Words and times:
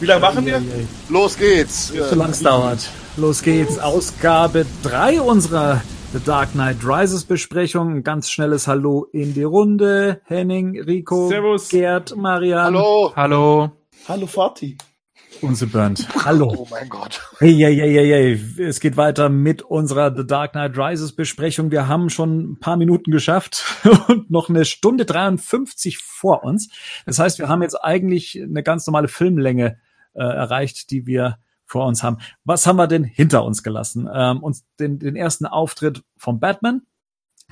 Wie 0.00 0.06
lange 0.06 0.20
machen 0.20 0.46
wir? 0.46 0.62
Los 1.08 1.36
geht's. 1.36 1.92
Solange 2.10 2.32
es 2.32 2.40
dauert. 2.40 2.88
Los 3.16 3.42
geht's. 3.42 3.78
Ausgabe 3.78 4.64
3 4.82 5.20
unserer 5.20 5.82
The 6.12 6.20
Dark 6.24 6.52
Knight 6.52 6.78
Rises 6.82 7.24
Besprechung. 7.24 7.96
Ein 7.96 8.02
ganz 8.04 8.30
schnelles 8.30 8.66
Hallo 8.66 9.06
in 9.12 9.34
die 9.34 9.42
Runde. 9.42 10.20
Henning, 10.24 10.80
Rico, 10.80 11.28
Servus. 11.28 11.68
Gerd, 11.68 12.16
Marian. 12.16 12.66
Hallo. 12.74 13.12
Hallo. 13.14 13.70
Hallo 14.08 14.26
Fatih. 14.26 14.76
Unser 15.42 15.66
Bernd. 15.66 16.06
Hallo. 16.24 16.54
Oh 16.56 16.66
mein 16.70 16.88
Gott. 16.88 17.20
Hey, 17.38 17.54
hey, 17.54 17.76
hey, 17.76 17.94
hey, 17.94 18.38
hey. 18.56 18.64
Es 18.64 18.80
geht 18.80 18.96
weiter 18.96 19.28
mit 19.28 19.62
unserer 19.62 20.14
The 20.14 20.26
Dark 20.26 20.52
Knight 20.52 20.76
Rises 20.76 21.14
Besprechung. 21.14 21.70
Wir 21.70 21.88
haben 21.88 22.10
schon 22.10 22.52
ein 22.52 22.60
paar 22.60 22.76
Minuten 22.76 23.10
geschafft 23.10 23.64
und 24.08 24.30
noch 24.30 24.48
eine 24.48 24.64
Stunde 24.64 25.04
53 25.04 25.98
vor 25.98 26.44
uns. 26.44 26.70
Das 27.04 27.18
heißt, 27.18 27.38
wir 27.38 27.48
haben 27.48 27.62
jetzt 27.62 27.74
eigentlich 27.74 28.40
eine 28.40 28.62
ganz 28.62 28.86
normale 28.86 29.08
Filmlänge 29.08 29.78
äh, 30.14 30.22
erreicht, 30.22 30.90
die 30.90 31.06
wir 31.06 31.38
vor 31.64 31.86
uns 31.86 32.02
haben. 32.02 32.18
Was 32.44 32.66
haben 32.66 32.76
wir 32.76 32.86
denn 32.86 33.04
hinter 33.04 33.44
uns 33.44 33.62
gelassen? 33.62 34.08
Ähm, 34.12 34.42
uns 34.42 34.64
den, 34.78 34.98
den 34.98 35.16
ersten 35.16 35.46
Auftritt 35.46 36.02
von 36.16 36.40
Batman, 36.40 36.82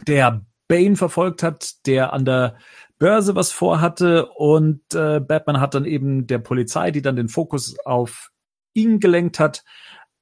der 0.07 0.45
Bane 0.69 0.97
verfolgt 0.97 1.43
hat, 1.43 1.87
der 1.87 2.13
an 2.13 2.25
der 2.25 2.57
Börse 2.99 3.35
was 3.35 3.53
vorhatte 3.53 4.27
und 4.27 4.81
äh, 4.95 5.21
Batman 5.21 5.61
hat 5.61 5.75
dann 5.75 5.85
eben 5.85 6.27
der 6.27 6.39
Polizei, 6.39 6.91
die 6.91 7.03
dann 7.03 7.17
den 7.17 7.29
Fokus 7.29 7.77
auf 7.85 8.31
ihn 8.73 9.01
gelenkt 9.01 9.39
hat, 9.39 9.65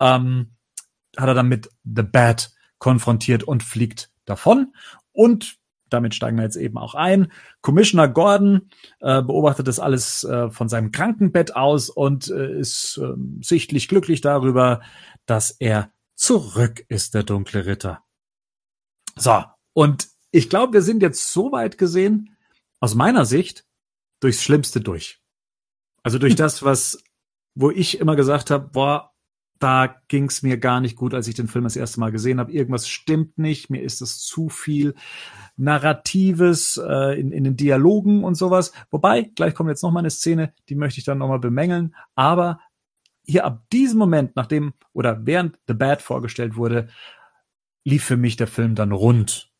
ähm, 0.01 0.57
hat 1.17 1.29
er 1.29 1.35
dann 1.35 1.49
mit 1.49 1.69
The 1.85 2.03
Bat 2.03 2.53
konfrontiert 2.79 3.45
und 3.45 3.63
fliegt 3.63 4.11
davon. 4.25 4.75
Und 5.13 5.59
damit 5.93 6.15
steigen 6.15 6.37
wir 6.39 6.45
jetzt 6.45 6.57
eben 6.57 6.79
auch 6.79 6.95
ein. 6.95 7.31
Commissioner 7.61 8.09
Gordon 8.09 8.71
äh, 9.01 9.23
beobachtet 9.23 9.69
das 9.69 9.79
alles 9.79 10.25
äh, 10.25 10.51
von 10.51 10.69
seinem 10.69 10.91
Krankenbett 10.91 11.55
aus 11.55 11.91
und 11.91 12.31
äh, 12.31 12.59
ist 12.59 12.99
äh, 12.99 13.13
sichtlich 13.41 13.89
glücklich 13.89 14.21
darüber, 14.21 14.81
dass 15.27 15.51
er 15.51 15.93
zurück 16.15 16.85
ist, 16.89 17.15
der 17.15 17.25
dunkle 17.25 17.67
Ritter. 17.67 18.03
So, 19.17 19.45
und 19.75 20.09
ich 20.31 20.49
glaube, 20.49 20.73
wir 20.73 20.83
sind 20.83 21.03
jetzt 21.03 21.33
so 21.33 21.53
weit 21.53 21.77
gesehen, 21.77 22.32
aus 22.83 22.97
meiner 22.97 23.25
Sicht, 23.25 23.65
durchs 24.21 24.43
Schlimmste 24.43 24.81
durch. 24.81 25.21
Also 26.03 26.19
durch 26.19 26.35
das, 26.37 26.65
was, 26.65 27.03
wo 27.55 27.71
ich 27.71 28.01
immer 28.01 28.17
gesagt 28.17 28.51
habe, 28.51 28.69
boah, 28.69 29.13
da 29.61 30.03
ging's 30.09 30.43
mir 30.43 30.59
gar 30.59 30.81
nicht 30.81 30.97
gut, 30.97 31.15
als 31.15 31.29
ich 31.29 31.37
den 31.37 31.47
Film 31.47 31.63
das 31.63 31.77
erste 31.77 32.01
Mal 32.01 32.11
gesehen 32.11 32.41
habe. 32.41 32.51
Irgendwas 32.51 32.89
stimmt 32.89 33.39
nicht, 33.39 33.71
mir 33.71 33.81
ist 33.81 34.03
es 34.03 34.19
zu 34.19 34.49
viel 34.49 34.97
Narratives 35.57 36.77
äh, 36.85 37.21
in, 37.21 37.31
in 37.31 37.45
den 37.45 37.57
Dialogen 37.57 38.25
und 38.25 38.35
sowas. 38.35 38.73
Wobei, 38.91 39.31
gleich 39.37 39.55
kommt 39.55 39.71
jetzt 39.71 39.85
noch 39.85 39.93
mal 39.93 40.01
eine 40.01 40.11
Szene, 40.11 40.53
die 40.69 40.75
möchte 40.75 40.99
ich 40.99 41.05
dann 41.05 41.19
noch 41.19 41.29
mal 41.29 41.39
bemängeln. 41.39 41.95
Aber 42.17 42.59
hier 43.25 43.45
ab 43.45 43.63
diesem 43.73 44.01
Moment, 44.01 44.35
nachdem 44.35 44.75
oder 44.93 45.25
während 45.25 45.57
The 45.69 45.75
Bad 45.75 46.03
vorgestellt 46.03 46.57
wurde, 46.57 46.89
lief 47.85 48.03
für 48.03 48.17
mich 48.17 48.35
der 48.35 48.49
Film 48.49 48.75
dann 48.75 48.91
rund. 48.91 49.53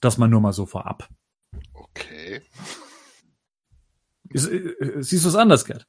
Das 0.00 0.16
mal 0.16 0.28
nur 0.28 0.40
mal 0.40 0.54
so 0.54 0.64
vorab. 0.64 1.10
Okay. 1.96 2.42
Ist, 4.30 4.48
äh, 4.48 4.74
siehst 4.98 5.24
du 5.24 5.28
es 5.28 5.36
anders, 5.36 5.64
Gerd? 5.64 5.86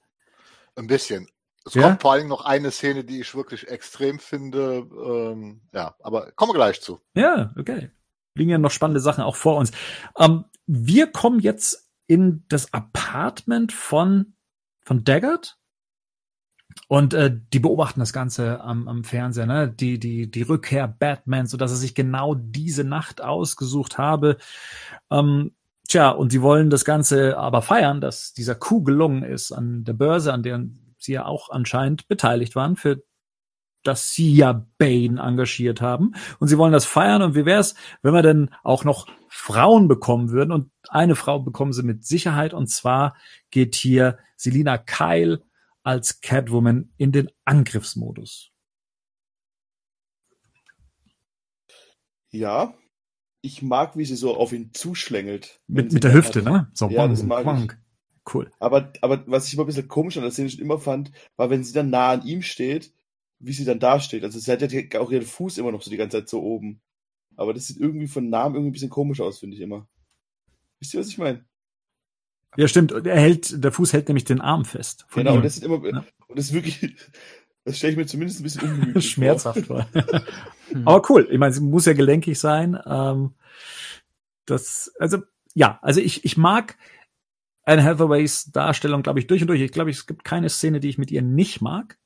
Ein 0.75 0.87
bisschen. 0.87 1.27
Es 1.65 1.73
Ja? 1.73 1.83
kommt 1.83 2.01
vor 2.01 2.11
allem 2.13 2.27
noch 2.27 2.45
eine 2.45 2.69
Szene, 2.71 3.03
die 3.03 3.21
ich 3.21 3.33
wirklich 3.33 3.67
extrem 3.69 4.19
finde. 4.19 4.87
Ähm, 4.91 5.61
ja, 5.73 5.95
aber 6.01 6.31
kommen 6.33 6.51
wir 6.51 6.55
gleich 6.55 6.81
zu. 6.81 7.01
Ja, 7.15 7.53
okay. 7.57 7.89
Liegen 8.35 8.51
ja 8.51 8.57
noch 8.57 8.71
spannende 8.71 8.99
Sachen 8.99 9.23
auch 9.23 9.35
vor 9.35 9.57
uns. 9.57 9.71
Ähm, 10.17 10.45
wir 10.67 11.07
kommen 11.11 11.39
jetzt 11.39 11.89
in 12.07 12.43
das 12.49 12.71
Apartment 12.73 13.71
von, 13.71 14.33
von 14.83 15.03
Daggett. 15.03 15.57
Und 16.87 17.13
äh, 17.13 17.35
die 17.53 17.59
beobachten 17.59 18.01
das 18.01 18.11
Ganze 18.13 18.59
am, 18.61 18.87
am 18.87 19.03
Fernseher, 19.05 19.45
ne? 19.45 19.69
Die, 19.71 19.97
die, 19.97 20.29
die 20.29 20.41
Rückkehr 20.41 20.87
Batman, 20.87 21.47
so 21.47 21.57
dass 21.57 21.71
er 21.71 21.77
sich 21.77 21.95
genau 21.95 22.35
diese 22.35 22.83
Nacht 22.83 23.21
ausgesucht 23.21 23.97
habe. 23.97 24.37
Ähm, 25.09 25.55
tja, 25.87 26.09
und 26.09 26.31
sie 26.31 26.41
wollen 26.41 26.69
das 26.69 26.85
Ganze 26.85 27.37
aber 27.37 27.61
feiern, 27.61 28.01
dass 28.01 28.33
dieser 28.33 28.55
Coup 28.55 28.83
gelungen 28.83 29.23
ist 29.23 29.51
an 29.51 29.83
der 29.83 29.93
Börse, 29.93 30.33
an 30.33 30.43
der 30.43 30.65
sie 30.97 31.13
ja 31.13 31.25
auch 31.25 31.49
anscheinend 31.49 32.07
beteiligt 32.07 32.55
waren, 32.55 32.75
für 32.75 33.03
dass 33.85 34.11
sie 34.11 34.33
ja 34.33 34.65
Bane 34.77 35.21
engagiert 35.21 35.79
haben. 35.79 36.15
Und 36.39 36.47
sie 36.47 36.57
wollen 36.57 36.73
das 36.73 36.85
feiern. 36.85 37.21
Und 37.21 37.35
wie 37.35 37.45
wär's, 37.45 37.75
wenn 38.01 38.13
wir 38.13 38.23
denn 38.23 38.49
auch 38.63 38.83
noch 38.83 39.07
Frauen 39.29 39.87
bekommen 39.87 40.31
würden? 40.31 40.51
Und 40.51 40.71
eine 40.89 41.15
Frau 41.15 41.39
bekommen 41.39 41.71
sie 41.71 41.83
mit 41.83 42.03
Sicherheit. 42.03 42.53
Und 42.53 42.67
zwar 42.67 43.15
geht 43.51 43.75
hier 43.75 44.17
Selina 44.35 44.77
Kyle 44.77 45.43
als 45.83 46.19
Catwoman 46.19 46.89
in 46.97 47.11
den 47.11 47.29
Angriffsmodus. 47.45 48.51
Ja. 52.31 52.73
Ich 53.45 53.61
mag, 53.61 53.95
wie 53.95 54.05
sie 54.05 54.15
so 54.15 54.35
auf 54.35 54.51
ihn 54.53 54.71
zuschlängelt. 54.73 55.61
Mit, 55.67 55.93
mit 55.93 56.03
der 56.03 56.13
Hüfte, 56.13 56.43
hat. 56.43 56.51
ne? 56.51 56.69
So, 56.73 56.89
Ja, 56.89 57.07
das 57.07 57.23
mag 57.23 57.41
ich. 57.41 57.45
wang. 57.45 57.73
Cool. 58.33 58.49
Aber, 58.59 58.91
aber 59.01 59.23
was 59.27 59.47
ich 59.47 59.53
immer 59.53 59.63
ein 59.63 59.67
bisschen 59.67 59.87
komisch 59.87 60.17
an 60.17 60.23
der 60.23 60.31
Szene 60.31 60.49
schon 60.49 60.61
immer 60.61 60.79
fand, 60.79 61.11
war, 61.35 61.51
wenn 61.51 61.63
sie 61.63 61.73
dann 61.73 61.91
nah 61.91 62.09
an 62.09 62.25
ihm 62.25 62.41
steht, 62.41 62.91
wie 63.39 63.53
sie 63.53 63.65
dann 63.65 63.79
da 63.79 63.99
steht. 63.99 64.23
Also 64.23 64.39
sie 64.39 64.51
hat 64.51 64.61
ja 64.63 64.99
auch 64.99 65.11
ihren 65.11 65.25
Fuß 65.25 65.59
immer 65.59 65.71
noch 65.71 65.83
so 65.83 65.91
die 65.91 65.97
ganze 65.97 66.17
Zeit 66.17 66.29
so 66.29 66.41
oben. 66.41 66.81
Aber 67.35 67.53
das 67.53 67.67
sieht 67.67 67.77
irgendwie 67.77 68.07
von 68.07 68.29
Namen 68.29 68.55
irgendwie 68.55 68.69
ein 68.69 68.73
bisschen 68.73 68.89
komisch 68.89 69.21
aus, 69.21 69.37
finde 69.39 69.55
ich 69.57 69.61
immer. 69.61 69.87
Wisst 70.79 70.93
ihr, 70.95 70.99
was 70.99 71.09
ich 71.09 71.17
meine? 71.19 71.45
Ja, 72.57 72.67
stimmt. 72.67 72.93
Er 72.93 73.19
hält, 73.19 73.63
der 73.63 73.71
Fuß 73.71 73.93
hält 73.93 74.07
nämlich 74.07 74.23
den 74.23 74.41
Arm 74.41 74.65
fest. 74.65 75.05
Genau, 75.13 75.31
ihm. 75.33 75.37
und 75.37 75.43
das 75.45 75.55
sieht 75.55 75.63
immer, 75.65 75.85
Ja. 75.87 76.03
und 76.27 76.39
das 76.39 76.45
ist 76.45 76.53
wirklich, 76.53 76.95
das 77.65 77.77
stelle 77.77 77.91
ich 77.91 77.97
mir 77.97 78.05
zumindest 78.05 78.39
ein 78.39 78.43
bisschen 78.43 78.69
ungemütlich 78.69 79.09
schmerzhaft 79.11 79.67
war. 79.69 79.87
Aber 80.85 81.01
cool. 81.09 81.27
Ich 81.29 81.39
meine, 81.39 81.51
sie 81.51 81.61
muss 81.61 81.85
ja 81.85 81.93
gelenkig 81.93 82.39
sein. 82.39 82.79
Ähm, 82.85 83.33
das, 84.45 84.93
also, 84.99 85.23
ja, 85.55 85.79
also 85.81 85.99
ich, 85.99 86.23
ich 86.23 86.37
mag 86.37 86.77
Anne 87.63 87.83
Hathaways 87.83 88.51
Darstellung, 88.51 89.01
glaube 89.01 89.19
ich, 89.19 89.27
durch 89.27 89.41
und 89.41 89.47
durch. 89.47 89.61
Ich 89.61 89.71
glaube, 89.71 89.89
es 89.89 90.05
gibt 90.05 90.23
keine 90.23 90.49
Szene, 90.49 90.79
die 90.79 90.89
ich 90.89 90.99
mit 90.99 91.11
ihr 91.11 91.23
nicht 91.23 91.61
mag. 91.61 91.97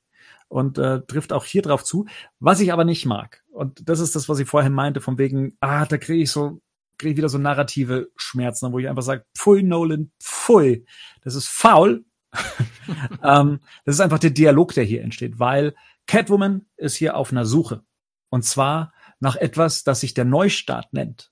Und 0.48 0.78
äh, 0.78 1.02
trifft 1.02 1.32
auch 1.32 1.44
hier 1.44 1.62
drauf 1.62 1.84
zu. 1.84 2.06
Was 2.40 2.58
ich 2.58 2.72
aber 2.72 2.84
nicht 2.84 3.06
mag, 3.06 3.44
und 3.52 3.88
das 3.88 4.00
ist 4.00 4.16
das, 4.16 4.28
was 4.28 4.40
ich 4.40 4.48
vorhin 4.48 4.72
meinte, 4.72 5.00
von 5.00 5.16
wegen, 5.16 5.56
ah, 5.60 5.86
da 5.86 5.96
kriege 5.96 6.24
ich 6.24 6.30
so, 6.32 6.60
kriege 6.98 7.12
ich 7.12 7.16
wieder 7.18 7.28
so 7.28 7.38
narrative 7.38 8.08
Schmerzen, 8.16 8.72
wo 8.72 8.80
ich 8.80 8.88
einfach 8.88 9.04
sage, 9.04 9.24
pfui, 9.36 9.62
Nolan, 9.62 10.10
pfui, 10.20 10.84
das 11.22 11.36
ist 11.36 11.48
faul. 11.48 12.04
ähm, 13.22 13.60
das 13.84 13.96
ist 13.96 14.00
einfach 14.00 14.18
der 14.18 14.30
Dialog, 14.30 14.74
der 14.74 14.84
hier 14.84 15.02
entsteht, 15.02 15.38
weil 15.38 15.74
Catwoman 16.06 16.66
ist 16.76 16.96
hier 16.96 17.16
auf 17.16 17.30
einer 17.32 17.44
Suche. 17.44 17.82
Und 18.30 18.44
zwar 18.44 18.92
nach 19.20 19.36
etwas, 19.36 19.84
das 19.84 20.00
sich 20.00 20.14
der 20.14 20.24
Neustart 20.24 20.92
nennt. 20.92 21.30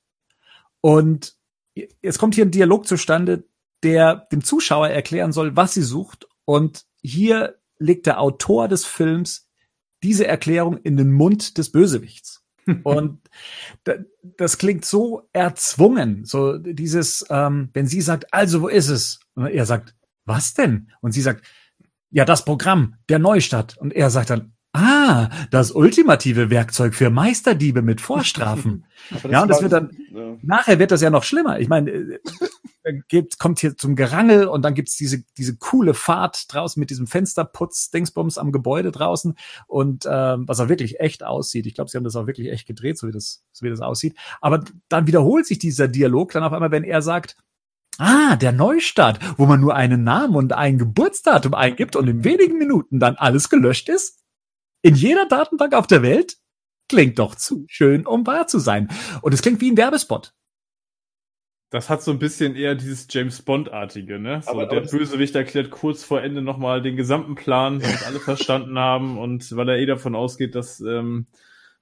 Und 0.81 1.37
jetzt 1.75 2.19
kommt 2.19 2.35
hier 2.35 2.45
ein 2.45 2.51
Dialog 2.51 2.87
zustande, 2.87 3.45
der 3.83 4.27
dem 4.33 4.43
Zuschauer 4.43 4.89
erklären 4.89 5.33
soll, 5.33 5.57
was 5.57 5.75
sie 5.75 5.83
sucht. 5.83 6.29
Und 6.45 6.85
hier 7.03 7.59
legt 7.79 8.07
der 8.07 8.21
Autor 8.21 8.69
des 8.69 8.85
Films 8.85 9.49
diese 10.03 10.27
Erklärung 10.27 10.79
in 10.79 10.97
den 10.97 11.13
Mund 11.13 11.59
des 11.59 11.71
Bösewichts. 11.73 12.45
Und 12.85 13.21
da- 13.85 13.97
das 14.23 14.59
klingt 14.59 14.85
so 14.85 15.29
erzwungen, 15.33 16.25
so 16.25 16.59
dieses, 16.59 17.25
ähm, 17.31 17.71
wenn 17.73 17.87
sie 17.87 18.01
sagt, 18.01 18.33
also 18.33 18.63
wo 18.63 18.69
ist 18.69 18.89
es? 18.89 19.21
Und 19.35 19.47
er 19.47 19.65
sagt, 19.67 19.95
was 20.29 20.55
denn? 20.55 20.91
Und 21.01 21.13
sie 21.13 21.23
sagt, 21.23 21.45
ja, 22.11 22.25
das 22.25 22.45
Programm, 22.45 22.95
der 23.09 23.19
Neustart. 23.19 23.77
Und 23.79 23.93
er 23.93 24.11
sagt 24.11 24.31
dann, 24.31 24.53
ah, 24.73 25.29
das 25.51 25.71
ultimative 25.73 26.51
Werkzeug 26.51 26.95
für 26.95 27.11
Meisterdiebe 27.11 27.83
mit 27.83 28.01
Vorstrafen. 28.01 28.85
Ja, 29.31 29.43
und 29.43 29.49
das 29.49 29.63
wird 29.63 29.73
dann- 29.73 29.91
ja. 30.13 30.37
Nachher 30.43 30.79
wird 30.79 30.91
das 30.91 31.01
ja 31.01 31.09
noch 31.11 31.23
schlimmer. 31.25 31.61
Ich 31.61 31.69
meine, 31.69 31.91
äh, 31.91 32.19
gibt, 33.09 33.39
kommt 33.39 33.59
hier 33.61 33.77
zum 33.77 33.97
Gerangel 33.97 34.47
und 34.47 34.63
dann 34.63 34.75
gibt's 34.75 34.97
diese, 34.97 35.23
diese 35.37 35.57
coole 35.57 35.95
Fahrt 35.95 36.53
draußen 36.53 36.79
mit 36.81 36.91
diesem 36.91 37.07
Fensterputz, 37.07 37.91
Dingsbums 37.91 38.39
am 38.39 38.51
Gebäude 38.53 38.91
draußen 38.93 39.35
und 39.67 40.05
ähm, 40.11 40.49
was 40.49 40.61
auch 40.61 40.69
wirklich 40.69 41.01
echt 41.01 41.23
aussieht. 41.25 41.67
Ich 41.67 41.75
glaube, 41.75 41.91
sie 41.91 41.97
haben 41.97 42.05
das 42.05 42.17
auch 42.17 42.27
wirklich 42.27 42.51
echt 42.51 42.67
gedreht, 42.67 42.99
so 42.99 43.07
wie 43.07 43.13
das, 43.13 43.43
so 43.53 43.65
wie 43.65 43.71
das 43.71 43.81
aussieht. 43.81 44.17
Aber 44.41 44.65
dann 44.89 45.07
wiederholt 45.07 45.47
sich 45.47 45.59
dieser 45.59 45.89
Dialog 45.89 46.33
dann 46.33 46.43
auf 46.43 46.53
einmal, 46.53 46.71
wenn 46.71 46.85
er 46.85 47.01
sagt, 47.03 47.37
Ah, 47.99 48.37
der 48.37 48.53
Neustart, 48.53 49.19
wo 49.39 49.47
man 49.47 49.61
nur 49.61 49.75
einen 49.75 50.05
Namen 50.05 50.37
und 50.37 50.53
ein 50.53 50.79
Geburtsdatum 50.79 51.53
eingibt 51.55 51.97
und 51.97 52.07
in 52.09 52.23
wenigen 52.25 52.57
Minuten 52.59 53.01
dann 53.01 53.17
alles 53.17 53.49
gelöscht 53.51 53.89
ist? 53.89 54.23
In 54.83 54.95
jeder 54.95 55.27
Datenbank 55.27 55.75
auf 55.75 55.89
der 55.89 56.03
Welt? 56.03 56.37
Klingt 56.89 57.19
doch 57.19 57.35
zu 57.35 57.65
schön, 57.69 58.07
um 58.07 58.27
wahr 58.27 58.47
zu 58.47 58.61
sein. 58.61 58.89
Und 59.21 59.35
es 59.35 59.43
klingt 59.43 59.61
wie 59.61 59.71
ein 59.73 59.77
Werbespot. 59.77 60.33
Das 61.71 61.91
hat 61.91 62.01
so 62.03 62.13
ein 62.13 62.19
bisschen 62.19 62.55
eher 62.55 62.75
dieses 62.77 63.07
James 63.11 63.43
Bond-artige, 63.43 64.19
ne? 64.19 64.41
So, 64.43 64.51
Aber- 64.53 64.63
aber 64.63 64.81
der 64.81 64.89
Bösewicht 64.89 65.35
erklärt 65.35 65.71
kurz 65.71 66.03
vor 66.03 66.23
Ende 66.23 66.41
nochmal 66.41 66.81
den 66.81 66.97
gesamten 66.97 67.35
Plan, 67.35 67.81
damit 67.81 68.07
alle 68.07 68.21
verstanden 68.21 68.79
haben 68.79 69.19
und 69.19 69.55
weil 69.55 69.69
er 69.69 69.77
eh 69.79 69.85
davon 69.87 70.15
ausgeht, 70.15 70.55
dass, 70.55 70.81
ähm, 70.81 71.27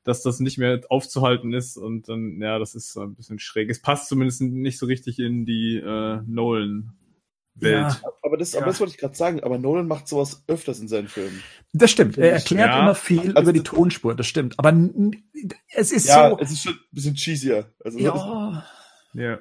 dass 0.07 0.23
das 0.23 0.41
nicht 0.41 0.57
mehr 0.59 0.81
aufzuhalten 0.89 1.53
ist 1.53 1.77
und 1.77 2.09
dann, 2.09 2.41
ja, 2.41 2.59
das 2.59 2.75
ist 2.75 2.97
ein 2.97 3.15
bisschen 3.15 3.39
schräg. 3.39 3.69
Es 3.69 3.83
passt 3.83 4.09
zumindest 4.09 4.41
nicht 4.41 4.79
so 4.79 4.87
richtig 4.87 5.19
in 5.19 5.45
die 5.45 5.77
äh, 5.77 6.21
Nolan 6.27 6.93
Welt. 7.59 8.03
Aber 8.23 8.37
das, 8.37 8.55
aber 8.55 8.67
Ja. 8.67 8.71
das 8.71 8.81
wollte 8.81 8.93
ich 8.93 8.99
gerade 8.99 9.15
sagen. 9.17 9.41
Aber 9.43 9.59
Nolan 9.59 9.89
macht 9.89 10.09
sowas 10.09 10.45
öfters 10.47 10.79
in 10.79 10.89
seinen 10.89 11.09
Filmen. 11.09 11.43
Das 11.73 11.91
stimmt. 11.91 12.19
Er 12.19 12.33
erklärt 12.33 12.69
Ja. 12.69 12.83
immer 12.83 12.95
viel 12.95 13.21
Also 13.35 13.41
über 13.43 13.53
die 13.53 13.63
Tonspur, 13.63 14.15
das 14.15 14.27
stimmt. 14.27 14.59
Aber 14.59 14.73
es 15.75 15.91
ist 15.91 16.07
Ja, 16.07 16.31
so. 16.31 16.39
es 16.39 16.51
ist 16.53 16.63
schon 16.63 16.75
ein 16.75 16.79
bisschen 16.93 17.15
cheesier. 17.15 17.73
Also, 17.85 17.99
Ja. 17.99 18.65
Ja. 19.15 19.39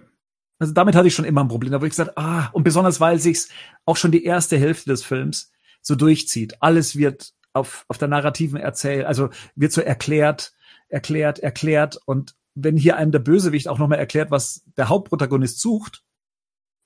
Also 0.57 0.73
damit 0.73 0.95
hatte 0.95 1.07
ich 1.09 1.13
schon 1.13 1.25
immer 1.25 1.43
ein 1.43 1.49
Problem. 1.49 1.71
Da 1.71 1.75
habe 1.75 1.87
ich 1.87 1.91
gesagt, 1.91 2.17
ah, 2.17 2.47
und 2.53 2.63
besonders 2.63 3.01
weil 3.01 3.19
sich's 3.19 3.49
auch 3.83 3.97
schon 3.97 4.11
die 4.11 4.23
erste 4.23 4.57
Hälfte 4.57 4.89
des 4.89 5.03
Films 5.03 5.51
so 5.81 5.95
durchzieht. 5.95 6.55
Alles 6.61 6.95
wird 6.95 7.33
auf, 7.51 7.83
auf 7.89 7.97
der 7.97 8.07
narrativen 8.07 8.57
Erzähl, 8.59 9.03
also 9.05 9.29
wird 9.55 9.73
so 9.73 9.81
erklärt, 9.81 10.53
erklärt, 10.89 11.39
erklärt. 11.39 11.99
Und 12.05 12.35
wenn 12.53 12.77
hier 12.77 12.97
einem 12.97 13.11
der 13.11 13.19
Bösewicht 13.19 13.67
auch 13.67 13.79
nochmal 13.79 13.99
erklärt, 13.99 14.31
was 14.31 14.63
der 14.77 14.89
Hauptprotagonist 14.89 15.59
sucht, 15.59 16.03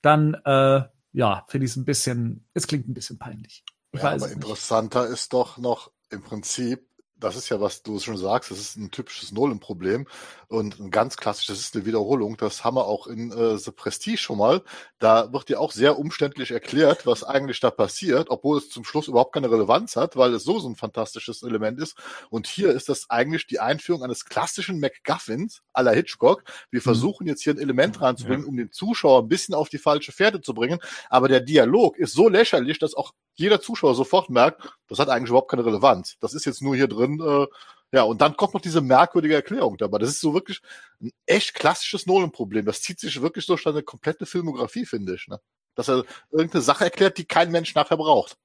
dann, 0.02 0.34
äh, 0.44 0.82
ja, 1.12 1.44
finde 1.48 1.64
ich 1.64 1.72
es 1.72 1.76
ein 1.76 1.84
bisschen, 1.84 2.48
es 2.54 2.66
klingt 2.66 2.88
ein 2.88 2.94
bisschen 2.94 3.18
peinlich. 3.18 3.64
Ich 3.92 4.02
Ja, 4.02 4.10
aber 4.10 4.26
nicht. 4.26 4.36
interessanter 4.36 5.06
ist 5.06 5.32
doch 5.32 5.58
noch 5.58 5.92
im 6.10 6.22
Prinzip, 6.22 6.88
das 7.20 7.36
ist 7.36 7.48
ja, 7.48 7.60
was 7.60 7.82
du 7.82 7.98
schon 8.00 8.16
sagst, 8.16 8.50
das 8.50 8.58
ist 8.58 8.76
ein 8.76 8.90
typisches 8.90 9.32
Nolan-Problem 9.32 10.06
und 10.48 10.80
ein 10.80 10.90
ganz 10.90 11.16
klassisches, 11.16 11.58
das 11.58 11.66
ist 11.66 11.76
eine 11.76 11.86
Wiederholung, 11.86 12.36
das 12.36 12.64
haben 12.64 12.76
wir 12.76 12.86
auch 12.86 13.06
in 13.06 13.30
äh, 13.30 13.58
The 13.58 13.70
Prestige 13.70 14.18
schon 14.18 14.38
mal. 14.38 14.62
Da 14.98 15.32
wird 15.32 15.50
ja 15.50 15.58
auch 15.58 15.72
sehr 15.72 15.98
umständlich 15.98 16.50
erklärt, 16.50 17.06
was 17.06 17.22
eigentlich 17.22 17.60
da 17.60 17.70
passiert, 17.70 18.30
obwohl 18.30 18.58
es 18.58 18.70
zum 18.70 18.84
Schluss 18.84 19.08
überhaupt 19.08 19.34
keine 19.34 19.50
Relevanz 19.50 19.96
hat, 19.96 20.16
weil 20.16 20.34
es 20.34 20.44
so 20.44 20.58
so 20.58 20.68
ein 20.68 20.76
fantastisches 20.76 21.42
Element 21.42 21.78
ist. 21.78 21.96
Und 22.30 22.46
hier 22.46 22.70
ist 22.72 22.88
das 22.88 23.08
eigentlich 23.10 23.46
die 23.46 23.60
Einführung 23.60 24.02
eines 24.02 24.24
klassischen 24.24 24.80
MacGuffins 24.80 25.62
à 25.72 25.82
la 25.82 25.92
Hitchcock. 25.92 26.42
Wir 26.70 26.82
versuchen 26.82 27.26
jetzt 27.26 27.42
hier 27.42 27.54
ein 27.54 27.58
Element 27.58 28.00
reinzubringen, 28.00 28.46
um 28.46 28.56
den 28.56 28.72
Zuschauer 28.72 29.22
ein 29.22 29.28
bisschen 29.28 29.54
auf 29.54 29.68
die 29.68 29.78
falsche 29.78 30.12
Fährte 30.12 30.40
zu 30.40 30.54
bringen. 30.54 30.80
Aber 31.08 31.28
der 31.28 31.40
Dialog 31.40 31.96
ist 31.98 32.12
so 32.12 32.28
lächerlich, 32.28 32.78
dass 32.78 32.94
auch 32.94 33.12
jeder 33.34 33.60
Zuschauer 33.60 33.94
sofort 33.94 34.28
merkt, 34.28 34.68
das 34.86 34.98
hat 34.98 35.08
eigentlich 35.08 35.30
überhaupt 35.30 35.50
keine 35.50 35.64
Relevanz. 35.64 36.16
Das 36.20 36.34
ist 36.34 36.44
jetzt 36.44 36.60
nur 36.60 36.76
hier 36.76 36.88
drin. 36.88 37.09
Äh, 37.18 37.46
ja, 37.92 38.02
und 38.02 38.20
dann 38.20 38.36
kommt 38.36 38.54
noch 38.54 38.60
diese 38.60 38.82
merkwürdige 38.82 39.34
Erklärung 39.34 39.76
dabei. 39.78 39.98
Das 39.98 40.10
ist 40.10 40.20
so 40.20 40.34
wirklich 40.34 40.60
ein 41.00 41.10
echt 41.26 41.54
klassisches 41.54 42.06
Nolan-Problem. 42.06 42.66
Das 42.66 42.82
zieht 42.82 43.00
sich 43.00 43.20
wirklich 43.22 43.46
durch 43.46 43.62
seine 43.62 43.82
komplette 43.82 44.26
Filmografie, 44.26 44.84
finde 44.86 45.14
ich. 45.14 45.26
Ne? 45.26 45.40
Dass 45.74 45.88
er 45.88 46.04
irgendeine 46.30 46.62
Sache 46.62 46.84
erklärt, 46.84 47.18
die 47.18 47.24
kein 47.24 47.50
Mensch 47.50 47.74
nachher 47.74 47.96
braucht. 47.96 48.36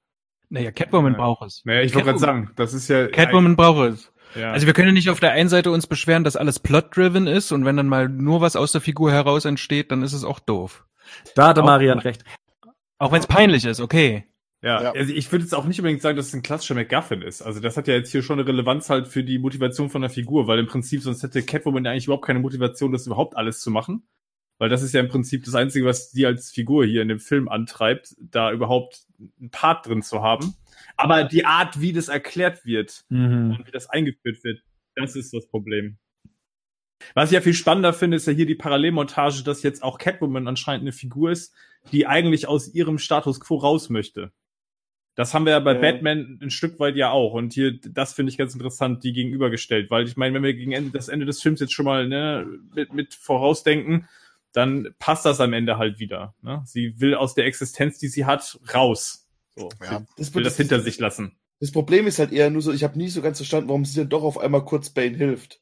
Naja, 0.48 0.72
Catwoman 0.72 1.12
Ja. 1.12 1.18
braucht 1.18 1.46
es. 1.46 1.62
Naja, 1.64 1.82
ich 1.82 1.94
wollte 1.94 2.06
gerade 2.06 2.18
Catwoman- 2.18 2.20
sagen, 2.46 2.52
das 2.56 2.72
ist 2.74 2.88
ja. 2.88 3.06
Catwoman 3.08 3.54
braucht 3.56 3.92
es. 3.92 4.12
Ja. 4.34 4.50
Also 4.52 4.66
wir 4.66 4.72
können 4.74 4.88
ja 4.88 4.94
nicht 4.94 5.10
auf 5.10 5.20
der 5.20 5.32
einen 5.32 5.48
Seite 5.48 5.70
uns 5.70 5.86
beschweren, 5.86 6.24
dass 6.24 6.36
alles 6.36 6.58
plot-driven 6.58 7.26
ist 7.26 7.52
und 7.52 7.64
wenn 7.64 7.76
dann 7.76 7.88
mal 7.88 8.08
nur 8.08 8.40
was 8.40 8.56
aus 8.56 8.72
der 8.72 8.80
Figur 8.80 9.12
heraus 9.12 9.44
entsteht, 9.44 9.90
dann 9.92 10.02
ist 10.02 10.12
es 10.12 10.24
auch 10.24 10.40
doof. 10.40 10.84
Da 11.36 11.48
hatte 11.48 11.62
Auch- 11.62 11.66
Marian 11.66 11.98
recht. 12.00 12.24
Auch 12.98 13.12
wenn 13.12 13.20
es 13.20 13.26
peinlich 13.26 13.64
ist, 13.64 13.80
okay. 13.80 14.26
Ja, 14.66 14.82
Ja. 14.82 14.92
also 14.92 15.12
ich 15.12 15.30
würde 15.30 15.44
jetzt 15.44 15.54
auch 15.54 15.64
nicht 15.64 15.78
unbedingt 15.78 16.02
sagen, 16.02 16.16
dass 16.16 16.26
es 16.28 16.34
ein 16.34 16.42
klassischer 16.42 16.74
MacGuffin 16.74 17.22
ist. 17.22 17.40
Also 17.40 17.60
das 17.60 17.76
hat 17.76 17.86
ja 17.88 17.94
jetzt 17.94 18.10
hier 18.10 18.22
schon 18.22 18.38
eine 18.40 18.48
Relevanz 18.48 18.90
halt 18.90 19.06
für 19.06 19.22
die 19.22 19.38
Motivation 19.38 19.88
von 19.90 20.00
der 20.02 20.10
Figur, 20.10 20.46
weil 20.48 20.58
im 20.58 20.66
Prinzip 20.66 21.02
sonst 21.02 21.22
hätte 21.22 21.42
Catwoman 21.42 21.84
ja 21.84 21.92
eigentlich 21.92 22.06
überhaupt 22.06 22.24
keine 22.26 22.40
Motivation, 22.40 22.90
das 22.92 23.06
überhaupt 23.06 23.36
alles 23.36 23.60
zu 23.60 23.70
machen. 23.70 24.06
Weil 24.58 24.68
das 24.70 24.82
ist 24.82 24.92
ja 24.94 25.00
im 25.00 25.08
Prinzip 25.08 25.44
das 25.44 25.54
Einzige, 25.54 25.84
was 25.84 26.10
die 26.10 26.24
als 26.26 26.50
Figur 26.50 26.84
hier 26.86 27.02
in 27.02 27.08
dem 27.08 27.20
Film 27.20 27.48
antreibt, 27.48 28.16
da 28.18 28.50
überhaupt 28.50 29.04
einen 29.38 29.50
Part 29.50 29.86
drin 29.86 30.02
zu 30.02 30.22
haben. 30.22 30.54
Aber 30.96 31.24
die 31.24 31.44
Art, 31.44 31.80
wie 31.80 31.92
das 31.92 32.08
erklärt 32.08 32.64
wird 32.64 33.04
Mhm. 33.10 33.56
und 33.58 33.66
wie 33.66 33.70
das 33.70 33.88
eingeführt 33.90 34.42
wird, 34.44 34.62
das 34.94 35.14
ist 35.14 35.32
das 35.34 35.46
Problem. 35.46 35.98
Was 37.14 37.30
ich 37.30 37.34
ja 37.34 37.42
viel 37.42 37.52
spannender 37.54 37.92
finde, 37.92 38.16
ist 38.16 38.26
ja 38.26 38.32
hier 38.32 38.46
die 38.46 38.54
Parallelmontage, 38.54 39.42
dass 39.44 39.62
jetzt 39.62 39.82
auch 39.82 39.98
Catwoman 39.98 40.48
anscheinend 40.48 40.82
eine 40.82 40.92
Figur 40.92 41.30
ist, 41.30 41.54
die 41.92 42.06
eigentlich 42.06 42.48
aus 42.48 42.72
ihrem 42.74 42.98
Status 42.98 43.38
quo 43.40 43.56
raus 43.56 43.90
möchte. 43.90 44.32
Das 45.16 45.34
haben 45.34 45.46
wir 45.46 45.52
ja 45.52 45.60
bei 45.60 45.74
Ja. 45.74 45.80
Batman 45.80 46.38
ein 46.42 46.50
Stück 46.50 46.78
weit 46.78 46.94
ja 46.94 47.10
auch. 47.10 47.32
Und 47.32 47.54
hier, 47.54 47.78
das 47.80 48.12
finde 48.12 48.30
ich 48.30 48.38
ganz 48.38 48.54
interessant, 48.54 49.02
die 49.02 49.12
gegenübergestellt. 49.12 49.90
Weil 49.90 50.06
ich 50.06 50.16
meine, 50.16 50.34
wenn 50.34 50.42
wir 50.42 50.54
gegen 50.54 50.72
Ende, 50.72 50.90
das 50.90 51.08
Ende 51.08 51.26
des 51.26 51.42
Films 51.42 51.58
jetzt 51.60 51.72
schon 51.72 51.86
mal 51.86 52.06
ne, 52.06 52.46
mit, 52.74 52.92
mit 52.92 53.14
vorausdenken, 53.14 54.08
dann 54.52 54.94
passt 54.98 55.24
das 55.24 55.40
am 55.40 55.52
Ende 55.52 55.78
halt 55.78 55.98
wieder. 55.98 56.34
Ne? 56.42 56.62
Sie 56.66 57.00
will 57.00 57.14
aus 57.14 57.34
der 57.34 57.46
Existenz, 57.46 57.98
die 57.98 58.08
sie 58.08 58.26
hat, 58.26 58.58
raus. 58.74 59.26
So, 59.56 59.70
Ja. 59.82 60.04
das, 60.16 60.28
sie 60.28 60.34
will 60.34 60.44
das 60.44 60.56
hinter 60.56 60.80
sich 60.80 60.98
lassen. 60.98 61.36
Das 61.60 61.72
Problem 61.72 62.06
ist 62.06 62.18
halt 62.18 62.32
eher 62.32 62.50
nur 62.50 62.60
so, 62.60 62.72
ich 62.72 62.84
habe 62.84 62.98
nie 62.98 63.08
so 63.08 63.22
ganz 63.22 63.38
verstanden, 63.38 63.68
warum 63.68 63.86
sie 63.86 63.98
dann 63.98 64.10
doch 64.10 64.22
auf 64.22 64.38
einmal 64.38 64.64
kurz 64.66 64.90
Bane 64.90 65.16
hilft. 65.16 65.60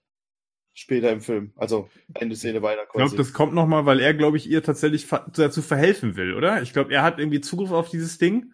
Später 0.73 1.13
im 1.13 1.21
Film. 1.21 1.53
Also 1.55 1.89
Ende 2.15 2.35
Szene 2.35 2.61
weiter 2.61 2.83
Ich 2.87 2.93
glaube, 2.93 3.17
das 3.17 3.33
kommt 3.33 3.55
noch 3.55 3.69
mal, 3.69 3.87
weil 3.87 4.01
er, 4.01 4.13
glaube 4.13 4.37
ich, 4.37 4.51
ihr 4.51 4.65
tatsächlich 4.65 5.07
ver 5.07 5.31
dazu 5.33 5.63
verhelfen 5.63 6.17
will, 6.17 6.35
oder? 6.35 6.61
Ich 6.63 6.73
glaube, 6.73 6.93
er 6.93 7.05
hat 7.05 7.21
irgendwie 7.21 7.41
Zugriff 7.41 7.71
auf 7.71 7.91
dieses 7.91 8.19
Ding. 8.19 8.53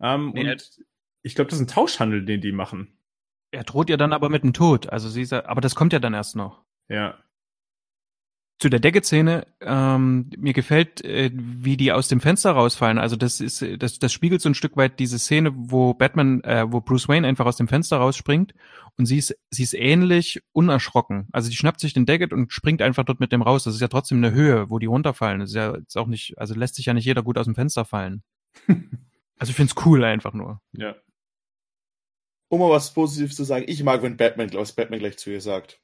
Ähm, 0.00 0.32
Nee, 0.34 0.50
und 0.50 0.70
ich 1.22 1.34
glaube, 1.34 1.50
das 1.50 1.58
ist 1.58 1.64
ein 1.64 1.74
Tauschhandel, 1.74 2.24
den 2.24 2.40
die 2.40 2.52
machen. 2.52 2.96
Er 3.52 3.64
droht 3.64 3.90
ihr 3.90 3.96
dann 3.96 4.12
aber 4.12 4.28
mit 4.28 4.42
dem 4.42 4.52
Tod. 4.52 4.88
Also 4.88 5.08
sie 5.08 5.24
sagt, 5.24 5.46
aber 5.46 5.60
das 5.60 5.74
kommt 5.74 5.92
ja 5.92 5.98
dann 5.98 6.14
erst 6.14 6.36
noch. 6.36 6.62
Ja. 6.88 7.18
Zu 8.60 8.68
der 8.68 8.78
Decke-Szene, 8.78 9.46
ähm, 9.62 10.30
mir 10.36 10.52
gefällt, 10.52 11.02
äh, 11.02 11.30
wie 11.32 11.78
die 11.78 11.92
aus 11.92 12.08
dem 12.08 12.20
Fenster 12.20 12.52
rausfallen. 12.52 12.98
Also 12.98 13.16
das 13.16 13.40
ist, 13.40 13.64
das, 13.78 13.98
das 13.98 14.12
spiegelt 14.12 14.42
so 14.42 14.50
ein 14.50 14.54
Stück 14.54 14.76
weit 14.76 15.00
diese 15.00 15.18
Szene, 15.18 15.50
wo 15.54 15.94
Batman, 15.94 16.44
äh, 16.44 16.70
wo 16.70 16.82
Bruce 16.82 17.08
Wayne 17.08 17.26
einfach 17.26 17.46
aus 17.46 17.56
dem 17.56 17.68
Fenster 17.68 17.96
rausspringt 17.96 18.52
und 18.98 19.06
sie 19.06 19.16
ist, 19.16 19.34
sie 19.50 19.62
ist 19.62 19.72
ähnlich 19.72 20.42
unerschrocken. 20.52 21.28
Also 21.32 21.48
die 21.48 21.56
schnappt 21.56 21.80
sich 21.80 21.94
den 21.94 22.04
Daggett 22.04 22.34
und 22.34 22.52
springt 22.52 22.82
einfach 22.82 23.04
dort 23.04 23.18
mit 23.18 23.32
dem 23.32 23.40
raus. 23.40 23.64
Das 23.64 23.74
ist 23.74 23.80
ja 23.80 23.88
trotzdem 23.88 24.18
eine 24.18 24.32
Höhe, 24.32 24.68
wo 24.68 24.78
die 24.78 24.86
runterfallen. 24.86 25.40
Das 25.40 25.50
ist 25.50 25.56
ja 25.56 25.74
jetzt 25.76 25.96
auch 25.96 26.06
nicht, 26.06 26.36
also 26.36 26.54
lässt 26.54 26.74
sich 26.74 26.84
ja 26.84 26.92
nicht 26.92 27.06
jeder 27.06 27.22
gut 27.22 27.38
aus 27.38 27.46
dem 27.46 27.54
Fenster 27.54 27.86
fallen. 27.86 28.22
also 29.40 29.50
ich 29.50 29.56
find's 29.56 29.74
cool 29.84 30.04
einfach 30.04 30.32
nur. 30.34 30.60
Ja. 30.72 30.94
Um 32.52 32.60
mal 32.60 32.70
was 32.70 32.92
Positives 32.92 33.36
zu 33.36 33.44
sagen, 33.44 33.64
ich 33.68 33.82
mag, 33.82 34.02
wenn 34.02 34.16
Batman, 34.16 34.52
was 34.54 34.72
Batman 34.74 34.98
gleich 34.98 35.18
zu 35.18 35.30
ihr 35.30 35.40
sagt. 35.40 35.80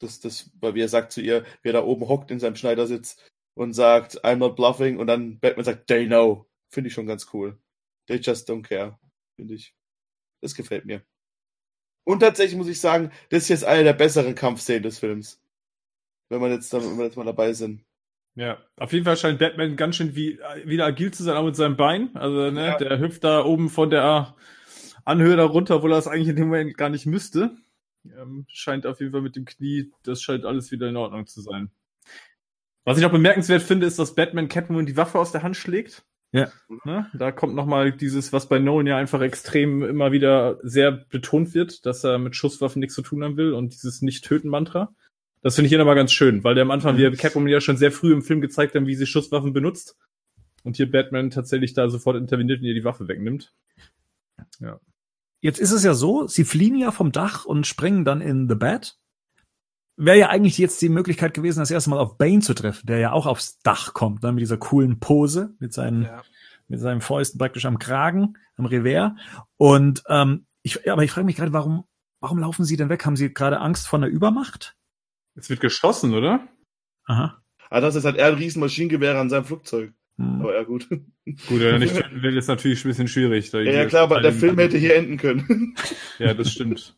Das, 0.00 0.20
das, 0.20 0.50
weil 0.60 0.74
wie 0.74 0.82
er 0.82 0.88
sagt 0.88 1.12
zu 1.12 1.22
ihr, 1.22 1.44
wie 1.62 1.70
er 1.70 1.72
da 1.74 1.82
oben 1.82 2.06
hockt 2.08 2.30
in 2.30 2.38
seinem 2.38 2.56
Schneidersitz 2.56 3.16
und 3.54 3.72
sagt, 3.72 4.22
I'm 4.24 4.36
not 4.36 4.54
bluffing, 4.54 4.98
und 4.98 5.06
dann 5.06 5.38
Batman 5.40 5.64
sagt, 5.64 5.86
they 5.86 6.06
know. 6.06 6.46
Finde 6.70 6.88
ich 6.88 6.94
schon 6.94 7.06
ganz 7.06 7.32
cool. 7.32 7.58
They 8.06 8.18
just 8.18 8.50
don't 8.50 8.62
care. 8.62 8.98
Finde 9.36 9.54
ich. 9.54 9.74
Das 10.42 10.54
gefällt 10.54 10.84
mir. 10.84 11.02
Und 12.04 12.20
tatsächlich 12.20 12.56
muss 12.58 12.68
ich 12.68 12.80
sagen, 12.80 13.10
das 13.30 13.44
ist 13.44 13.48
jetzt 13.48 13.64
eine 13.64 13.84
der 13.84 13.94
besseren 13.94 14.34
Kampfszenen 14.34 14.82
des 14.82 14.98
Films. 14.98 15.42
Wenn 16.28 16.40
man 16.40 16.50
jetzt, 16.50 16.72
da- 16.72 16.82
wenn 16.82 16.98
wir 16.98 17.04
jetzt 17.06 17.16
mal 17.16 17.24
dabei 17.24 17.54
sind. 17.54 17.85
Ja. 18.36 18.58
Auf 18.76 18.92
jeden 18.92 19.04
Fall 19.04 19.16
scheint 19.16 19.38
Batman 19.38 19.76
ganz 19.76 19.96
schön 19.96 20.14
wie, 20.14 20.38
wieder 20.64 20.84
agil 20.84 21.10
zu 21.10 21.22
sein, 21.24 21.36
auch 21.36 21.44
mit 21.44 21.56
seinem 21.56 21.76
Bein. 21.76 22.10
Also, 22.14 22.50
ne, 22.50 22.66
Ja. 22.66 22.78
der 22.78 22.98
hüpft 22.98 23.24
da 23.24 23.44
oben 23.44 23.70
von 23.70 23.90
der 23.90 24.34
Anhöhe 25.04 25.36
da 25.36 25.44
runter, 25.44 25.76
obwohl 25.76 25.92
er 25.92 25.98
es 25.98 26.06
eigentlich 26.06 26.28
in 26.28 26.36
dem 26.36 26.48
Moment 26.48 26.76
gar 26.76 26.90
nicht 26.90 27.06
müsste. 27.06 27.52
Ähm, 28.04 28.44
scheint 28.48 28.86
auf 28.86 29.00
jeden 29.00 29.12
Fall 29.12 29.22
mit 29.22 29.36
dem 29.36 29.46
Knie, 29.46 29.90
das 30.04 30.22
scheint 30.22 30.44
alles 30.44 30.70
wieder 30.70 30.88
in 30.88 30.96
Ordnung 30.96 31.26
zu 31.26 31.40
sein. 31.40 31.70
Was 32.84 32.98
ich 32.98 33.04
auch 33.04 33.10
bemerkenswert 33.10 33.62
finde, 33.62 33.86
ist, 33.86 33.98
dass 33.98 34.14
Batman 34.14 34.48
Catwoman 34.48 34.86
die 34.86 34.96
Waffe 34.96 35.18
aus 35.18 35.32
der 35.32 35.42
Hand 35.42 35.56
schlägt. 35.56 36.04
Ja. 36.32 36.50
Ne? 36.84 37.10
Da 37.14 37.32
kommt 37.32 37.54
nochmal 37.54 37.92
dieses, 37.92 38.32
was 38.32 38.48
bei 38.48 38.58
Nolan 38.58 38.86
ja 38.86 38.96
einfach 38.96 39.20
extrem 39.22 39.82
immer 39.82 40.12
wieder 40.12 40.58
sehr 40.62 40.92
betont 40.92 41.54
wird, 41.54 41.86
dass 41.86 42.04
er 42.04 42.18
mit 42.18 42.36
Schusswaffen 42.36 42.80
nichts 42.80 42.94
zu 42.94 43.02
tun 43.02 43.24
haben 43.24 43.36
will 43.36 43.54
und 43.54 43.72
dieses 43.72 44.02
Nicht-Töten-Mantra. 44.02 44.94
Das 45.46 45.54
finde 45.54 45.66
ich 45.66 45.70
hier 45.70 45.78
nochmal 45.78 45.94
ganz 45.94 46.10
schön, 46.10 46.42
weil 46.42 46.56
der 46.56 46.62
am 46.62 46.72
Anfang, 46.72 46.96
wir 46.96 47.14
Catwoman 47.14 47.48
ja 47.48 47.60
schon 47.60 47.76
sehr 47.76 47.92
früh 47.92 48.12
im 48.12 48.22
Film 48.22 48.40
gezeigt 48.40 48.74
haben, 48.74 48.88
wie 48.88 48.96
sie 48.96 49.06
Schusswaffen 49.06 49.52
benutzt. 49.52 49.96
Und 50.64 50.74
hier 50.74 50.90
Batman 50.90 51.30
tatsächlich 51.30 51.72
da 51.72 51.88
sofort 51.88 52.16
interveniert 52.16 52.58
und 52.58 52.66
ihr 52.66 52.74
die 52.74 52.82
Waffe 52.82 53.06
wegnimmt. 53.06 53.54
Jetzt 55.40 55.60
ist 55.60 55.70
es 55.70 55.84
ja 55.84 55.94
so, 55.94 56.26
sie 56.26 56.42
fliehen 56.42 56.74
ja 56.74 56.90
vom 56.90 57.12
Dach 57.12 57.44
und 57.44 57.64
springen 57.64 58.04
dann 58.04 58.20
in 58.20 58.48
The 58.48 58.56
Bat. 58.56 58.98
Wäre 59.96 60.18
ja 60.18 60.30
eigentlich 60.30 60.58
jetzt 60.58 60.82
die 60.82 60.88
Möglichkeit 60.88 61.32
gewesen, 61.32 61.60
das 61.60 61.70
erste 61.70 61.90
Mal 61.90 62.00
auf 62.00 62.18
Bane 62.18 62.40
zu 62.40 62.52
treffen, 62.52 62.84
der 62.88 62.98
ja 62.98 63.12
auch 63.12 63.26
aufs 63.26 63.60
Dach 63.60 63.94
kommt, 63.94 64.24
dann 64.24 64.34
mit 64.34 64.42
dieser 64.42 64.58
coolen 64.58 64.98
Pose, 64.98 65.54
mit 65.60 65.72
seinen, 65.72 66.08
mit 66.66 66.80
seinen 66.80 67.00
Fäusten 67.00 67.38
praktisch 67.38 67.66
am 67.66 67.78
Kragen, 67.78 68.36
am 68.56 68.66
Revers. 68.66 69.12
Und 69.58 70.02
ähm, 70.08 70.46
ich, 70.64 70.90
aber 70.90 71.04
ich 71.04 71.12
frage 71.12 71.24
mich 71.24 71.36
gerade, 71.36 71.52
warum, 71.52 71.84
warum 72.18 72.40
laufen 72.40 72.64
sie 72.64 72.76
denn 72.76 72.88
weg? 72.88 73.06
Haben 73.06 73.14
sie 73.14 73.32
gerade 73.32 73.60
Angst 73.60 73.86
vor 73.86 74.00
einer 74.00 74.08
Übermacht? 74.08 74.75
Es 75.36 75.50
wird 75.50 75.60
geschossen, 75.60 76.14
oder? 76.14 76.46
Aha. 77.04 77.42
Ah, 77.70 77.80
das 77.80 77.94
ist 77.94 78.04
halt 78.04 78.16
er 78.16 78.28
ein 78.28 78.34
riesen 78.34 78.60
Maschinengewehr 78.60 79.18
an 79.18 79.30
seinem 79.30 79.44
Flugzeug. 79.44 79.92
Hm. 80.18 80.40
Aber 80.40 80.54
ja, 80.54 80.62
gut. 80.62 80.88
Gut, 80.88 81.04
wenn 81.50 81.74
er 81.74 81.78
nicht 81.78 81.94
töten 81.96 82.22
will, 82.22 82.36
ist 82.36 82.48
natürlich 82.48 82.84
ein 82.84 82.88
bisschen 82.88 83.08
schwierig. 83.08 83.50
Da 83.50 83.60
Ja, 83.60 83.72
ja 83.72 83.86
klar, 83.86 84.04
aber 84.04 84.20
der 84.20 84.32
Film 84.32 84.58
hätte 84.58 84.78
hier 84.78 84.96
enden 84.96 85.16
können. 85.18 85.74
Ja, 86.18 86.32
das 86.32 86.50
stimmt. 86.50 86.96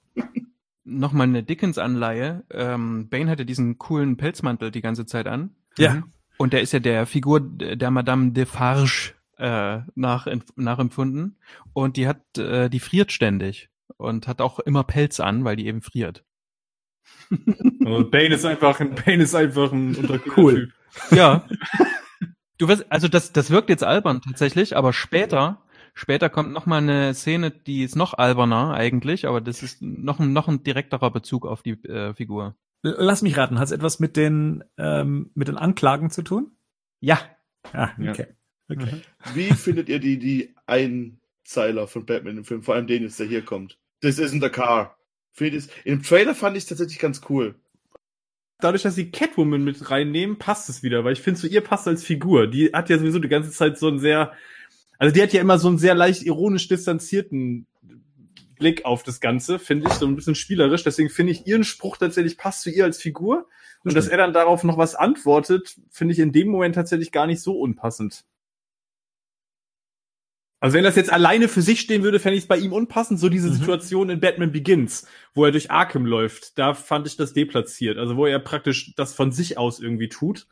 Nochmal 0.85 1.27
eine 1.27 1.43
Dickens-Anleihe. 1.43 2.45
Ähm, 2.51 3.09
Bane 3.09 3.29
hatte 3.29 3.45
diesen 3.45 3.79
coolen 3.79 4.17
Pelzmantel 4.17 4.71
die 4.71 4.81
ganze 4.81 5.07
Zeit 5.07 5.27
an. 5.27 5.51
Ja. 5.77 6.05
Und 6.37 6.53
der 6.53 6.63
ist 6.63 6.73
ja 6.73 6.79
der 6.79 7.05
Figur 7.07 7.41
der 7.41 7.91
Madame 7.91 8.31
Defarge 8.31 9.15
äh, 9.39 9.81
nach, 9.97 10.29
nachempfunden. 10.55 11.37
Und 11.73 11.97
die 11.97 12.07
hat, 12.07 12.39
äh, 12.39 12.71
die 12.71 12.79
friert 12.79 13.11
ständig 13.11 13.71
und 13.97 14.29
hat 14.29 14.41
auch 14.41 14.61
immer 14.61 14.85
Pelz 14.85 15.19
an, 15.19 15.45
weil 15.45 15.57
die 15.57 15.67
eben 15.67 15.83
friert. 15.83 16.25
Also 17.85 18.11
Bane 18.11 18.35
ist 18.35 18.45
einfach 18.45 18.81
ein, 18.81 18.95
Bane 18.95 19.23
ist 19.23 19.35
einfach 19.35 19.73
ein 19.73 19.95
unterkühlter 19.97 20.41
Cool. 20.41 20.55
Typ. 20.55 21.19
Ja. 21.19 21.47
Du 22.57 22.69
wirst, 22.69 22.91
also 22.91 23.07
das, 23.09 23.33
das 23.33 23.51
wirkt 23.51 23.69
jetzt 23.71 23.85
albern 23.85 24.21
tatsächlich, 24.23 24.77
aber 24.77 24.93
später, 24.93 25.63
später 25.95 26.29
kommt 26.29 26.53
noch 26.53 26.67
mal 26.67 26.79
eine 26.79 27.15
Szene, 27.15 27.51
die 27.51 27.85
ist 27.85 27.95
noch 27.97 28.15
alberner 28.15 28.73
eigentlich, 28.75 29.27
aber 29.29 29.41
das 29.41 29.63
ist 29.63 29.81
noch 29.83 30.19
ein, 30.19 30.33
noch 30.33 30.49
ein 30.49 30.65
direkterer 30.65 31.11
Bezug 31.11 31.47
auf 31.47 31.63
die 31.63 31.73
äh, 31.85 32.15
Figur. 32.15 32.57
Lass 32.83 33.23
mich 33.23 33.37
raten, 33.37 33.59
hat 33.59 33.67
es 33.67 33.73
etwas 33.73 34.01
mit 34.01 34.17
den, 34.17 34.65
ähm, 34.77 35.31
mit 35.35 35.49
den 35.49 35.57
Anklagen 35.57 36.11
zu 36.11 36.23
tun? 36.23 36.53
Ja. 37.01 37.21
Ah, 37.73 37.91
Ja. 37.99 38.11
okay. 38.13 38.27
okay. 38.71 39.03
Wie 39.35 39.53
findet 39.53 39.89
ihr 39.89 39.99
die, 40.01 40.19
die 40.19 40.55
Einzeiler 40.67 41.87
von 41.87 42.07
Batman 42.07 42.39
im 42.39 42.45
Film? 42.45 42.63
Vor 42.63 42.75
allem 42.75 42.87
den 42.87 43.03
jetzt, 43.03 43.21
der 43.21 43.27
hier 43.27 43.45
kommt. 43.45 43.79
This 44.01 44.19
isn't 44.19 44.45
a 44.45 44.49
car. 44.49 44.97
Findet 45.33 45.55
ihr's- 45.55 45.69
Im 45.85 46.03
Trailer 46.03 46.35
fand 46.35 46.57
ich 46.57 46.65
es 46.65 46.69
tatsächlich 46.69 46.99
ganz 46.99 47.21
cool. 47.29 47.55
Dadurch, 48.61 48.83
dass 48.83 48.97
sie 48.97 49.11
Catwoman 49.11 49.63
mit 49.63 49.91
reinnehmen, 49.91 50.39
passt 50.39 50.69
es 50.69 50.83
wieder, 50.83 51.05
weil 51.05 51.13
ich 51.13 51.21
finde, 51.21 51.39
zu 51.41 51.47
ihr 51.47 51.61
passt 51.61 51.87
als 51.87 52.03
Figur. 52.03 52.49
Die 52.49 52.71
hat 52.73 52.91
ja 52.91 52.99
sowieso 52.99 53.21
die 53.21 53.29
ganze 53.29 53.53
Zeit 53.53 53.79
so 53.79 53.87
einen 53.87 54.01
sehr, 54.01 54.33
also 54.99 55.15
die 55.15 55.23
hat 55.23 55.33
ja 55.33 55.41
immer 55.41 55.59
so 55.61 55.69
einen 55.69 55.79
sehr 55.79 55.95
leicht 55.95 56.25
ironisch 56.25 56.67
distanzierten 56.67 57.67
Blick 58.59 58.85
auf 58.85 59.05
das 59.05 59.21
Ganze, 59.21 59.61
finde 59.61 59.87
ich, 59.89 59.93
so 59.95 60.07
ein 60.07 60.17
bisschen 60.17 60.35
spielerisch. 60.35 60.83
Deswegen 60.83 61.09
finde 61.09 61.31
ich 61.33 61.47
ihren 61.47 61.63
Spruch 61.63 61.99
tatsächlich 61.99 62.37
passt 62.37 62.63
zu 62.63 62.71
ihr 62.71 62.83
als 62.85 63.01
Figur. 63.01 63.47
Und 63.85 63.95
dass 63.95 64.09
er 64.09 64.19
dann 64.19 64.33
darauf 64.33 64.65
noch 64.65 64.77
was 64.77 64.97
antwortet, 64.97 65.77
finde 65.89 66.13
ich 66.13 66.19
in 66.19 66.33
dem 66.33 66.49
Moment 66.49 66.75
tatsächlich 66.75 67.13
gar 67.13 67.29
nicht 67.29 67.41
so 67.41 67.61
unpassend. 67.61 68.25
Also 70.61 70.77
wenn 70.77 70.83
das 70.85 70.97
jetzt 70.97 71.13
alleine 71.13 71.47
für 71.47 71.63
sich 71.63 71.81
stehen 71.81 72.03
würde, 72.03 72.19
fände 72.19 72.37
ich 72.37 72.45
es 72.45 72.49
bei 72.49 72.59
ihm 72.59 72.73
unpassend. 72.73 73.21
So 73.21 73.29
diese 73.29 73.49
Mhm. 73.49 73.55
Situation 73.55 74.11
in 74.11 74.19
Batman 74.21 74.51
Begins, 74.51 75.07
wo 75.35 75.45
er 75.45 75.53
durch 75.53 75.71
Arkham 75.71 76.05
läuft, 76.05 76.59
da 76.59 76.75
fand 76.75 77.07
ich 77.07 77.17
das 77.17 77.33
deplatziert. 77.33 77.97
Also 77.99 78.17
wo 78.17 78.27
er 78.27 78.39
praktisch 78.41 78.93
das 78.97 79.15
von 79.15 79.31
sich 79.31 79.57
aus 79.57 79.79
irgendwie 79.81 80.09
tut. 80.09 80.47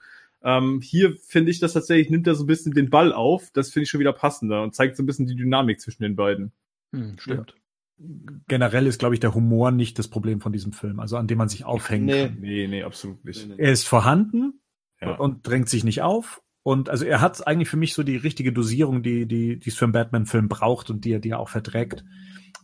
Ähm, 0.45 0.81
hier 0.81 1.17
finde 1.17 1.51
ich 1.51 1.59
das 1.59 1.73
tatsächlich, 1.73 2.09
nimmt 2.11 2.27
er 2.29 2.37
so 2.37 2.45
ein 2.45 2.47
bisschen 2.47 2.73
den 2.73 2.89
Ball 2.89 3.13
auf. 3.13 3.51
Das 3.53 3.71
finde 3.71 3.85
ich 3.85 3.91
schon 3.91 3.99
wieder 4.01 4.13
passender 4.13 4.63
und 4.63 4.75
zeigt 4.77 4.97
so 4.97 5.03
ein 5.03 5.07
bisschen 5.07 5.27
die 5.27 5.35
Dynamik 5.35 5.81
zwischen 5.81 6.05
den 6.05 6.15
beiden. 6.15 6.53
Hm, 6.93 7.17
stimmt. 7.19 7.55
Generell 8.47 8.87
ist, 8.87 8.99
glaube 8.99 9.15
ich, 9.15 9.21
der 9.21 9.35
Humor 9.35 9.71
nicht 9.71 9.99
das 9.99 10.07
Problem 10.09 10.41
von 10.41 10.53
diesem 10.53 10.73
Film, 10.73 11.01
also 11.01 11.17
an 11.17 11.27
dem 11.27 11.39
man 11.39 11.49
sich 11.49 11.65
aufhängen 11.65 12.05
Nee. 12.05 12.27
kann. 12.27 12.37
Nee, 12.41 12.67
nee, 12.69 12.83
absolut 12.83 13.25
nicht. 13.25 13.49
Er 13.57 13.73
ist 13.73 13.89
vorhanden 13.89 14.61
Ja. 15.01 15.17
und 15.17 15.47
drängt 15.49 15.69
sich 15.71 15.83
nicht 15.83 16.03
auf. 16.03 16.43
Und 16.67 16.89
also 16.91 17.05
er 17.05 17.21
hat 17.21 17.47
eigentlich 17.47 17.69
für 17.69 17.77
mich 17.77 17.95
so 17.95 18.03
die 18.03 18.17
richtige 18.17 18.53
Dosierung, 18.53 19.01
die, 19.05 19.27
die, 19.27 19.57
die 19.57 19.69
es 19.71 19.77
für 19.77 19.85
einen 19.85 19.93
Batman-Film 19.93 20.49
braucht 20.49 20.91
und 20.91 21.05
die 21.05 21.13
er, 21.13 21.21
die 21.21 21.31
er 21.31 21.39
auch 21.39 21.49
verträgt. 21.49 22.05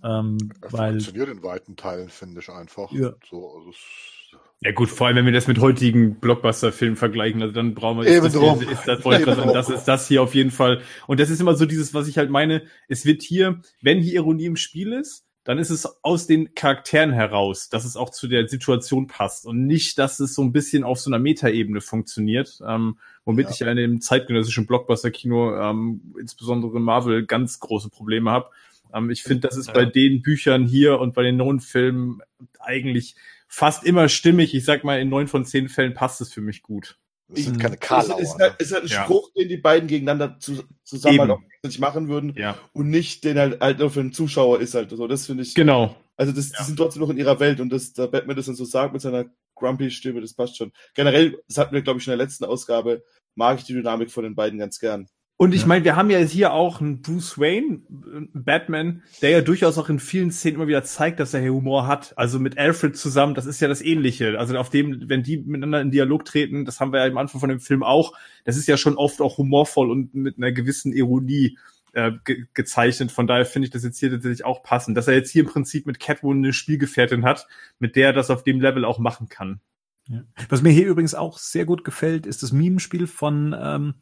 Ähm, 0.02 0.38
Er 0.60 0.72
weil, 0.72 0.90
funktioniert 0.94 1.28
in 1.28 1.42
weiten 1.44 1.76
Teilen, 1.76 2.08
finde 2.08 2.40
ich 2.40 2.48
einfach. 2.48 2.90
Ja. 2.90 3.12
So, 3.30 3.54
also 3.56 3.70
es- 3.70 4.36
Ja 4.60 4.72
gut, 4.72 4.88
vor 4.88 5.06
allem 5.06 5.14
wenn 5.18 5.26
wir 5.26 5.32
das 5.32 5.46
mit 5.46 5.60
heutigen 5.60 6.16
Blockbuster-Filmen 6.18 6.96
vergleichen, 6.96 7.42
also 7.42 7.54
dann 7.54 7.74
brauchen 7.74 8.00
wir 8.00 8.08
Eben 8.08 8.26
ist, 8.26 8.34
das, 8.34 8.42
drum. 8.42 8.60
ist 8.60 8.88
das, 8.88 8.98
ich 8.98 9.04
gerade 9.04 9.36
sagen, 9.36 9.52
das 9.52 9.68
ist 9.70 9.84
das 9.84 10.08
hier 10.08 10.20
auf 10.20 10.34
jeden 10.34 10.50
Fall. 10.50 10.80
Und 11.06 11.20
das 11.20 11.30
ist 11.30 11.40
immer 11.40 11.54
so 11.54 11.64
dieses, 11.64 11.94
was 11.94 12.08
ich 12.08 12.18
halt 12.18 12.28
meine, 12.28 12.62
es 12.88 13.04
wird 13.06 13.22
hier, 13.22 13.60
wenn 13.82 14.00
hier 14.00 14.14
Ironie 14.14 14.46
im 14.46 14.56
Spiel 14.56 14.92
ist, 14.94 15.26
dann 15.44 15.58
ist 15.58 15.70
es 15.70 15.88
aus 16.02 16.26
den 16.26 16.54
Charakteren 16.54 17.12
heraus, 17.12 17.68
dass 17.68 17.84
es 17.84 17.96
auch 17.96 18.10
zu 18.10 18.26
der 18.26 18.48
Situation 18.48 19.06
passt 19.06 19.46
und 19.46 19.64
nicht, 19.66 19.98
dass 19.98 20.18
es 20.18 20.34
so 20.34 20.42
ein 20.42 20.50
bisschen 20.52 20.82
auf 20.82 20.98
so 20.98 21.08
einer 21.10 21.18
Metaebene 21.20 21.80
funktioniert, 21.80 22.58
ähm, 22.66 22.96
womit 23.24 23.46
Ja. 23.46 23.50
ich 23.52 23.58
ja 23.60 23.70
in 23.70 23.76
dem 23.76 24.00
zeitgenössischen 24.00 24.66
Blockbuster-Kino, 24.66 25.56
ähm, 25.56 26.14
insbesondere 26.20 26.80
Marvel, 26.80 27.24
ganz 27.26 27.60
große 27.60 27.88
Probleme 27.90 28.30
habe. 28.30 28.50
Ähm, 28.94 29.10
ich 29.10 29.22
finde, 29.22 29.48
das 29.48 29.56
ist 29.56 29.68
Ja. 29.68 29.72
bei 29.74 29.84
den 29.84 30.22
Büchern 30.22 30.66
hier 30.66 30.98
und 31.00 31.14
bei 31.14 31.22
den 31.22 31.36
neuen 31.36 31.60
Filmen 31.60 32.20
eigentlich 32.58 33.14
fast 33.48 33.84
immer 33.84 34.08
stimmig. 34.08 34.54
Ich 34.54 34.64
sag 34.64 34.82
mal, 34.84 35.00
in 35.00 35.08
neun 35.08 35.28
von 35.28 35.44
zehn 35.44 35.68
Fällen 35.68 35.94
passt 35.94 36.20
es 36.20 36.32
für 36.32 36.40
mich 36.40 36.62
gut. 36.62 36.98
es 37.34 37.44
sind 37.44 37.56
Mhm. 37.56 37.60
keine 37.60 37.74
Es 37.76 37.80
Karlauer. 37.80 38.20
ist, 38.20 38.36
ne? 38.38 38.44
halt, 38.44 38.60
ist 38.60 38.72
halt 38.74 38.82
ein 38.82 38.88
Ja. 38.88 39.04
Spruch, 39.04 39.30
den 39.32 39.48
die 39.48 39.56
beiden 39.56 39.88
gegeneinander 39.88 40.36
zu, 40.38 40.64
zusammen 40.84 41.18
halt 41.20 41.30
Eben. 41.30 41.44
nicht 41.62 41.78
machen 41.80 42.08
würden 42.08 42.34
Ja, 42.36 42.58
und 42.74 42.90
nicht 42.90 43.24
den 43.24 43.38
halt, 43.38 43.58
halt 43.62 43.78
nur 43.78 43.88
für 43.90 44.02
den 44.02 44.12
Zuschauer 44.12 44.60
ist 44.60 44.74
halt 44.74 44.90
so. 44.90 45.06
Das 45.06 45.24
finde 45.26 45.42
ich. 45.44 45.54
genau. 45.54 45.96
Also 46.18 46.32
das, 46.32 46.50
Ja. 46.52 46.58
die 46.60 46.64
sind 46.64 46.76
trotzdem 46.76 47.00
noch 47.00 47.08
in 47.08 47.16
ihrer 47.16 47.40
Welt 47.40 47.60
und 47.60 47.70
dass 47.70 47.94
der 47.94 48.08
Batman 48.08 48.36
das 48.36 48.44
dann 48.46 48.54
so 48.54 48.66
sagt 48.66 48.92
mit 48.92 49.00
seiner 49.00 49.24
grumpy 49.62 49.90
Stimme, 49.90 50.20
das 50.20 50.34
passt 50.34 50.56
schon. 50.56 50.72
Generell, 50.94 51.38
das 51.48 51.58
hatten 51.58 51.74
wir 51.74 51.82
glaube 51.82 51.98
ich 51.98 52.04
schon 52.04 52.12
in 52.12 52.18
der 52.18 52.26
letzten 52.26 52.44
Ausgabe, 52.44 53.02
mag 53.34 53.58
ich 53.58 53.64
die 53.64 53.72
Dynamik 53.74 54.10
von 54.10 54.24
den 54.24 54.34
beiden 54.34 54.58
ganz 54.58 54.78
gern. 54.78 55.08
Und 55.38 55.54
ich 55.54 55.62
Ja. 55.62 55.66
meine, 55.68 55.84
wir 55.84 55.96
haben 55.96 56.10
ja 56.10 56.18
hier 56.18 56.52
auch 56.52 56.80
einen 56.80 57.00
Bruce 57.02 57.36
Wayne, 57.36 57.80
einen 57.90 58.30
Batman, 58.32 59.02
der 59.22 59.30
ja 59.30 59.40
durchaus 59.40 59.76
auch 59.76 59.88
in 59.88 59.98
vielen 59.98 60.30
Szenen 60.30 60.56
immer 60.56 60.68
wieder 60.68 60.84
zeigt, 60.84 61.18
dass 61.18 61.34
er 61.34 61.40
hier 61.40 61.52
Humor 61.52 61.88
hat. 61.88 62.16
Also 62.16 62.38
mit 62.38 62.58
Alfred 62.58 62.96
zusammen, 62.96 63.34
das 63.34 63.46
ist 63.46 63.60
ja 63.60 63.66
das 63.66 63.82
Ähnliche. 63.82 64.38
Also 64.38 64.56
auf 64.56 64.70
dem, 64.70 65.08
wenn 65.08 65.24
die 65.24 65.38
miteinander 65.38 65.80
in 65.80 65.90
Dialog 65.90 66.24
treten, 66.26 66.64
das 66.64 66.78
haben 66.78 66.92
wir 66.92 67.00
ja 67.04 67.10
am 67.10 67.18
Anfang 67.18 67.40
von 67.40 67.48
dem 67.48 67.58
Film 67.60 67.82
auch, 67.82 68.12
das 68.44 68.56
ist 68.56 68.68
ja 68.68 68.76
schon 68.76 68.96
oft 68.96 69.20
auch 69.20 69.38
humorvoll 69.38 69.90
und 69.90 70.14
mit 70.14 70.36
einer 70.36 70.52
gewissen 70.52 70.92
Ironie 70.92 71.58
äh, 71.92 72.12
ge 72.24 72.46
gezeichnet. 72.54 73.12
Von 73.12 73.26
daher 73.26 73.44
finde 73.44 73.66
ich 73.66 73.72
das 73.72 73.84
jetzt 73.84 73.98
hier 73.98 74.10
tatsächlich 74.10 74.44
auch 74.44 74.62
passend, 74.62 74.96
dass 74.96 75.08
er 75.08 75.14
jetzt 75.14 75.30
hier 75.30 75.42
im 75.42 75.48
Prinzip 75.48 75.86
mit 75.86 76.00
Catwoman 76.00 76.38
eine 76.38 76.52
Spielgefährtin 76.52 77.24
hat, 77.24 77.46
mit 77.78 77.96
der 77.96 78.08
er 78.08 78.12
das 78.12 78.30
auf 78.30 78.42
dem 78.44 78.60
Level 78.60 78.84
auch 78.84 78.98
machen 78.98 79.28
kann. 79.28 79.60
Ja. 80.08 80.22
Was 80.48 80.62
mir 80.62 80.70
hier 80.70 80.88
übrigens 80.88 81.14
auch 81.14 81.38
sehr 81.38 81.64
gut 81.64 81.84
gefällt, 81.84 82.26
ist 82.26 82.42
das 82.42 82.52
Mimenspiel 82.52 83.06
von, 83.06 83.54
ähm, 83.58 83.94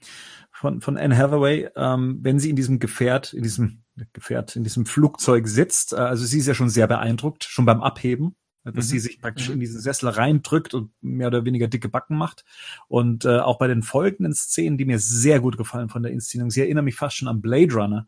von, 0.51 0.81
von 0.81 0.97
Anne 0.97 1.17
Hathaway, 1.17 1.69
ähm, 1.77 2.21
wenn 2.23 2.39
sie 2.39 2.51
in 2.51 2.57
diesem 2.57 2.79
Gefährt, 2.79 3.35
in 3.35 3.43
diesem 3.43 3.83
Gefährt, 4.15 4.57
in 4.57 4.65
diesem 4.65 4.87
Flugzeug 4.87 5.47
sitzt. 5.47 5.93
Äh, 5.93 5.97
also 5.97 6.25
sie 6.25 6.39
ist 6.39 6.47
ja 6.47 6.55
schon 6.55 6.71
sehr 6.71 6.87
beeindruckt, 6.87 7.45
schon 7.45 7.67
beim 7.67 7.83
Abheben, 7.83 8.35
dass 8.65 8.75
Mhm. 8.75 8.91
sie 8.91 8.99
sich 8.99 9.21
praktisch 9.21 9.49
Mhm. 9.49 9.55
in 9.55 9.61
diesen 9.61 9.81
Sessel 9.81 10.09
reindrückt 10.09 10.75
und 10.75 10.91
mehr 11.01 11.29
oder 11.29 11.45
weniger 11.45 11.69
dicke 11.69 11.89
Backen 11.89 12.17
macht. 12.17 12.45
Und 12.89 13.25
äh, 13.25 13.39
auch 13.39 13.59
bei 13.59 13.67
den 13.69 13.83
folgenden 13.83 14.35
Szenen, 14.35 14.77
die 14.79 14.85
mir 14.85 14.99
sehr 14.99 15.41
gut 15.41 15.57
gefallen 15.57 15.89
von 15.89 16.03
der 16.03 16.13
Inszenierung, 16.13 16.51
sie 16.51 16.61
erinnern 16.61 16.85
mich 16.85 16.97
fast 16.97 17.17
schon 17.17 17.29
an 17.29 17.41
Blade 17.41 17.73
Runner. 17.75 18.07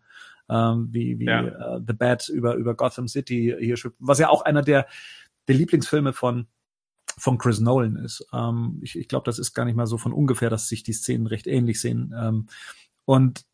Ähm, 0.48 0.88
wie 0.92 1.18
wie 1.18 1.24
Ja. 1.26 1.76
äh, 1.76 1.80
The 1.86 1.94
Bat 1.94 2.28
über, 2.28 2.54
über 2.56 2.74
Gotham 2.74 3.08
City 3.08 3.54
hier 3.60 3.76
schwimmt, 3.76 3.94
was 4.00 4.18
ja 4.18 4.28
auch 4.28 4.42
einer 4.42 4.62
der, 4.62 4.86
der 5.48 5.54
Lieblingsfilme 5.54 6.12
von 6.12 6.46
von 7.18 7.38
Chris 7.38 7.60
Nolan 7.60 7.96
ist. 7.96 8.26
Ähm, 8.32 8.78
ich 8.82 8.98
ich 8.98 9.06
glaube, 9.08 9.24
das 9.24 9.38
ist 9.38 9.54
gar 9.54 9.64
nicht 9.64 9.76
mal 9.76 9.86
so 9.86 9.98
von 9.98 10.12
ungefähr, 10.12 10.50
dass 10.50 10.68
sich 10.68 10.82
die 10.82 10.92
Szenen 10.94 11.26
recht 11.26 11.46
ähnlich 11.46 11.80
sehen. 11.80 12.12
Ähm, 12.18 12.46
und 13.04 13.44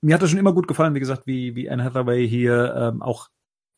mir 0.00 0.14
hat 0.14 0.22
das 0.22 0.30
schon 0.30 0.38
immer 0.38 0.54
gut 0.54 0.66
gefallen, 0.68 0.94
wie 0.94 1.00
gesagt, 1.00 1.26
wie, 1.26 1.54
wie 1.54 1.68
Anne 1.68 1.84
Hathaway 1.84 2.26
hier 2.28 2.74
ähm, 2.76 3.02
auch 3.02 3.28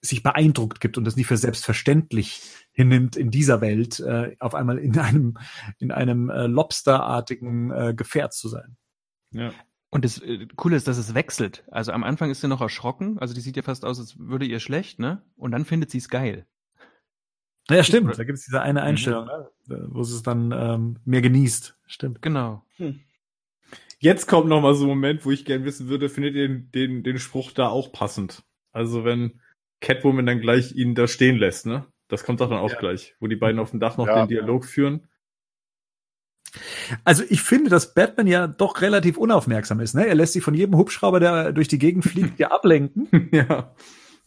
sich 0.02 0.22
beeindruckt 0.22 0.80
gibt 0.80 0.98
und 0.98 1.04
das 1.04 1.16
nicht 1.16 1.26
für 1.26 1.36
selbstverständlich 1.36 2.42
hinnimmt, 2.72 3.16
in 3.16 3.30
dieser 3.30 3.60
Welt 3.60 4.00
äh, 4.00 4.36
auf 4.40 4.54
einmal 4.54 4.78
in 4.78 4.98
einem, 4.98 5.38
in 5.78 5.92
einem 5.92 6.28
äh, 6.28 6.46
Lobsterartigen 6.46 7.70
äh, 7.70 7.94
Gefährt 7.94 8.34
zu 8.34 8.48
sein. 8.48 8.76
Ja. 9.30 9.52
Und 9.90 10.04
das 10.04 10.18
äh, 10.18 10.46
Coole 10.56 10.76
ist, 10.76 10.88
dass 10.88 10.98
es 10.98 11.14
wechselt. 11.14 11.64
Also 11.70 11.92
am 11.92 12.02
Anfang 12.02 12.30
ist 12.30 12.40
sie 12.40 12.48
noch 12.48 12.60
erschrocken, 12.60 13.18
also 13.18 13.32
die 13.32 13.40
sieht 13.40 13.56
ja 13.56 13.62
fast 13.62 13.84
aus, 13.84 14.00
als 14.00 14.18
würde 14.18 14.46
ihr 14.46 14.58
schlecht, 14.58 14.98
ne? 14.98 15.22
Und 15.36 15.52
dann 15.52 15.64
findet 15.64 15.90
sie 15.90 15.98
es 15.98 16.08
geil. 16.08 16.46
Naja, 17.68 17.84
stimmt. 17.84 18.18
Da 18.18 18.24
gibt 18.24 18.38
es 18.38 18.44
diese 18.44 18.60
eine 18.60 18.82
Einstellung, 18.82 19.26
ne, 19.26 19.86
wo 19.88 20.02
sie 20.02 20.16
es 20.16 20.22
dann 20.22 20.50
ähm, 20.52 20.98
mehr 21.04 21.22
genießt. 21.22 21.78
Stimmt. 21.86 22.20
Genau. 22.20 22.64
Jetzt 24.00 24.26
kommt 24.26 24.48
noch 24.48 24.60
mal 24.60 24.74
so 24.74 24.84
ein 24.84 24.88
Moment, 24.88 25.24
wo 25.24 25.30
ich 25.30 25.44
gern 25.44 25.64
wissen 25.64 25.88
würde, 25.88 26.08
findet 26.08 26.34
ihr 26.34 26.48
den, 26.48 26.72
den, 26.72 27.02
den 27.04 27.18
Spruch 27.20 27.52
da 27.52 27.68
auch 27.68 27.92
passend? 27.92 28.42
Also 28.72 29.04
wenn 29.04 29.40
Catwoman 29.82 30.24
dann 30.24 30.40
gleich 30.40 30.72
ihn 30.74 30.94
da 30.94 31.06
stehen 31.06 31.36
lässt, 31.36 31.66
ne? 31.66 31.84
Das 32.08 32.24
kommt 32.24 32.40
doch 32.40 32.48
dann 32.48 32.58
auch 32.58 32.72
Ja. 32.72 32.78
gleich, 32.78 33.14
wo 33.20 33.26
die 33.26 33.36
beiden 33.36 33.58
auf 33.60 33.70
dem 33.72 33.80
Dach 33.80 33.98
noch 33.98 34.06
Ja. 34.06 34.24
den 34.24 34.28
Dialog 34.28 34.64
führen. 34.64 35.08
Also 37.04 37.24
ich 37.28 37.40
finde, 37.42 37.70
dass 37.70 37.94
Batman 37.94 38.26
ja 38.26 38.46
doch 38.46 38.80
relativ 38.82 39.16
unaufmerksam 39.16 39.80
ist. 39.80 39.94
Ne? 39.94 40.06
Er 40.06 40.14
lässt 40.14 40.34
sich 40.34 40.42
von 40.44 40.52
jedem 40.54 40.76
Hubschrauber, 40.76 41.18
der 41.20 41.52
durch 41.52 41.68
die 41.68 41.78
Gegend 41.78 42.04
fliegt, 42.04 42.38
ja 42.38 42.50
ablenken. 42.50 43.08
ja. 43.32 43.74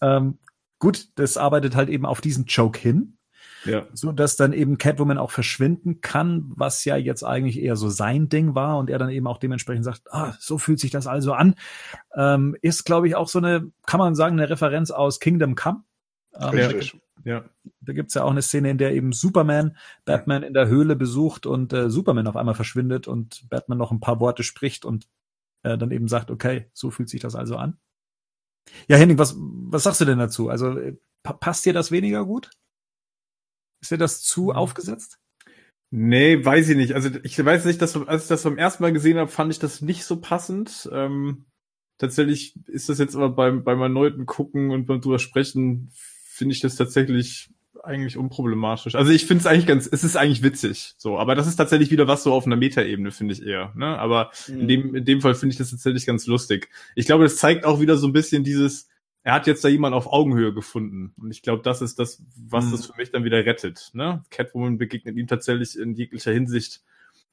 Ähm, 0.02 0.40
gut, 0.80 1.10
das 1.16 1.38
arbeitet 1.38 1.76
halt 1.76 1.90
eben 1.90 2.06
auf 2.06 2.22
diesen 2.22 2.46
Joke 2.46 2.80
hin, 2.80 3.18
Ja. 3.66 3.86
so 3.94 4.12
dass 4.12 4.36
dann 4.36 4.54
eben 4.54 4.78
Catwoman 4.78 5.18
auch 5.18 5.32
verschwinden 5.32 6.02
kann, 6.02 6.52
was 6.56 6.86
ja 6.86 6.96
jetzt 6.96 7.24
eigentlich 7.24 7.60
eher 7.60 7.76
so 7.76 7.90
sein 7.90 8.30
Ding 8.30 8.56
war 8.56 8.78
und 8.78 8.90
er 8.90 9.00
dann 9.00 9.10
eben 9.10 9.28
auch 9.28 9.38
dementsprechend 9.38 9.84
sagt, 9.86 10.12
ah, 10.12 10.36
so 10.40 10.58
fühlt 10.58 10.80
sich 10.80 10.92
das 10.92 11.08
also 11.08 11.34
an. 11.34 11.56
Ähm, 12.16 12.56
ist, 12.62 12.86
glaube 12.86 13.08
ich, 13.08 13.16
auch 13.16 13.28
so 13.28 13.40
eine, 13.40 13.72
kann 13.86 14.00
man 14.00 14.16
sagen, 14.16 14.40
eine 14.40 14.50
Referenz 14.50 14.92
aus 14.92 15.20
Kingdom 15.20 15.56
Come. 15.56 15.84
Ähm, 16.36 16.42
da, 16.42 16.50
Richtig. 16.50 17.02
Ja. 17.24 17.44
da 17.82 17.94
gibt's 17.94 18.14
ja 18.14 18.24
auch 18.24 18.32
eine 18.32 18.44
Szene, 18.44 18.70
in 18.70 18.78
der 18.78 18.94
eben 18.94 19.12
Superman 19.12 19.78
Batman 20.06 20.44
in 20.44 20.54
der 20.54 20.68
Höhle 20.68 20.96
besucht 20.96 21.48
und 21.48 21.74
äh, 21.74 21.90
Superman 21.90 22.28
auf 22.28 22.36
einmal 22.36 22.56
verschwindet 22.56 23.08
und 23.08 23.50
Batman 23.50 23.80
noch 23.80 23.92
ein 23.92 24.00
paar 24.00 24.20
Worte 24.20 24.44
spricht 24.44 24.86
und 24.86 25.08
äh, 25.64 25.78
dann 25.78 25.92
eben 25.92 26.08
sagt, 26.08 26.30
okay, 26.30 26.70
so 26.74 26.92
fühlt 26.92 27.10
sich 27.10 27.22
das 27.22 27.36
also 27.36 27.56
an. 27.58 27.78
Ja, 28.88 28.98
Henning, 28.98 29.18
was, 29.18 29.36
was 29.38 29.84
sagst 29.84 30.02
du 30.02 30.06
denn 30.06 30.20
dazu? 30.20 30.50
Also 30.50 30.78
äh, 30.78 30.96
pa 31.24 31.34
passt 31.34 31.66
dir 31.66 31.74
das 31.74 31.92
weniger 31.92 32.26
gut? 32.26 32.52
Ist 33.86 33.92
dir 33.92 33.98
das 34.00 34.24
zu 34.24 34.50
Hm. 34.50 34.56
aufgesetzt? 34.56 35.20
Nee, 35.92 36.44
weiß 36.44 36.70
ich 36.70 36.76
nicht. 36.76 36.94
Also 36.94 37.10
ich 37.22 37.46
weiß 37.46 37.66
nicht, 37.66 37.80
dass 37.84 37.96
als 38.08 38.24
ich 38.24 38.30
das 38.30 38.42
beim 38.42 38.58
ersten 38.58 38.82
Mal 38.82 38.92
gesehen 38.92 39.20
habe, 39.20 39.30
fand 39.30 39.52
ich 39.52 39.60
das 39.60 39.82
nicht 39.82 40.06
so 40.06 40.20
passend. 40.20 40.90
Ähm, 40.92 41.46
tatsächlich 42.00 42.56
ist 42.66 42.90
das 42.90 42.98
jetzt 42.98 43.16
aber 43.16 43.30
beim, 43.30 43.64
beim 43.64 43.80
erneuten 43.80 44.26
Gucken 44.26 44.72
und 44.72 44.88
beim 44.88 45.02
drüber 45.02 45.20
sprechen, 45.20 45.92
finde 45.94 46.54
ich 46.54 46.62
das 46.62 46.76
tatsächlich 46.76 47.52
eigentlich 47.84 48.18
unproblematisch. 48.18 48.96
Also 48.96 49.12
ich 49.12 49.28
finde 49.28 49.42
es 49.42 49.46
eigentlich 49.46 49.68
ganz, 49.68 49.88
es 49.90 50.04
ist 50.04 50.18
eigentlich 50.18 50.42
witzig, 50.42 50.96
so. 50.98 51.20
Aber 51.20 51.36
das 51.36 51.46
ist 51.46 51.58
tatsächlich 51.58 51.92
wieder 51.92 52.08
was 52.08 52.24
so 52.24 52.34
auf 52.34 52.48
einer 52.48 52.56
Metaebene, 52.56 53.12
finde 53.12 53.36
ich 53.36 53.46
eher. 53.46 53.72
Ne? 53.76 53.86
Aber 53.86 54.32
mhm. 54.48 54.62
in 54.62 54.68
dem 54.68 54.96
in 54.96 55.06
dem 55.06 55.22
Fall 55.22 55.36
finde 55.36 55.54
ich 55.54 55.60
das 55.60 55.70
tatsächlich 55.70 56.08
ganz 56.08 56.26
lustig. 56.26 56.70
Ich 56.96 57.06
glaube, 57.06 57.24
das 57.24 57.38
zeigt 57.38 57.64
auch 57.64 57.80
wieder 57.80 57.98
so 57.98 58.08
ein 58.08 58.14
bisschen 58.14 58.44
dieses, 58.44 58.88
er 59.26 59.34
hat 59.34 59.48
jetzt 59.48 59.66
da 59.66 59.70
jemand 59.70 59.96
auf 59.96 60.06
Augenhöhe 60.14 60.54
gefunden. 60.54 61.12
Und 61.18 61.32
ich 61.32 61.42
glaube, 61.42 61.64
das 61.64 61.82
ist 61.82 61.98
das, 61.98 62.24
was 62.38 62.66
mhm. 62.66 62.72
das 62.72 62.86
für 62.86 62.96
mich 62.96 63.12
dann 63.12 63.24
wieder 63.24 63.44
rettet. 63.44 63.90
Ne? 63.94 64.24
Catwoman 64.30 64.78
begegnet 64.78 65.18
ihm 65.18 65.26
tatsächlich 65.26 65.78
in 65.80 65.96
jeglicher 65.96 66.32
Hinsicht 66.32 66.84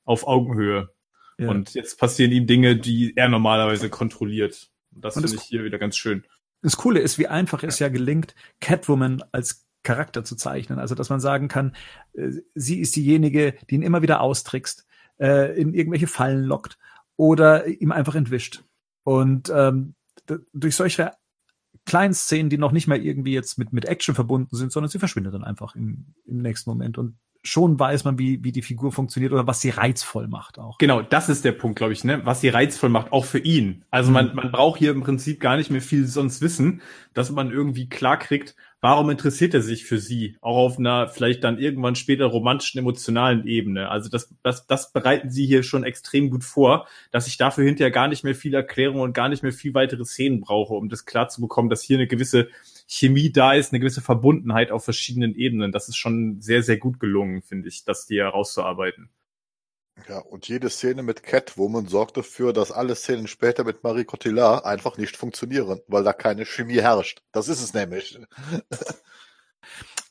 auf 0.05 0.27
Augenhöhe. 0.27 0.89
Ja. 1.37 1.51
Und 1.51 1.75
jetzt 1.75 1.99
passieren 1.99 2.33
ihm 2.33 2.47
Dinge, 2.47 2.77
die 2.77 3.15
er 3.15 3.29
normalerweise 3.29 3.91
kontrolliert. 3.91 4.71
Und 4.95 5.05
das 5.05 5.15
finde 5.15 5.35
ich 5.35 5.43
hier 5.43 5.65
wieder 5.65 5.79
ganz 5.79 5.99
schön. 5.99 6.25
Das 6.63 6.79
Coole 6.79 7.01
ist, 7.01 7.19
wie 7.19 7.27
einfach 7.27 7.63
es 7.63 7.79
ja 7.79 7.91
gelingt, 7.91 8.35
Catwoman 8.61 9.23
als 9.31 9.67
Charakter 9.83 10.25
zu 10.25 10.35
zeichnen. 10.35 10.79
Also, 10.79 10.95
dass 10.95 11.11
man 11.11 11.21
sagen 11.21 11.49
kann, 11.49 11.77
äh, 12.15 12.31
sie 12.55 12.81
ist 12.81 12.97
diejenige, 12.97 13.55
die 13.69 13.75
ihn 13.75 13.83
immer 13.83 14.01
wieder 14.01 14.23
austrickst, 14.23 14.87
äh, 15.21 15.61
in 15.61 15.75
irgendwelche 15.75 16.07
Fallen 16.07 16.45
lockt 16.45 16.79
oder 17.17 17.67
ihm 17.67 17.93
einfach 17.93 18.15
entwischt. 18.15 18.65
Und 19.05 19.53
ähm, 19.55 19.95
durch 20.55 20.77
solche 20.77 21.13
kleinen 21.85 22.15
Szenen, 22.15 22.51
die 22.51 22.59
noch 22.59 22.73
nicht 22.73 22.87
mehr 22.87 23.01
irgendwie 23.01 23.33
jetzt 23.33 23.59
mit, 23.59 23.73
mit 23.73 23.85
Action 23.85 24.15
verbunden 24.15 24.57
sind, 24.57 24.73
sondern 24.73 24.91
sie 24.91 24.99
verschwindet 24.99 25.35
dann 25.35 25.45
einfach 25.45 25.75
im, 25.75 26.15
im 26.27 26.39
nächsten 26.39 26.71
Moment. 26.71 26.99
Und 26.99 27.17
schon 27.43 27.79
weiß 27.79 28.05
man, 28.05 28.19
wie, 28.19 28.45
wie 28.45 28.53
die 28.53 28.63
Figur 28.63 28.93
funktioniert 28.93 29.33
oder 29.33 29.47
was 29.47 29.61
sie 29.61 29.71
reizvoll 29.71 30.29
macht 30.29 30.59
auch. 30.59 30.79
Genau, 30.79 31.03
das 31.03 31.29
ist 31.29 31.45
der 31.45 31.53
Punkt, 31.53 31.77
glaube 31.77 31.93
ich, 31.93 32.05
ne? 32.05 32.21
was 32.25 32.41
sie 32.41 32.49
reizvoll 32.49 32.89
macht, 32.89 33.13
auch 33.13 33.25
für 33.25 33.41
ihn. 33.41 33.85
Also 33.91 34.11
mhm. 34.11 34.15
man, 34.15 34.35
man 34.35 34.53
braucht 34.53 34.79
hier 34.79 34.93
im 34.93 35.03
Prinzip 35.03 35.41
gar 35.41 35.57
nicht 35.57 35.71
mehr 35.71 35.83
viel 35.83 36.07
sonst 36.07 36.41
wissen, 36.41 36.83
dass 37.15 37.31
man 37.31 37.51
irgendwie 37.51 37.89
klar 37.89 38.17
kriegt, 38.17 38.55
warum 38.81 39.11
interessiert 39.11 39.55
er 39.55 39.63
sich 39.63 39.85
für 39.85 39.99
sie? 39.99 40.37
Auch 40.41 40.57
auf 40.57 40.79
einer 40.79 41.09
vielleicht 41.09 41.43
dann 41.45 41.59
irgendwann 41.59 41.95
später 41.95 42.27
romantischen, 42.27 42.79
emotionalen 42.79 43.47
Ebene. 43.47 43.89
Also 43.89 44.09
das, 44.09 44.33
das, 44.43 44.67
das 44.67 44.93
bereiten 44.93 45.31
sie 45.31 45.47
hier 45.47 45.63
schon 45.63 45.85
extrem 45.85 46.31
gut 46.31 46.45
vor, 46.45 46.87
dass 47.11 47.27
ich 47.27 47.39
dafür 47.39 47.65
hinterher 47.65 47.91
gar 47.91 48.09
nicht 48.09 48.25
mehr 48.25 48.35
viel 48.35 48.55
Erklärung 48.55 49.01
und 49.01 49.15
gar 49.15 49.29
nicht 49.29 49.43
mehr 49.43 49.53
viel 49.53 49.75
weitere 49.75 50.05
Szenen 50.05 50.41
brauche, 50.41 50.75
um 50.75 50.89
das 50.89 51.07
klar 51.07 51.29
zu 51.29 51.41
bekommen, 51.41 51.71
dass 51.71 51.83
hier 51.83 51.97
eine 51.97 52.09
gewisse 52.09 52.49
Chemie 52.95 53.33
da 53.33 53.55
ist, 53.55 53.73
eine 53.73 53.81
gewisse 53.81 54.03
Verbundenheit 54.03 54.71
auf 54.71 54.85
verschiedenen 54.85 55.35
Ebenen. 55.35 55.73
Das 55.73 55.89
ist 55.89 55.97
schon 55.97 56.43
sehr, 56.43 56.63
sehr 56.63 56.77
gut 56.77 57.01
gelungen, 57.01 57.41
finde 57.41 57.69
ich, 57.69 57.85
das 57.85 58.07
hier 58.07 58.25
herauszuarbeiten. 58.25 59.09
Ja, 60.09 60.19
und 60.19 60.47
jede 60.47 60.69
Szene 60.69 61.03
mit 61.03 61.23
Catwoman 61.23 61.87
sorgt 61.87 62.19
dafür, 62.19 62.53
dass 62.53 62.71
alle 62.71 62.95
Szenen 62.95 63.29
später 63.29 63.65
mit 63.65 63.83
Marie 63.83 64.05
Cotillard 64.05 64.67
einfach 64.67 64.99
nicht 64.99 65.17
funktionieren, 65.17 65.81
weil 65.87 66.05
da 66.05 66.13
keine 66.13 66.45
Chemie 66.45 66.83
herrscht. 66.83 67.23
Das 67.33 67.49
ist 67.49 67.63
es 67.63 67.73
nämlich. 67.73 68.19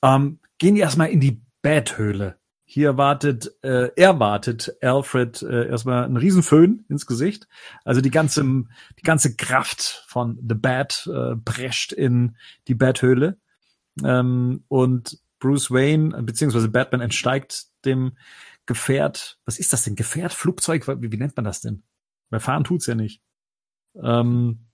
ähm, 0.01 0.39
gehen 0.57 0.75
wir 0.75 0.83
erstmal 0.83 1.09
in 1.09 1.19
die 1.19 1.39
Bad-Höhle. 1.61 2.40
Hier 2.73 2.95
wartet, 2.95 3.53
äh, 3.63 3.89
er 3.97 4.21
wartet 4.21 4.77
Alfred 4.81 5.41
äh, 5.41 5.67
erstmal 5.67 6.05
einen 6.05 6.15
Riesenföhn 6.15 6.85
ins 6.87 7.05
Gesicht. 7.05 7.49
Also 7.83 7.99
die 7.99 8.11
ganze, 8.11 8.43
die 8.43 9.03
ganze 9.03 9.35
Kraft 9.35 10.05
von 10.07 10.39
The 10.47 10.55
Bat 10.55 11.09
äh, 11.13 11.35
prescht 11.35 11.91
in 11.91 12.37
die 12.69 12.75
Bat-Höhle. 12.75 13.37
Ähm, 14.05 14.63
und 14.69 15.19
Bruce 15.39 15.69
Wayne, 15.69 16.23
beziehungsweise 16.23 16.69
Batman 16.69 17.01
entsteigt 17.01 17.65
dem 17.83 18.13
Gefährt, 18.65 19.37
was 19.43 19.59
ist 19.59 19.73
das 19.73 19.83
denn? 19.83 19.97
Gefährt, 19.97 20.31
Flugzeug, 20.31 20.87
wie, 21.01 21.11
wie 21.11 21.17
nennt 21.17 21.35
man 21.35 21.43
das 21.43 21.59
denn? 21.59 21.83
Weil 22.29 22.39
fahren 22.39 22.63
tut's 22.63 22.85
ja 22.85 22.95
nicht. 22.95 23.21
Ähm, 24.01 24.67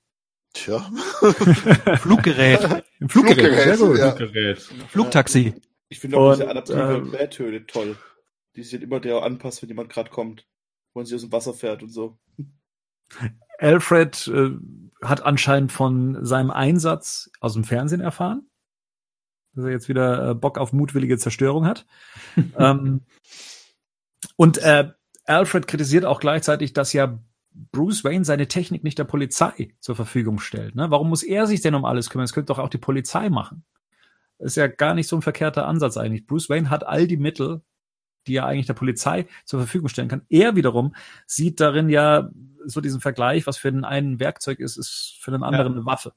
Tja. 0.53 0.81
Fluggerät. 1.97 2.59
Fluggerät, 2.61 3.09
Fluggerät, 3.09 3.63
sehr 3.63 3.77
gut. 3.77 3.97
Ja. 3.97 4.11
Fluggerät. 4.11 4.61
Flugtaxi. 4.89 5.55
Ich 5.89 5.99
finde 5.99 6.17
auch 6.17 6.31
Und, 6.31 6.39
diese 6.39 6.49
adaptive 6.49 6.97
ähm, 6.97 7.11
Betthöhle 7.11 7.65
toll. 7.65 7.97
Die 8.55 8.63
sich 8.63 8.81
immer 8.81 8.99
der 8.99 9.21
anpasst, 9.23 9.61
wenn 9.61 9.69
jemand 9.69 9.89
gerade 9.89 10.09
kommt. 10.09 10.47
Wo 10.93 10.99
man 10.99 11.05
sich 11.05 11.15
aus 11.15 11.21
dem 11.21 11.31
Wasser 11.31 11.53
fährt 11.53 11.83
und 11.83 11.89
so. 11.89 12.17
Alfred 13.59 14.27
äh, 14.27 14.51
hat 15.01 15.23
anscheinend 15.23 15.71
von 15.71 16.25
seinem 16.25 16.51
Einsatz 16.51 17.31
aus 17.39 17.53
dem 17.53 17.63
Fernsehen 17.63 18.01
erfahren. 18.01 18.49
Dass 19.53 19.65
er 19.65 19.71
jetzt 19.71 19.89
wieder 19.89 20.31
äh, 20.31 20.35
Bock 20.35 20.57
auf 20.57 20.73
mutwillige 20.73 21.17
Zerstörung 21.17 21.65
hat. 21.65 21.85
ähm, 22.57 23.01
und 24.35 24.57
äh, 24.59 24.91
Alfred 25.25 25.67
kritisiert 25.67 26.05
auch 26.05 26.19
gleichzeitig, 26.19 26.73
dass 26.73 26.93
ja 26.93 27.19
Bruce 27.71 28.03
Wayne 28.03 28.23
seine 28.25 28.47
Technik 28.47 28.83
nicht 28.83 28.99
der 28.99 29.03
Polizei 29.03 29.73
zur 29.79 29.95
Verfügung 29.95 30.39
stellt. 30.39 30.75
Ne? 30.75 30.91
Warum 30.91 31.09
muss 31.09 31.23
er 31.23 31.47
sich 31.47 31.61
denn 31.61 31.75
um 31.75 31.85
alles 31.85 32.09
kümmern? 32.09 32.25
Das 32.25 32.33
könnte 32.33 32.53
doch 32.53 32.59
auch 32.59 32.69
die 32.69 32.77
Polizei 32.77 33.29
machen. 33.29 33.63
Ist 34.39 34.57
ja 34.57 34.67
gar 34.67 34.93
nicht 34.93 35.07
so 35.07 35.15
ein 35.15 35.21
verkehrter 35.21 35.67
Ansatz 35.67 35.97
eigentlich. 35.97 36.27
Bruce 36.27 36.49
Wayne 36.49 36.69
hat 36.69 36.85
all 36.85 37.07
die 37.07 37.17
Mittel, 37.17 37.61
die 38.27 38.35
er 38.35 38.45
eigentlich 38.45 38.67
der 38.67 38.73
Polizei 38.73 39.27
zur 39.45 39.59
Verfügung 39.59 39.89
stellen 39.89 40.09
kann. 40.09 40.25
Er 40.29 40.55
wiederum 40.55 40.95
sieht 41.25 41.59
darin 41.59 41.89
ja 41.89 42.29
so 42.65 42.81
diesen 42.81 43.01
Vergleich, 43.01 43.47
was 43.47 43.57
für 43.57 43.71
den 43.71 43.85
einen 43.85 44.13
ein 44.13 44.19
Werkzeug 44.19 44.59
ist, 44.59 44.77
ist 44.77 45.17
für 45.21 45.31
den 45.31 45.43
anderen 45.43 45.73
ja. 45.73 45.77
eine 45.77 45.85
Waffe. 45.85 46.13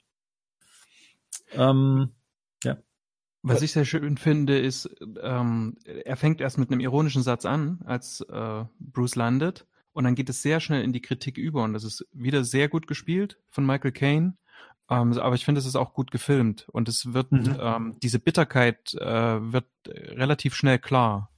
Ähm, 1.53 2.11
ja. 2.65 2.79
Was 3.43 3.63
ich 3.63 3.73
sehr 3.73 3.85
schön 3.85 4.19
finde, 4.19 4.59
ist, 4.59 4.91
ähm, 5.23 5.77
er 5.85 6.17
fängt 6.17 6.41
erst 6.41 6.59
mit 6.59 6.71
einem 6.71 6.81
ironischen 6.81 7.23
Satz 7.23 7.47
an, 7.47 7.81
als 7.87 8.21
äh, 8.21 8.65
Bruce 8.79 9.17
landet. 9.17 9.67
Und 9.93 10.05
dann 10.05 10.15
geht 10.15 10.29
es 10.29 10.43
sehr 10.43 10.61
schnell 10.61 10.83
in 10.83 10.93
die 10.93 11.01
Kritik 11.01 11.39
über. 11.39 11.65
Und 11.65 11.73
das 11.73 11.85
ist 11.85 12.07
wieder 12.13 12.45
sehr 12.45 12.69
gut 12.69 12.87
gespielt 12.87 13.39
von 13.49 13.67
Michael 13.67 13.93
Caine. 13.93 14.37
Ähm, 14.91 15.17
aber 15.19 15.37
ich 15.37 15.45
finde, 15.45 15.61
es 15.61 15.67
ist 15.67 15.77
auch 15.77 15.95
gut 15.95 16.11
gefilmt. 16.11 16.67
Und 16.73 16.89
es 16.89 17.15
wird, 17.15 17.31
mhm. 17.33 17.57
ähm, 17.61 17.97
diese 18.03 18.19
Bitterkeit 18.19 18.95
äh, 18.95 19.53
wird 19.53 19.67
relativ 19.87 20.55
schnell 20.55 20.79
klar. 20.79 21.31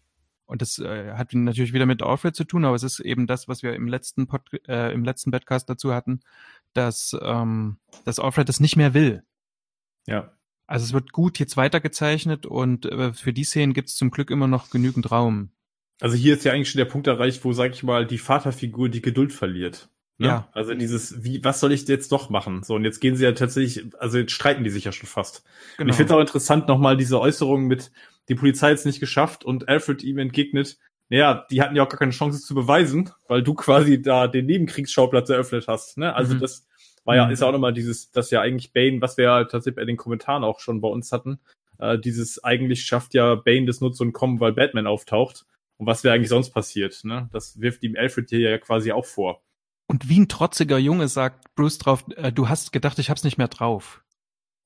Und 0.46 0.60
das 0.62 0.78
äh, 0.78 1.12
hat 1.12 1.32
natürlich 1.34 1.72
wieder 1.72 1.86
mit 1.86 2.02
Alfred 2.02 2.34
zu 2.34 2.44
tun, 2.44 2.64
aber 2.64 2.74
es 2.74 2.82
ist 2.82 3.00
eben 3.00 3.26
das, 3.26 3.48
was 3.48 3.62
wir 3.62 3.74
im 3.74 3.86
letzten 3.86 4.26
Pod 4.26 4.42
äh, 4.68 4.92
im 4.92 5.04
letzten 5.04 5.30
Podcast 5.30 5.68
dazu 5.70 5.94
hatten, 5.94 6.20
dass, 6.74 7.16
ähm, 7.22 7.78
dass 8.04 8.18
Alfred 8.18 8.48
das 8.48 8.60
nicht 8.60 8.76
mehr 8.76 8.92
will. 8.92 9.22
Ja. 10.06 10.32
Also 10.66 10.84
es 10.84 10.92
wird 10.92 11.12
gut 11.12 11.38
jetzt 11.38 11.56
weitergezeichnet 11.56 12.46
und 12.46 12.86
äh, 12.86 13.12
für 13.12 13.32
die 13.32 13.44
Szenen 13.44 13.72
gibt 13.72 13.88
es 13.88 13.94
zum 13.94 14.10
Glück 14.10 14.30
immer 14.30 14.46
noch 14.46 14.70
genügend 14.70 15.10
Raum. 15.10 15.50
Also 16.00 16.16
hier 16.16 16.34
ist 16.34 16.44
ja 16.44 16.52
eigentlich 16.52 16.70
schon 16.70 16.78
der 16.78 16.86
Punkt 16.86 17.06
erreicht, 17.06 17.44
wo, 17.44 17.52
sag 17.52 17.72
ich 17.72 17.82
mal, 17.82 18.06
die 18.06 18.18
Vaterfigur 18.18 18.88
die 18.88 19.02
Geduld 19.02 19.32
verliert. 19.32 19.88
Ne? 20.18 20.28
Ja. 20.28 20.48
Also 20.52 20.74
dieses, 20.74 21.24
wie, 21.24 21.42
was 21.42 21.60
soll 21.60 21.72
ich 21.72 21.86
jetzt 21.88 22.12
doch 22.12 22.30
machen? 22.30 22.62
So, 22.62 22.74
und 22.74 22.84
jetzt 22.84 23.00
gehen 23.00 23.16
sie 23.16 23.24
ja 23.24 23.32
tatsächlich, 23.32 23.86
also 23.98 24.18
jetzt 24.18 24.32
streiten 24.32 24.64
die 24.64 24.70
sich 24.70 24.84
ja 24.84 24.92
schon 24.92 25.08
fast. 25.08 25.44
Genau. 25.76 25.86
Und 25.86 25.90
ich 25.90 25.96
finde 25.96 26.12
es 26.12 26.16
auch 26.16 26.20
interessant, 26.20 26.68
nochmal 26.68 26.96
diese 26.96 27.20
Äußerung 27.20 27.64
mit, 27.64 27.90
die 28.28 28.34
Polizei 28.34 28.70
jetzt 28.70 28.86
nicht 28.86 29.00
geschafft 29.00 29.44
und 29.44 29.68
Alfred 29.68 30.02
ihm 30.02 30.18
entgegnet, 30.18 30.78
naja, 31.08 31.46
die 31.50 31.60
hatten 31.60 31.76
ja 31.76 31.82
auch 31.82 31.88
gar 31.88 31.98
keine 31.98 32.12
Chance 32.12 32.40
zu 32.40 32.54
beweisen, 32.54 33.10
weil 33.28 33.42
du 33.42 33.54
quasi 33.54 34.00
da 34.00 34.28
den 34.28 34.46
Nebenkriegsschauplatz 34.46 35.28
eröffnet 35.28 35.66
hast. 35.68 35.98
Ne? 35.98 36.14
Also 36.14 36.34
mhm. 36.34 36.40
das, 36.40 36.66
war 37.04 37.16
ja, 37.16 37.26
mhm. 37.26 37.32
ist 37.32 37.40
ja 37.40 37.48
auch 37.48 37.52
nochmal 37.52 37.72
dieses, 37.72 38.10
das 38.10 38.30
ja 38.30 38.40
eigentlich 38.40 38.72
Bane, 38.72 39.00
was 39.00 39.16
wir 39.16 39.24
ja 39.24 39.44
tatsächlich 39.44 39.76
bei 39.76 39.84
den 39.84 39.96
Kommentaren 39.96 40.44
auch 40.44 40.60
schon 40.60 40.80
bei 40.80 40.88
uns 40.88 41.12
hatten, 41.12 41.40
äh, 41.78 41.98
dieses 41.98 42.42
eigentlich 42.42 42.84
schafft 42.84 43.14
ja 43.14 43.34
Bane 43.34 43.66
das 43.66 43.80
nur 43.80 43.92
zu 43.92 44.04
entkommen, 44.04 44.40
weil 44.40 44.52
Batman 44.52 44.86
auftaucht. 44.86 45.44
Und 45.78 45.86
was 45.86 46.04
wäre 46.04 46.14
eigentlich 46.14 46.28
sonst 46.28 46.50
passiert, 46.50 47.00
ne? 47.02 47.28
Das 47.32 47.60
wirft 47.60 47.82
ihm 47.82 47.96
Alfred 47.96 48.28
hier 48.28 48.38
ja 48.38 48.58
quasi 48.58 48.92
auch 48.92 49.04
vor. 49.04 49.42
Und 49.92 50.08
wie 50.08 50.20
ein 50.20 50.28
trotziger 50.28 50.78
Junge 50.78 51.06
sagt 51.06 51.54
Bruce 51.54 51.76
drauf, 51.76 52.06
äh, 52.16 52.32
du 52.32 52.48
hast 52.48 52.72
gedacht, 52.72 52.98
ich 52.98 53.10
hab's 53.10 53.24
nicht 53.24 53.36
mehr 53.36 53.48
drauf. 53.48 54.02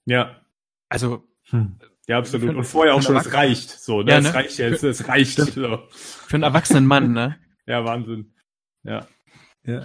Ja. 0.05 0.41
Also, 0.89 1.25
hm. 1.47 1.81
Ja, 2.07 2.19
absolut. 2.19 2.55
Und 2.55 2.63
vorher 2.63 2.95
auch 2.95 3.03
schon, 3.03 3.17
es 3.17 3.33
reicht. 3.33 3.69
So, 3.71 4.03
ne? 4.03 4.13
Ja, 4.13 4.21
ne? 4.21 4.29
Es 4.29 4.35
reicht 4.37 4.59
jetzt, 4.59 4.85
es 4.85 5.09
reicht. 5.09 5.39
So. 5.39 5.83
Für 5.91 6.37
einen 6.37 6.45
erwachsenen 6.45 6.87
Mann, 6.87 7.11
ne? 7.11 7.41
ja, 7.67 7.85
Wahnsinn. 7.85 8.35
Ja. 8.85 9.09
ja. 9.65 9.83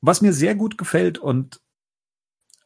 Was 0.00 0.20
mir 0.20 0.32
sehr 0.32 0.56
gut 0.56 0.76
gefällt 0.76 1.18
und 1.18 1.60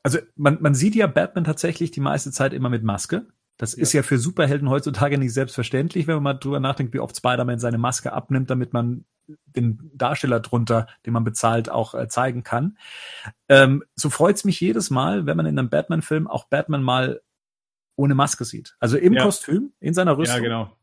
also 0.03 0.21
man, 0.37 0.57
man 0.63 0.75
sieht 0.75 0.95
ja 0.95 1.07
Batman 1.07 1.45
tatsächlich 1.45 1.91
die 1.91 2.01
meiste 2.01 2.33
Zeit 2.33 2.55
immer 2.55 2.71
mit 2.71 2.83
Maske. 2.83 3.27
Das 3.59 3.77
ja. 3.77 3.83
ist 3.83 3.93
ja 3.93 4.03
für 4.03 4.17
Superhelden 4.17 4.71
heutzutage 4.71 5.19
nicht 5.19 5.35
selbstverständlich, 5.35 6.07
wenn 6.07 6.15
man 6.15 6.23
mal 6.23 6.35
drüber 6.35 6.61
nachdenkt, 6.61 6.95
wie 6.95 7.01
oft 7.01 7.15
Spider-Man 7.15 7.59
seine 7.59 7.77
Maske 7.77 8.15
abnimmt, 8.15 8.49
damit 8.49 8.73
man 8.73 9.05
den 9.47 9.91
Darsteller 9.95 10.41
drunter, 10.41 10.87
den 11.07 11.13
man 11.13 11.25
bezahlt, 11.25 11.71
auch 11.71 11.95
äh, 11.95 12.09
zeigen 12.09 12.43
kann. 12.43 12.79
Ähm, 13.49 13.85
so 13.95 14.11
freut's 14.11 14.45
mich 14.45 14.61
jedes 14.61 14.91
Mal, 14.91 15.27
wenn 15.27 15.37
man 15.37 15.47
in 15.47 15.59
einem 15.59 15.71
Batman-Film 15.71 16.27
auch 16.27 16.45
Batman 16.45 16.83
mal 16.83 17.21
ohne 17.97 18.15
Maske 18.15 18.45
sieht. 18.45 18.77
Also 18.81 18.97
im 18.97 19.13
ja. 19.13 19.23
Kostüm, 19.23 19.73
in 19.81 19.95
seiner 19.95 20.17
Rüstung. 20.17 20.39
Ja, 20.39 20.43
genau. 20.43 20.77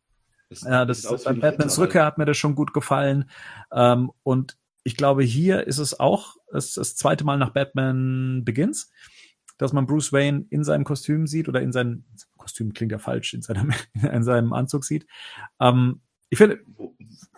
Das, 0.49 0.61
ja, 0.61 0.85
das, 0.85 1.01
das 1.01 1.23
bei 1.23 1.33
Batmans 1.33 1.77
Rückkehr 1.79 2.05
hat 2.05 2.17
mir 2.17 2.25
das 2.25 2.37
schon 2.37 2.55
gut 2.55 2.73
gefallen. 2.73 3.29
Ähm, 3.71 4.11
und 4.23 4.57
ich 4.83 4.95
glaube, 4.95 5.23
hier 5.23 5.67
ist 5.67 5.79
es 5.79 5.99
auch 5.99 6.37
das, 6.51 6.73
das 6.73 6.95
zweite 6.95 7.25
Mal 7.25 7.37
nach 7.37 7.49
Batman 7.49 8.43
Begins, 8.45 8.89
dass 9.57 9.73
man 9.73 9.85
Bruce 9.85 10.13
Wayne 10.13 10.45
in 10.49 10.63
seinem 10.63 10.85
Kostüm 10.85 11.27
sieht 11.27 11.49
oder 11.49 11.61
in 11.61 11.73
seinem 11.73 12.05
Kostüm 12.37 12.73
klingt 12.73 12.91
ja 12.91 12.99
falsch, 12.99 13.33
in 13.33 13.41
seinem, 13.41 13.73
in 13.93 14.23
seinem 14.23 14.53
Anzug 14.53 14.85
sieht. 14.85 15.05
Ähm, 15.59 16.01
ich 16.29 16.37
finde, 16.37 16.59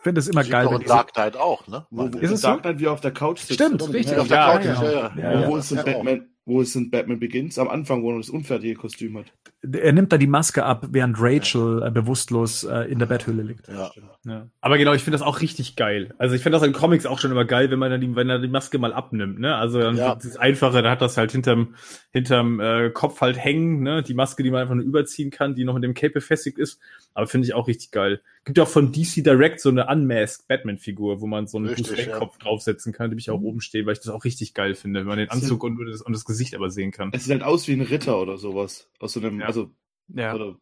finde 0.02 0.20
es 0.20 0.28
immer 0.28 0.44
geil. 0.44 0.68
Und 0.68 0.90
Dark 0.90 1.14
Knight 1.14 1.38
auch, 1.38 1.68
ne? 1.68 1.86
Wo, 1.90 2.12
wo 2.12 2.18
ist 2.18 2.32
es 2.32 2.42
Dark 2.42 2.62
Knight 2.62 2.78
so? 2.78 2.80
wie 2.82 2.88
auf 2.88 3.02
der 3.02 3.12
Couch 3.12 3.40
sitzt. 3.40 3.54
Stimmt, 3.54 3.82
richtig. 3.94 4.18
Auf 4.18 4.28
der 4.28 4.38
ja, 4.38 4.58
Couch, 4.58 4.66
ja, 4.66 4.84
ja. 4.84 5.14
ja, 5.16 5.42
ja. 5.42 5.48
Wo 5.48 5.58
ist 5.58 5.72
denn 5.72 5.84
Batman, 5.84 6.30
wo 6.46 6.62
ist 6.62 6.76
denn 6.76 6.90
Batman 6.90 7.20
Begins? 7.20 7.60
Am 7.60 7.68
Anfang, 7.68 8.04
wo 8.04 8.12
er 8.12 8.18
das 8.18 8.30
unfertige 8.30 8.76
Kostüm 8.76 9.18
hat. 9.18 9.32
Er 9.62 9.92
nimmt 9.92 10.14
da 10.14 10.18
die 10.18 10.28
Maske 10.28 10.64
ab, 10.64 10.88
während 10.92 11.18
Rachel 11.20 11.84
äh, 11.84 11.92
bewusstlos 11.92 12.64
äh, 12.64 12.84
in 12.90 12.98
der 13.00 13.08
Betthöhle 13.08 13.44
liegt. 13.44 13.68
Ja. 13.68 13.92
Ja. 14.26 14.48
Aber 14.62 14.78
genau, 14.78 14.94
ich 14.94 15.04
finde 15.04 15.18
das 15.18 15.26
auch 15.26 15.42
richtig 15.42 15.76
geil. 15.76 16.14
Also 16.18 16.36
ich 16.36 16.44
finde 16.44 16.58
das 16.58 16.68
in 16.68 16.74
Comics 16.74 17.06
auch 17.06 17.20
schon 17.20 17.32
immer 17.32 17.46
geil, 17.46 17.70
wenn 17.72 17.80
man 17.80 17.90
dann 17.92 18.02
die, 18.02 18.16
wenn 18.16 18.30
er 18.30 18.40
die 18.40 18.48
Maske 18.48 18.78
mal 18.80 18.94
abnimmt, 18.94 19.40
ne? 19.40 19.56
Also 19.56 19.80
dann 19.80 19.98
Ja. 19.98 20.10
wird 20.10 20.24
es 20.26 20.38
einfacher, 20.38 20.82
da 20.82 20.92
hat 20.92 21.02
das 21.02 21.18
halt 21.18 21.32
hinterm, 21.32 21.76
hinterm 22.12 22.60
äh, 22.60 22.90
Kopf 22.90 23.22
halt 23.22 23.38
hängen, 23.38 23.82
ne? 23.84 24.02
Die 24.04 24.14
Maske, 24.14 24.44
die 24.44 24.52
man 24.52 24.62
einfach 24.62 24.76
nur 24.76 24.84
überziehen 24.86 25.30
kann, 25.32 25.56
die 25.56 25.64
noch 25.66 25.74
mit 25.74 25.84
dem 25.84 25.94
Cape 25.94 26.14
befestigt 26.14 26.58
ist. 26.58 26.80
Aber 27.14 27.28
finde 27.28 27.46
ich 27.48 27.54
auch 27.54 27.68
richtig 27.68 27.92
geil. 27.92 28.22
Gibt 28.46 28.58
ja 28.58 28.64
auch 28.64 28.70
von 28.70 28.92
DC 28.94 29.24
Direct 29.24 29.60
so 29.60 29.70
eine 29.70 29.88
Unmasked 29.88 30.48
Batman-Figur, 30.48 31.20
wo 31.22 31.28
man 31.28 31.48
so 31.48 31.58
einen 31.58 31.68
Richtig, 31.68 32.08
ja. 32.08 32.20
Draufsetzen 32.42 32.94
kann, 32.94 33.12
die 33.12 33.18
ich 33.18 33.30
auch 33.30 33.42
oben 33.42 33.60
stehen, 33.62 33.86
weil 33.86 33.94
ich 33.94 34.00
das 34.00 34.10
auch 34.10 34.24
richtig 34.24 34.54
geil 34.54 34.76
finde, 34.76 35.02
wenn 35.02 35.08
man 35.08 35.18
den 35.18 35.30
Anzug 35.30 35.64
und, 35.64 35.78
das, 35.86 36.02
und 36.02 36.14
das 36.14 36.24
Gesicht 36.24 36.56
aber 36.56 36.70
sehen 36.70 36.92
kann. 36.92 37.10
Es 37.14 37.24
sieht 37.26 37.34
halt 37.34 37.44
aus 37.44 37.68
wie 37.68 37.74
ein 37.74 37.82
Ritter 37.82 38.20
oder 38.22 38.38
sowas. 38.38 38.88
Aus 39.00 39.14
so 39.14 39.20
einem, 39.20 39.42
Ja. 39.42 39.48
Also, 39.50 39.74
Ja. 40.08 40.34
oder, 40.36 40.58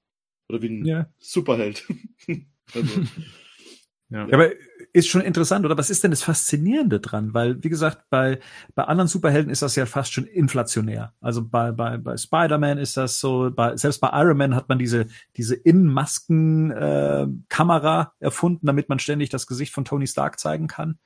oder 0.49 0.61
wie 0.61 0.69
ein 0.69 0.85
Ja. 0.85 1.07
Superheld. 1.19 1.85
also, 2.73 3.01
Ja. 4.09 4.25
Ja, 4.25 4.35
aber 4.35 4.51
ist 4.93 5.09
schon 5.09 5.19
interessant, 5.19 5.65
oder? 5.65 5.77
Was 5.77 5.89
ist 5.89 6.01
denn 6.01 6.11
das 6.11 6.23
Faszinierende 6.23 7.01
dran? 7.01 7.33
Weil, 7.33 7.61
wie 7.61 7.67
gesagt, 7.67 8.05
bei, 8.09 8.39
bei 8.73 8.85
anderen 8.85 9.09
Superhelden 9.09 9.51
ist 9.51 9.61
das 9.61 9.75
ja 9.75 9.85
fast 9.85 10.13
schon 10.13 10.23
inflationär. 10.23 11.13
Also 11.19 11.45
bei, 11.45 11.73
bei, 11.73 11.97
bei 11.97 12.15
Spider-Man 12.15 12.77
ist 12.77 12.95
das 12.95 13.19
so, 13.19 13.51
bei, 13.53 13.75
selbst 13.75 13.99
bei 13.99 14.09
Iron 14.13 14.37
Man 14.37 14.55
hat 14.55 14.69
man 14.69 14.79
diese, 14.79 15.07
diese 15.35 15.55
In-Masken-Kamera 15.55 18.13
erfunden, 18.19 18.65
damit 18.65 18.87
man 18.87 18.99
ständig 18.99 19.29
das 19.29 19.45
Gesicht 19.45 19.73
von 19.73 19.83
Tony 19.83 20.07
Stark 20.07 20.39
zeigen 20.39 20.67
kann. 20.67 20.99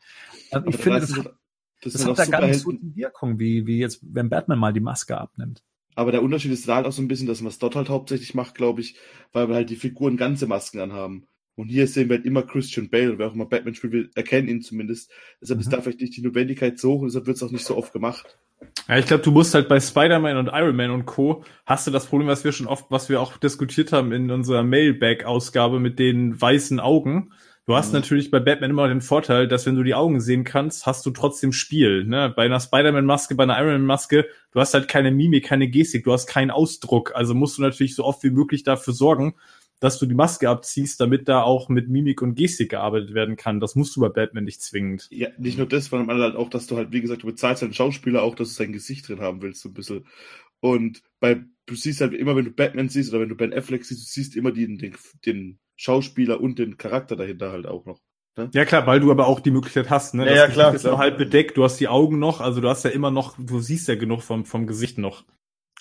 Also 0.52 0.68
ich 0.68 0.78
finde, 0.78 1.00
das, 1.00 1.12
das, 1.82 1.94
das 1.94 2.06
hat 2.06 2.20
da 2.20 2.26
gar 2.26 2.46
nicht 2.46 2.60
so 2.60 2.72
die 2.72 2.96
Wirkung, 2.96 3.40
wie, 3.40 3.66
wie 3.66 3.80
jetzt, 3.80 4.00
wenn 4.04 4.30
Batman 4.30 4.60
mal 4.60 4.74
die 4.74 4.80
Maske 4.80 5.18
abnimmt. 5.18 5.64
Aber 5.96 6.12
der 6.12 6.24
Unterschied 6.24 6.52
ist 6.52 6.68
da 6.68 6.76
halt 6.78 6.86
auch 6.86 6.92
so 6.92 7.02
ein 7.02 7.08
bisschen, 7.08 7.28
dass 7.28 7.42
man 7.42 7.50
es 7.50 7.60
dort 7.60 7.76
halt 7.76 7.90
hauptsächlich 7.90 8.34
macht, 8.34 8.56
glaube 8.56 8.82
ich, 8.82 8.96
weil 9.34 9.50
wir 9.50 9.56
halt 9.56 9.70
die 9.70 9.76
Figuren 9.76 10.18
ganze 10.18 10.48
Masken 10.48 10.80
anhaben. 10.80 11.28
Und 11.56 11.68
hier 11.68 11.86
sehen 11.86 12.10
wir 12.10 12.18
halt 12.18 12.26
immer 12.26 12.44
Christian 12.44 12.90
Bale, 12.90 13.12
und 13.12 13.20
wer 13.20 13.28
auch 13.28 13.36
immer 13.36 13.46
Batman 13.46 13.76
spielt, 13.76 13.94
wir 13.94 14.10
erkennen 14.16 14.48
ihn 14.48 14.62
zumindest. 14.62 15.12
Deshalb 15.42 15.60
ist 15.60 15.68
Mhm. 15.68 15.72
da 15.72 15.82
vielleicht 15.82 16.02
nicht 16.02 16.16
die 16.16 16.22
Notwendigkeit 16.22 16.80
so 16.80 16.94
hoch 16.94 17.02
und 17.02 17.08
deshalb 17.08 17.28
wird 17.28 17.38
es 17.38 17.44
auch 17.44 17.52
nicht 17.52 17.66
so 17.66 17.76
oft 17.78 17.92
gemacht. 17.94 18.38
Ja, 18.88 18.98
ich 18.98 19.06
glaube, 19.06 19.24
du 19.24 19.32
musst 19.32 19.54
halt 19.54 19.68
bei 19.68 19.80
Spider-Man 19.80 20.38
und 20.38 20.48
Iron 20.48 20.76
Man 20.76 20.92
und 20.92 21.06
Co. 21.06 21.44
hast 21.66 21.88
du 21.88 21.92
das 21.92 22.06
Problem, 22.06 22.28
was 22.28 22.44
wir 22.44 22.52
schon 22.52 22.68
oft, 22.68 22.86
was 22.90 23.10
wir 23.10 23.20
auch 23.20 23.38
diskutiert 23.38 23.92
haben 23.92 24.12
in 24.12 24.32
unserer 24.32 24.64
Mailbag-Ausgabe 24.64 25.80
mit 25.80 26.00
den 26.00 26.40
weißen 26.40 26.80
Augen. 26.80 27.32
Du 27.68 27.76
hast 27.76 27.90
Mhm. 27.90 28.00
natürlich 28.00 28.32
bei 28.32 28.40
Batman 28.40 28.72
immer 28.72 28.88
den 28.88 29.02
Vorteil, 29.02 29.48
dass 29.48 29.66
wenn 29.66 29.76
du 29.76 29.84
die 29.84 29.94
Augen 29.94 30.20
sehen 30.20 30.44
kannst, 30.44 30.86
hast 30.86 31.06
du 31.06 31.12
trotzdem 31.12 31.54
Spiel. 31.54 32.06
Ne? 32.06 32.34
Bei 32.36 32.44
einer 32.46 32.60
Spider-Man-Maske, 32.60 33.36
bei 33.36 33.44
einer 33.44 33.58
Iron 33.60 33.74
Man-Maske, 33.74 34.26
du 34.52 34.60
hast 34.60 34.74
halt 34.74 34.88
keine 34.88 35.12
Mimik, 35.12 35.46
keine 35.46 35.68
Gestik, 35.68 36.04
du 36.04 36.12
hast 36.12 36.28
keinen 36.28 36.52
Ausdruck. 36.52 37.14
Also 37.16 37.36
musst 37.36 37.58
du 37.58 37.62
natürlich 37.62 37.96
so 37.96 38.04
oft 38.04 38.24
wie 38.24 38.32
möglich 38.32 38.64
dafür 38.64 38.94
sorgen, 38.94 39.36
dass 39.80 40.00
du 40.00 40.06
die 40.06 40.16
Maske 40.16 40.50
abziehst, 40.50 41.00
damit 41.00 41.28
da 41.28 41.42
auch 41.44 41.70
mit 41.70 41.88
Mimik 41.88 42.22
und 42.22 42.36
Gestik 42.36 42.70
gearbeitet 42.70 43.14
werden 43.14 43.36
kann. 43.36 43.60
Das 43.60 43.76
musst 43.76 43.96
du 43.96 44.02
bei 44.02 44.10
Batman 44.10 44.44
nicht 44.44 44.62
zwingend. 44.62 45.08
Ja, 45.12 45.30
nicht 45.38 45.58
nur 45.58 45.68
das, 45.68 45.86
sondern 45.86 46.20
halt 46.22 46.36
auch, 46.36 46.50
dass 46.50 46.68
du 46.68 46.78
halt, 46.78 46.92
wie 46.92 47.02
gesagt, 47.02 47.24
du 47.24 47.28
bezahlst 47.28 47.62
halt 47.62 47.70
einen 47.70 47.76
Schauspieler 47.76 48.24
auch, 48.24 48.36
dass 48.36 48.50
du 48.50 48.54
sein 48.56 48.74
Gesicht 48.74 49.08
drin 49.08 49.22
haben 49.22 49.42
willst, 49.42 49.62
so 49.62 49.70
ein 49.70 49.74
bisschen. 49.74 50.06
Und 50.60 51.02
bei, 51.20 51.42
du 51.66 51.76
siehst 51.76 52.02
halt 52.02 52.14
immer, 52.14 52.36
wenn 52.36 52.46
du 52.46 52.52
Batman 52.52 52.90
siehst 52.90 53.12
oder 53.12 53.22
wenn 53.22 53.30
du 53.30 53.36
Ben 53.36 53.54
Affleck 53.54 53.84
siehst, 53.86 54.02
du 54.02 54.12
siehst 54.12 54.36
immer 54.36 54.52
den, 54.52 54.78
den, 54.78 54.96
den 55.26 55.60
Schauspieler 55.82 56.40
und 56.40 56.60
den 56.60 56.78
Charakter 56.78 57.16
dahinter 57.16 57.52
halt 57.52 57.66
auch 57.68 57.86
noch. 57.86 58.00
Ja 58.54 58.66
klar, 58.66 58.88
weil 58.88 59.00
du 59.02 59.12
aber 59.12 59.28
auch 59.28 59.40
die 59.42 59.52
Möglichkeit 59.52 59.90
hast, 59.90 60.14
ne? 60.14 60.24
Ja, 60.26 60.30
Das 60.30 60.38
ja, 60.38 60.48
klar, 60.48 60.74
ist 60.76 60.82
klar. 60.82 60.94
nur 60.94 61.00
halb 61.00 61.18
bedeckt, 61.18 61.58
du 61.58 61.64
hast 61.64 61.78
die 61.80 61.88
Augen 61.90 62.18
noch, 62.20 62.40
also 62.40 62.62
du 62.62 62.70
hast 62.70 62.84
ja 62.86 62.92
immer 62.92 63.12
noch, 63.12 63.36
du 63.38 63.60
siehst 63.60 63.88
ja 63.88 63.96
genug 63.96 64.22
vom, 64.22 64.46
vom 64.46 64.68
Gesicht 64.68 64.98
noch. 64.98 65.26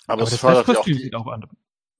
Aber, 0.07 0.23
Aber 0.23 0.23
es 0.23 0.31
das 0.31 0.39
fördert 0.39 0.67
ja 0.67 0.79
auch 0.79 0.83
die, 0.83 1.13
auch 1.13 1.27
an. 1.27 1.45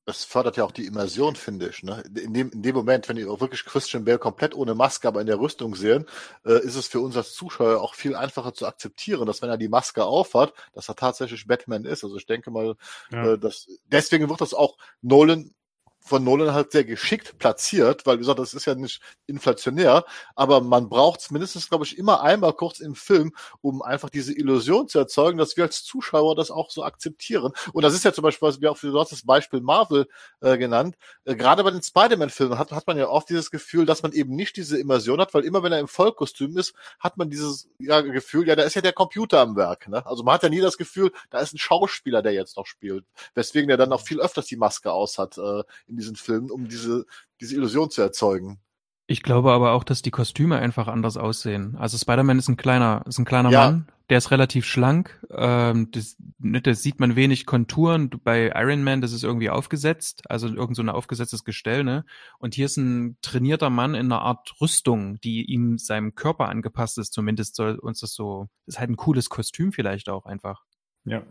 es 0.05 0.25
fördert 0.25 0.57
ja 0.57 0.65
auch 0.65 0.71
die 0.71 0.85
Immersion, 0.87 1.35
finde 1.35 1.69
ich. 1.69 1.83
Ne? 1.83 2.03
In, 2.21 2.33
dem, 2.33 2.49
in 2.51 2.61
dem 2.63 2.75
Moment, 2.75 3.07
wenn 3.07 3.15
ihr 3.17 3.31
auch 3.31 3.39
wirklich 3.39 3.63
Christian 3.63 4.03
Bale 4.03 4.17
komplett 4.19 4.53
ohne 4.55 4.75
Maske, 4.75 5.07
aber 5.07 5.21
in 5.21 5.27
der 5.27 5.39
Rüstung 5.39 5.75
sehen, 5.75 6.05
äh, 6.43 6.59
ist 6.65 6.75
es 6.75 6.87
für 6.87 6.99
uns 6.99 7.15
als 7.15 7.33
Zuschauer 7.33 7.79
auch 7.81 7.93
viel 7.95 8.15
einfacher 8.15 8.53
zu 8.53 8.65
akzeptieren, 8.67 9.27
dass 9.27 9.41
wenn 9.41 9.49
er 9.49 9.57
die 9.57 9.69
Maske 9.69 10.03
aufhat, 10.03 10.53
dass 10.73 10.89
er 10.89 10.95
tatsächlich 10.95 11.47
Batman 11.47 11.85
ist. 11.85 12.03
Also 12.03 12.17
ich 12.17 12.25
denke 12.25 12.51
mal, 12.51 12.75
Ja. 13.11 13.33
äh, 13.33 13.39
dass, 13.39 13.67
deswegen 13.85 14.27
wird 14.27 14.41
das 14.41 14.53
auch 14.53 14.77
Nolan 15.01 15.53
von 16.01 16.23
Nolan 16.23 16.53
halt 16.53 16.71
sehr 16.71 16.83
geschickt 16.83 17.37
platziert, 17.37 18.05
weil 18.05 18.15
wie 18.15 18.21
gesagt, 18.21 18.39
das 18.39 18.53
ist 18.53 18.65
ja 18.65 18.75
nicht 18.75 19.01
inflationär, 19.27 20.03
aber 20.35 20.61
man 20.61 20.89
braucht 20.89 21.21
es 21.21 21.31
mindestens, 21.31 21.69
glaube 21.69 21.85
ich, 21.85 21.97
immer 21.97 22.21
einmal 22.21 22.53
kurz 22.53 22.79
im 22.79 22.95
Film, 22.95 23.33
um 23.61 23.81
einfach 23.81 24.09
diese 24.09 24.33
Illusion 24.33 24.87
zu 24.87 24.99
erzeugen, 24.99 25.37
dass 25.37 25.55
wir 25.55 25.63
als 25.63 25.83
Zuschauer 25.83 26.35
das 26.35 26.51
auch 26.51 26.69
so 26.71 26.83
akzeptieren. 26.83 27.53
Und 27.71 27.83
das 27.83 27.93
ist 27.93 28.03
ja 28.03 28.11
zum 28.11 28.23
Beispiel, 28.23 28.47
was 28.47 28.61
wir 28.61 28.71
auch, 28.71 28.77
hast 28.81 29.11
das 29.11 29.25
Beispiel 29.25 29.61
Marvel 29.61 30.07
äh, 30.41 30.57
genannt, 30.57 30.95
äh, 31.25 31.35
gerade 31.35 31.63
bei 31.63 31.71
den 31.71 31.83
Spider-Man-Filmen 31.83 32.57
hat, 32.57 32.71
hat 32.71 32.87
man 32.87 32.97
ja 32.97 33.07
oft 33.07 33.29
dieses 33.29 33.51
Gefühl, 33.51 33.85
dass 33.85 34.03
man 34.03 34.11
eben 34.11 34.35
nicht 34.35 34.57
diese 34.57 34.79
Immersion 34.79 35.21
hat, 35.21 35.33
weil 35.33 35.45
immer 35.45 35.63
wenn 35.63 35.71
er 35.71 35.79
im 35.79 35.87
Vollkostüm 35.87 36.57
ist, 36.57 36.73
hat 36.99 37.17
man 37.17 37.29
dieses 37.29 37.69
ja, 37.79 38.01
Gefühl, 38.01 38.47
ja, 38.47 38.55
da 38.55 38.63
ist 38.63 38.75
ja 38.75 38.81
der 38.81 38.93
Computer 38.93 39.39
am 39.39 39.55
Werk. 39.55 39.87
Ne? 39.87 40.05
Also 40.05 40.23
man 40.23 40.33
hat 40.33 40.43
ja 40.43 40.49
nie 40.49 40.61
das 40.61 40.77
Gefühl, 40.77 41.11
da 41.29 41.39
ist 41.39 41.53
ein 41.53 41.57
Schauspieler, 41.57 42.21
der 42.21 42.33
jetzt 42.33 42.57
noch 42.57 42.65
spielt. 42.65 43.05
Weswegen 43.35 43.67
der 43.67 43.77
dann 43.77 43.93
auch 43.93 44.01
viel 44.01 44.19
öfters 44.19 44.47
die 44.47 44.57
Maske 44.57 44.91
aus 44.91 45.17
hat 45.17 45.37
äh, 45.37 45.63
in 45.91 45.97
diesen 45.97 46.15
Filmen, 46.15 46.49
um 46.49 46.67
diese, 46.67 47.05
diese 47.39 47.55
Illusion 47.55 47.91
zu 47.91 48.01
erzeugen. 48.01 48.59
Ich 49.07 49.23
glaube 49.23 49.51
aber 49.51 49.73
auch, 49.73 49.83
dass 49.83 50.01
die 50.01 50.11
Kostüme 50.11 50.57
einfach 50.57 50.87
anders 50.87 51.17
aussehen. 51.17 51.75
Also 51.77 51.97
Spider-Man 51.97 52.39
ist 52.39 52.47
ein 52.47 52.57
kleiner, 52.57 53.03
ist 53.07 53.19
ein 53.19 53.25
kleiner 53.25 53.51
Ja. 53.51 53.65
Mann, 53.65 53.87
der 54.09 54.17
ist 54.17 54.31
relativ 54.31 54.65
schlank. 54.65 55.19
Ähm, 55.29 55.91
das, 55.91 56.15
ne, 56.39 56.61
das 56.61 56.81
sieht 56.81 56.99
man 57.01 57.17
wenig 57.17 57.45
Konturen. 57.45 58.09
Bei 58.09 58.51
Iron 58.55 58.83
Man, 58.83 59.01
das 59.01 59.11
ist 59.11 59.23
irgendwie 59.23 59.49
aufgesetzt, 59.49 60.23
also 60.29 60.47
irgend 60.47 60.77
so 60.77 60.81
ein 60.81 60.89
aufgesetztes 60.89 61.43
Gestell, 61.43 61.83
ne? 61.83 62.05
Und 62.39 62.55
hier 62.55 62.65
ist 62.65 62.77
ein 62.77 63.17
trainierter 63.21 63.69
Mann 63.69 63.95
in 63.95 64.05
einer 64.05 64.21
Art 64.21 64.53
Rüstung, 64.61 65.19
die 65.21 65.43
ihm 65.43 65.77
seinem 65.77 66.15
Körper 66.15 66.47
angepasst 66.47 66.97
ist. 66.97 67.11
Zumindest 67.13 67.55
soll 67.55 67.79
uns 67.79 67.99
das 67.99 68.13
so. 68.13 68.47
Das 68.65 68.75
ist 68.75 68.79
halt 68.79 68.91
ein 68.91 68.97
cooles 68.97 69.29
Kostüm 69.29 69.73
vielleicht 69.73 70.07
auch 70.07 70.25
einfach. 70.25 70.63
Ja. 71.03 71.23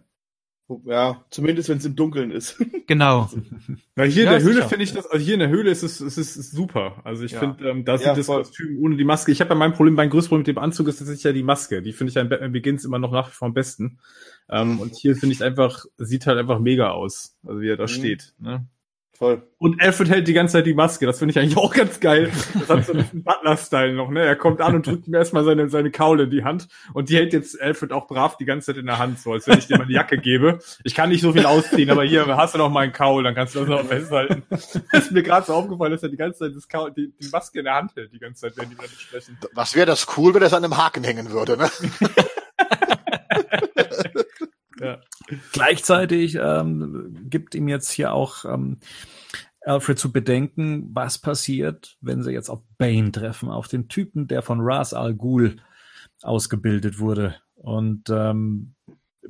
Ja, 0.84 1.24
zumindest 1.30 1.68
wenn 1.68 1.78
es 1.78 1.84
im 1.84 1.96
Dunkeln 1.96 2.30
ist. 2.30 2.56
Genau. 2.86 3.30
Weil 3.94 4.08
hier 4.10 4.24
Ja, 4.24 4.32
in 4.32 4.38
der 4.42 4.46
Höhle 4.52 4.68
finde 4.68 4.82
ich 4.82 4.92
das, 4.92 5.06
also 5.06 5.24
hier 5.24 5.34
in 5.34 5.40
der 5.40 5.48
Höhle 5.48 5.70
ist 5.70 5.84
es, 5.84 6.00
es 6.00 6.18
ist, 6.18 6.36
ist 6.36 6.50
super. 6.50 7.00
Also 7.04 7.22
ich 7.24 7.30
Ja. 7.32 7.38
finde, 7.40 7.68
ähm, 7.70 7.84
da 7.84 7.96
sieht 7.98 8.06
Ja, 8.08 8.14
das 8.14 8.26
voll. 8.26 8.42
Kostüm 8.42 8.78
ohne 8.80 8.96
die 8.96 9.04
Maske. 9.04 9.30
Ich 9.30 9.40
habe 9.40 9.50
ja 9.50 9.54
mein 9.54 9.72
Problem, 9.74 9.94
mein 9.94 10.10
größtes 10.10 10.28
Problem 10.28 10.40
mit 10.40 10.48
dem 10.48 10.58
Anzug 10.58 10.88
ist 10.88 10.98
tatsächlich 10.98 11.22
ja 11.22 11.32
die 11.32 11.44
Maske. 11.44 11.82
Die 11.82 11.92
finde 11.92 12.08
ich 12.08 12.16
ja 12.16 12.22
in 12.22 12.28
Batman 12.28 12.50
Begins 12.50 12.84
immer 12.84 12.98
noch 12.98 13.12
nach 13.12 13.28
wie 13.28 13.32
vor 13.34 13.46
am 13.46 13.54
besten. 13.54 13.98
Ähm, 14.48 14.80
und 14.80 14.96
hier 14.96 15.14
finde 15.14 15.34
ich 15.36 15.42
einfach, 15.44 15.84
sieht 15.98 16.26
halt 16.26 16.36
einfach 16.38 16.58
mega 16.58 16.90
aus. 16.90 17.36
Also 17.46 17.60
wie 17.60 17.68
er 17.68 17.76
da 17.76 17.84
Mhm. 17.84 17.88
steht. 17.88 18.34
Ne? 18.40 18.66
Voll. 19.20 19.42
Und 19.58 19.82
Alfred 19.82 20.08
hält 20.08 20.28
die 20.28 20.32
ganze 20.32 20.54
Zeit 20.54 20.64
die 20.64 20.72
Maske. 20.72 21.04
Das 21.04 21.18
finde 21.18 21.32
ich 21.32 21.38
eigentlich 21.38 21.58
auch 21.58 21.74
ganz 21.74 22.00
geil. 22.00 22.32
Das 22.54 22.70
hat 22.70 22.86
so 22.86 22.92
ein 22.94 23.00
bisschen 23.00 23.22
Butler-Style 23.22 23.92
noch, 23.92 24.08
ne? 24.08 24.24
Er 24.24 24.34
kommt 24.34 24.62
an 24.62 24.76
und 24.76 24.86
drückt 24.86 25.06
ihm 25.06 25.12
erstmal 25.12 25.44
seine, 25.44 25.68
seine 25.68 25.90
Kaule 25.90 26.22
in 26.22 26.30
die 26.30 26.42
Hand. 26.42 26.68
Und 26.94 27.10
die 27.10 27.16
hält 27.16 27.34
jetzt 27.34 27.60
Alfred 27.60 27.92
auch 27.92 28.06
brav 28.06 28.38
die 28.38 28.46
ganze 28.46 28.68
Zeit 28.68 28.78
in 28.78 28.86
der 28.86 28.98
Hand, 28.98 29.18
so 29.18 29.34
als 29.34 29.46
wenn 29.46 29.58
ich 29.58 29.66
dir 29.66 29.76
mal 29.76 29.84
die 29.84 29.92
Jacke 29.92 30.16
gebe. 30.16 30.60
Ich 30.84 30.94
kann 30.94 31.10
nicht 31.10 31.20
so 31.20 31.34
viel 31.34 31.44
ausziehen, 31.44 31.90
aber 31.90 32.02
hier 32.02 32.34
hast 32.34 32.54
du 32.54 32.58
noch 32.58 32.70
meinen 32.70 32.94
Kaul, 32.94 33.22
dann 33.22 33.34
kannst 33.34 33.54
du 33.54 33.58
das 33.58 33.68
noch 33.68 33.84
festhalten. 33.84 34.42
ist 34.50 35.12
mir 35.12 35.22
gerade 35.22 35.44
so 35.44 35.52
aufgefallen, 35.52 35.92
dass 35.92 36.02
er 36.02 36.08
die 36.08 36.16
ganze 36.16 36.38
Zeit 36.38 36.56
das 36.56 36.66
Kaul, 36.66 36.90
die, 36.90 37.12
die 37.20 37.28
Maske 37.28 37.58
in 37.58 37.66
der 37.66 37.74
Hand 37.74 37.94
hält, 37.96 38.14
die 38.14 38.20
ganze 38.20 38.40
Zeit, 38.40 38.56
wenn 38.56 38.70
die 38.70 38.74
miteinander 38.74 38.98
sprechen. 38.98 39.38
Was 39.52 39.74
wäre 39.74 39.84
das 39.84 40.06
cool, 40.16 40.32
wenn 40.32 40.40
das 40.40 40.54
an 40.54 40.64
einem 40.64 40.78
Haken 40.78 41.04
hängen 41.04 41.30
würde, 41.30 41.58
ne? 41.58 41.68
Ja. 44.80 45.00
Gleichzeitig 45.52 46.38
ähm, 46.40 47.16
gibt 47.28 47.54
ihm 47.54 47.68
jetzt 47.68 47.90
hier 47.90 48.12
auch 48.12 48.44
ähm, 48.46 48.78
Alfred 49.60 49.98
zu 49.98 50.10
bedenken, 50.10 50.88
was 50.94 51.18
passiert, 51.18 51.98
wenn 52.00 52.22
sie 52.22 52.32
jetzt 52.32 52.48
auf 52.48 52.62
Bane 52.78 53.12
treffen, 53.12 53.50
auf 53.50 53.68
den 53.68 53.88
Typen, 53.88 54.26
der 54.26 54.42
von 54.42 54.60
Ras 54.62 54.94
Al 54.94 55.14
Ghul 55.14 55.58
ausgebildet 56.22 56.98
wurde. 56.98 57.36
Und 57.54 58.08
ähm, 58.08 58.74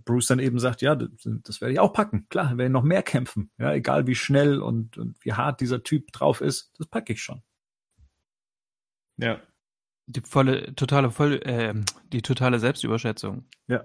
Bruce 0.05 0.27
dann 0.29 0.39
eben 0.39 0.61
sagt, 0.61 0.83
ja, 0.83 0.95
das, 0.95 1.11
das 1.25 1.61
werde 1.61 1.73
ich 1.73 1.81
auch 1.81 1.93
packen. 1.93 2.29
Klar, 2.29 2.51
werde 2.51 2.67
ich 2.67 2.71
noch 2.71 2.85
mehr 2.85 3.03
kämpfen. 3.03 3.51
Ja, 3.59 3.73
egal 3.73 4.07
wie 4.07 4.15
schnell 4.15 4.63
und, 4.63 4.97
und 4.99 5.17
wie 5.25 5.33
hart 5.33 5.61
dieser 5.61 5.83
Typ 5.83 6.13
drauf 6.13 6.41
ist, 6.41 6.73
das 6.79 6.87
packe 6.87 7.13
ich 7.13 7.23
schon. 7.23 7.43
Ja. 9.17 9.41
Die 10.07 10.21
volle, 10.21 10.75
totale, 10.77 11.11
voll, 11.11 11.41
äh, 11.45 11.75
die 12.13 12.23
totale 12.23 12.61
Selbstüberschätzung. 12.61 13.47
ja. 13.67 13.85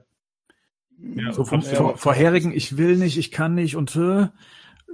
So 1.32 1.44
vom, 1.46 1.62
Ja, 1.62 1.80
aber- 1.80 1.98
vorherigen, 1.98 2.54
ich 2.54 2.78
will 2.78 2.96
nicht, 2.98 3.18
ich 3.18 3.32
kann 3.32 3.54
nicht 3.56 3.76
und 3.76 3.96
äh, 3.96 4.28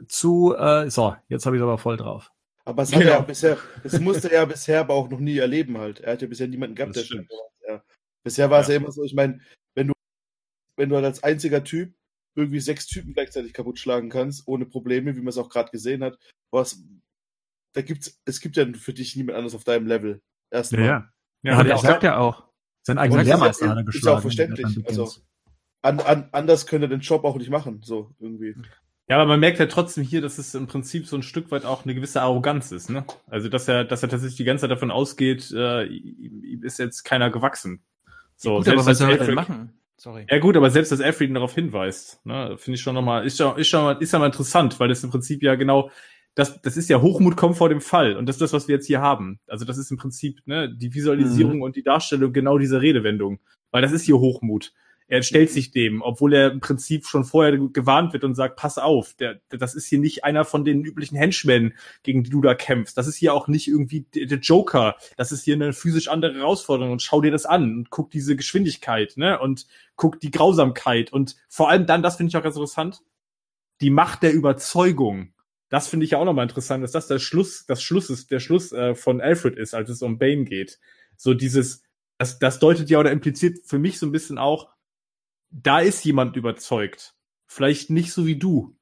zu, 0.08 0.56
äh, 0.56 0.90
so, 0.90 1.16
jetzt 1.30 1.46
habe 1.46 1.58
ich 1.58 1.62
aber 1.62 1.78
voll 1.78 1.98
drauf. 1.98 2.32
Aber 2.66 2.84
es 2.84 2.90
hat 2.92 3.00
er 3.02 3.06
Genau. 3.06 3.14
ja 3.20 3.22
bisher, 3.22 3.58
das 3.84 4.00
musste 4.00 4.32
er 4.32 4.46
bisher 4.46 4.80
aber 4.82 4.94
auch 4.94 5.10
noch 5.10 5.20
nie 5.20 5.38
erleben 5.38 5.78
halt. 5.78 6.00
Er 6.00 6.14
hat 6.14 6.22
ja 6.22 6.28
bisher 6.28 6.48
niemanden 6.48 6.76
gehabt, 6.76 6.96
Das 6.96 7.04
der 7.04 7.06
stimmt. 7.08 7.30
ja. 7.68 7.84
Bisher 8.24 8.50
war 8.50 8.62
es 8.62 8.68
Ja. 8.68 8.74
ja 8.76 8.80
immer 8.80 8.92
so, 8.92 9.04
ich 9.04 9.14
meine, 9.14 9.40
wenn 9.76 9.88
du, 9.88 9.94
wenn 10.78 10.90
du 10.90 10.96
halt 10.96 11.06
als 11.06 11.24
einziger 11.24 11.64
Typ 11.64 11.94
irgendwie 12.36 12.60
sechs 12.60 12.88
Typen 12.88 13.14
gleichzeitig 13.14 13.54
kaputt 13.54 13.78
schlagen 13.80 14.10
kannst, 14.10 14.48
ohne 14.48 14.66
Probleme, 14.66 15.16
wie 15.16 15.20
man 15.20 15.28
es 15.30 15.38
auch 15.38 15.50
gerade 15.50 15.72
gesehen 15.72 16.04
hat, 16.04 16.18
was, 16.52 16.84
da 17.74 17.82
gibt's, 17.82 18.20
es 18.26 18.40
gibt 18.42 18.58
ja 18.58 18.66
für 18.74 18.94
dich 18.94 19.16
niemand 19.16 19.38
anderes 19.38 19.56
auf 19.56 19.64
deinem 19.64 19.88
Level. 19.88 20.22
Erstmal. 20.52 20.82
Ja, 20.86 21.12
Ja, 21.44 21.64
der 21.64 21.76
auch- 21.76 21.82
Das 21.82 21.90
sagt 21.92 22.04
er 22.04 22.20
auch. 22.20 22.48
Sein 22.84 22.98
eigener 22.98 23.22
ist 23.22 23.28
ja- 23.28 23.36
Lehrmeister 23.36 23.70
hat 23.70 23.78
er 23.78 23.80
ist 23.82 23.86
ja 23.86 23.92
geschlagen. 23.92 24.18
auch 24.18 24.22
verständlich, 24.22 24.78
er 24.78 24.88
also-. 24.88 25.22
An, 25.82 26.00
an, 26.00 26.30
anders 26.32 26.68
könnte 26.68 26.86
er 26.86 26.90
den 26.90 27.00
Job 27.00 27.24
auch 27.24 27.38
nicht 27.38 27.50
machen, 27.50 27.82
so 27.84 28.12
irgendwie. 28.20 28.56
Ja, 29.08 29.18
aber 29.18 29.26
man 29.26 29.40
merkt 29.40 29.60
ja 29.60 29.66
trotzdem 29.66 30.04
hier, 30.04 30.22
dass 30.22 30.38
es 30.38 30.56
im 30.56 30.68
Prinzip 30.68 31.08
so 31.08 31.18
ein 31.18 31.24
Stück 31.24 31.52
weit 31.52 31.66
auch 31.66 31.84
eine 31.84 31.96
gewisse 31.96 32.22
Arroganz 32.22 32.72
ist, 32.72 32.90
ne? 32.90 33.04
Also 33.28 33.50
dass 33.50 33.68
er, 33.68 33.84
dass 33.84 34.04
er 34.04 34.10
tatsächlich 34.10 34.38
die 34.38 34.44
ganze 34.44 34.62
Zeit 34.62 34.72
davon 34.72 34.92
ausgeht, 34.92 35.52
äh, 35.52 35.86
ihm 35.86 36.64
ist 36.64 36.80
jetzt 36.80 37.04
keiner 37.04 37.30
gewachsen. 37.30 37.82
So, 38.36 38.58
Gut, 38.58 38.70
aber 38.70 38.86
was 38.86 38.98
soll 39.00 39.12
er 39.12 39.18
denn 39.18 39.36
machen? 39.36 39.74
Sorry. 39.98 40.26
Ja 40.30 40.40
gut, 40.40 40.58
aber 40.58 40.72
selbst 40.72 40.92
dass 40.92 41.02
Alfred 41.02 41.30
ihn 41.30 41.36
darauf 41.36 41.54
hinweist, 41.54 42.26
ne, 42.26 42.56
finde 42.58 42.76
ich 42.76 42.82
schon 42.82 42.96
nochmal, 42.96 43.24
ist 43.24 43.38
ja, 43.38 43.52
ist 43.52 43.68
schon 43.68 43.84
mal, 43.84 44.02
ist 44.02 44.14
ja 44.14 44.18
mal 44.18 44.26
interessant, 44.26 44.80
weil 44.80 44.88
das 44.88 45.04
im 45.04 45.12
Prinzip 45.12 45.44
ja 45.44 45.54
genau, 45.56 45.92
das, 46.34 46.62
das 46.62 46.78
ist 46.78 46.90
ja 46.90 47.02
Hochmut 47.02 47.38
kommt 47.38 47.58
vor 47.58 47.70
dem 47.70 47.82
Fall 47.82 48.16
und 48.16 48.26
das 48.28 48.38
ist 48.38 48.42
das, 48.42 48.54
was 48.54 48.68
wir 48.68 48.76
jetzt 48.76 48.88
hier 48.88 49.02
haben. 49.02 49.40
Also 49.46 49.66
das 49.66 49.78
ist 49.78 49.92
im 49.92 49.98
Prinzip 49.98 50.40
ne, 50.46 50.74
die 50.74 50.94
Visualisierung 50.94 51.62
und 51.62 51.76
die 51.76 51.84
Darstellung 51.84 52.34
genau 52.34 52.58
dieser 52.58 52.82
Redewendung, 52.82 53.42
weil 53.70 53.82
das 53.82 53.92
ist 53.92 54.04
hier 54.04 54.18
Hochmut. 54.18 54.74
Er 55.12 55.24
stellt 55.24 55.50
sich 55.50 55.72
dem, 55.72 56.02
obwohl 56.02 56.34
er 56.34 56.52
im 56.54 56.62
Prinzip 56.62 57.06
schon 57.06 57.26
vorher 57.26 57.58
gewarnt 57.58 58.14
wird 58.14 58.24
und 58.24 58.34
sagt, 58.34 58.56
pass 58.56 58.78
auf, 58.78 59.14
der, 59.16 59.42
der, 59.52 59.60
das 59.60 59.76
ist 59.76 59.86
hier 59.86 60.00
nicht 60.00 60.24
einer 60.24 60.46
von 60.46 60.64
den 60.64 60.86
üblichen 60.86 61.18
Henchmen, 61.18 61.74
gegen 62.04 62.24
die 62.24 62.30
du 62.30 62.40
da 62.40 62.56
kämpfst. 62.56 62.98
Das 62.98 63.08
ist 63.08 63.18
hier 63.18 63.34
auch 63.34 63.50
nicht 63.50 63.68
irgendwie 63.68 64.06
der 64.16 64.40
Joker. 64.40 64.96
Das 65.18 65.34
ist 65.34 65.44
hier 65.44 65.56
eine 65.56 65.74
physisch 65.74 66.08
andere 66.08 66.36
Herausforderung 66.36 66.94
und 66.94 67.02
schau 67.02 67.20
dir 67.20 67.30
das 67.30 67.46
an 67.46 67.64
und 67.76 67.90
guck 67.90 68.10
diese 68.10 68.38
Geschwindigkeit, 68.38 69.18
ne? 69.18 69.38
Und 69.38 69.68
guck 69.98 70.18
die 70.22 70.32
Grausamkeit 70.32 71.12
und 71.12 71.36
vor 71.50 71.70
allem 71.70 71.86
dann, 71.86 72.02
das 72.02 72.16
finde 72.16 72.30
ich 72.30 72.38
auch 72.38 72.44
ganz 72.44 72.56
interessant, 72.56 73.02
die 73.82 73.90
Macht 73.90 74.24
der 74.24 74.32
Überzeugung. 74.32 75.34
Das 75.68 75.90
finde 75.90 76.06
ich 76.06 76.12
ja 76.12 76.20
auch 76.20 76.26
nochmal 76.26 76.48
interessant, 76.48 76.86
dass 76.86 76.94
das 76.94 77.08
der 77.08 77.20
Schluss, 77.20 77.66
das 77.66 77.84
Schluss 77.84 78.10
ist, 78.10 78.32
der 78.32 78.40
Schluss 78.40 78.72
äh, 78.72 78.96
von 78.96 79.20
Alfred 79.20 79.58
ist, 79.58 79.74
als 79.74 79.90
es 79.90 80.02
um 80.02 80.20
Bane 80.20 80.46
geht. 80.46 80.80
So 81.18 81.34
dieses, 81.34 81.84
das, 82.18 82.40
das 82.40 82.60
deutet 82.60 82.90
ja 82.90 82.98
oder 83.00 83.12
impliziert 83.12 83.58
für 83.66 83.78
mich 83.78 84.00
so 84.00 84.06
ein 84.06 84.14
bisschen 84.14 84.38
auch, 84.38 84.70
da 85.52 85.80
ist 85.80 86.04
jemand 86.06 86.36
überzeugt. 86.36 87.16
Vielleicht 87.48 87.90
nicht 87.90 88.12
so 88.14 88.26
wie 88.26 88.38
du. 88.38 88.76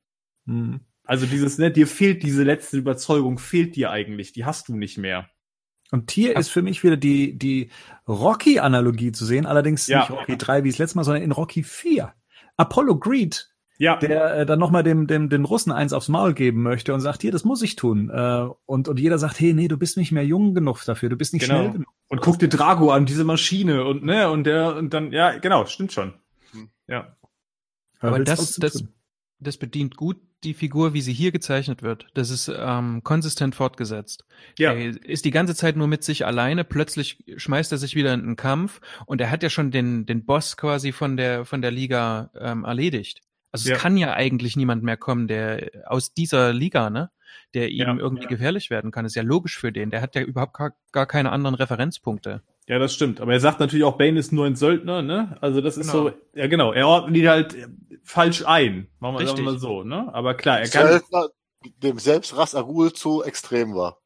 Hm. 0.46 0.82
Also 1.04 1.26
dieses, 1.26 1.58
ne, 1.58 1.72
dir 1.72 1.88
fehlt 1.88 2.22
diese 2.24 2.44
letzte 2.44 2.78
Überzeugung, 2.78 3.40
fehlt 3.40 3.76
dir 3.76 3.90
eigentlich, 3.90 4.32
die 4.32 4.46
hast 4.46 4.70
du 4.70 4.76
nicht 4.76 4.98
mehr. 4.98 5.28
Und 5.92 6.12
hier 6.12 6.38
ist 6.38 6.50
für 6.50 6.62
mich 6.62 6.84
wieder 6.84 6.98
die, 6.98 7.36
die 7.38 7.72
Rocky-Analogie 8.08 9.12
zu 9.12 9.26
sehen, 9.26 9.48
allerdings 9.48 9.88
Ja. 9.88 10.00
nicht 10.02 10.12
Rocky 10.12 10.38
3 10.38 10.64
wie 10.64 10.70
es 10.70 10.78
letztes 10.78 10.96
Mal, 10.96 11.04
sondern 11.04 11.24
in 11.24 11.32
Rocky 11.32 11.64
4. 11.64 12.14
Apollo 12.58 13.00
Creed, 13.00 13.50
Ja, 13.80 13.96
der 13.98 14.36
äh, 14.42 14.46
dann 14.46 14.60
nochmal 14.60 14.84
dem, 14.84 15.08
dem, 15.08 15.30
den 15.30 15.46
Russen 15.46 15.72
eins 15.72 15.94
aufs 15.94 16.10
Maul 16.10 16.34
geben 16.36 16.62
möchte 16.62 16.94
und 16.94 17.00
sagt, 17.02 17.22
hier, 17.24 17.32
das 17.32 17.44
muss 17.44 17.64
ich 17.64 17.76
tun. 17.76 18.12
Äh, 18.14 18.48
und, 18.68 18.88
und 18.88 19.00
jeder 19.00 19.18
sagt, 19.18 19.40
hey, 19.40 19.54
nee, 19.54 19.68
du 19.68 19.78
bist 19.78 19.98
nicht 19.98 20.12
mehr 20.12 20.26
jung 20.26 20.54
genug 20.54 20.84
dafür, 20.86 21.10
du 21.10 21.16
bist 21.16 21.34
nicht 21.34 21.48
Genau. 21.48 21.60
schnell 21.62 21.72
genug. 21.72 21.88
und 22.10 22.22
guck 22.22 22.38
dir 22.38 22.50
Drago 22.50 22.92
an, 22.92 23.08
diese 23.08 23.24
Maschine 23.24 23.84
und 23.86 24.04
ne, 24.04 24.30
und 24.30 24.44
der, 24.44 24.76
und 24.76 24.94
dann, 24.94 25.12
ja, 25.12 25.38
genau, 25.40 25.66
stimmt 25.66 25.92
schon. 25.92 26.14
Ja. 26.90 27.16
Er 28.02 28.08
Aber 28.10 28.20
das, 28.24 28.56
das, 28.56 28.84
das 29.40 29.58
bedient 29.58 29.96
gut 29.98 30.18
die 30.46 30.54
Figur, 30.54 30.94
wie 30.94 31.02
sie 31.02 31.12
hier 31.12 31.32
gezeichnet 31.34 31.84
wird. 31.84 32.08
Das 32.14 32.30
ist 32.30 32.50
ähm, 32.56 33.04
konsistent 33.04 33.56
fortgesetzt. 33.56 34.24
Ja. 34.58 34.72
Er 34.72 35.04
ist 35.04 35.26
die 35.26 35.32
ganze 35.32 35.54
Zeit 35.54 35.76
nur 35.76 35.88
mit 35.88 36.04
sich 36.04 36.26
alleine. 36.26 36.64
Plötzlich 36.64 37.24
schmeißt 37.36 37.72
er 37.74 37.78
sich 37.78 37.94
wieder 37.96 38.14
in 38.14 38.22
einen 38.22 38.36
Kampf 38.38 38.80
und 39.06 39.20
er 39.20 39.32
hat 39.32 39.44
ja 39.44 39.50
schon 39.50 39.70
den, 39.72 40.06
den 40.06 40.26
Boss 40.26 40.56
quasi 40.56 40.94
von 40.94 41.18
der, 41.18 41.44
von 41.44 41.62
der 41.62 41.72
Liga 41.72 42.32
ähm, 42.40 42.64
erledigt. 42.64 43.22
Also 43.52 43.70
Ja. 43.70 43.76
es 43.76 43.82
kann 43.82 43.98
ja 43.98 44.14
eigentlich 44.14 44.56
niemand 44.56 44.82
mehr 44.84 44.96
kommen, 44.98 45.28
der 45.28 45.70
aus 45.88 46.14
dieser 46.14 46.54
Liga, 46.54 46.90
ne, 46.90 47.12
der 47.54 47.70
ihm 47.70 47.80
Ja, 47.80 47.98
irgendwie 47.98 48.24
ja. 48.24 48.30
gefährlich 48.30 48.70
werden 48.70 48.92
kann. 48.92 49.04
ist 49.06 49.16
ja 49.16 49.24
logisch 49.24 49.58
für 49.58 49.74
den. 49.74 49.90
Der 49.92 50.02
hat 50.02 50.16
ja 50.16 50.22
überhaupt 50.22 50.54
gar, 50.54 50.74
gar 50.94 51.06
keine 51.06 51.32
anderen 51.34 51.56
Referenzpunkte. 51.56 52.44
Ja, 52.70 52.78
das 52.80 52.94
stimmt. 52.94 53.20
Aber 53.20 53.34
er 53.34 53.40
sagt 53.40 53.60
natürlich 53.60 53.84
auch, 53.84 53.98
Bane 53.98 54.20
ist 54.20 54.32
nur 54.32 54.46
ein 54.46 54.56
Söldner, 54.56 55.02
ne? 55.02 55.38
Also 55.42 55.60
das 55.60 55.76
ist 55.76 55.92
Genau. 55.92 56.10
so, 56.10 56.12
ja 56.36 56.48
genau, 56.48 56.72
er 56.72 56.88
ordnet 56.88 57.18
ihn 57.18 57.28
halt 57.28 57.58
falsch 58.04 58.46
ein. 58.46 58.88
Machen 59.00 59.16
wir, 59.18 59.26
sagen 59.28 59.40
wir 59.40 59.44
Richtig. 59.44 59.46
mal 59.46 59.60
so, 59.60 59.84
ne? 59.84 60.08
Aber 60.14 60.36
klar, 60.36 60.60
er 60.60 60.70
kann. 60.70 60.88
Söldner, 60.88 61.30
dem 61.84 61.98
selbst 62.00 62.38
Ras 62.38 62.54
Al 62.56 62.64
Ghul 62.66 62.94
zu 62.94 63.24
extrem 63.24 63.74
war. 63.76 63.98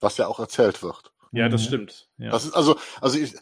Was 0.00 0.16
ja 0.16 0.28
auch 0.28 0.38
erzählt 0.38 0.82
wird. 0.82 1.12
Ja, 1.32 1.48
das 1.48 1.62
Mhm. 1.62 1.66
stimmt. 1.66 2.08
Ja. 2.18 2.30
Das 2.30 2.44
ist 2.44 2.52
also, 2.54 2.76
also 3.00 3.18
ich, 3.18 3.34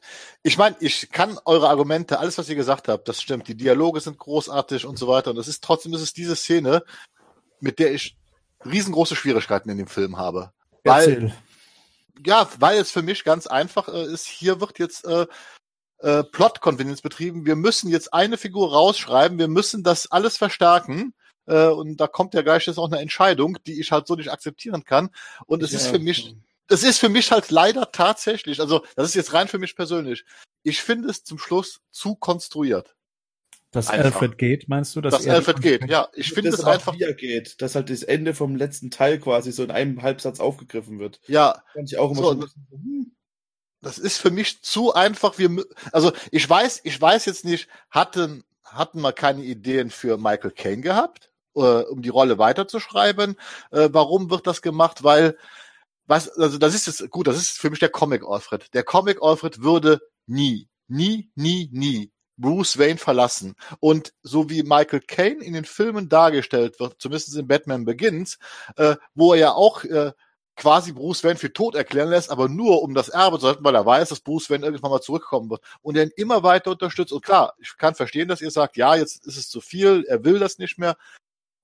ich 0.42 0.56
meine, 0.56 0.74
ich 0.80 1.10
kann 1.10 1.38
eure 1.44 1.68
Argumente, 1.68 2.18
alles 2.18 2.38
was 2.38 2.48
ihr 2.48 2.54
gesagt 2.54 2.88
habt, 2.88 3.08
das 3.08 3.20
stimmt. 3.20 3.46
Die 3.46 3.56
Dialoge 3.56 4.00
sind 4.00 4.16
großartig 4.18 4.86
und 4.86 4.96
so 4.98 5.06
weiter. 5.06 5.30
Und 5.30 5.36
das 5.36 5.48
ist 5.48 5.62
trotzdem 5.62 5.92
ist 5.92 6.00
es 6.00 6.12
diese 6.14 6.34
Szene, 6.36 6.82
mit 7.60 7.78
der 7.78 7.92
ich 7.92 8.16
riesengroße 8.64 9.16
Schwierigkeiten 9.16 9.68
in 9.70 9.76
dem 9.78 9.86
Film 9.88 10.16
habe. 10.18 10.52
Weil, 10.84 11.08
Erzähl. 11.10 11.34
Ja, 12.24 12.48
weil 12.58 12.78
es 12.78 12.90
für 12.90 13.02
mich 13.02 13.24
ganz 13.24 13.46
einfach 13.46 13.88
äh, 13.88 14.04
ist, 14.04 14.26
hier 14.26 14.60
wird 14.60 14.78
jetzt 14.78 15.04
äh, 15.04 15.26
äh, 15.98 16.24
Plot 16.24 16.60
Convenience 16.60 17.02
betrieben. 17.02 17.46
Wir 17.46 17.56
müssen 17.56 17.90
jetzt 17.90 18.12
eine 18.14 18.38
Figur 18.38 18.72
rausschreiben, 18.72 19.38
wir 19.38 19.48
müssen 19.48 19.82
das 19.82 20.10
alles 20.10 20.36
verstärken. 20.36 21.14
Äh, 21.46 21.66
und 21.66 21.96
da 21.98 22.06
kommt 22.06 22.34
ja 22.34 22.42
gleich 22.42 22.66
jetzt 22.66 22.78
auch 22.78 22.90
eine 22.90 23.00
Entscheidung, 23.00 23.58
die 23.66 23.80
ich 23.80 23.92
halt 23.92 24.06
so 24.06 24.14
nicht 24.14 24.30
akzeptieren 24.30 24.84
kann. 24.84 25.10
Und 25.46 25.62
es 25.62 25.72
ist 25.72 25.86
Ja. 25.86 25.92
für 25.92 25.98
mich, 25.98 26.34
es 26.68 26.84
ist 26.84 26.98
für 26.98 27.08
mich 27.08 27.32
halt 27.32 27.50
leider 27.50 27.90
tatsächlich, 27.92 28.60
also 28.60 28.84
das 28.96 29.08
ist 29.08 29.14
jetzt 29.14 29.32
rein 29.32 29.48
für 29.48 29.58
mich 29.58 29.74
persönlich. 29.76 30.24
Ich 30.62 30.80
finde 30.80 31.08
es 31.08 31.24
zum 31.24 31.38
Schluss 31.38 31.80
zu 31.90 32.14
konstruiert, 32.14 32.94
Dass 33.72 33.88
einfach. 33.88 34.06
Alfred 34.20 34.38
geht, 34.38 34.68
meinst 34.68 34.96
du? 34.96 35.00
dass 35.00 35.24
er- 35.24 35.34
Alfred 35.34 35.60
geht. 35.62 35.88
Ja, 35.88 36.08
ich 36.14 36.32
finde 36.32 36.50
dass 36.50 36.58
es 36.60 36.64
auch 36.64 36.72
einfach, 36.72 36.94
er 36.98 37.14
geht, 37.14 37.62
dass 37.62 37.74
halt 37.76 37.88
das 37.90 38.02
Ende 38.02 38.34
vom 38.34 38.56
letzten 38.56 38.90
Teil 38.90 39.18
quasi 39.20 39.52
so 39.52 39.62
in 39.62 39.70
einem 39.70 40.02
Halbsatz 40.02 40.40
aufgegriffen 40.40 40.98
wird. 40.98 41.20
ja, 41.28 41.62
Fand 41.72 41.90
ich 41.92 41.98
auch 41.98 42.10
immer 42.10 42.20
So, 42.22 42.28
schon 42.30 42.36
ein 42.38 42.40
bisschen 42.40 42.66
so, 42.70 42.76
hm, 42.76 43.12
das 43.82 43.98
ist 43.98 44.18
für 44.18 44.30
mich 44.30 44.62
zu 44.62 44.92
einfach. 44.92 45.38
Wir, 45.38 45.64
also 45.92 46.12
ich 46.32 46.48
weiß, 46.48 46.80
ich 46.84 47.00
weiß 47.00 47.24
jetzt 47.26 47.44
nicht, 47.44 47.68
hatten 47.90 48.44
hatten 48.64 49.00
wir 49.00 49.12
keine 49.12 49.42
Ideen 49.42 49.90
für 49.90 50.16
Michael 50.16 50.52
Caine 50.52 50.82
gehabt, 50.82 51.30
äh, 51.56 51.60
um 51.60 52.02
die 52.02 52.08
Rolle 52.08 52.38
weiterzuschreiben? 52.38 53.36
Äh, 53.72 53.88
warum 53.92 54.30
wird 54.30 54.46
das 54.46 54.62
gemacht? 54.62 55.02
Weil 55.02 55.36
was, 56.06 56.28
also 56.38 56.58
das 56.58 56.74
ist 56.74 56.86
jetzt 56.86 57.08
gut, 57.10 57.26
das 57.28 57.36
ist 57.36 57.52
für 57.58 57.70
mich 57.70 57.78
der 57.78 57.88
Comic 57.88 58.22
Alfred. 58.24 58.72
Der 58.74 58.82
Comic 58.84 59.18
Alfred 59.22 59.62
würde 59.62 60.00
nie, 60.26 60.68
nie, 60.88 61.30
nie, 61.36 61.68
nie 61.72 62.12
Bruce 62.40 62.78
Wayne 62.78 62.98
verlassen. 62.98 63.54
Und 63.80 64.12
so 64.22 64.48
wie 64.50 64.62
Michael 64.62 65.00
Caine 65.00 65.44
in 65.44 65.52
den 65.52 65.64
Filmen 65.64 66.08
dargestellt 66.08 66.80
wird, 66.80 67.00
zumindest 67.00 67.36
in 67.36 67.46
Batman 67.46 67.84
Begins, 67.84 68.38
äh, 68.76 68.96
wo 69.14 69.34
er 69.34 69.38
ja 69.38 69.52
auch 69.52 69.84
äh, 69.84 70.12
quasi 70.56 70.92
Bruce 70.92 71.24
Wayne 71.24 71.38
für 71.38 71.52
tot 71.52 71.74
erklären 71.74 72.10
lässt, 72.10 72.30
aber 72.30 72.48
nur 72.48 72.82
um 72.82 72.94
das 72.94 73.08
Erbe 73.08 73.38
zu 73.38 73.46
halten, 73.46 73.64
weil 73.64 73.74
er 73.74 73.86
weiß, 73.86 74.10
dass 74.10 74.20
Bruce 74.20 74.50
Wayne 74.50 74.64
irgendwann 74.64 74.90
mal 74.90 75.00
zurückkommen 75.00 75.48
wird 75.48 75.62
und 75.80 75.96
er 75.96 76.04
ihn 76.04 76.12
immer 76.16 76.42
weiter 76.42 76.70
unterstützt. 76.72 77.12
Und 77.12 77.24
klar, 77.24 77.54
ich 77.58 77.76
kann 77.78 77.94
verstehen, 77.94 78.28
dass 78.28 78.42
ihr 78.42 78.50
sagt, 78.50 78.76
ja, 78.76 78.94
jetzt 78.94 79.26
ist 79.26 79.38
es 79.38 79.48
zu 79.48 79.60
viel, 79.60 80.04
er 80.06 80.22
will 80.24 80.38
das 80.38 80.58
nicht 80.58 80.78
mehr. 80.78 80.96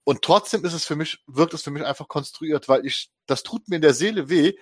Und 0.05 0.23
trotzdem 0.23 0.65
ist 0.65 0.73
es 0.73 0.85
für 0.85 0.97
mich, 0.97 1.19
wirkt 1.27 1.53
es 1.53 1.63
für 1.63 1.71
mich 1.71 1.85
einfach 1.85 2.09
konstruiert, 2.09 2.69
weil 2.69 2.87
ich, 2.87 3.11
das 3.27 3.43
tut 3.43 3.69
mir 3.69 3.77
in 3.77 3.83
der 3.83 3.93
Seele 3.93 4.31
weh, 4.31 4.55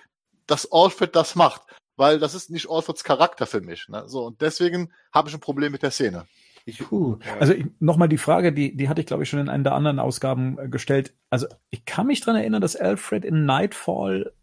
dass 0.47 0.71
Alfred 0.71 1.15
das 1.15 1.35
macht. 1.35 1.61
Weil 1.97 2.19
das 2.19 2.33
ist 2.35 2.49
nicht 2.49 2.69
Alfreds 2.69 3.03
Charakter 3.03 3.45
für 3.45 3.61
mich. 3.61 3.87
Ne? 3.87 4.03
So, 4.07 4.25
und 4.25 4.41
deswegen 4.41 4.91
habe 5.13 5.29
ich 5.29 5.35
ein 5.35 5.39
Problem 5.39 5.71
mit 5.71 5.81
der 5.83 5.91
Szene. 5.91 6.25
ich, 6.65 6.79
Puh. 6.79 7.17
Also 7.39 7.53
nochmal 7.79 8.09
die 8.09 8.17
Frage, 8.17 8.51
die, 8.51 8.75
die 8.75 8.89
hatte 8.89 8.99
ich, 9.01 9.07
glaube 9.07 9.23
ich, 9.23 9.29
schon 9.29 9.39
in 9.39 9.49
einer 9.49 9.63
der 9.63 9.73
anderen 9.73 9.99
Ausgaben 9.99 10.57
äh, 10.59 10.67
gestellt. 10.67 11.13
Also 11.29 11.47
ich 11.69 11.85
kann 11.85 12.07
mich 12.07 12.21
dran 12.21 12.35
erinnern, 12.35 12.61
dass 12.61 12.75
Alfred 12.75 13.23
in 13.23 13.45
Nightfall 13.45 14.33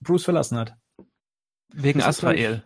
Bruce 0.00 0.24
verlassen 0.24 0.58
hat. 0.58 0.76
Wegen 1.72 2.00
Das 2.00 2.08
Asrael. 2.08 2.64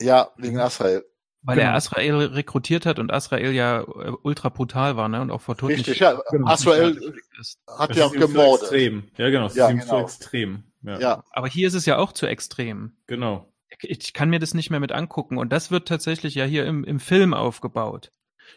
Ja, 0.00 0.30
wegen 0.36 0.58
Azrael. 0.58 1.04
Weil 1.42 1.56
Genau. 1.58 1.68
er 1.68 1.74
Asrael 1.74 2.14
rekrutiert 2.16 2.86
hat 2.86 2.98
und 2.98 3.12
Asrael 3.12 3.52
ja 3.52 3.82
äh, 3.82 4.12
ultra 4.22 4.48
brutal 4.48 4.96
war, 4.96 5.08
ne? 5.08 5.20
Und 5.20 5.30
auch 5.30 5.40
vor 5.40 5.56
Tod 5.56 5.70
Richtig, 5.70 5.86
nicht, 5.88 6.00
ja. 6.00 6.20
Genau. 6.30 6.48
Azrael 6.48 6.96
ist. 7.38 7.60
hat 7.68 7.90
Das 7.90 7.96
ja 7.98 8.08
gemordet. 8.08 8.62
extrem. 8.62 9.04
Ja, 9.16 9.30
genau, 9.30 9.46
es 9.46 9.54
Ja, 9.54 9.66
ist 9.68 9.72
ihm 9.74 9.78
genau. 9.80 9.98
zu 9.98 10.04
extrem. 10.04 10.64
Ja, 10.82 10.98
Ja, 11.00 11.24
Aber 11.30 11.48
hier 11.48 11.68
ist 11.68 11.74
es 11.74 11.86
ja 11.86 11.98
auch 11.98 12.12
zu 12.12 12.26
extrem. 12.26 12.96
genau. 13.06 13.52
Ich 13.80 14.12
kann 14.12 14.30
mir 14.30 14.38
das 14.38 14.54
nicht 14.54 14.70
mehr 14.70 14.78
mit 14.80 14.92
angucken. 14.92 15.38
Und 15.38 15.52
das 15.52 15.70
wird 15.72 15.88
tatsächlich 15.88 16.34
ja 16.36 16.44
hier 16.44 16.64
im, 16.66 16.84
im 16.84 17.00
Film 17.00 17.34
aufgebaut. 17.34 18.10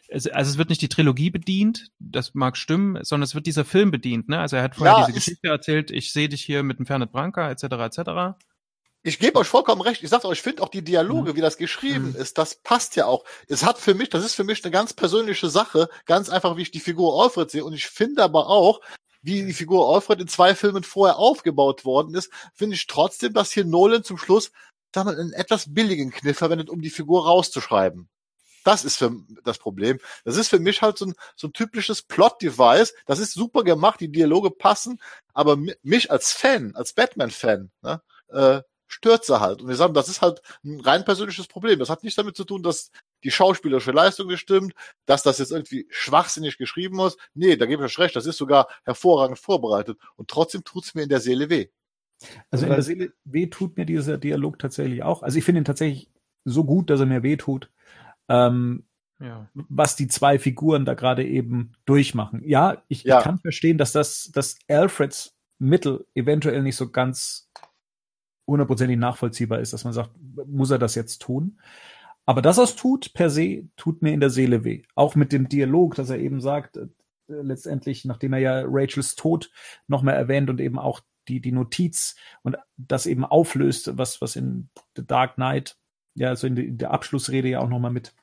Es, 0.07 0.27
also 0.27 0.51
es 0.51 0.57
wird 0.59 0.69
nicht 0.69 0.83
die 0.83 0.87
Trilogie 0.87 1.31
bedient, 1.31 1.87
das 1.97 2.35
mag 2.35 2.55
stimmen, 2.55 3.03
sondern 3.03 3.23
es 3.23 3.33
wird 3.33 3.47
dieser 3.47 3.65
Film 3.65 3.89
bedient. 3.89 4.29
Ne? 4.29 4.39
Also 4.39 4.55
er 4.57 4.63
hat 4.63 4.75
vorher 4.75 4.93
Ja, 4.97 5.05
diese 5.07 5.13
Geschichte 5.13 5.47
erzählt, 5.47 5.89
ich 5.89 6.13
sehe 6.13 6.29
dich 6.29 6.43
hier 6.45 6.61
mit 6.61 6.77
dem 6.77 6.85
Fernet 6.85 7.11
Branca, 7.11 7.49
etc. 7.49 7.63
etc. 7.63 8.37
Ich 9.01 9.17
gebe 9.17 9.39
euch 9.39 9.47
vollkommen 9.47 9.81
recht. 9.81 10.03
Ich 10.03 10.09
sag 10.09 10.23
euch, 10.25 10.37
ich 10.37 10.41
finde 10.43 10.61
auch 10.61 10.69
die 10.69 10.83
Dialoge, 10.83 11.35
wie 11.35 11.41
das 11.41 11.57
geschrieben 11.57 12.09
Mhm. 12.11 12.15
ist, 12.15 12.37
das 12.37 12.61
passt 12.61 12.95
ja 12.95 13.07
auch. 13.07 13.23
Es 13.47 13.65
hat 13.65 13.79
für 13.79 13.95
mich, 13.95 14.09
das 14.09 14.23
ist 14.23 14.35
für 14.35 14.43
mich 14.43 14.63
eine 14.63 14.71
ganz 14.71 14.93
persönliche 14.93 15.49
Sache, 15.49 15.89
ganz 16.05 16.29
einfach, 16.29 16.55
wie 16.55 16.61
ich 16.61 16.71
die 16.71 16.79
Figur 16.81 17.21
Alfred 17.23 17.49
sehe. 17.49 17.65
Und 17.65 17.73
ich 17.73 17.87
finde 17.87 18.21
aber 18.23 18.47
auch, 18.47 18.79
wie 19.21 19.43
die 19.45 19.53
Figur 19.53 19.93
Alfred 19.93 20.21
in 20.21 20.27
zwei 20.27 20.55
Filmen 20.55 20.83
vorher 20.83 21.17
aufgebaut 21.17 21.85
worden 21.85 22.15
ist, 22.15 22.31
finde 22.53 22.75
ich 22.75 22.87
trotzdem, 22.87 23.33
dass 23.33 23.51
hier 23.51 23.65
Nolan 23.65 24.03
zum 24.03 24.17
Schluss 24.17 24.51
sag 24.93 25.07
einen 25.07 25.33
etwas 25.33 25.73
billigen 25.73 26.11
Kniff 26.11 26.37
verwendet, 26.37 26.69
um 26.69 26.81
die 26.81 26.89
Figur 26.89 27.25
rauszuschreiben. 27.25 28.09
Das 28.63 28.83
ist 28.83 28.97
für 28.97 29.11
das 29.43 29.57
Problem. 29.57 29.99
Das 30.25 30.35
ist 30.35 30.49
für 30.49 30.59
mich 30.59 30.81
halt 30.81 30.97
so 30.97 31.05
ein, 31.05 31.13
so 31.35 31.47
ein 31.47 31.53
typisches 31.53 32.01
Plot-Device. 32.01 32.93
Das 33.05 33.19
ist 33.19 33.33
super 33.33 33.63
gemacht, 33.63 33.99
die 33.99 34.11
Dialoge 34.11 34.51
passen, 34.51 34.99
aber 35.33 35.55
mi- 35.55 35.75
mich 35.81 36.11
als 36.11 36.33
Fan, 36.33 36.75
als 36.75 36.93
Batman-Fan, 36.93 37.71
ne, 37.81 38.01
äh, 38.29 38.61
stört 38.87 39.25
sie 39.25 39.39
halt. 39.39 39.61
Und 39.61 39.69
wir 39.69 39.75
sagen, 39.75 39.93
das 39.93 40.09
ist 40.09 40.21
halt 40.21 40.41
ein 40.63 40.81
rein 40.81 41.05
persönliches 41.05 41.47
Problem. 41.47 41.79
Das 41.79 41.89
hat 41.89 42.03
nichts 42.03 42.17
damit 42.17 42.35
zu 42.35 42.43
tun, 42.43 42.63
dass 42.63 42.91
die 43.23 43.31
schauspielerische 43.31 43.91
Leistung 43.91 44.27
gestimmt, 44.27 44.73
dass 45.05 45.23
das 45.23 45.39
jetzt 45.39 45.51
irgendwie 45.51 45.87
schwachsinnig 45.89 46.57
geschrieben 46.57 46.95
muss. 46.95 47.17
Nee, 47.33 47.55
da 47.57 47.65
gebe 47.65 47.83
ich 47.85 47.91
euch 47.91 47.99
recht, 47.99 48.15
das 48.15 48.25
ist 48.25 48.37
sogar 48.37 48.67
hervorragend 48.83 49.39
vorbereitet. 49.39 49.97
Und 50.15 50.29
trotzdem 50.29 50.63
tut's 50.63 50.95
mir 50.95 51.03
in 51.03 51.09
der 51.09 51.19
Seele 51.19 51.49
weh. 51.49 51.67
Also 52.51 52.65
in 52.65 52.71
der 52.71 52.81
Seele 52.81 53.13
weh 53.23 53.47
tut 53.47 53.77
mir 53.77 53.85
dieser 53.85 54.17
Dialog 54.17 54.59
tatsächlich 54.59 55.03
auch. 55.03 55.23
Also 55.23 55.37
ich 55.37 55.43
finde 55.45 55.61
ihn 55.61 55.65
tatsächlich 55.65 56.09
so 56.45 56.63
gut, 56.63 56.89
dass 56.89 56.99
er 56.99 57.05
mir 57.05 57.23
weh 57.23 57.37
tut. 57.37 57.69
Ähm, 58.27 58.85
Ja. 59.21 59.49
was 59.53 59.95
die 59.97 60.07
zwei 60.07 60.39
Figuren 60.39 60.85
da 60.85 60.93
gerade 60.93 61.25
eben 61.25 61.73
durchmachen. 61.85 62.41
Ja, 62.47 62.83
ich, 62.87 63.03
Ja. 63.03 63.17
ich 63.17 63.23
kann 63.25 63.37
verstehen, 63.39 63.77
dass 63.77 63.91
das, 63.91 64.31
dass 64.33 64.57
Alfreds 64.69 65.35
Mittel 65.59 66.05
eventuell 66.15 66.61
nicht 66.63 66.77
so 66.77 66.89
ganz 66.89 67.49
hundertprozentig 68.47 68.97
nachvollziehbar 68.97 69.59
ist, 69.59 69.73
dass 69.73 69.83
man 69.83 69.91
sagt, 69.93 70.11
muss 70.47 70.71
er 70.71 70.79
das 70.79 70.95
jetzt 70.95 71.21
tun? 71.21 71.59
Aber 72.29 72.43
dass 72.43 72.59
er 72.59 72.65
es 72.65 72.75
tut, 72.75 73.15
per 73.15 73.31
se, 73.31 73.63
tut 73.75 74.03
mir 74.03 74.13
in 74.13 74.19
der 74.19 74.29
Seele 74.29 74.63
weh. 74.63 74.83
Auch 74.93 75.15
mit 75.15 75.31
dem 75.31 75.49
Dialog, 75.49 75.95
dass 75.95 76.11
er 76.11 76.19
eben 76.19 76.41
sagt, 76.41 76.77
äh, 76.77 76.85
letztendlich, 77.27 78.05
nachdem 78.05 78.33
er 78.33 78.39
ja 78.39 78.63
Rachels 78.67 79.15
Tod 79.15 79.49
nochmal 79.87 80.13
erwähnt 80.13 80.47
und 80.51 80.61
eben 80.61 80.77
auch 80.77 81.01
die, 81.27 81.41
die 81.41 81.51
Notiz 81.51 82.15
und 82.43 82.55
das 82.77 83.07
eben 83.07 83.25
auflöst, 83.25 83.97
was, 83.97 84.21
was 84.21 84.35
in 84.35 84.69
The 84.95 85.07
Dark 85.07 85.37
Knight, 85.37 85.75
ja, 86.13 86.35
so 86.35 86.45
in, 86.45 86.55
die, 86.55 86.67
in 86.67 86.77
der 86.77 86.91
Abschlussrede 86.91 87.47
ja 87.47 87.61
auch 87.61 87.67
nochmal 87.67 87.89
mit, 87.89 88.13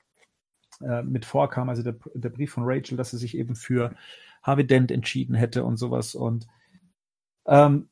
äh, 0.82 1.02
mit 1.02 1.24
vorkam, 1.24 1.68
also 1.68 1.82
der, 1.82 1.96
der 2.14 2.30
Brief 2.30 2.52
von 2.52 2.62
Rachel, 2.64 2.96
dass 2.96 3.10
sie 3.10 3.18
sich 3.18 3.36
eben 3.36 3.56
für 3.56 3.92
Harvey 4.40 4.68
Dent 4.68 4.92
entschieden 4.92 5.34
hätte 5.34 5.64
und 5.64 5.78
sowas. 5.78 6.14
Und 6.14 6.46
ähm, 7.46 7.88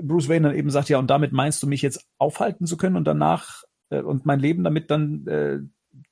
Bruce 0.00 0.30
Wayne 0.30 0.48
dann 0.48 0.56
eben 0.56 0.70
sagt, 0.70 0.88
ja, 0.88 0.98
und 0.98 1.10
damit 1.10 1.32
meinst 1.32 1.62
du 1.62 1.66
mich 1.66 1.82
jetzt 1.82 2.08
aufhalten 2.16 2.64
zu 2.64 2.78
können 2.78 2.96
und 2.96 3.04
danach 3.04 3.65
äh, 3.90 4.00
und 4.00 4.26
mein 4.26 4.40
Leben 4.40 4.64
damit 4.64 4.90
dann 4.90 5.26
äh, 5.26 5.60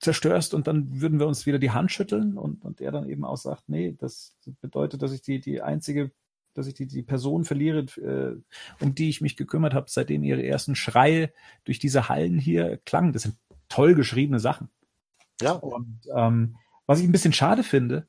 zerstörst 0.00 0.54
und 0.54 0.66
dann 0.66 1.00
würden 1.00 1.18
wir 1.18 1.26
uns 1.26 1.46
wieder 1.46 1.58
die 1.58 1.70
Hand 1.70 1.92
schütteln 1.92 2.38
und, 2.38 2.64
und 2.64 2.80
er 2.80 2.92
dann 2.92 3.08
eben 3.08 3.24
auch 3.24 3.36
sagt, 3.36 3.68
nee, 3.68 3.94
das 3.98 4.36
bedeutet, 4.60 5.02
dass 5.02 5.12
ich 5.12 5.22
die, 5.22 5.40
die 5.40 5.60
einzige, 5.62 6.10
dass 6.54 6.66
ich 6.66 6.74
die, 6.74 6.86
die 6.86 7.02
Person 7.02 7.44
verliere, 7.44 7.80
äh, 8.00 8.36
um 8.82 8.94
die 8.94 9.08
ich 9.08 9.20
mich 9.20 9.36
gekümmert 9.36 9.74
habe, 9.74 9.86
seitdem 9.88 10.22
ihre 10.22 10.44
ersten 10.44 10.74
Schreie 10.74 11.32
durch 11.64 11.78
diese 11.78 12.08
Hallen 12.08 12.38
hier 12.38 12.78
klangen. 12.84 13.12
Das 13.12 13.22
sind 13.22 13.36
toll 13.68 13.94
geschriebene 13.94 14.40
Sachen. 14.40 14.68
Ja, 15.40 15.52
Und 15.52 16.00
ähm, 16.14 16.56
was 16.86 17.00
ich 17.00 17.06
ein 17.06 17.12
bisschen 17.12 17.32
schade 17.32 17.62
finde, 17.62 18.06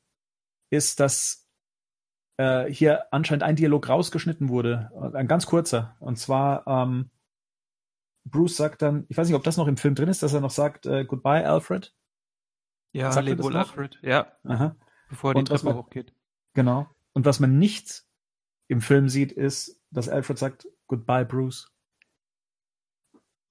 ist, 0.70 1.00
dass 1.00 1.46
äh, 2.36 2.70
hier 2.70 3.12
anscheinend 3.12 3.42
ein 3.42 3.56
Dialog 3.56 3.88
rausgeschnitten 3.88 4.48
wurde, 4.48 4.90
ein 5.14 5.26
ganz 5.26 5.46
kurzer. 5.46 5.96
Und 6.00 6.18
zwar 6.18 6.66
ähm, 6.66 7.10
Bruce 8.28 8.56
sagt 8.56 8.82
dann, 8.82 9.04
ich 9.08 9.16
weiß 9.16 9.26
nicht, 9.28 9.36
ob 9.36 9.44
das 9.44 9.56
noch 9.56 9.68
im 9.68 9.76
Film 9.76 9.94
drin 9.94 10.08
ist, 10.08 10.22
dass 10.22 10.32
er 10.34 10.40
noch 10.40 10.50
sagt, 10.50 10.86
äh, 10.86 11.04
Goodbye, 11.04 11.46
Alfred. 11.48 11.94
Ja, 12.92 13.12
Sagt 13.12 13.26
er 13.26 13.30
leb 13.30 13.36
das 13.38 13.44
wohl 13.44 13.52
noch? 13.52 13.58
Alfred. 13.60 13.98
Ja, 14.02 14.32
Aha, 14.44 14.76
bevor 15.08 15.32
er 15.32 15.34
die 15.42 15.44
Treppe 15.44 15.64
man- 15.66 15.76
hochgeht. 15.76 16.12
genau. 16.54 16.88
Und 17.12 17.24
was 17.24 17.40
man 17.40 17.58
nicht 17.58 18.04
im 18.68 18.80
Film 18.80 19.08
sieht, 19.08 19.32
ist, 19.32 19.80
dass 19.90 20.08
Alfred 20.08 20.38
sagt, 20.38 20.66
Goodbye, 20.86 21.24
Bruce. 21.24 21.72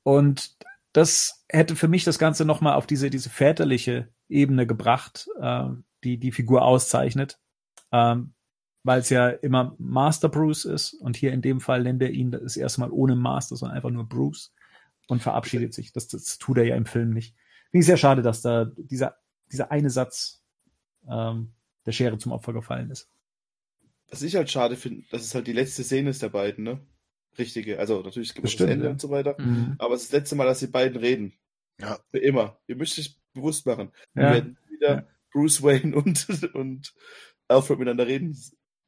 Und 0.04 0.56
das 0.94 1.44
hätte 1.50 1.76
für 1.76 1.88
mich 1.88 2.04
das 2.04 2.20
Ganze 2.20 2.46
nochmal 2.46 2.74
auf 2.76 2.88
diese, 2.88 3.10
diese 3.10 3.30
väterliche 3.30 4.10
Ebene 4.30 4.66
gebracht, 4.68 5.28
äh, 5.40 5.68
die 6.04 6.18
die 6.20 6.32
Figur 6.32 6.62
auszeichnet. 6.64 7.40
Ähm, 7.92 8.34
weil 8.84 9.00
es 9.00 9.10
ja 9.10 9.30
immer 9.30 9.76
Master 9.80 10.30
Bruce 10.30 10.66
ist 10.66 10.94
und 10.94 11.18
hier 11.18 11.34
in 11.34 11.42
dem 11.42 11.60
Fall 11.60 11.82
nennt 11.82 12.04
er 12.04 12.12
ihn 12.12 12.30
das 12.32 12.56
erste 12.56 12.82
Mal 12.82 12.92
ohne 12.92 13.16
Master, 13.16 13.56
sondern 13.56 13.76
einfach 13.76 13.90
nur 13.90 14.08
Bruce 14.08 14.54
und 15.08 15.22
verabschiedet 15.22 15.74
sich. 15.74 15.92
Das, 15.94 16.08
das 16.08 16.38
tut 16.38 16.58
er 16.58 16.66
ja 16.66 16.76
im 16.76 16.86
Film 16.86 17.12
nicht. 17.12 17.36
Finde 17.72 17.82
ich 17.82 17.86
sehr 17.86 17.98
schade, 17.98 18.22
dass 18.22 18.42
da 18.42 18.66
dieser, 18.78 19.18
dieser 19.52 19.72
eine 19.72 19.90
Satz 19.90 20.44
ähm, 21.10 21.54
der 21.86 21.92
Schere 21.92 22.18
zum 22.18 22.32
Opfer 22.32 22.54
gefallen 22.54 22.90
ist. 22.90 23.10
Was 24.10 24.22
ich 24.22 24.36
halt 24.36 24.50
schade 24.50 24.76
finde, 24.76 25.06
dass 25.12 25.24
es 25.24 25.36
halt 25.36 25.48
die 25.48 25.54
letzte 25.54 25.84
Szene 25.84 26.12
ist 26.12 26.22
der 26.22 26.30
beiden, 26.30 26.64
ne? 26.64 26.80
Richtige. 27.38 27.80
Also 27.80 28.02
natürlich 28.02 28.34
gibt 28.34 28.48
es 28.48 28.56
das 28.56 28.70
Ende 28.70 28.86
ja. 28.86 28.92
und 28.92 29.02
so 29.02 29.10
weiter. 29.10 29.36
Mhm. 29.40 29.76
Aber 29.78 29.96
es 29.96 30.04
ist 30.04 30.14
das 30.14 30.20
letzte 30.22 30.36
Mal, 30.36 30.46
dass 30.46 30.60
die 30.60 30.68
beiden 30.68 30.98
reden. 30.98 31.34
Ja. 31.80 32.00
Für 32.12 32.20
immer. 32.20 32.58
Ihr 32.68 32.78
müsst 32.78 32.98
euch 32.98 33.18
bewusst 33.34 33.66
machen. 33.66 33.92
Wir 34.14 34.24
Ja. 34.24 34.34
werden 34.34 34.58
wieder 34.70 34.96
Ja. 34.96 35.08
Bruce 35.34 35.62
Wayne 35.62 35.96
und, 35.98 36.28
und 36.54 36.94
Alfred 37.50 37.80
miteinander 37.80 38.08
reden. 38.08 38.38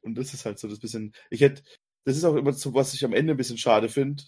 Und 0.00 0.14
das 0.16 0.32
ist 0.32 0.46
halt 0.46 0.58
so 0.58 0.68
das 0.68 0.78
bisschen. 0.78 1.12
Ich 1.30 1.42
hätte, 1.42 1.62
das 2.04 2.16
ist 2.16 2.24
auch 2.24 2.36
immer 2.36 2.52
so, 2.54 2.72
was 2.72 2.94
ich 2.94 3.04
am 3.04 3.12
Ende 3.12 3.34
ein 3.34 3.36
bisschen 3.36 3.58
schade 3.58 3.88
finde. 3.90 4.22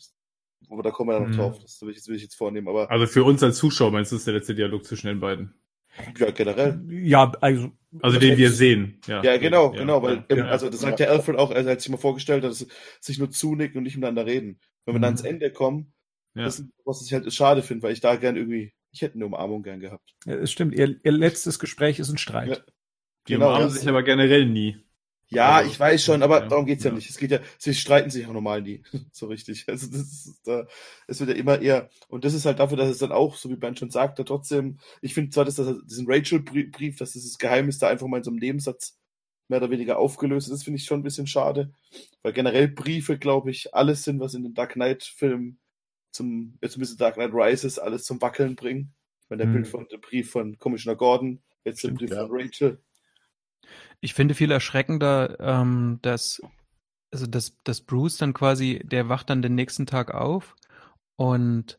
Aber 0.68 0.83
da 0.83 0.90
kommen 0.90 1.11
wir 1.11 1.14
dann 1.14 1.23
noch 1.25 1.31
Mhm. 1.31 1.37
drauf. 1.40 1.59
Das 1.61 1.81
will 1.83 1.90
ich, 1.90 1.96
jetzt, 1.96 2.09
will 2.09 2.16
ich 2.16 2.23
jetzt 2.23 2.35
vornehmen. 2.37 2.68
Aber 2.68 2.90
Also 2.90 3.07
für 3.07 3.25
uns 3.25 3.42
als 3.42 3.57
Zuschauer 3.59 3.90
meinst 3.90 4.12
du, 4.12 4.16
das 4.16 4.20
ist 4.23 4.27
der 4.27 4.35
letzte 4.35 4.55
Dialog 4.55 4.85
zwischen 4.85 5.07
den 5.09 5.20
beiden? 5.20 5.55
ja, 6.18 6.31
generell. 6.31 6.81
Ja, 6.88 7.33
also 7.40 7.73
Also 8.01 8.20
den 8.20 8.38
wir 8.38 8.51
sehen. 8.53 9.01
Ja, 9.07 9.23
Ja, 9.25 9.37
genau, 9.38 9.73
Ja, 9.75 9.81
genau, 9.81 10.03
weil, 10.03 10.25
ja, 10.31 10.37
ja. 10.37 10.44
also 10.46 10.70
das 10.70 10.81
sagt 10.81 11.01
der 11.01 11.11
Alfred 11.11 11.37
auch, 11.37 11.51
er 11.51 11.64
hat 11.64 11.81
sich 11.81 11.90
mal 11.90 11.96
vorgestellt, 11.96 12.44
dass 12.44 12.59
sie 12.61 12.66
sich 13.01 13.18
nur 13.18 13.31
zunicken 13.31 13.79
und 13.79 13.83
nicht 13.85 13.96
miteinander 13.96 14.25
reden. 14.27 14.61
Wenn 14.85 14.94
wir 14.94 14.99
Mhm. 14.99 15.03
dann 15.03 15.09
ans 15.14 15.23
Ende 15.23 15.51
kommen, 15.51 15.92
Ja. 16.37 16.44
das 16.44 16.61
ist, 16.61 16.68
was 16.85 17.05
ich 17.05 17.12
halt 17.12 17.31
schade 17.33 17.62
finde, 17.62 17.83
weil 17.83 17.92
ich 17.92 18.01
da 18.01 18.14
gern 18.14 18.37
irgendwie, 18.37 18.73
ich 18.92 19.03
hätte 19.03 19.16
eine 19.16 19.27
Umarmung 19.27 19.62
gern 19.64 19.81
gehabt. 19.81 20.14
ja, 20.27 20.35
es 20.37 20.53
stimmt. 20.53 20.75
Ihr, 20.77 21.01
ihr 21.03 21.12
letztes 21.12 21.59
Gespräch 21.59 21.99
ist 21.99 22.11
ein 22.11 22.18
Streit. 22.18 22.49
Ja. 22.49 22.57
Die 23.27 23.33
Genau, 23.35 23.49
umarmen 23.49 23.68
das- 23.68 23.81
sich 23.81 23.88
aber 23.88 24.05
generell 24.05 24.46
nie. 24.46 24.77
Ja, 25.33 25.57
Also, 25.57 25.71
ich 25.71 25.79
weiß 25.79 26.05
schon, 26.05 26.23
aber 26.23 26.40
ja, 26.43 26.49
darum 26.49 26.66
geht's 26.66 26.83
ja, 26.85 26.90
ja. 26.90 26.97
nicht. 26.97 27.09
Es 27.09 27.16
geht 27.16 27.31
ja, 27.31 27.38
sie 27.59 27.75
streiten 27.75 28.11
sich 28.11 28.27
auch 28.27 28.33
normal 28.33 28.62
nie, 28.62 28.83
so 29.12 29.27
richtig. 29.27 29.64
Also 29.69 29.87
das 29.87 30.01
ist 30.01 30.40
da, 30.45 30.66
es 31.07 31.21
wird 31.21 31.31
ja 31.31 31.37
immer 31.37 31.61
eher, 31.61 31.88
und 32.09 32.25
das 32.25 32.35
ist 32.35 32.47
halt 32.47 32.59
dafür, 32.59 32.77
dass 32.77 32.88
es 32.90 32.99
dann 32.99 33.12
auch, 33.12 33.37
so 33.37 33.49
wie 33.49 33.57
Ben 33.57 33.77
schon 33.77 33.90
sagte, 33.90 34.25
trotzdem, 34.25 34.79
ich 35.03 35.14
finde 35.14 35.31
zwar, 35.31 35.45
dass 35.45 35.55
das 35.57 35.77
diesen 35.87 36.07
Rachel-Brief, 36.09 36.97
dass 36.97 37.12
dieses 37.12 37.38
Geheimnis 37.38 37.79
da 37.79 37.88
einfach 37.88 38.09
mal 38.09 38.19
in 38.19 38.25
so 38.25 38.31
einem 38.31 38.40
Nebensatz 38.40 38.99
mehr 39.49 39.59
oder 39.59 39.71
weniger 39.71 39.99
aufgelöst 39.99 40.49
ist, 40.51 40.64
finde 40.64 40.79
ich 40.79 40.85
schon 40.85 41.01
ein 41.01 41.05
bisschen 41.05 41.27
schade. 41.27 41.73
Weil 42.23 42.33
generell 42.33 42.69
Briefe, 42.69 43.19
glaube 43.19 43.51
ich, 43.51 43.75
alles 43.75 44.05
sind, 44.05 44.21
was 44.21 44.35
in 44.35 44.43
den 44.45 44.55
Dark 44.55 44.73
Knight-Filmen 44.75 45.59
zum, 46.12 46.59
jetzt 46.61 46.77
ein 46.77 46.81
bisschen 46.81 46.99
Dark 46.99 47.14
Knight 47.14 47.33
Rises, 47.33 47.79
alles 47.79 48.05
zum 48.05 48.21
Wackeln 48.21 48.57
bringen. 48.57 48.95
Ich 49.23 49.31
meine, 49.31 49.45
der 49.45 49.47
Hm. 49.47 49.53
Bild 49.55 49.69
von, 49.69 49.87
der 49.88 49.99
Brief 49.99 50.31
von 50.31 50.59
Commissioner 50.59 50.97
Gordon, 50.97 51.40
jetzt 51.64 51.83
der 51.85 51.88
Stimmt, 51.88 51.99
Brief 52.01 52.11
ja. 52.11 52.27
von 52.27 52.37
Rachel. 52.40 52.81
Ich 54.00 54.14
finde 54.14 54.35
viel 54.35 54.50
erschreckender, 54.50 55.38
ähm, 55.40 55.98
dass, 56.02 56.42
also 57.12 57.26
dass, 57.26 57.56
dass 57.64 57.80
Bruce 57.80 58.18
dann 58.18 58.33
quasi, 58.33 58.80
der 58.85 59.09
wacht 59.09 59.30
dann 59.30 59.42
den 59.42 59.54
nächsten 59.54 59.87
Tag 59.87 60.14
auf 60.14 60.56
und 61.16 61.78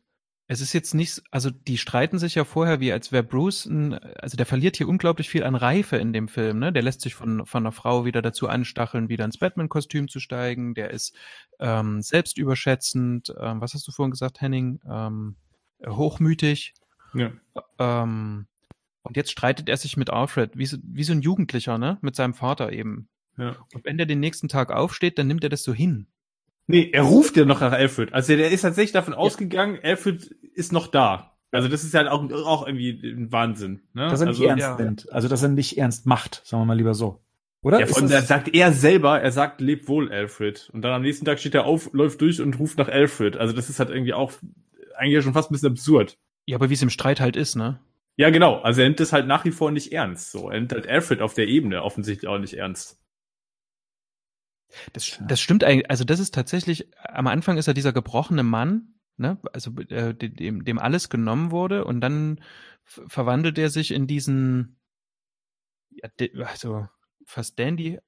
es 0.52 0.60
ist 0.60 0.74
jetzt 0.74 0.94
nicht, 0.94 1.22
also 1.30 1.48
die 1.48 1.78
streiten 1.78 2.18
sich 2.18 2.34
ja 2.34 2.44
vorher, 2.44 2.78
wie 2.78 2.92
als 2.92 3.10
wäre 3.10 3.22
Bruce, 3.22 3.64
ein, 3.64 3.94
also 3.94 4.36
der 4.36 4.44
verliert 4.44 4.76
hier 4.76 4.86
unglaublich 4.86 5.30
viel 5.30 5.44
an 5.44 5.54
Reife 5.54 5.96
in 5.96 6.12
dem 6.12 6.28
Film, 6.28 6.58
ne? 6.58 6.72
Der 6.72 6.82
lässt 6.82 7.00
sich 7.00 7.14
von, 7.14 7.46
von 7.46 7.62
einer 7.62 7.72
Frau 7.72 8.04
wieder 8.04 8.20
dazu 8.20 8.48
anstacheln, 8.48 9.08
wieder 9.08 9.24
ins 9.24 9.38
Batman-Kostüm 9.38 10.08
zu 10.08 10.20
steigen, 10.20 10.74
der 10.74 10.90
ist 10.90 11.16
ähm, 11.58 12.02
selbstüberschätzend, 12.02 13.32
ähm, 13.40 13.62
was 13.62 13.72
hast 13.72 13.88
du 13.88 13.92
vorhin 13.92 14.10
gesagt, 14.10 14.42
Henning? 14.42 14.80
Ähm, 14.86 15.36
hochmütig. 15.86 16.74
Ja. 17.14 17.32
Ähm, 17.78 18.46
und 19.02 19.16
jetzt 19.16 19.30
streitet 19.30 19.68
er 19.68 19.76
sich 19.76 19.96
mit 19.96 20.10
Alfred, 20.10 20.56
wie 20.56 20.66
so, 20.66 20.78
wie 20.82 21.04
so 21.04 21.12
ein 21.12 21.22
Jugendlicher, 21.22 21.78
ne? 21.78 21.98
Mit 22.02 22.16
seinem 22.16 22.34
Vater 22.34 22.72
eben. 22.72 23.08
Ja. 23.36 23.56
Und 23.74 23.84
wenn 23.84 23.96
der 23.96 24.06
den 24.06 24.20
nächsten 24.20 24.48
Tag 24.48 24.70
aufsteht, 24.70 25.18
dann 25.18 25.26
nimmt 25.26 25.42
er 25.44 25.50
das 25.50 25.62
so 25.62 25.72
hin. 25.72 26.06
Nee, 26.66 26.90
er 26.92 27.02
ruft 27.02 27.36
ja 27.36 27.44
noch 27.44 27.60
nach 27.60 27.72
Alfred. 27.72 28.12
Also 28.12 28.36
der 28.36 28.50
ist 28.50 28.62
tatsächlich 28.62 28.92
davon 28.92 29.14
ausgegangen, 29.14 29.78
Alfred 29.82 30.24
ist 30.54 30.72
noch 30.72 30.86
da. 30.86 31.36
Also 31.50 31.68
das 31.68 31.84
ist 31.84 31.92
ja 31.92 32.10
auch, 32.10 32.30
auch 32.30 32.66
irgendwie 32.66 32.90
ein 32.90 33.30
Wahnsinn. 33.30 33.82
Ne? 33.92 34.08
Dass 34.08 34.20
er 34.20 34.28
also, 34.28 34.40
nicht 34.40 34.48
ernst 34.48 34.62
ja. 34.62 34.76
nimmt. 34.76 35.12
Also, 35.12 35.28
dass 35.28 35.42
er 35.42 35.50
nicht 35.50 35.76
ernst 35.76 36.06
macht, 36.06 36.42
sagen 36.44 36.62
wir 36.62 36.66
mal 36.66 36.76
lieber 36.76 36.94
so. 36.94 37.20
Oder? 37.62 37.80
Ja, 37.80 37.86
von 37.86 38.08
das- 38.08 38.26
sagt 38.26 38.54
er 38.54 38.72
selber, 38.72 39.20
er 39.20 39.32
sagt, 39.32 39.60
leb 39.60 39.86
wohl, 39.86 40.10
Alfred. 40.10 40.70
Und 40.72 40.82
dann 40.82 40.92
am 40.92 41.02
nächsten 41.02 41.24
Tag 41.24 41.38
steht 41.38 41.54
er 41.54 41.64
auf, 41.64 41.92
läuft 41.92 42.20
durch 42.20 42.40
und 42.40 42.58
ruft 42.58 42.78
nach 42.78 42.88
Alfred. 42.88 43.36
Also 43.36 43.54
das 43.54 43.68
ist 43.68 43.78
halt 43.78 43.90
irgendwie 43.90 44.14
auch 44.14 44.32
eigentlich 44.96 45.22
schon 45.22 45.34
fast 45.34 45.50
ein 45.50 45.54
bisschen 45.54 45.72
absurd. 45.72 46.16
Ja, 46.46 46.56
aber 46.56 46.70
wie 46.70 46.74
es 46.74 46.82
im 46.82 46.90
Streit 46.90 47.20
halt 47.20 47.36
ist, 47.36 47.54
ne? 47.54 47.78
Ja, 48.16 48.30
genau. 48.30 48.60
Also 48.60 48.82
er 48.82 48.88
nimmt 48.88 49.00
es 49.00 49.12
halt 49.12 49.26
nach 49.26 49.44
wie 49.44 49.52
vor 49.52 49.70
nicht 49.70 49.92
ernst. 49.92 50.32
So, 50.32 50.50
er 50.50 50.58
nimmt 50.58 50.72
halt 50.72 50.86
Alfred 50.86 51.22
auf 51.22 51.34
der 51.34 51.48
Ebene 51.48 51.82
offensichtlich 51.82 52.28
auch 52.28 52.38
nicht 52.38 52.54
ernst. 52.54 53.00
Das, 54.92 55.18
das 55.26 55.40
stimmt 55.40 55.64
eigentlich. 55.64 55.90
Also 55.90 56.04
das 56.04 56.20
ist 56.20 56.34
tatsächlich, 56.34 56.88
am 56.98 57.26
Anfang 57.26 57.58
ist 57.58 57.68
er 57.68 57.74
dieser 57.74 57.92
gebrochene 57.92 58.42
Mann, 58.42 58.94
ne? 59.16 59.38
Also 59.52 59.72
äh, 59.88 60.14
dem, 60.14 60.64
dem 60.64 60.78
alles 60.78 61.08
genommen 61.08 61.50
wurde 61.50 61.84
und 61.84 62.00
dann 62.00 62.40
verwandelt 62.84 63.58
er 63.58 63.70
sich 63.70 63.92
in 63.92 64.06
diesen, 64.06 64.78
ja, 65.90 66.08
de, 66.20 66.42
also 66.42 66.88
fast 67.26 67.58
Dandy. 67.58 67.98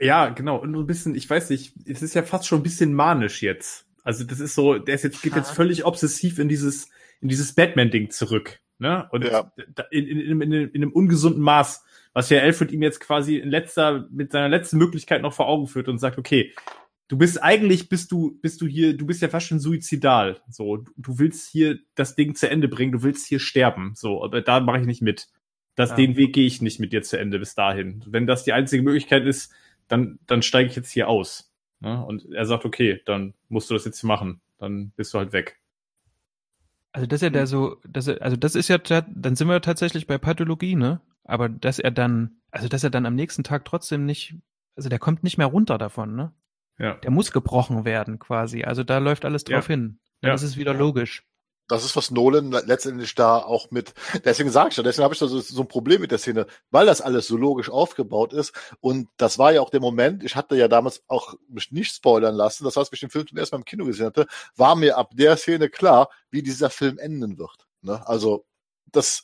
Ja, 0.00 0.28
genau. 0.28 0.58
Und 0.58 0.74
so 0.74 0.80
ein 0.80 0.86
bisschen, 0.86 1.14
ich 1.14 1.28
weiß 1.28 1.50
nicht, 1.50 1.74
es 1.86 2.02
ist 2.02 2.14
ja 2.14 2.22
fast 2.22 2.46
schon 2.46 2.60
ein 2.60 2.64
bisschen 2.64 2.94
manisch 2.94 3.42
jetzt. 3.42 3.86
Also 4.02 4.24
das 4.24 4.40
ist 4.40 4.54
so, 4.54 4.78
der 4.78 4.96
ist 4.96 5.04
jetzt, 5.04 5.22
geht 5.22 5.34
jetzt 5.34 5.50
völlig 5.50 5.84
obsessiv 5.84 6.38
in 6.38 6.48
dieses, 6.48 6.90
in 7.20 7.28
dieses 7.28 7.54
Batman-Ding 7.54 8.10
zurück. 8.10 8.60
Ne? 8.78 9.08
Und 9.10 9.24
Ja. 9.24 9.52
in, 9.90 10.06
in, 10.06 10.18
in, 10.18 10.40
in, 10.40 10.52
in 10.52 10.82
einem 10.82 10.92
ungesunden 10.92 11.42
Maß, 11.42 11.84
was 12.12 12.30
ja 12.30 12.40
Alfred 12.40 12.72
ihm 12.72 12.82
jetzt 12.82 13.00
quasi 13.00 13.36
in 13.36 13.50
letzter, 13.50 14.08
mit 14.10 14.32
seiner 14.32 14.48
letzten 14.48 14.78
Möglichkeit 14.78 15.22
noch 15.22 15.32
vor 15.32 15.46
Augen 15.48 15.66
führt 15.66 15.88
und 15.88 15.98
sagt, 15.98 16.18
okay, 16.18 16.52
du 17.08 17.18
bist 17.18 17.42
eigentlich 17.42 17.88
bist 17.88 18.10
du 18.12 18.38
bist 18.40 18.60
du 18.60 18.66
hier, 18.66 18.96
du 18.96 19.06
bist 19.06 19.22
ja 19.22 19.28
fast 19.28 19.46
schon 19.46 19.60
suizidal. 19.60 20.40
So, 20.48 20.78
du, 20.78 20.92
du 20.96 21.18
willst 21.18 21.50
hier 21.50 21.78
das 21.94 22.14
Ding 22.14 22.34
zu 22.34 22.48
Ende 22.48 22.68
bringen, 22.68 22.92
du 22.92 23.02
willst 23.02 23.26
hier 23.26 23.38
sterben. 23.40 23.92
So, 23.94 24.24
aber 24.24 24.40
da 24.40 24.60
mache 24.60 24.80
ich 24.80 24.86
nicht 24.86 25.02
mit. 25.02 25.28
Das, 25.76 25.90
Ja. 25.90 25.96
Den 25.96 26.16
Weg 26.16 26.32
gehe 26.34 26.46
ich 26.46 26.62
nicht 26.62 26.80
mit 26.80 26.92
dir 26.92 27.02
zu 27.02 27.18
Ende 27.18 27.38
bis 27.38 27.54
dahin. 27.54 28.02
Wenn 28.06 28.26
das 28.26 28.44
die 28.44 28.52
einzige 28.52 28.82
Möglichkeit 28.82 29.24
ist, 29.26 29.52
dann, 29.88 30.18
dann 30.26 30.42
steige 30.42 30.70
ich 30.70 30.76
jetzt 30.76 30.90
hier 30.90 31.08
aus. 31.08 31.52
Ne? 31.80 32.04
Und 32.04 32.32
er 32.32 32.46
sagt, 32.46 32.64
okay, 32.64 33.00
dann 33.04 33.34
musst 33.48 33.70
du 33.70 33.74
das 33.74 33.84
jetzt 33.84 34.00
hier 34.00 34.08
machen. 34.08 34.40
Dann 34.58 34.92
bist 34.96 35.12
du 35.12 35.18
halt 35.18 35.32
weg. 35.32 35.60
Also 36.94 37.08
dass 37.08 37.22
er 37.22 37.30
da 37.30 37.44
so, 37.46 37.76
dass 37.88 38.06
er, 38.06 38.22
also 38.22 38.36
das 38.36 38.54
ist 38.54 38.68
ja, 38.68 38.78
dann 38.78 39.34
sind 39.34 39.48
wir 39.48 39.60
tatsächlich 39.60 40.06
bei 40.06 40.16
Pathologie, 40.16 40.76
ne? 40.76 41.00
Aber 41.24 41.48
dass 41.48 41.80
er 41.80 41.90
dann, 41.90 42.36
also 42.52 42.68
dass 42.68 42.84
er 42.84 42.90
dann 42.90 43.04
am 43.04 43.16
nächsten 43.16 43.42
Tag 43.42 43.64
trotzdem 43.64 44.06
nicht, 44.06 44.36
also 44.76 44.88
der 44.88 45.00
kommt 45.00 45.24
nicht 45.24 45.36
mehr 45.36 45.48
runter 45.48 45.76
davon, 45.76 46.14
ne? 46.14 46.32
Ja. 46.78 46.94
Der 46.94 47.10
muss 47.10 47.32
gebrochen 47.32 47.84
werden 47.84 48.20
quasi. 48.20 48.62
Also 48.62 48.84
da 48.84 48.98
läuft 48.98 49.24
alles 49.24 49.42
drauf 49.42 49.68
Ja. 49.68 49.74
hin. 49.74 49.98
Ja. 50.22 50.34
ist 50.34 50.42
es 50.42 50.56
wieder 50.56 50.72
logisch. 50.72 51.24
Das 51.66 51.84
ist, 51.84 51.96
was 51.96 52.10
Nolan 52.10 52.50
letztendlich 52.50 53.14
da 53.14 53.38
auch 53.38 53.70
mit, 53.70 53.94
deswegen 54.24 54.50
sage 54.50 54.70
ich 54.70 54.76
ja, 54.76 54.82
deswegen 54.82 55.04
habe 55.04 55.14
ich 55.14 55.20
da 55.20 55.28
so, 55.28 55.40
so 55.40 55.62
ein 55.62 55.68
Problem 55.68 56.02
mit 56.02 56.10
der 56.10 56.18
Szene, 56.18 56.46
weil 56.70 56.84
das 56.84 57.00
alles 57.00 57.26
so 57.26 57.36
logisch 57.36 57.70
aufgebaut 57.70 58.34
ist. 58.34 58.52
Und 58.80 59.08
das 59.16 59.38
war 59.38 59.52
ja 59.52 59.62
auch 59.62 59.70
der 59.70 59.80
Moment, 59.80 60.24
ich 60.24 60.36
hatte 60.36 60.56
ja 60.56 60.68
damals 60.68 61.02
auch 61.08 61.34
mich 61.48 61.72
nicht 61.72 61.94
spoilern 61.94 62.34
lassen, 62.34 62.64
das 62.64 62.76
heißt, 62.76 62.92
ich 62.92 63.00
den 63.00 63.10
Film 63.10 63.26
zum 63.26 63.38
ersten 63.38 63.56
Mal 63.56 63.60
im 63.60 63.64
Kino 63.64 63.86
gesehen 63.86 64.06
hatte, 64.06 64.26
war 64.56 64.76
mir 64.76 64.98
ab 64.98 65.12
der 65.14 65.36
Szene 65.36 65.70
klar, 65.70 66.10
wie 66.30 66.42
dieser 66.42 66.68
Film 66.68 66.98
enden 66.98 67.38
wird. 67.38 67.66
Ne? 67.80 68.06
Also, 68.06 68.44
das, 68.92 69.22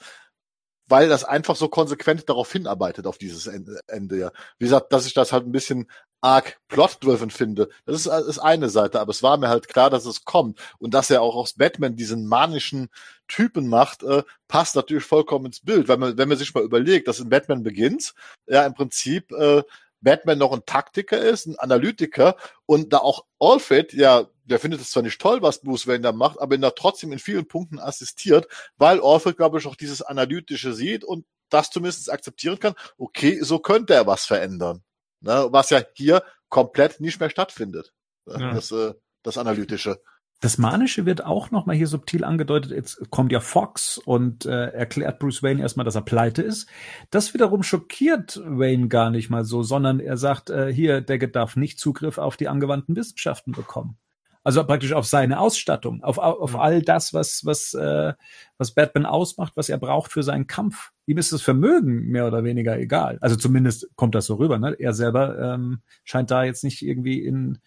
weil 0.86 1.09
das 1.09 1.24
einfach 1.24 1.57
so 1.57 1.68
konsequent 1.68 2.28
darauf 2.28 2.51
hinarbeitet, 2.51 3.07
auf 3.07 3.18
dieses 3.18 3.47
Ende 3.47 4.18
ja. 4.18 4.32
Wie 4.59 4.64
gesagt, 4.64 4.93
dass 4.93 5.07
ich 5.07 5.14
das 5.14 5.32
halt 5.32 5.47
ein 5.47 5.53
bisschen 5.53 5.91
arg 6.21 6.59
plot-driven 6.68 7.31
finde, 7.31 7.68
das 7.87 8.07
ist, 8.07 8.07
ist 8.07 8.39
eine 8.39 8.68
Seite, 8.68 9.01
aber 9.01 9.11
es 9.11 9.23
war 9.23 9.37
mir 9.39 9.49
halt 9.49 9.68
klar, 9.68 9.91
dass 9.91 10.07
es 10.07 10.25
kommt. 10.25 10.61
Und 10.79 10.95
dass 10.95 11.11
er 11.11 11.23
auch 11.23 11.35
aus 11.35 11.55
Batman 11.55 11.97
diesen 11.97 12.27
manischen 12.27 12.89
Typen 13.29 13.68
macht, 13.68 14.03
äh, 14.03 14.23
passt 14.49 14.77
natürlich 14.77 15.05
vollkommen 15.05 15.47
ins 15.47 15.61
Bild, 15.61 15.89
weil 15.89 15.97
man, 15.97 16.18
wenn 16.18 16.29
man 16.29 16.39
sich 16.39 16.55
mal 16.55 16.64
überlegt, 16.64 17.09
dass 17.09 17.21
in 17.21 17.29
Batman 17.29 17.62
beginnt, 17.62 18.14
ja 18.47 18.66
im 18.66 18.75
Prinzip 18.75 19.33
äh, 19.33 19.62
Batman 20.01 20.39
noch 20.39 20.53
ein 20.53 20.64
Taktiker 20.66 21.18
ist, 21.18 21.47
ein 21.47 21.59
Analytiker 21.59 22.37
und 22.66 22.93
da 22.93 22.99
auch 22.99 23.25
Alfred, 23.39 23.93
ja, 23.93 24.27
der 24.45 24.59
findet 24.59 24.81
es 24.81 24.91
zwar 24.91 25.03
nicht 25.03 25.21
toll, 25.21 25.43
was 25.43 25.61
Bruce 25.61 25.87
Wayne 25.87 26.01
da 26.01 26.12
macht, 26.12 26.41
aber 26.41 26.55
ihn 26.55 26.62
da 26.62 26.71
trotzdem 26.71 27.12
in 27.12 27.18
vielen 27.18 27.47
Punkten 27.47 27.79
assistiert, 27.79 28.49
weil 28.79 29.01
Alfred, 29.03 29.37
glaube 29.37 29.59
ich, 29.59 29.66
auch 29.66 29.77
dieses 29.77 30.03
Analytische 30.03 30.73
sieht 30.73 31.05
und 31.05 31.25
das 31.51 31.71
zumindest 31.71 32.11
akzeptieren 32.11 32.59
kann, 32.59 32.75
okay, 32.97 33.41
so 33.43 33.59
könnte 33.59 33.95
er 33.95 34.07
was 34.07 34.25
verändern. 34.25 34.83
Ne, 35.21 35.49
was 35.51 35.71
ja 35.71 35.83
hier 35.95 36.23
komplett 36.49 37.01
nicht 37.01 37.21
mehr 37.21 37.31
stattfindet. 37.31 37.93
ne, 38.27 38.41
Ja. 38.41 38.55
Das, 38.55 38.73
äh, 38.73 38.95
das 39.23 39.39
Analytische. 39.39 40.01
Das 40.43 40.57
Manische 40.57 41.05
wird 41.05 41.23
auch 41.23 41.51
noch 41.51 41.66
mal 41.66 41.77
hier 41.77 41.87
subtil 41.87 42.25
angedeutet. 42.25 42.73
Jetzt 42.73 43.11
kommt 43.11 43.31
ja 43.31 43.41
Fox 43.41 43.99
und 43.99 44.47
äh, 44.47 44.68
erklärt 44.68 45.18
Bruce 45.18 45.43
Wayne 45.43 45.61
erstmal, 45.61 45.85
dass 45.85 45.97
er 45.97 46.01
pleite 46.01 46.41
ist. 46.41 46.66
Das 47.11 47.35
wiederum 47.35 47.62
schockiert 47.62 48.41
Wayne 48.47 48.89
gar 48.89 49.11
nicht 49.11 49.29
mal 49.29 49.45
so, 49.45 49.62
sondern 49.62 50.01
er 50.01 50.16
sagt, 50.16 50.49
äh, 50.49 50.73
hier, 50.73 51.03
Daggett 51.03 51.37
darf 51.37 51.57
nicht 51.57 51.79
Zugriff 51.79 52.16
auf 52.16 52.39
die 52.39 52.49
angewandten 52.49 52.97
Wissenschaften 52.97 53.53
bekommen. 53.53 53.99
Also 54.43 54.64
praktisch 54.64 54.93
auf 54.95 55.05
seine 55.07 55.38
Ausstattung, 55.38 56.03
auf, 56.03 56.16
auf 56.16 56.55
Mhm. 56.55 56.61
all 56.61 56.82
das, 56.82 57.12
was, 57.12 57.45
was, 57.45 57.74
äh, 57.74 58.14
was 58.57 58.72
Batman 58.72 59.05
ausmacht, 59.05 59.53
was 59.55 59.68
er 59.68 59.76
braucht 59.76 60.12
für 60.12 60.22
seinen 60.22 60.47
Kampf. 60.47 60.91
Ihm 61.07 61.18
ist 61.18 61.32
das 61.32 61.43
Vermögen 61.43 62.07
mehr 62.09 62.26
oder 62.26 62.43
weniger 62.43 62.78
egal. 62.78 63.18
Also 63.20 63.36
zumindest 63.36 63.88
kommt 63.97 64.14
das 64.14 64.24
so 64.26 64.36
rüber. 64.36 64.59
Ne? 64.59 64.74
Er 64.78 64.95
selber 64.95 65.38
ähm, 65.38 65.82
scheint 66.05 66.30
da 66.30 66.45
jetzt 66.45 66.64
nicht 66.64 66.80
irgendwie 66.80 67.22
in, 67.22 67.59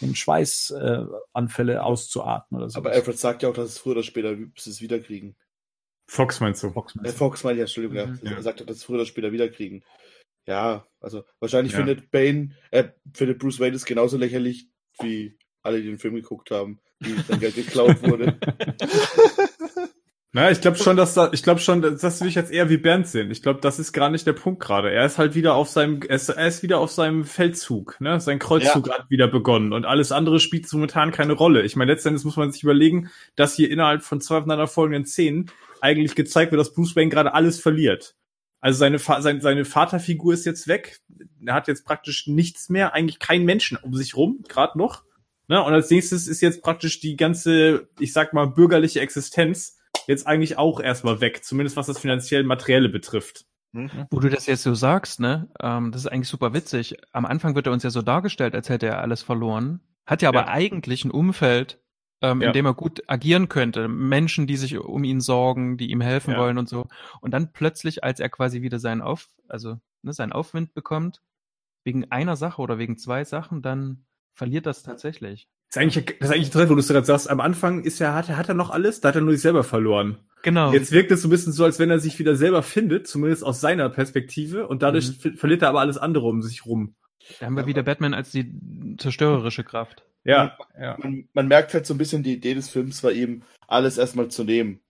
in 0.00 0.14
Schweißanfälle 0.14 1.74
äh, 1.74 1.78
auszuatmen 1.78 2.60
oder 2.60 2.70
so. 2.70 2.78
Aber 2.78 2.92
Alfred 2.92 3.18
sagt 3.18 3.42
ja 3.42 3.48
auch, 3.48 3.54
dass 3.54 3.70
es 3.70 3.78
früher 3.78 3.92
oder 3.94 4.02
später 4.04 4.36
es 4.56 4.80
wiederkriegen. 4.80 5.34
Fox 6.06 6.40
meinst 6.40 6.62
du? 6.62 6.70
Fox 6.70 6.94
Äh, 7.02 7.08
Fox 7.08 7.42
meine 7.42 7.54
ich, 7.54 7.58
ja, 7.58 7.64
Entschuldigung, 7.64 7.96
Mhm. 8.12 8.20
ja. 8.22 8.32
Er 8.36 8.42
sagt 8.42 8.60
auch, 8.62 8.66
dass 8.66 8.76
sie 8.76 8.80
es 8.80 8.84
früher 8.84 8.96
oder 8.96 9.06
später 9.06 9.32
wiederkriegen. 9.32 9.82
Ja, 10.46 10.86
also 11.00 11.24
wahrscheinlich 11.40 11.72
Ja. 11.72 11.78
findet 11.78 12.10
Bane, 12.10 12.50
äh, 12.70 12.88
findet 13.12 13.38
Bruce 13.38 13.60
Wayne 13.60 13.74
es 13.76 13.84
genauso 13.84 14.16
lächerlich, 14.18 14.68
wie 15.00 15.36
alle, 15.62 15.80
die 15.80 15.88
den 15.88 15.98
Film 15.98 16.14
geguckt 16.14 16.50
haben, 16.50 16.80
wie 17.00 17.14
sein 17.22 17.40
Geld 17.40 17.54
geklaut 17.54 18.02
wurde. 18.02 18.36
Na, 20.34 20.50
ich 20.50 20.62
glaube 20.62 20.78
schon, 20.78 20.96
dass 20.96 21.12
da, 21.12 21.30
ich 21.32 21.42
glaube 21.42 21.60
schon, 21.60 21.82
dass 21.82 22.00
das 22.00 22.22
will 22.22 22.28
ich 22.28 22.34
jetzt 22.34 22.50
eher 22.50 22.70
wie 22.70 22.78
Bernd 22.78 23.06
sehen. 23.06 23.30
Ich 23.30 23.42
glaube, 23.42 23.60
das 23.60 23.78
ist 23.78 23.92
gar 23.92 24.08
nicht 24.08 24.26
der 24.26 24.32
Punkt 24.32 24.62
gerade. 24.62 24.90
Er 24.90 25.04
ist 25.04 25.18
halt 25.18 25.34
wieder 25.34 25.54
auf 25.54 25.68
seinem, 25.68 26.00
er 26.08 26.16
ist, 26.16 26.30
er 26.30 26.48
ist 26.48 26.62
wieder 26.62 26.78
auf 26.78 26.90
seinem 26.90 27.24
Feldzug, 27.24 28.00
ne? 28.00 28.18
Sein 28.18 28.38
Kreuzzug 28.38 28.88
hat 28.88 29.10
wieder 29.10 29.28
begonnen 29.28 29.74
und 29.74 29.84
alles 29.84 30.10
andere 30.10 30.40
spielt 30.40 30.72
momentan 30.72 31.10
keine 31.10 31.34
Rolle. 31.34 31.62
Ich 31.64 31.76
meine, 31.76 31.92
letztendlich 31.92 32.24
muss 32.24 32.38
man 32.38 32.50
sich 32.50 32.62
überlegen, 32.62 33.10
dass 33.36 33.56
hier 33.56 33.70
innerhalb 33.70 34.04
von 34.04 34.22
zwei 34.22 34.38
aufeinander 34.38 34.68
folgenden 34.68 35.04
Szenen 35.04 35.50
eigentlich 35.82 36.14
gezeigt 36.14 36.50
wird, 36.50 36.60
dass 36.60 36.72
Bruce 36.72 36.96
Wayne 36.96 37.10
gerade 37.10 37.34
alles 37.34 37.60
verliert. 37.60 38.14
Also 38.62 38.78
seine, 38.78 38.98
seine, 38.98 39.42
seine 39.42 39.64
Vaterfigur 39.66 40.32
ist 40.32 40.46
jetzt 40.46 40.66
weg. 40.66 41.00
Er 41.44 41.52
hat 41.52 41.68
jetzt 41.68 41.84
praktisch 41.84 42.26
nichts 42.26 42.70
mehr, 42.70 42.94
eigentlich 42.94 43.18
keinen 43.18 43.44
Menschen 43.44 43.76
um 43.76 43.92
sich 43.92 44.16
rum, 44.16 44.44
gerade 44.48 44.78
noch. 44.78 45.02
Ne? 45.52 45.62
Und 45.62 45.74
als 45.74 45.90
nächstes 45.90 46.28
ist 46.28 46.40
jetzt 46.40 46.62
praktisch 46.62 46.98
die 47.00 47.14
ganze, 47.14 47.86
ich 47.98 48.14
sag 48.14 48.32
mal, 48.32 48.46
bürgerliche 48.46 49.00
Existenz 49.00 49.78
jetzt 50.06 50.26
eigentlich 50.26 50.56
auch 50.56 50.80
erstmal 50.80 51.20
weg, 51.20 51.44
zumindest 51.44 51.76
was 51.76 51.88
das 51.88 51.98
finanziell 51.98 52.42
Materielle 52.42 52.88
betrifft. 52.88 53.44
Wo 54.10 54.18
du 54.18 54.30
das 54.30 54.46
jetzt 54.46 54.62
so 54.62 54.72
sagst, 54.74 55.20
ne, 55.20 55.50
ähm, 55.60 55.92
das 55.92 56.06
ist 56.06 56.06
eigentlich 56.10 56.28
super 56.30 56.54
witzig. 56.54 56.96
Am 57.12 57.26
Anfang 57.26 57.54
wird 57.54 57.66
er 57.66 57.74
uns 57.74 57.82
ja 57.82 57.90
so 57.90 58.00
dargestellt, 58.00 58.54
als 58.54 58.70
hätte 58.70 58.86
er 58.86 59.02
alles 59.02 59.20
verloren. 59.20 59.80
Hat 60.06 60.22
ja 60.22 60.30
aber 60.30 60.46
Ja. 60.46 60.48
eigentlich 60.48 61.04
ein 61.04 61.10
Umfeld, 61.10 61.78
ähm, 62.22 62.40
Ja. 62.40 62.46
in 62.46 62.52
dem 62.54 62.64
er 62.64 62.72
gut 62.72 63.02
agieren 63.08 63.50
könnte. 63.50 63.88
Menschen, 63.88 64.46
die 64.46 64.56
sich 64.56 64.78
um 64.78 65.04
ihn 65.04 65.20
sorgen, 65.20 65.76
die 65.76 65.90
ihm 65.90 66.00
helfen 66.00 66.30
Ja. 66.32 66.38
wollen 66.38 66.56
und 66.56 66.70
so. 66.70 66.86
Und 67.20 67.32
dann 67.32 67.52
plötzlich, 67.52 68.02
als 68.04 68.20
er 68.20 68.30
quasi 68.30 68.62
wieder 68.62 68.78
seinen 68.78 69.02
Auf, 69.02 69.28
also 69.48 69.78
ne, 70.00 70.14
seinen 70.14 70.32
Aufwind 70.32 70.72
bekommt, 70.72 71.20
wegen 71.84 72.10
einer 72.10 72.36
Sache 72.36 72.62
oder 72.62 72.78
wegen 72.78 72.96
zwei 72.96 73.24
Sachen, 73.24 73.60
dann 73.60 74.06
verliert 74.34 74.66
das 74.66 74.82
tatsächlich. 74.82 75.48
Das 75.68 75.76
ist 75.76 75.82
eigentlich, 75.82 76.18
das 76.18 76.28
ist 76.28 76.34
eigentlich 76.34 76.46
interessant, 76.48 76.70
wo 76.70 76.74
du 76.74 76.80
es 76.80 76.88
gerade 76.88 77.06
sagst. 77.06 77.30
Am 77.30 77.40
Anfang 77.40 77.84
ist 77.84 78.00
er, 78.00 78.14
hat, 78.14 78.28
er- 78.28 78.36
hat 78.36 78.48
er 78.48 78.54
noch 78.54 78.70
alles, 78.70 79.00
da 79.00 79.08
hat 79.08 79.14
er 79.16 79.20
nur 79.22 79.32
sich 79.32 79.40
selber 79.42 79.64
verloren. 79.64 80.18
Genau. 80.42 80.72
Jetzt 80.72 80.92
wirkt 80.92 81.10
es 81.12 81.22
so 81.22 81.28
ein 81.28 81.30
bisschen 81.30 81.52
so, 81.52 81.64
als 81.64 81.78
wenn 81.78 81.90
er 81.90 81.98
sich 82.00 82.18
wieder 82.18 82.34
selber 82.36 82.62
findet, 82.62 83.06
zumindest 83.06 83.44
aus 83.44 83.60
seiner 83.60 83.88
Perspektive, 83.88 84.66
und 84.66 84.82
dadurch 84.82 85.08
Mhm. 85.08 85.14
ver- 85.14 85.32
verliert 85.36 85.62
er 85.62 85.68
aber 85.68 85.80
alles 85.80 85.96
andere 85.98 86.26
um 86.26 86.42
sich 86.42 86.66
rum. 86.66 86.94
da 87.38 87.46
haben 87.46 87.56
wir 87.56 87.66
wieder 87.66 87.84
Batman 87.84 88.14
als 88.14 88.32
die 88.32 88.52
zerstörerische 88.98 89.62
Kraft. 89.64 90.02
Ja, 90.24 90.56
ja. 90.78 90.96
Man, 91.00 91.28
man 91.32 91.48
merkt 91.48 91.72
halt 91.72 91.86
so 91.86 91.94
ein 91.94 91.98
bisschen, 91.98 92.22
die 92.24 92.32
Idee 92.34 92.54
des 92.54 92.68
Films 92.68 93.02
war 93.04 93.12
eben, 93.12 93.42
alles 93.68 93.96
erstmal 93.98 94.28
zu 94.28 94.44
nehmen. 94.44 94.80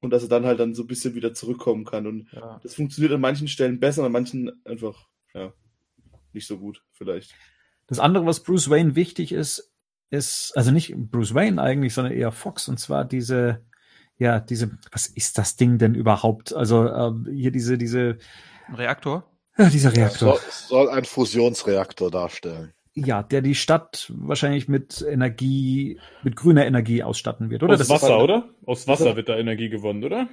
Und 0.00 0.10
dass 0.10 0.24
er 0.24 0.28
dann 0.28 0.44
halt 0.44 0.58
dann 0.58 0.74
so 0.74 0.82
ein 0.82 0.88
bisschen 0.88 1.14
wieder 1.14 1.32
zurückkommen 1.34 1.84
kann. 1.84 2.06
Und 2.08 2.26
Ja. 2.32 2.58
das 2.62 2.74
funktioniert 2.74 3.12
an 3.12 3.20
manchen 3.20 3.46
Stellen 3.46 3.78
besser, 3.78 4.02
an 4.04 4.10
manchen 4.12 4.50
einfach, 4.64 5.08
ja, 5.34 5.52
nicht 6.32 6.46
so 6.48 6.58
gut, 6.58 6.82
vielleicht. 6.92 7.34
Das 7.86 7.98
andere, 7.98 8.26
was 8.26 8.42
Bruce 8.42 8.70
Wayne 8.70 8.94
wichtig 8.94 9.32
ist, 9.32 9.72
ist, 10.10 10.52
also 10.56 10.70
nicht 10.70 10.94
Bruce 10.96 11.34
Wayne 11.34 11.60
eigentlich, 11.60 11.94
sondern 11.94 12.12
eher 12.12 12.32
Fox, 12.32 12.68
und 12.68 12.78
zwar 12.78 13.04
diese, 13.04 13.64
ja, 14.18 14.40
diese, 14.40 14.78
was 14.90 15.06
ist 15.06 15.38
das 15.38 15.56
Ding 15.56 15.78
denn 15.78 15.94
überhaupt? 15.94 16.54
Also 16.54 16.86
äh, 16.86 17.12
hier 17.34 17.50
diese, 17.50 17.78
diese, 17.78 18.18
Ein 18.68 18.74
Reaktor? 18.74 19.24
ja, 19.58 19.68
dieser 19.68 19.94
Reaktor. 19.96 20.36
Soll, 20.36 20.86
soll 20.86 20.90
ein 20.90 21.04
Fusionsreaktor 21.04 22.10
darstellen. 22.10 22.72
Ja, 22.94 23.22
der 23.22 23.40
die 23.40 23.54
Stadt 23.54 24.12
wahrscheinlich 24.14 24.68
mit 24.68 25.02
Energie, 25.08 25.98
mit 26.22 26.36
grüner 26.36 26.66
Energie 26.66 27.02
ausstatten 27.02 27.48
wird, 27.48 27.62
oder? 27.62 27.72
Aus 27.72 27.78
Das 27.78 27.88
Wasser, 27.88 28.16
ist, 28.18 28.22
oder? 28.22 28.48
Aus 28.66 28.86
Wasser 28.86 29.16
wird 29.16 29.30
da 29.30 29.36
Energie 29.38 29.70
gewonnen, 29.70 30.04
oder? 30.04 30.28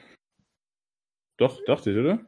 Doch, 1.38 1.58
dachte 1.66 1.92
ich, 1.92 1.98
oder? 1.98 2.20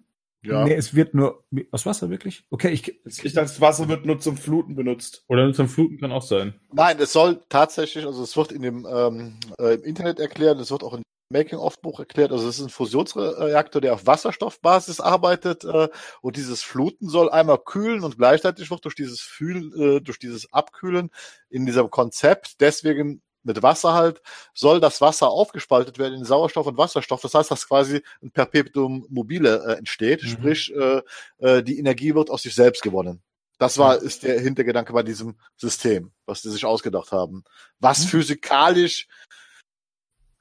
Ja. 0.43 0.63
Nee, 0.65 0.73
es 0.73 0.95
wird 0.95 1.13
nur 1.13 1.43
aus 1.71 1.85
Wasser 1.85 2.09
wirklich. 2.09 2.45
Okay, 2.49 2.69
ich, 2.69 2.87
Ich 3.05 3.33
dachte, 3.33 3.47
das 3.47 3.61
Wasser 3.61 3.87
wird 3.87 4.05
nur 4.05 4.19
zum 4.19 4.37
Fluten 4.37 4.75
benutzt. 4.75 5.23
Oder 5.27 5.43
nur 5.43 5.53
zum 5.53 5.67
Fluten 5.67 5.99
kann 5.99 6.11
auch 6.11 6.23
sein. 6.23 6.55
Nein, 6.73 6.97
es 6.99 7.13
soll 7.13 7.41
tatsächlich, 7.49 8.05
also 8.05 8.23
es 8.23 8.35
wird 8.35 8.51
in 8.51 8.63
dem 8.63 8.87
ähm, 8.91 9.39
äh, 9.59 9.75
im 9.75 9.83
Internet 9.83 10.19
erklärt, 10.19 10.59
es 10.59 10.71
wird 10.71 10.83
auch 10.83 10.93
im 10.93 11.03
Making-of-Buch 11.31 11.99
erklärt, 11.99 12.31
also 12.31 12.47
es 12.47 12.57
ist 12.59 12.65
ein 12.65 12.69
Fusionsreaktor, 12.69 13.81
der 13.81 13.93
auf 13.93 14.05
Wasserstoffbasis 14.05 14.99
arbeitet 14.99 15.63
äh, 15.63 15.89
und 16.21 16.35
dieses 16.35 16.61
Fluten 16.61 17.07
soll 17.07 17.29
einmal 17.29 17.59
kühlen 17.59 18.03
und 18.03 18.17
gleichzeitig 18.17 18.69
wird 18.69 18.83
durch 18.83 18.95
dieses 18.95 19.21
Fühl, 19.21 19.97
äh, 19.97 20.01
durch 20.01 20.19
dieses 20.19 20.51
Abkühlen 20.51 21.09
in 21.49 21.65
diesem 21.65 21.89
Konzept, 21.89 22.61
deswegen 22.61 23.21
mit 23.43 23.61
Wasser 23.63 23.93
halt, 23.93 24.21
soll 24.53 24.79
das 24.79 25.01
Wasser 25.01 25.29
aufgespaltet 25.29 25.97
werden 25.99 26.15
in 26.19 26.25
Sauerstoff 26.25 26.67
und 26.67 26.77
Wasserstoff. 26.77 27.21
Das 27.21 27.33
heißt, 27.33 27.51
dass 27.51 27.67
quasi 27.67 28.01
ein 28.21 28.31
Perpetuum 28.31 29.05
mobile 29.09 29.63
äh, 29.65 29.77
entsteht, 29.77 30.23
Mhm. 30.23 30.27
sprich 30.27 30.73
äh, 30.75 31.01
äh, 31.39 31.63
die 31.63 31.79
Energie 31.79 32.13
wird 32.15 32.29
aus 32.29 32.43
sich 32.43 32.55
selbst 32.55 32.81
gewonnen. 32.83 33.21
Das 33.57 33.77
war, 33.77 34.01
ist 34.01 34.23
der 34.23 34.39
Hintergedanke 34.39 34.91
bei 34.91 35.03
diesem 35.03 35.35
System, 35.55 36.11
was 36.25 36.41
die 36.41 36.49
sich 36.49 36.65
ausgedacht 36.65 37.11
haben. 37.11 37.43
Was 37.79 38.05
Mhm. 38.05 38.09
physikalisch 38.09 39.07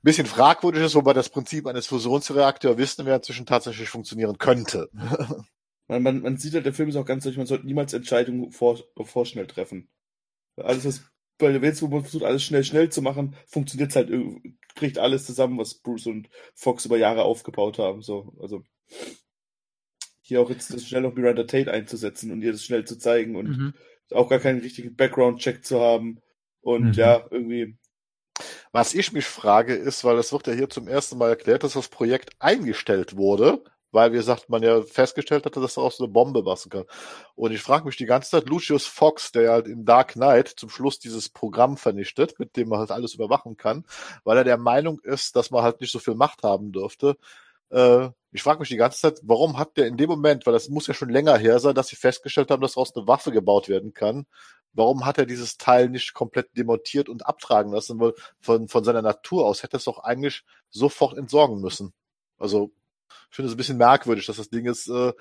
bisschen 0.03 0.27
fragwürdig 0.27 0.83
ist, 0.83 0.95
wobei 0.95 1.13
das 1.13 1.29
Prinzip 1.29 1.67
eines 1.67 1.87
Fusionsreaktors 1.87 2.79
wissen 2.79 3.05
wir 3.05 3.15
inzwischen 3.15 3.45
tatsächlich 3.45 3.91
funktionieren 3.91 4.39
könnte. 4.39 4.89
Man, 5.89 6.05
man, 6.05 6.21
man 6.23 6.37
sieht 6.37 6.55
halt, 6.55 6.65
der 6.65 6.73
Film 6.73 6.89
ist 6.89 6.95
auch 6.95 7.05
ganz 7.05 7.25
deutlich, 7.25 7.37
man 7.39 7.49
sollte 7.49 7.67
niemals 7.67 7.93
Entscheidungen 7.93 8.53
vor, 8.53 8.79
vorschnell 9.03 9.49
treffen. 9.49 9.89
Alles, 10.57 10.85
was 10.85 11.01
bei 11.41 11.53
der 11.53 11.63
Welt, 11.63 11.81
wo 11.83 11.89
man 11.89 12.03
versucht, 12.03 12.25
alles 12.25 12.43
schnell, 12.45 12.65
schnell 12.65 12.91
zu 12.91 13.03
machen, 13.03 13.37
funktioniert 13.47 13.97
halt 13.97 14.11
irgendwie, 14.11 14.57
bricht 14.75 14.99
alles 14.99 15.27
zusammen, 15.27 15.59
was 15.59 15.75
Bruce 15.75 16.07
und 16.07 16.29
Fox 16.55 16.85
über 16.87 16.99
Jahre 16.99 17.25
aufgebaut 17.25 17.79
haben. 17.79 18.03
So, 18.03 18.35
also 18.41 18.63
hier 20.23 20.41
auch 20.41 20.51
jetzt 20.51 20.73
das 20.73 20.87
schnell 20.87 21.03
noch 21.03 21.15
Miranda 21.15 21.45
Tate 21.45 21.71
einzusetzen 21.73 22.31
und 22.31 22.43
ihr 22.43 22.53
das 22.53 22.65
schnell 22.65 22.85
zu 22.85 22.97
zeigen 22.99 23.37
und 23.37 23.49
Mhm. 23.49 23.75
auch 24.13 24.29
gar 24.29 24.39
keinen 24.39 24.61
richtigen 24.61 24.95
Background-Check 24.97 25.65
zu 25.65 25.81
haben. 25.81 26.21
Und 26.63 26.95
Mhm. 26.95 26.95
ja, 26.97 27.27
irgendwie, 27.31 27.77
Was 28.73 28.95
ich 28.95 29.13
mich 29.13 29.27
frage, 29.27 29.75
ist, 29.75 30.05
weil 30.05 30.19
es 30.19 30.33
wird 30.33 30.47
ja 30.47 30.53
hier 30.53 30.69
zum 30.69 30.89
ersten 30.89 31.19
Mal 31.19 31.31
erklärt, 31.31 31.63
dass 31.65 31.75
das 31.75 31.89
Projekt 31.89 32.31
eingestellt 32.39 33.17
wurde, 33.17 33.65
weil, 33.93 34.13
wie 34.13 34.17
gesagt, 34.17 34.49
man 34.49 34.63
ja 34.63 34.83
festgestellt 34.83 35.47
hatte, 35.47 35.61
dass 35.61 35.75
daraus 35.75 36.01
eine 36.01 36.09
Bombe 36.09 36.43
basteln 36.43 36.71
kann. 36.71 36.85
Und 37.35 37.53
ich 37.53 37.63
frage 37.63 37.85
mich 37.85 37.97
die 37.97 38.07
ganze 38.07 38.31
Zeit, 38.31 38.49
Lucius 38.49 38.87
Fox, 38.87 39.33
der 39.33 39.53
halt 39.53 39.67
in 39.67 39.85
Dark 39.85 40.13
Knight 40.13 40.49
zum 40.49 40.71
Schluss 40.71 40.99
dieses 40.99 41.29
Programm 41.29 41.77
vernichtet, 41.77 42.39
mit 42.39 42.57
dem 42.57 42.69
man 42.69 42.79
halt 42.79 42.91
alles 42.91 43.15
überwachen 43.15 43.57
kann, 43.57 43.85
weil 44.25 44.37
er 44.39 44.45
der 44.45 44.59
Meinung 44.59 45.01
ist, 45.01 45.37
dass 45.37 45.51
man 45.51 45.63
halt 45.63 45.81
nicht 45.81 45.93
so 45.93 45.99
viel 45.99 46.15
Macht 46.15 46.43
haben 46.43 46.73
dürfte. 46.73 47.17
Äh, 47.71 48.09
ich 48.33 48.43
frage 48.43 48.61
mich 48.61 48.69
die 48.69 48.77
ganze 48.77 49.01
Zeit, 49.01 49.21
warum 49.23 49.59
hat 49.59 49.77
der 49.77 49.87
in 49.87 49.97
dem 49.97 50.09
Moment, 50.09 50.47
weil 50.47 50.53
das 50.53 50.69
muss 50.69 50.87
ja 50.87 50.95
schon 50.95 51.09
länger 51.09 51.37
her 51.37 51.59
sein, 51.59 51.75
dass 51.75 51.89
sie 51.89 51.97
festgestellt 51.97 52.51
haben, 52.51 52.63
dass 52.63 52.75
daraus 52.75 52.95
eine 52.95 53.07
Waffe 53.09 53.33
gebaut 53.33 53.69
werden 53.69 53.93
kann, 53.93 54.27
warum 54.73 55.05
hat 55.05 55.19
er 55.19 55.27
dieses 55.27 55.57
Teil 55.57 55.89
nicht 55.89 56.15
komplett 56.15 56.57
demontiert 56.57 57.09
und 57.09 57.27
abtragen 57.27 57.73
lassen? 57.73 57.99
Weil 58.01 58.15
von, 58.41 58.69
von 58.69 58.85
seiner 58.85 59.03
Natur 59.03 59.47
aus 59.47 59.63
hätte 59.63 59.77
es 59.79 59.85
doch 59.85 59.99
eigentlich 59.99 60.45
sofort 60.71 61.17
entsorgen 61.17 61.61
müssen. 61.61 61.93
Also, 62.39 62.73
ich 63.31 63.37
finde 63.37 63.49
es 63.49 63.55
ein 63.55 63.57
bisschen 63.57 63.79
merkwürdig, 63.79 64.27
dass 64.27 64.37
das 64.37 64.51
Ding 64.51 64.65
jetzt 64.65 64.89
äh, 64.89 65.13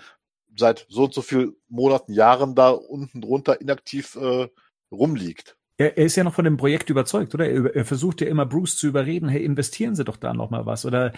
seit 0.57 0.85
so 0.89 1.05
und 1.05 1.13
so 1.13 1.21
viel 1.21 1.55
Monaten, 1.67 2.13
Jahren 2.13 2.55
da 2.55 2.69
unten 2.69 3.21
drunter 3.21 3.61
inaktiv 3.61 4.15
äh, 4.15 4.47
rumliegt. 4.91 5.57
Er, 5.77 5.97
er 5.97 6.05
ist 6.05 6.17
ja 6.17 6.25
noch 6.25 6.33
von 6.33 6.43
dem 6.43 6.57
Projekt 6.57 6.89
überzeugt, 6.89 7.33
oder? 7.33 7.49
Er, 7.49 7.73
er 7.73 7.85
versucht 7.85 8.19
ja 8.21 8.27
immer 8.27 8.45
Bruce 8.45 8.75
zu 8.75 8.87
überreden, 8.87 9.29
hey, 9.29 9.43
investieren 9.43 9.95
Sie 9.95 10.03
doch 10.03 10.17
da 10.17 10.33
noch 10.33 10.49
mal 10.49 10.65
was. 10.65 10.85
Oder 10.85 11.13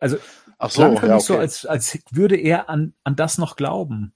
also 0.00 0.18
Ach 0.58 0.70
so, 0.70 0.82
ja, 0.82 1.14
mich 1.14 1.24
so, 1.24 1.34
okay. 1.34 1.42
als, 1.42 1.64
als 1.64 1.98
würde 2.10 2.36
er 2.36 2.68
an, 2.68 2.94
an 3.04 3.16
das 3.16 3.38
noch 3.38 3.56
glauben. 3.56 4.12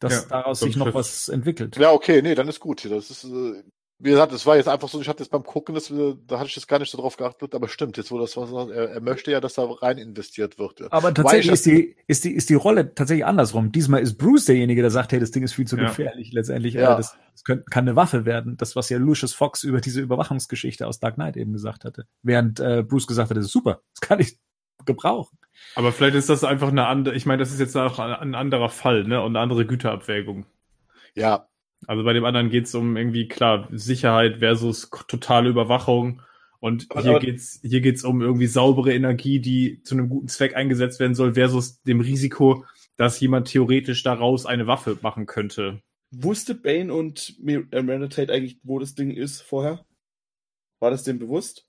Dass 0.00 0.22
Ja, 0.22 0.28
daraus 0.28 0.60
sich 0.60 0.70
ich, 0.70 0.76
noch 0.76 0.94
was 0.94 1.28
entwickelt. 1.28 1.76
Ja, 1.76 1.92
okay, 1.92 2.22
nee, 2.22 2.34
dann 2.34 2.48
ist 2.48 2.60
gut. 2.60 2.84
Das 2.84 3.10
ist, 3.10 3.24
äh, 3.24 3.62
wie 4.04 4.10
gesagt, 4.10 4.32
das 4.32 4.44
war 4.44 4.56
jetzt 4.56 4.68
einfach 4.68 4.88
so, 4.88 5.00
ich 5.00 5.08
hatte 5.08 5.22
jetzt 5.22 5.30
beim 5.30 5.42
Gucken, 5.44 5.74
das, 5.74 5.90
äh, 5.90 6.14
da 6.26 6.38
hatte 6.38 6.48
ich 6.50 6.56
jetzt 6.56 6.68
gar 6.68 6.78
nicht 6.78 6.90
so 6.90 6.98
drauf 6.98 7.16
geachtet, 7.16 7.54
aber 7.54 7.68
stimmt, 7.68 7.96
jetzt 7.96 8.10
wo 8.12 8.18
das 8.18 8.36
was, 8.36 8.50
er, 8.52 8.90
er 8.90 9.00
möchte 9.00 9.30
ja, 9.30 9.40
dass 9.40 9.54
da 9.54 9.64
rein 9.64 9.96
investiert 9.96 10.58
wird. 10.58 10.80
Ja. 10.80 10.88
Aber 10.90 11.14
tatsächlich 11.14 11.46
ich 11.46 11.52
ist 11.52 11.64
die, 11.66 11.96
ist, 12.06 12.24
die, 12.24 12.32
ist 12.34 12.50
die 12.50 12.54
Rolle 12.54 12.94
tatsächlich 12.94 13.24
andersrum. 13.24 13.72
Diesmal 13.72 14.02
ist 14.02 14.18
Bruce 14.18 14.44
derjenige, 14.44 14.82
der 14.82 14.90
sagt, 14.90 15.12
hey, 15.12 15.20
das 15.20 15.30
Ding 15.30 15.42
ist 15.42 15.54
viel 15.54 15.66
zu 15.66 15.76
Ja. 15.78 15.86
gefährlich. 15.86 16.32
Letztendlich, 16.32 16.74
Ja. 16.74 16.92
äh, 16.92 16.96
das, 16.98 17.16
das 17.32 17.44
könnte, 17.44 17.64
kann 17.70 17.84
eine 17.88 17.96
Waffe 17.96 18.26
werden. 18.26 18.58
Das, 18.58 18.76
was 18.76 18.90
ja 18.90 18.98
Lucius 18.98 19.32
Fox 19.32 19.64
über 19.64 19.80
diese 19.80 20.02
Überwachungsgeschichte 20.02 20.86
aus 20.86 21.00
Dark 21.00 21.14
Knight 21.14 21.38
eben 21.38 21.54
gesagt 21.54 21.84
hatte. 21.86 22.06
Während 22.22 22.60
äh, 22.60 22.82
Bruce 22.86 23.06
gesagt 23.06 23.30
hat, 23.30 23.38
das 23.38 23.46
ist 23.46 23.52
super, 23.52 23.80
das 23.94 24.00
kann 24.06 24.20
ich 24.20 24.38
gebrauchen. 24.84 25.38
Aber 25.76 25.92
vielleicht 25.92 26.14
ist 26.16 26.28
das 26.28 26.44
einfach 26.44 26.68
eine 26.68 26.86
andere, 26.88 27.14
ich 27.14 27.24
meine, 27.24 27.38
das 27.40 27.52
ist 27.52 27.60
jetzt 27.60 27.74
auch 27.74 27.98
ein, 27.98 28.12
ein 28.12 28.34
anderer 28.34 28.68
Fall, 28.68 29.04
ne? 29.04 29.22
Und 29.22 29.32
eine 29.34 29.40
andere 29.40 29.64
Güterabwägung. 29.64 30.44
ja, 31.14 31.48
Also 31.86 32.04
bei 32.04 32.12
dem 32.12 32.24
anderen 32.24 32.50
geht's 32.50 32.74
um 32.74 32.96
irgendwie, 32.96 33.28
klar, 33.28 33.68
Sicherheit 33.72 34.38
versus 34.38 34.90
totale 35.08 35.48
Überwachung. 35.50 36.22
Und 36.60 36.86
Aber- 36.90 37.02
hier 37.02 37.10
aber- 37.12 37.20
geht's, 37.20 37.60
hier 37.62 37.80
geht's 37.80 38.04
um 38.04 38.22
irgendwie 38.22 38.46
saubere 38.46 38.94
Energie, 38.94 39.38
die 39.40 39.82
zu 39.82 39.94
einem 39.94 40.08
guten 40.08 40.28
Zweck 40.28 40.56
eingesetzt 40.56 40.98
werden 41.00 41.14
soll, 41.14 41.34
versus 41.34 41.82
dem 41.82 42.00
Risiko, 42.00 42.64
dass 42.96 43.20
jemand 43.20 43.48
theoretisch 43.48 44.02
daraus 44.02 44.46
eine 44.46 44.66
Waffe 44.66 44.98
machen 45.02 45.26
könnte. 45.26 45.82
wusste 46.10 46.54
Bane 46.54 46.94
und 46.94 47.36
äh, 47.44 47.82
Miranda 47.82 48.06
Tate 48.06 48.32
eigentlich, 48.32 48.58
wo 48.62 48.78
das 48.78 48.94
Ding 48.94 49.10
ist 49.10 49.42
vorher? 49.42 49.84
War 50.78 50.90
das 50.92 51.02
dem 51.02 51.18
bewusst? 51.18 51.66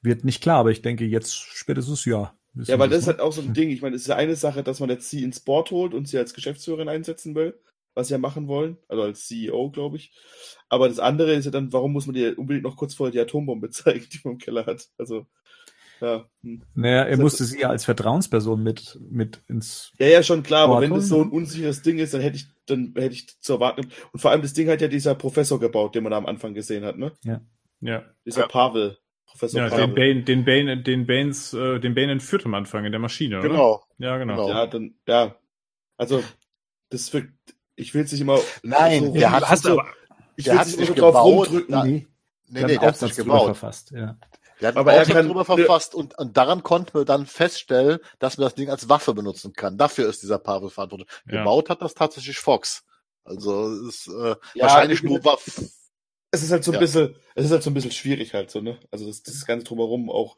Wird 0.00 0.24
nicht 0.24 0.40
klar, 0.42 0.58
aber 0.60 0.70
ich 0.70 0.80
denke 0.82 1.04
jetzt 1.04 1.34
spätestens 1.34 2.04
ja. 2.04 2.34
Ja, 2.54 2.78
weil 2.78 2.88
das 2.88 3.00
ist 3.00 3.06
halt 3.08 3.20
auch 3.20 3.32
so 3.32 3.42
ein 3.42 3.52
Ding. 3.52 3.68
Ich 3.70 3.82
meine, 3.82 3.96
es 3.96 4.02
ist 4.02 4.08
ja 4.08 4.16
eine 4.16 4.36
Sache, 4.36 4.62
dass 4.62 4.80
man 4.80 4.88
jetzt 4.88 5.10
sie 5.10 5.22
ins 5.24 5.40
Board 5.40 5.70
holt 5.72 5.92
und 5.92 6.08
sie 6.08 6.16
als 6.18 6.32
Geschäftsführerin 6.32 6.88
einsetzen 6.88 7.34
will, 7.34 7.58
was 7.96 8.06
sie 8.08 8.14
ja 8.14 8.18
machen 8.18 8.46
wollen. 8.46 8.76
Also 8.88 9.02
als 9.02 9.26
CEO, 9.26 9.70
glaube 9.70 9.96
ich. 9.96 10.12
Aber 10.68 10.88
das 10.88 11.00
andere 11.00 11.32
ist 11.34 11.46
ja 11.46 11.50
dann, 11.50 11.72
warum 11.72 11.92
muss 11.92 12.06
man 12.06 12.14
dir 12.14 12.38
unbedingt 12.38 12.62
noch 12.64 12.76
kurz 12.76 12.94
vorher 12.94 13.10
die 13.12 13.20
Atombombe 13.20 13.70
zeigen, 13.70 14.06
die 14.12 14.20
man 14.22 14.34
im 14.34 14.38
Keller 14.38 14.66
hat? 14.66 14.86
Also, 14.98 15.26
ja. 16.00 16.28
hm. 16.42 16.62
Naja, 16.74 17.04
er 17.04 17.10
Das- 17.12 17.18
musste 17.20 17.44
sie 17.44 17.60
ja 17.60 17.70
als 17.70 17.84
Vertrauensperson 17.86 18.62
mit, 18.62 18.98
mit 19.10 19.40
ins. 19.48 19.92
Ja, 19.98 20.06
ja, 20.08 20.22
schon 20.22 20.42
klar, 20.42 20.68
aber 20.68 20.80
wenn 20.82 20.92
das 20.92 21.08
so 21.08 21.20
ein 21.22 21.30
unsicheres 21.30 21.82
Ding 21.82 21.98
ist, 21.98 22.12
dann 22.14 22.20
hätte 22.20 22.36
ich, 22.36 22.46
dann 22.66 22.92
hätte 22.96 23.14
ich 23.14 23.40
zu 23.40 23.54
erwarten. 23.54 23.88
Und 24.12 24.20
vor 24.20 24.30
allem 24.30 24.42
das 24.42 24.52
Ding 24.52 24.68
hat 24.68 24.80
ja 24.82 24.88
dieser 24.88 25.14
Professor 25.14 25.58
gebaut, 25.58 25.94
den 25.94 26.02
man 26.02 26.10
da 26.12 26.18
am 26.18 26.26
Anfang 26.26 26.52
gesehen 26.54 26.84
hat, 26.84 26.98
ne? 26.98 27.12
Ja. 27.24 27.40
Dieser 28.24 28.42
Ja. 28.42 28.46
Pavel. 28.46 28.98
Professor 29.26 29.60
Ja, 29.62 29.68
Pavel. 29.70 29.86
den 29.86 29.94
Bane, 29.94 30.22
den 30.22 30.44
Bane, 30.44 30.82
den 30.82 31.06
Banes, 31.06 31.52
äh, 31.52 31.80
den 31.80 31.94
Bane 31.94 32.12
entführt 32.12 32.44
am 32.46 32.54
Anfang 32.54 32.84
in 32.84 32.92
der 32.92 33.00
Maschine, 33.00 33.38
oder? 33.40 33.48
genau. 33.48 33.84
Ja, 33.98 34.18
genau. 34.18 34.36
Genau. 34.36 34.48
Ja, 34.48 34.66
dann, 34.66 34.94
ja. 35.08 35.36
Also, 35.96 36.22
das 36.90 37.12
wirkt, 37.12 37.32
ich 37.76 37.94
will 37.94 38.04
es 38.04 38.12
nicht 38.12 38.20
immer. 38.22 38.40
Nein, 38.62 39.04
so 39.06 39.12
der 39.12 39.30
hat- 39.30 39.48
hast 39.48 39.62
so, 39.64 39.72
aber- 39.78 39.86
ich 40.36 40.44
der 40.46 40.54
will 40.54 40.58
hat 40.60 40.66
es 40.66 40.72
sich 40.72 40.80
nicht 40.80 40.88
immer 40.90 40.98
drauf 40.98 41.14
gebaut, 41.14 41.46
rumdrücken. 41.48 41.72
da- 41.72 41.84
Nee, 41.84 42.06
Nee, 42.48 42.64
der 42.66 42.80
hat 42.80 43.00
drüber 43.02 43.14
gebaut. 43.14 43.44
verfasst. 43.46 43.90
Ja. 43.90 44.16
Der 44.60 44.68
hat 44.68 44.76
Aber 44.76 44.92
er 44.94 45.04
kann- 45.04 45.26
drüber 45.26 45.44
verfasst 45.44 45.94
und, 45.94 46.16
und 46.16 46.36
daran 46.36 46.62
konnten 46.62 46.94
wir 46.96 47.04
dann 47.04 47.26
feststellen, 47.26 47.98
dass 48.20 48.38
man 48.38 48.46
das 48.46 48.54
Ding 48.54 48.70
als 48.70 48.88
Waffe 48.88 49.14
benutzen 49.14 49.52
kann. 49.52 49.76
Dafür 49.76 50.08
ist 50.08 50.22
dieser 50.22 50.38
Pavel 50.38 50.70
verantwortlich. 50.70 51.08
Ja. 51.28 51.38
Gebaut 51.40 51.68
hat 51.70 51.82
das 51.82 51.94
tatsächlich 51.94 52.38
Fox. 52.38 52.84
Also 53.24 53.68
es 53.72 54.06
ist 54.06 54.08
äh, 54.08 54.36
Ja, 54.54 54.62
wahrscheinlich 54.62 55.02
nur 55.02 55.18
gesagt, 55.18 55.26
Waff. 55.46 55.60
Es 56.32 56.42
ist 56.42 56.50
halt 56.50 56.64
so 56.64 56.72
ein 56.72 56.74
Ja. 56.74 56.80
bisschen, 56.80 57.16
es 57.34 57.46
ist 57.46 57.50
halt 57.50 57.62
so 57.62 57.70
ein 57.70 57.74
bisschen 57.74 57.92
schwierig 57.92 58.34
halt 58.34 58.50
so, 58.50 58.60
ne? 58.60 58.78
Also 58.90 59.06
das, 59.06 59.22
das 59.22 59.46
Ganze 59.46 59.64
drumherum 59.64 60.10
auch, 60.10 60.36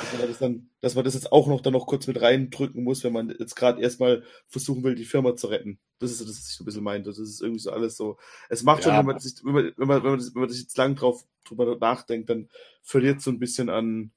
dass 0.00 0.10
man 0.10 0.28
das, 0.28 0.38
dann, 0.38 0.70
dass 0.80 0.94
man 0.94 1.04
das 1.04 1.14
jetzt 1.14 1.32
auch 1.32 1.46
noch 1.46 1.60
dann 1.60 1.72
noch 1.72 1.86
kurz 1.86 2.06
mit 2.06 2.20
reindrücken 2.20 2.82
muss, 2.84 3.04
wenn 3.04 3.12
man 3.12 3.34
jetzt 3.38 3.54
gerade 3.54 3.80
erstmal 3.80 4.24
versuchen 4.48 4.82
will, 4.84 4.94
die 4.94 5.04
Firma 5.04 5.36
zu 5.36 5.46
retten. 5.46 5.78
Das 6.00 6.10
ist 6.10 6.18
so, 6.18 6.24
das, 6.24 6.38
was 6.38 6.48
ich 6.50 6.56
so 6.56 6.64
ein 6.64 6.66
bisschen 6.66 6.82
meinte. 6.84 7.08
Das 7.08 7.18
ist 7.18 7.40
irgendwie 7.40 7.60
so 7.60 7.70
alles 7.70 7.96
so. 7.96 8.18
Es 8.48 8.62
macht 8.62 8.82
schon, 8.82 8.92
Ja. 8.92 8.98
wenn 8.98 9.06
man 9.06 9.18
sich, 9.20 9.34
wenn 9.44 9.52
man, 9.54 9.72
wenn 9.76 9.88
man, 9.88 10.02
wenn 10.02 10.10
man, 10.10 10.18
das, 10.18 10.34
wenn 10.34 10.40
man 10.40 10.48
das 10.48 10.60
jetzt 10.60 10.76
lang 10.76 10.96
drauf 10.96 11.24
drüber 11.44 11.76
nachdenkt, 11.78 12.28
dann 12.30 12.48
verliert 12.82 13.22
so 13.22 13.30
ein 13.30 13.38
bisschen 13.38 13.70
an, 13.70 14.10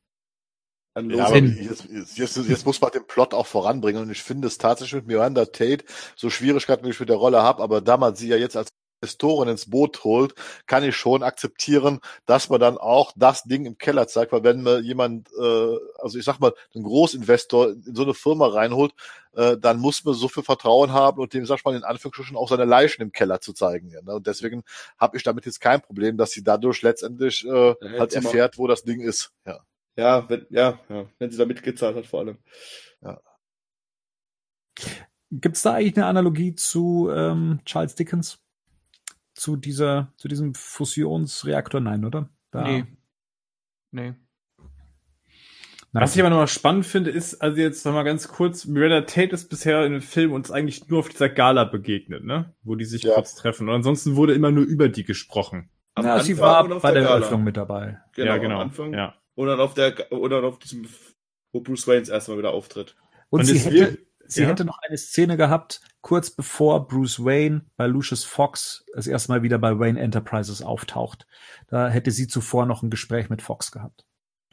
an 0.94 1.10
Ja, 1.12 1.26
aber 1.28 1.38
jetzt, 1.38 1.86
jetzt, 1.90 2.18
jetzt, 2.18 2.38
jetzt 2.38 2.66
muss 2.66 2.82
man 2.82 2.92
den 2.92 3.08
Plot 3.08 3.34
auch 3.34 3.48
voranbringen 3.48 4.02
und 4.04 4.12
ich 4.12 4.24
finde 4.24 4.48
es 4.48 4.58
tatsächlich 4.58 4.96
mit 4.96 5.08
Miranda 5.08 5.46
Tate 5.46 5.86
so 6.16 6.30
Schwierigkeiten, 6.30 6.86
wie 6.86 6.90
ich 6.90 7.00
mit 7.00 7.10
der 7.10 7.16
Rolle 7.18 7.42
habe, 7.42 7.64
aber 7.64 7.80
da 7.82 7.98
man 7.98 8.16
sie 8.16 8.28
ja 8.28 8.36
jetzt 8.38 8.58
als 8.58 8.70
Investoren 9.02 9.50
ins 9.50 9.70
Boot 9.70 10.04
holt, 10.04 10.36
kann 10.68 10.84
ich 10.84 10.96
schon 10.96 11.24
akzeptieren, 11.24 12.00
dass 12.28 12.50
man 12.50 12.60
dann 12.60 12.78
auch 12.78 13.14
das 13.16 13.44
Ding 13.44 13.66
im 13.66 13.78
Keller 13.78 14.08
zeigt, 14.08 14.32
weil 14.32 14.44
wenn 14.44 14.62
man 14.62 14.84
jemand, 14.84 15.28
äh, 15.40 15.78
also 16.00 16.20
ich 16.20 16.26
sag 16.26 16.40
mal, 16.40 16.54
einen 16.76 16.84
Großinvestor 16.84 17.72
in 17.72 17.96
so 17.96 18.04
eine 18.04 18.14
Firma 18.14 18.48
reinholt, 18.48 18.94
äh, 19.34 19.58
dann 19.58 19.80
muss 19.80 20.04
man 20.04 20.14
so 20.14 20.28
viel 20.28 20.44
Vertrauen 20.44 20.92
haben 20.92 21.20
und 21.20 21.34
dem, 21.34 21.46
sag 21.46 21.58
ich 21.58 21.66
mal, 21.66 21.76
in 21.76 21.84
Anführungsstrichen 21.84 22.38
auch 22.38 22.50
seine 22.50 22.66
Leichen 22.66 23.02
im 23.02 23.12
Keller 23.12 23.42
zu 23.42 23.54
zeigen. 23.54 23.90
Ja, 23.90 24.02
ne? 24.04 24.14
Und 24.16 24.28
deswegen 24.28 24.64
habe 25.00 25.18
ich 25.18 25.24
damit 25.24 25.48
jetzt 25.48 25.62
kein 25.62 25.82
Problem, 25.82 26.18
dass 26.18 26.32
sie 26.32 26.44
dadurch 26.44 26.84
letztendlich 26.84 27.46
äh, 27.46 27.76
halt 27.98 28.14
erfährt, 28.14 28.60
wo 28.60 28.68
das 28.68 28.84
Ding 28.84 29.02
ist. 29.02 29.32
Ja. 29.46 29.60
Ja, 29.98 30.30
wenn, 30.30 30.46
ja, 30.50 30.80
ja, 30.90 31.06
wenn 31.20 31.32
sie 31.32 31.38
da 31.38 31.46
mitgezahlt 31.46 31.98
hat 31.98 32.06
vor 32.06 32.22
allem. 32.22 32.38
Gibt 35.32 35.56
es 35.56 35.64
da 35.64 35.74
eigentlich 35.74 35.96
eine 35.96 36.08
Analogie 36.08 36.56
zu 36.56 37.10
ähm, 37.10 37.62
Charles 37.66 37.96
Dickens? 37.96 38.40
Zu 39.42 39.56
dieser, 39.56 40.14
zu 40.18 40.28
diesem 40.28 40.54
Fusionsreaktor? 40.54 41.82
Nein, 41.82 42.06
oder? 42.06 42.30
Da, 42.52 42.62
Nee. 42.62 42.86
Nee. 43.90 44.14
Nein. 45.94 46.04
Was 46.04 46.14
ich 46.16 46.22
aber 46.22 46.30
nochmal 46.30 46.48
spannend 46.48 46.86
finde, 46.86 47.10
ist, 47.10 47.42
also 47.42 47.58
jetzt 47.58 47.84
nochmal 47.84 48.04
ganz 48.04 48.28
kurz, 48.28 48.66
Miranda 48.66 49.02
Tate 49.02 49.34
ist 49.34 49.50
bisher 49.50 49.84
in 49.84 49.94
dem 49.94 50.02
Film 50.04 50.32
uns 50.32 50.52
eigentlich 50.52 50.88
nur 50.90 51.00
auf 51.00 51.10
dieser 51.10 51.28
Gala 51.28 51.64
begegnet, 51.64 52.24
ne? 52.24 52.54
Wo 52.62 52.76
die 52.76 52.86
sich 52.86 53.02
Ja. 53.02 53.16
kurz 53.16 53.34
treffen. 53.34 53.68
Und 53.68 53.74
ansonsten 53.74 54.16
wurde 54.16 54.34
immer 54.36 54.52
nur 54.52 54.64
über 54.64 54.90
die 54.90 55.04
gesprochen. 55.04 55.72
Am 55.96 56.06
ja, 56.06 56.20
sie 56.20 56.38
war 56.38 56.68
bei 56.68 56.92
der 56.92 57.02
Gala. 57.02 57.16
Eröffnung 57.16 57.44
mit 57.44 57.58
dabei. 57.58 58.00
Genau, 58.14 58.32
ja, 58.34 58.38
genau. 58.38 58.56
Am 58.58 58.62
Anfang. 58.62 58.94
Ja. 58.94 59.16
Dann 59.36 59.60
auf 59.60 59.74
der, 59.74 60.12
oder 60.12 60.44
auf 60.44 60.60
diesem, 60.60 60.88
wo 61.52 61.62
Bruce 61.62 61.88
Wayne 61.88 62.02
das 62.02 62.10
erste 62.10 62.30
Mal 62.32 62.38
wieder 62.38 62.52
auftritt. 62.52 62.96
Und, 63.32 63.40
Und 63.40 63.46
sie, 63.48 63.56
es 63.58 63.66
hätte, 63.66 63.76
wird- 63.76 64.00
sie 64.32 64.44
ja. 64.44 64.50
hätte 64.50 64.66
noch 64.66 64.80
eine 64.82 64.98
Szene 64.98 65.38
gehabt, 65.38 65.82
kurz 66.02 66.30
bevor 66.30 66.88
Bruce 66.88 67.24
Wayne 67.24 67.66
bei 67.78 67.88
Lucius 67.88 68.24
Fox 68.24 68.86
das 68.94 69.08
erste 69.08 69.32
Mal 69.32 69.44
wieder 69.44 69.60
bei 69.60 69.78
Wayne 69.78 70.00
Enterprises 70.00 70.62
auftaucht. 70.62 71.28
Da 71.68 71.90
hätte 71.90 72.12
sie 72.12 72.28
zuvor 72.28 72.66
noch 72.66 72.84
ein 72.84 72.90
Gespräch 72.90 73.30
mit 73.30 73.42
Fox 73.42 73.72
gehabt. 73.72 74.06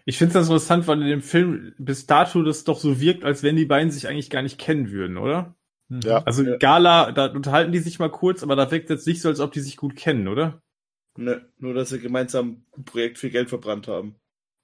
Ich 0.04 0.16
finde 0.16 0.30
es 0.30 0.34
ganz 0.34 0.46
interessant, 0.46 0.86
weil 0.86 1.02
in 1.02 1.08
dem 1.08 1.22
Film 1.22 1.74
bis 1.78 2.06
dato 2.06 2.42
das 2.42 2.64
doch 2.64 2.80
so 2.80 2.98
wirkt, 3.00 3.24
als 3.24 3.42
wenn 3.42 3.56
die 3.56 3.66
beiden 3.66 3.90
sich 3.90 4.08
eigentlich 4.08 4.30
gar 4.30 4.42
nicht 4.42 4.58
kennen 4.58 4.90
würden, 4.90 5.18
oder? 5.18 5.54
Mhm. 5.88 6.00
Ja. 6.00 6.22
Also. 6.24 6.44
Gala, 6.58 7.12
da 7.12 7.26
unterhalten 7.26 7.72
die 7.72 7.78
sich 7.78 7.98
mal 7.98 8.10
kurz, 8.10 8.42
aber 8.42 8.56
da 8.56 8.70
wirkt 8.70 8.88
jetzt 8.90 9.06
nicht 9.06 9.20
so, 9.20 9.28
als 9.28 9.40
ob 9.40 9.52
die 9.52 9.60
sich 9.60 9.76
gut 9.76 9.96
kennen, 9.96 10.28
oder? 10.28 10.62
Ne, 11.16 11.44
nur, 11.58 11.74
dass 11.74 11.88
sie 11.88 11.98
gemeinsam 11.98 12.64
ein 12.76 12.84
Projekt 12.84 13.18
viel 13.18 13.30
Geld 13.30 13.48
verbrannt 13.48 13.88
haben. 13.88 14.14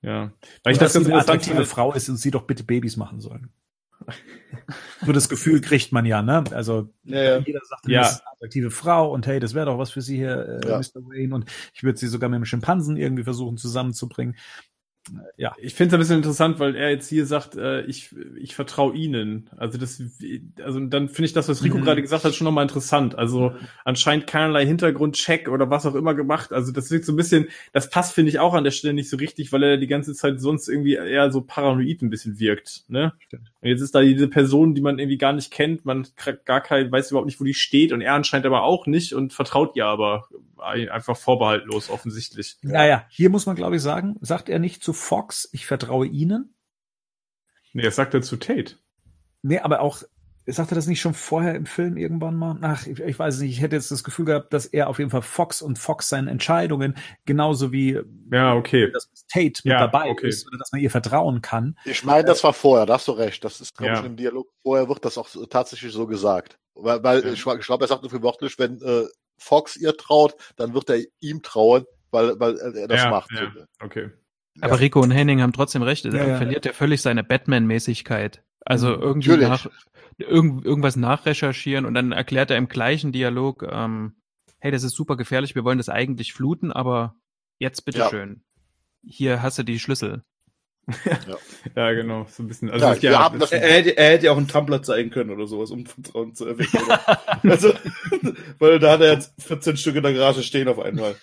Ja. 0.02 0.32
Weil 0.62 0.74
ich 0.74 0.78
das 0.78 0.92
sie 0.92 1.00
ganz 1.00 1.10
eine 1.10 1.20
attraktive. 1.20 1.66
Frau 1.66 1.92
ist 1.92 2.08
und 2.08 2.16
sie 2.16 2.30
doch 2.30 2.42
bitte 2.42 2.62
Babys 2.62 2.96
machen 2.96 3.20
sollen. 3.20 3.50
So 5.04 5.12
das 5.12 5.28
Gefühl 5.28 5.60
kriegt 5.60 5.92
man 5.92 6.06
ja, 6.06 6.22
ne? 6.22 6.44
Also 6.52 6.88
Ja, 7.04 7.22
ja. 7.22 7.38
jeder 7.38 7.60
sagt, 7.68 7.86
Ja. 7.88 8.00
das 8.02 8.12
ist 8.12 8.20
eine 8.20 8.32
attraktive 8.32 8.70
Frau 8.70 9.12
und 9.12 9.26
hey, 9.26 9.40
das 9.40 9.54
wäre 9.54 9.66
doch 9.66 9.78
was 9.78 9.90
für 9.90 10.02
Sie 10.02 10.16
hier, 10.16 10.60
äh, 10.64 10.68
Ja. 10.68 10.78
Mr. 10.78 11.02
Wayne 11.06 11.34
und 11.34 11.44
ich 11.74 11.82
würde 11.82 11.98
Sie 11.98 12.06
sogar 12.08 12.28
mit 12.28 12.38
dem 12.38 12.44
Schimpansen 12.44 12.96
irgendwie 12.96 13.24
versuchen 13.24 13.56
zusammenzubringen. 13.56 14.34
Äh, 14.34 15.18
Ja, 15.36 15.54
Ich 15.58 15.74
finde 15.74 15.88
es 15.88 15.94
ein 15.94 16.00
bisschen 16.00 16.16
interessant, 16.16 16.58
weil 16.60 16.76
er 16.76 16.88
jetzt 16.90 17.10
hier 17.10 17.26
sagt, 17.26 17.56
äh, 17.56 17.82
ich, 17.82 18.14
ich 18.38 18.54
vertraue 18.54 18.94
ihnen. 18.96 19.50
Also 19.58 19.76
das, 19.76 20.00
also 20.62 20.80
dann 20.80 21.10
finde 21.10 21.26
ich 21.26 21.34
das, 21.34 21.46
was 21.46 21.62
Rico 21.62 21.76
Mhm. 21.76 21.82
gerade 21.84 22.00
gesagt 22.00 22.24
hat, 22.24 22.34
schon 22.34 22.46
nochmal 22.46 22.62
interessant. 22.64 23.14
Also 23.18 23.54
anscheinend 23.84 24.26
keinerlei 24.26 24.64
Hintergrundcheck 24.64 25.48
oder 25.50 25.68
was 25.68 25.84
auch 25.84 25.94
immer 25.94 26.14
gemacht. 26.14 26.54
Also 26.54 26.72
das 26.72 26.90
wirkt 26.90 27.04
so 27.04 27.12
ein 27.12 27.16
bisschen, 27.16 27.48
das 27.74 27.90
passt, 27.90 28.14
finde 28.14 28.30
ich, 28.30 28.38
auch 28.38 28.54
an 28.54 28.64
der 28.64 28.70
Stelle 28.70 28.94
nicht 28.94 29.10
so 29.10 29.18
richtig, 29.18 29.52
weil 29.52 29.62
er 29.62 29.76
die 29.76 29.88
ganze 29.88 30.14
Zeit 30.14 30.40
sonst 30.40 30.68
irgendwie 30.70 30.94
eher 30.94 31.30
so 31.30 31.42
paranoid 31.42 32.00
ein 32.00 32.08
bisschen 32.08 32.38
wirkt. 32.38 32.84
Ne? 32.88 33.12
Stimmt. 33.18 33.52
Und 33.64 33.70
jetzt 33.70 33.80
ist 33.80 33.94
da 33.94 34.02
diese 34.02 34.28
Person, 34.28 34.74
die 34.74 34.82
man 34.82 34.98
irgendwie 34.98 35.16
gar 35.16 35.32
nicht 35.32 35.50
kennt, 35.50 35.86
man 35.86 36.06
kriegt 36.16 36.44
gar 36.44 36.60
kein, 36.60 36.92
weiß 36.92 37.10
überhaupt 37.10 37.24
nicht, 37.24 37.40
wo 37.40 37.44
die 37.44 37.54
steht 37.54 37.92
und 37.92 38.02
er 38.02 38.12
anscheinend 38.12 38.44
aber 38.44 38.62
auch 38.62 38.86
nicht 38.86 39.14
und 39.14 39.32
vertraut 39.32 39.74
ihr 39.74 39.86
aber 39.86 40.28
ein- 40.58 40.90
einfach 40.90 41.16
vorbehaltlos 41.16 41.88
offensichtlich. 41.88 42.58
naja, 42.60 43.06
hier 43.08 43.30
muss 43.30 43.46
man 43.46 43.56
glaube 43.56 43.76
ich 43.76 43.82
sagen, 43.82 44.16
sagt 44.20 44.50
er 44.50 44.58
nicht 44.58 44.84
zu 44.84 44.92
Fox, 44.92 45.48
ich 45.52 45.64
vertraue 45.64 46.06
Ihnen? 46.06 46.54
Nee, 47.72 47.82
das 47.84 47.96
sagt 47.96 48.12
er 48.12 48.20
zu 48.20 48.36
Tate. 48.36 48.76
Nee, 49.40 49.60
aber 49.60 49.80
auch, 49.80 50.02
sagt 50.52 50.70
er 50.72 50.74
das 50.74 50.86
nicht 50.86 51.00
schon 51.00 51.14
vorher 51.14 51.54
im 51.54 51.64
Film 51.64 51.96
irgendwann 51.96 52.36
mal? 52.36 52.58
Ach, 52.60 52.86
ich, 52.86 53.00
ich 53.00 53.18
weiß 53.18 53.40
nicht, 53.40 53.50
ich 53.52 53.60
hätte 53.62 53.76
jetzt 53.76 53.90
das 53.90 54.04
Gefühl 54.04 54.26
gehabt, 54.26 54.52
dass 54.52 54.66
er 54.66 54.88
auf 54.88 54.98
jeden 54.98 55.10
Fall 55.10 55.22
Fox 55.22 55.62
und 55.62 55.78
Fox 55.78 56.08
seinen 56.10 56.28
Entscheidungen, 56.28 56.94
genauso 57.24 57.72
wie 57.72 57.98
Ja, 58.30 58.54
okay. 58.54 58.90
dass 58.92 59.08
Tate 59.32 59.62
mit 59.64 59.72
Ja, 59.72 59.80
dabei 59.80 60.10
okay. 60.10 60.28
ist 60.28 60.46
oder 60.46 60.58
dass 60.58 60.70
man 60.72 60.80
ihr 60.82 60.90
vertrauen 60.90 61.40
kann. 61.40 61.78
Ich 61.86 62.04
meine, 62.04 62.24
das 62.24 62.44
war 62.44 62.52
vorher, 62.52 62.84
da 62.86 62.94
hast 62.94 63.08
du 63.08 63.12
recht. 63.12 63.42
Das 63.44 63.60
ist, 63.60 63.76
glaube 63.76 63.94
Ja. 63.94 64.00
ich, 64.00 64.06
im 64.06 64.16
Dialog 64.16 64.48
vorher 64.62 64.88
wird 64.88 65.04
das 65.04 65.16
auch 65.16 65.28
so- 65.28 65.46
tatsächlich 65.46 65.92
so 65.92 66.06
gesagt. 66.06 66.58
Weil, 66.74 67.02
weil 67.02 67.24
Ja. 67.24 67.32
ich, 67.32 67.46
ich 67.46 67.66
glaube, 67.66 67.84
er 67.84 67.88
sagt 67.88 68.02
irgendwie 68.04 68.22
wörtlich, 68.22 68.58
wenn 68.58 68.80
äh, 68.82 69.04
Fox 69.38 69.76
ihr 69.76 69.96
traut, 69.96 70.34
dann 70.56 70.74
wird 70.74 70.90
er 70.90 70.98
ihm 71.20 71.42
trauen, 71.42 71.84
weil, 72.10 72.38
weil 72.38 72.56
er 72.58 72.86
das 72.86 73.02
ja, 73.02 73.10
macht. 73.10 73.30
Ja, 73.32 73.50
okay. 73.82 74.10
Aber 74.60 74.78
Rico 74.78 75.00
und 75.00 75.10
Henning 75.10 75.42
haben 75.42 75.52
trotzdem 75.52 75.82
recht. 75.82 76.04
Er 76.04 76.14
Ja, 76.14 76.26
ja. 76.28 76.36
verliert 76.36 76.64
ja 76.64 76.72
völlig 76.72 77.02
seine 77.02 77.24
Batman-Mäßigkeit. 77.24 78.43
Also 78.64 78.94
Mhm. 78.96 79.02
irgendwie 79.02 79.28
Natürlich. 79.30 79.48
nach, 79.48 79.66
irgend, 80.18 80.64
irgendwas 80.64 80.96
nachrecherchieren 80.96 81.84
und 81.84 81.94
dann 81.94 82.12
erklärt 82.12 82.50
er 82.50 82.56
im 82.56 82.68
gleichen 82.68 83.12
Dialog, 83.12 83.66
ähm, 83.70 84.16
hey, 84.58 84.70
das 84.70 84.82
ist 84.82 84.94
super 84.94 85.16
gefährlich, 85.16 85.54
wir 85.54 85.64
wollen 85.64 85.78
das 85.78 85.88
eigentlich 85.88 86.32
fluten, 86.32 86.72
aber 86.72 87.16
jetzt 87.58 87.84
bitteschön. 87.84 88.42
Hier 89.02 89.42
hast 89.42 89.58
du 89.58 89.62
die 89.62 89.78
Schlüssel. 89.78 90.24
Ja, 91.76 91.92
genau. 91.92 92.26
So 92.30 92.42
ein 92.42 92.48
bisschen. 92.48 92.70
Also, 92.70 92.86
Ja, 92.86 92.94
ja, 92.94 93.28
das- 93.30 93.52
Er, 93.52 93.62
er, 93.62 93.72
hätte, 93.74 93.96
er 93.96 94.10
hätte 94.10 94.26
ja 94.26 94.32
auch 94.32 94.36
einen 94.36 94.48
Tumblr 94.48 94.82
zeigen 94.82 95.10
können 95.10 95.30
oder 95.30 95.46
sowas, 95.46 95.70
um 95.70 95.86
Vertrauen 95.86 96.34
zu 96.34 96.46
erwecken. 96.46 96.78
Also, 97.42 97.72
weil 98.58 98.78
da 98.78 98.92
hat 98.92 99.00
er 99.02 99.12
jetzt 99.14 99.32
14 99.38 99.76
Stück 99.76 99.96
in 99.96 100.02
der 100.02 100.14
Garage 100.14 100.42
stehen 100.42 100.68
auf 100.68 100.78
einmal. 100.78 101.14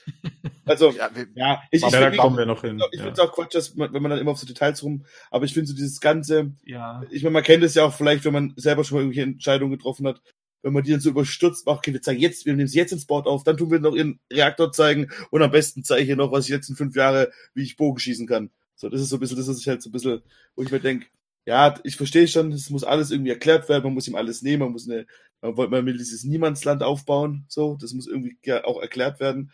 Also, 0.66 0.92
Ja, 0.92 1.10
wir, 1.14 1.28
ja, 1.36 1.62
ich, 1.72 1.84
ich, 1.84 1.92
ja, 1.92 2.00
da 2.00 2.08
find- 2.10 2.20
kommen 2.22 2.38
wir 2.38 2.46
noch 2.46 2.62
hin. 2.62 2.82
ich 2.92 3.00
ja. 3.00 3.06
finde 3.06 3.14
es 3.22 3.28
auch 3.28 3.34
Quatsch, 3.34 3.56
dass 3.56 3.76
man, 3.76 3.92
wenn 3.94 4.02
man 4.02 4.12
dann 4.12 4.20
immer 4.20 4.32
auf 4.32 4.38
so 4.40 4.46
Details 4.46 4.84
rum, 4.84 5.06
aber 5.32 5.46
ich 5.46 5.54
finde 5.54 5.68
so 5.68 5.74
dieses 5.76 6.00
ganze, 6.00 6.52
Ja. 6.66 7.04
ich 7.10 7.24
meine, 7.24 7.34
man 7.34 7.44
kennt 7.44 7.64
es 7.64 7.74
ja 7.76 7.84
auch 7.86 7.94
vielleicht, 7.94 8.24
wenn 8.26 8.34
man 8.34 8.54
selber 8.56 8.84
schon 8.84 8.98
mal 8.98 9.02
irgendwelche 9.04 9.28
Entscheidungen 9.30 9.72
getroffen 9.72 10.08
hat, 10.08 10.22
wenn 10.64 10.74
man 10.74 10.84
die 10.84 10.92
dann 10.92 11.00
so 11.00 11.10
überstürzt 11.10 11.66
macht, 11.66 11.80
okay, 11.80 11.94
wir 11.94 12.02
zeigen 12.04 12.20
jetzt, 12.20 12.46
wir 12.46 12.54
nehmen 12.54 12.68
sie 12.68 12.78
jetzt 12.78 12.92
ins 12.92 13.08
Board 13.08 13.26
auf, 13.26 13.44
dann 13.44 13.58
tun 13.58 13.72
wir 13.72 13.80
noch 13.80 13.96
ihren 13.96 14.20
Reaktor 14.32 14.72
zeigen 14.72 15.12
und 15.32 15.42
am 15.42 15.50
besten 15.52 15.84
zeige 15.84 16.02
ich 16.02 16.08
hier 16.08 16.16
noch, 16.18 16.32
was 16.32 16.42
ich 16.42 16.48
die 16.48 16.54
letzten 16.54 16.76
fünf 16.76 16.96
Jahre, 16.96 17.32
wie 17.56 17.64
ich 17.64 17.78
Bogen 17.78 17.98
schießen 17.98 18.28
kann. 18.28 18.52
So, 18.76 18.90
das 18.90 19.02
ist 19.02 19.10
so 19.10 19.18
ein 19.18 19.20
bisschen, 19.20 19.38
das 19.38 19.48
ist 19.48 19.66
halt 19.68 19.82
so 19.82 19.90
ein 19.90 19.92
bisschen, 19.92 20.22
wo 20.56 20.64
ich 20.64 20.72
mir 20.72 20.80
denke, 20.80 21.08
ja, 21.46 21.80
ich 21.84 21.96
verstehe 21.96 22.28
schon, 22.28 22.52
es 22.52 22.70
muss 22.70 22.84
alles 22.84 23.12
irgendwie 23.12 23.32
erklärt 23.32 23.68
werden, 23.70 23.84
man 23.84 23.94
muss 23.94 24.08
ihm 24.08 24.16
alles 24.16 24.42
nehmen, 24.42 24.64
man 24.64 24.72
muss 24.72 24.88
eine, 24.90 25.06
man 25.42 25.58
wollte 25.58 25.72
mal 25.72 25.84
dieses 25.98 26.24
Niemandsland 26.24 26.84
aufbauen, 26.84 27.46
so, 27.48 27.78
das 27.80 27.94
muss 27.94 28.08
irgendwie 28.08 28.38
auch 28.64 28.82
erklärt 28.82 29.20
werden. 29.20 29.52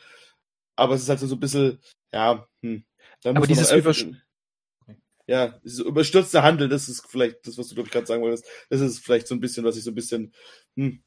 Aber 0.76 0.96
es 0.96 1.04
ist 1.04 1.10
halt 1.10 1.20
so 1.20 1.36
ein 1.36 1.40
bisschen, 1.40 1.80
ja, 2.14 2.48
hm. 2.62 2.84
Da 3.24 3.32
Aber 3.32 3.48
dieses 3.48 3.70
einfach- 3.72 3.92
Übersch- 3.96 4.16
ja, 5.28 5.60
dieses 5.64 5.80
überstürzte 5.80 6.44
Handeln, 6.44 6.70
das 6.70 6.88
ist 6.88 7.06
vielleicht 7.08 7.46
das, 7.46 7.58
was 7.58 7.68
du, 7.68 7.76
glaube 7.76 7.88
ich, 7.88 7.94
gerade 7.94 8.06
sagen 8.06 8.22
wolltest. 8.22 8.46
Das 8.70 8.80
ist 8.80 9.00
vielleicht 9.00 9.28
so 9.28 9.36
ein 9.36 9.42
bisschen, 9.42 9.66
was 9.66 9.76
ich 9.76 9.84
so 9.84 9.92
ein 9.92 9.96
bisschen, 9.96 10.34
hm, 10.76 11.02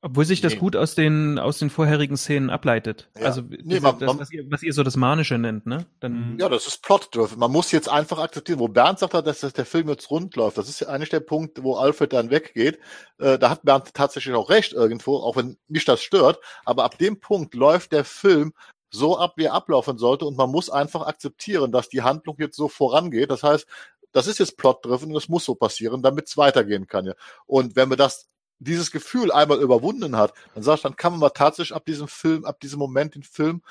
Obwohl 0.00 0.24
sich 0.24 0.40
das 0.40 0.52
Nee. 0.52 0.58
gut 0.60 0.76
aus 0.76 0.94
den, 0.94 1.40
aus 1.40 1.58
den 1.58 1.70
vorherigen 1.70 2.16
Szenen 2.16 2.50
ableitet. 2.50 3.10
Ja. 3.18 3.26
Also 3.26 3.40
Nee, 3.42 3.56
diese, 3.64 3.80
man- 3.80 3.98
das, 3.98 4.18
was, 4.18 4.30
ihr, 4.30 4.48
was 4.48 4.62
ihr 4.62 4.72
so 4.72 4.84
das 4.84 4.96
Manische 4.96 5.38
nennt, 5.38 5.66
ne? 5.66 5.86
Dann, 5.98 6.36
ja, 6.38 6.48
das 6.48 6.68
ist 6.68 6.82
plot-driven. 6.84 7.36
Man 7.38 7.50
muss 7.50 7.72
jetzt 7.72 7.88
einfach 7.88 8.18
akzeptieren, 8.20 8.60
wo 8.60 8.68
Bernd 8.68 9.00
sagt, 9.00 9.14
dass 9.14 9.40
das- 9.40 9.52
der 9.54 9.66
Film 9.66 9.88
jetzt 9.88 10.08
rund 10.10 10.36
läuft. 10.36 10.56
Das 10.56 10.68
ist 10.68 10.78
ja 10.80 10.86
eigentlich 10.88 11.08
der 11.08 11.18
Punkt, 11.20 11.62
wo 11.64 11.74
Alfred 11.74 12.12
dann 12.12 12.30
weggeht. 12.30 12.78
Äh, 13.18 13.40
da 13.40 13.50
hat 13.50 13.62
Bernd 13.64 13.92
tatsächlich 13.92 14.36
auch 14.36 14.50
recht 14.50 14.72
irgendwo, 14.72 15.16
auch 15.16 15.34
wenn 15.36 15.58
mich 15.66 15.84
das 15.84 16.00
stört. 16.00 16.38
Aber 16.64 16.84
ab 16.84 16.96
dem 16.98 17.18
Punkt 17.18 17.54
läuft 17.54 17.90
der 17.90 18.04
Film 18.04 18.52
so 18.90 19.18
ab, 19.18 19.32
wie 19.36 19.44
er 19.46 19.54
ablaufen 19.54 19.98
sollte. 19.98 20.26
Und 20.26 20.36
man 20.36 20.48
muss 20.50 20.70
einfach 20.70 21.06
akzeptieren, 21.08 21.72
dass 21.72 21.88
die 21.88 22.02
Handlung 22.02 22.36
jetzt 22.38 22.56
so 22.56 22.68
vorangeht. 22.68 23.32
Das 23.32 23.42
heißt, 23.42 23.66
das 24.12 24.28
ist 24.28 24.38
jetzt 24.38 24.56
plot-driven 24.56 25.08
und 25.08 25.14
das 25.14 25.28
muss 25.28 25.44
so 25.44 25.56
passieren, 25.56 26.02
damit 26.02 26.28
es 26.28 26.36
weitergehen 26.36 26.86
kann. 26.86 27.04
Ja. 27.04 27.14
Und 27.46 27.74
wenn 27.74 27.88
man 27.88 27.98
das 27.98 28.28
dieses 28.58 28.90
Gefühl 28.90 29.30
einmal 29.32 29.60
überwunden 29.60 30.16
hat, 30.16 30.32
dann 30.54 30.62
sag 30.62 30.76
ich, 30.76 30.82
dann 30.82 30.96
kann 30.96 31.12
man 31.12 31.20
mal 31.20 31.30
tatsächlich 31.30 31.74
ab 31.76 31.84
diesem 31.86 32.08
Film, 32.08 32.44
ab 32.44 32.60
diesem 32.60 32.78
Moment 32.78 33.14
den 33.14 33.22
Film, 33.22 33.62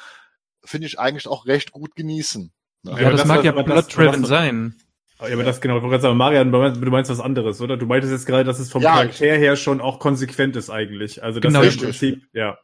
finde 0.63 0.87
ich 0.87 0.99
eigentlich 0.99 1.27
auch 1.27 1.45
recht 1.45 1.71
gut 1.71 1.95
genießen. 1.95 2.51
ja, 2.83 2.91
aber 2.93 3.01
das, 3.11 3.21
das- 3.21 3.27
mag 3.27 3.43
ja 3.43 3.51
plot-driven 3.51 4.21
das- 4.21 4.29
sein. 4.29 4.75
Ja, 5.19 5.33
aber 5.33 5.43
das 5.43 5.61
genau, 5.61 5.77
ich 5.77 5.81
wollte 5.81 5.93
gerade 5.93 6.03
sagen, 6.03 6.17
Marian, 6.17 6.51
du 6.51 6.59
meinst- 6.59 6.79
du 6.79 6.91
was 6.91 7.19
anderes, 7.19 7.59
oder? 7.59 7.75
Du 7.75 7.87
meintest 7.87 8.13
jetzt 8.13 8.27
gerade, 8.27 8.43
dass 8.43 8.59
es 8.59 8.71
vom 8.71 8.83
Ja, 8.83 8.93
Charakter 8.97 9.25
her 9.25 9.55
schon 9.55 9.81
auch 9.81 9.97
konsequent 9.97 10.55
ist 10.55 10.69
eigentlich. 10.69 11.23
Also 11.23 11.39
das 11.39 11.51
Genau, 11.51 11.63
ist 11.65 11.77
im. 11.77 11.81
Prinzip, 11.85 12.27
ja. 12.33 12.59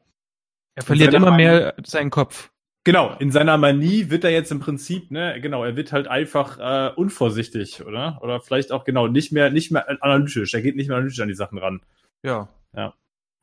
Er 0.75 0.83
verliert 0.83 1.13
immer 1.15 1.31
mehr 1.31 1.73
seinen 1.83 2.11
Kopf. 2.11 2.51
Genau, 2.83 3.15
in 3.17 3.31
seiner 3.31 3.57
Manie 3.57 4.09
wird 4.11 4.23
er 4.23 4.29
jetzt 4.29 4.51
im 4.51 4.59
Prinzip, 4.59 5.09
ne, 5.09 5.39
genau, 5.41 5.63
er 5.63 5.75
wird 5.77 5.91
halt 5.93 6.07
einfach 6.07 6.59
äh, 6.59 6.93
unvorsichtig, 6.95 7.83
oder? 7.85 8.19
Oder 8.21 8.39
vielleicht 8.41 8.71
auch 8.71 8.83
genau 8.83 9.07
nicht 9.07 9.31
mehr, 9.31 9.49
nicht 9.49 9.71
mehr 9.71 9.87
analytisch. 10.03 10.53
Er 10.53 10.61
geht 10.61 10.75
nicht 10.75 10.89
mehr 10.89 10.97
analytisch 10.97 11.21
an 11.21 11.29
die 11.29 11.33
Sachen 11.33 11.57
ran. 11.57 11.81
Ja. 12.23 12.49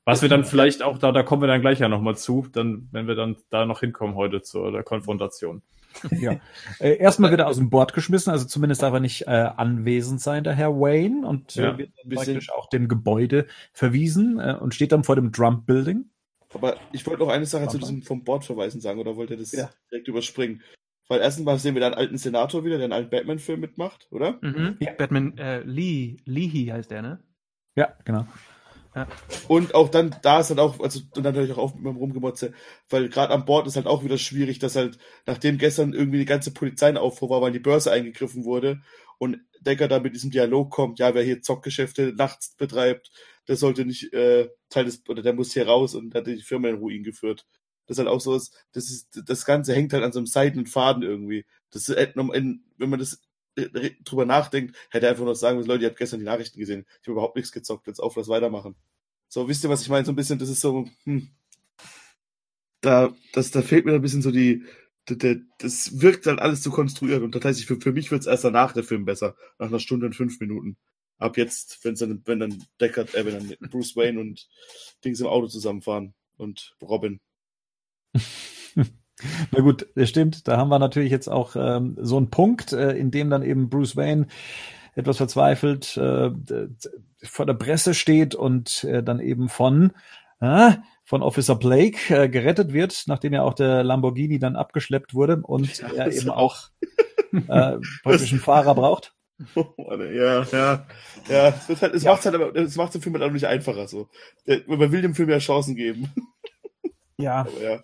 Was 0.07 0.23
wir 0.23 0.29
dann 0.31 0.45
vielleicht 0.45 0.83
auch, 0.83 0.99
da, 0.99 1.13
da 1.13 1.23
kommen 1.23 1.43
wir 1.43 1.47
dann 1.47 1.61
gleich 1.61 1.79
ja 1.79 1.89
nochmal 1.89 2.17
zu, 2.17 2.47
dann, 2.51 2.89
wenn 2.91 3.07
wir 3.07 3.15
dann 3.15 3.37
da 3.51 3.65
noch 3.67 3.81
hinkommen 3.81 4.17
heute 4.17 4.43
zur 4.43 4.73
der 4.73 4.83
Konfrontation. 4.83 5.63
ja. 6.11 6.41
Äh, 6.81 6.97
erstmal 6.97 7.31
wird 7.31 7.41
er 7.41 7.47
aus 7.49 7.59
dem 7.59 7.69
Board 7.71 7.93
geschmissen, 7.93 8.33
also 8.33 8.47
zumindest 8.47 8.83
darf 8.83 8.95
er 8.95 9.01
nicht 9.01 9.27
äh, 9.29 9.31
anwesend 9.31 10.21
sein, 10.21 10.43
der 10.43 10.55
Herr 10.55 10.71
Wayne, 10.81 11.27
und 11.27 11.55
Ja. 11.55 11.75
äh, 11.75 11.79
wird 11.79 11.93
dann 12.03 12.09
Bisschen- 12.09 12.35
praktisch 12.35 12.51
auch 12.53 12.69
dem 12.71 12.89
Gebäude 12.89 13.47
verwiesen 13.73 14.41
äh, 14.41 14.57
und 14.59 14.75
steht 14.75 14.91
dann 14.93 15.05
vor 15.05 15.17
dem 15.17 15.33
Trump 15.33 15.67
Building. 15.67 16.07
Aber 16.55 16.77
ich 16.93 17.07
wollte 17.07 17.21
noch 17.23 17.29
eine 17.29 17.47
Sache 17.47 17.65
zu 17.65 17.75
Warte. 17.75 17.79
diesem 17.79 18.03
vom 18.03 18.25
Bord 18.25 18.45
verweisen 18.45 18.81
sagen, 18.81 18.99
oder 18.99 19.15
wollte 19.17 19.35
er 19.35 19.39
das 19.41 19.53
Ja. 19.53 19.71
direkt 19.93 20.09
überspringen? 20.09 20.63
Weil 21.09 21.21
erstens 21.21 21.45
mal 21.45 21.59
sehen 21.59 21.75
wir 21.75 21.81
da 21.81 21.87
einen 21.89 21.97
alten 21.97 22.17
Senator 22.19 22.65
wieder, 22.65 22.79
der 22.79 22.85
einen 22.87 22.93
alten 22.95 23.11
Batman-Film 23.11 23.61
mitmacht, 23.61 24.09
oder? 24.11 24.39
Mhm. 24.41 24.77
Ja. 24.81 24.93
Batman, 24.93 25.37
äh, 25.39 25.61
Lee, 25.61 26.17
Leahy 26.25 26.67
heißt 26.69 26.91
der, 26.91 27.03
ne? 27.03 27.21
Ja, 27.77 27.93
genau. 28.05 28.27
Und 29.49 29.75
auch 29.75 29.89
dann, 29.89 30.17
da 30.23 30.41
ist 30.41 30.51
halt 30.51 30.59
auch, 30.59 30.81
also 30.81 31.01
und 31.15 31.25
dann 31.25 31.35
natürlich 31.35 31.53
auch 31.53 31.59
auf 31.59 31.75
mit 31.75 31.85
meinem 31.85 31.97
Rumgemotze, 31.97 32.53
weil 32.89 33.09
gerade 33.09 33.33
an 33.33 33.45
Bord 33.45 33.67
ist 33.67 33.77
halt 33.77 33.87
auch 33.87 34.03
wieder 34.03 34.19
schwierig, 34.19 34.59
dass 34.59 34.77
halt, 34.77 34.99
nachdem 35.27 35.59
gestern 35.59 35.93
irgendwie 35.93 36.19
die 36.19 36.25
ganze 36.25 36.53
Polizei 36.53 36.89
in 36.91 36.97
Aufruhr 36.97 37.31
war, 37.31 37.41
weil 37.41 37.53
die 37.53 37.61
Börse 37.61 37.93
eingegriffen 37.93 38.45
wurde 38.45 38.81
und 39.19 39.39
Decker 39.61 39.89
da 39.89 40.01
mit 40.01 40.15
diesem 40.15 40.31
Dialog 40.31 40.71
kommt, 40.71 40.99
ja, 40.99 41.15
wer 41.15 41.23
hier 41.23 41.43
Zockgeschäfte 41.43 42.15
nachts 42.17 42.57
betreibt, 42.57 43.11
der 43.47 43.57
sollte 43.57 43.85
nicht 43.85 44.13
äh, 44.13 44.49
Teil 44.71 44.87
des, 44.87 45.03
oder 45.09 45.23
der 45.23 45.35
muss 45.35 45.53
hier 45.53 45.67
raus 45.67 45.95
und 45.95 46.15
hat 46.15 46.27
die 46.27 46.43
Firma 46.43 46.69
in 46.69 46.77
Ruin 46.77 47.05
geführt. 47.05 47.47
Das 47.87 47.97
ist 47.97 47.99
halt 47.99 48.09
auch 48.09 48.21
so 48.21 48.35
das 48.35 48.57
ist, 48.73 49.21
das 49.27 49.45
Ganze 49.45 49.75
hängt 49.75 49.93
halt 49.93 50.05
an 50.05 50.13
so 50.13 50.21
einem 50.21 50.27
seidenen 50.27 50.67
Faden 50.67 51.03
irgendwie. 51.03 51.45
Das 51.71 51.89
ist, 51.89 51.97
äh, 51.97 52.13
wenn 52.15 52.63
man 52.79 52.99
das 52.99 53.21
drüber 54.05 54.25
nachdenkt, 54.25 54.77
hätte 54.91 55.07
er 55.07 55.13
einfach 55.13 55.25
nur 55.25 55.35
sagen 55.35 55.57
müssen, 55.57 55.69
Leute, 55.69 55.85
ihr 55.85 55.89
habt 55.89 55.99
gestern 55.99 56.21
die 56.21 56.27
Nachrichten 56.27 56.59
gesehen. 56.59 56.87
Ich 57.01 57.09
habe 57.09 57.13
überhaupt 57.13 57.37
nichts 57.37 57.53
gezockt, 57.53 57.87
jetzt 57.87 58.01
auf, 58.01 58.17
lass 58.17 58.29
weitermachen. 58.29 58.77
So, 59.29 59.49
wisst 59.49 59.65
ihr, 59.65 59.71
was 59.71 59.83
ich 59.83 59.89
meine? 59.89 60.05
So 60.05 60.13
ein 60.13 60.17
bisschen, 60.17 60.39
das 60.39 60.49
ist 60.49 60.61
so, 60.61 60.89
hm, 61.05 61.31
da, 62.81 63.15
das, 63.33 63.51
da 63.51 63.63
fehlt 63.63 63.85
mir 63.85 63.95
ein 63.95 64.03
bisschen 64.03 64.23
so 64.23 64.31
die, 64.31 64.65
der, 65.09 65.17
der, 65.17 65.37
das 65.59 66.01
wirkt 66.01 66.27
halt 66.27 66.39
alles 66.39 66.63
zu 66.63 66.71
konstruiert 66.71 67.23
und 67.23 67.35
das 67.35 67.45
heißt, 67.45 67.65
für, 67.65 67.81
für 67.81 67.93
mich 67.93 68.11
wird's 68.11 68.27
erst 68.27 68.45
danach 68.45 68.73
der 68.73 68.85
Film 68.85 69.05
besser, 69.05 69.37
nach 69.59 69.69
einer 69.69 69.81
Stunde 69.81 70.07
und 70.07 70.15
fünf 70.15 70.41
Minuten. 70.41 70.77
Ab 71.19 71.37
jetzt, 71.37 71.85
wenn's 71.85 72.01
dann, 72.01 72.23
wenn 72.25 72.41
dann 72.41 72.65
Deckard, 72.81 73.15
äh, 73.15 73.27
wenn 73.27 73.35
dann 73.35 73.71
Bruce 73.71 73.95
Wayne 73.97 74.21
und 74.21 74.49
Dings 75.05 75.21
im 75.21 75.27
Auto 75.27 75.49
zusammenfahren 75.49 76.15
und 76.37 76.75
Robin. 76.81 77.21
Na 79.51 79.61
gut, 79.61 79.87
das 79.95 80.09
stimmt. 80.09 80.49
Da 80.49 80.57
haben 80.57 80.69
wir 80.69 80.79
natürlich 80.79 81.11
jetzt 81.11 81.29
auch 81.29 81.57
ähm, 81.57 81.97
so 82.01 82.17
einen 82.17 82.31
Punkt, 82.31 82.73
äh, 82.73 82.93
in 82.93 83.11
dem 83.11 83.31
dann 83.31 83.43
eben 83.43 83.69
Bruce 83.69 83.97
Wayne 83.97 84.27
etwas 84.95 85.19
verzweifelt 85.19 85.97
äh, 85.97 86.31
vor 87.23 87.47
der 87.47 87.55
Presse 87.55 87.95
steht 87.95 88.35
und 88.35 88.85
äh, 88.85 89.03
dann 89.03 89.21
eben 89.21 89.49
von 89.49 89.93
äh, 90.41 90.73
von 91.05 91.23
Officer 91.23 91.57
Blake 91.57 92.15
äh, 92.15 92.29
gerettet 92.29 92.73
wird, 92.73 93.05
nachdem 93.07 93.33
ja 93.33 93.43
auch 93.43 93.55
der 93.55 93.83
Lamborghini 93.83 94.39
dann 94.39 94.57
abgeschleppt 94.57 95.13
wurde 95.13 95.41
und 95.43 95.81
er 95.81 96.05
das 96.05 96.17
eben 96.17 96.31
auch. 96.31 96.69
äh, 97.33 97.79
praktisch 98.03 98.33
einen 98.33 98.41
Fahrer 98.41 98.75
braucht. 98.75 99.15
ja, 99.57 100.43
ja, 100.53 100.87
ja. 101.29 101.49
Es, 101.49 101.69
wird 101.69 101.83
halt, 101.83 101.95
es 101.95 102.05
macht 102.05 102.25
halt 102.25 102.57
es 102.57 102.77
macht 102.77 102.95
den 102.95 103.01
Film 103.01 103.15
halt 103.15 103.25
auch 103.25 103.33
nicht 103.33 103.47
einfacher 103.47 103.89
so. 103.89 104.09
Man 104.67 104.93
will 104.93 105.03
dem 105.03 105.15
Film 105.15 105.31
ja 105.31 105.39
Chancen 105.39 105.77
geben. 105.77 106.13
Ja. 107.17 107.41
Aber 107.41 107.61
ja. 107.63 107.81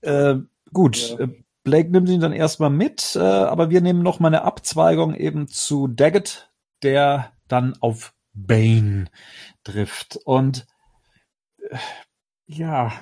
Äh, 0.00 0.36
gut, 0.72 1.10
Ja. 1.10 1.20
äh, 1.24 1.28
Blake 1.64 1.90
nimmt 1.90 2.08
ihn 2.08 2.20
dann 2.20 2.32
erstmal 2.32 2.70
mit, 2.70 3.14
äh, 3.16 3.20
aber 3.20 3.68
wir 3.70 3.80
nehmen 3.80 4.02
noch 4.02 4.20
mal 4.20 4.28
eine 4.28 4.42
Abzweigung 4.42 5.14
eben 5.14 5.48
zu 5.48 5.86
Daggett, 5.86 6.50
der 6.82 7.32
dann 7.48 7.74
auf 7.80 8.14
Bane 8.32 9.06
trifft. 9.64 10.16
Und 10.24 10.66
äh, 11.70 11.76
ja, 12.46 12.92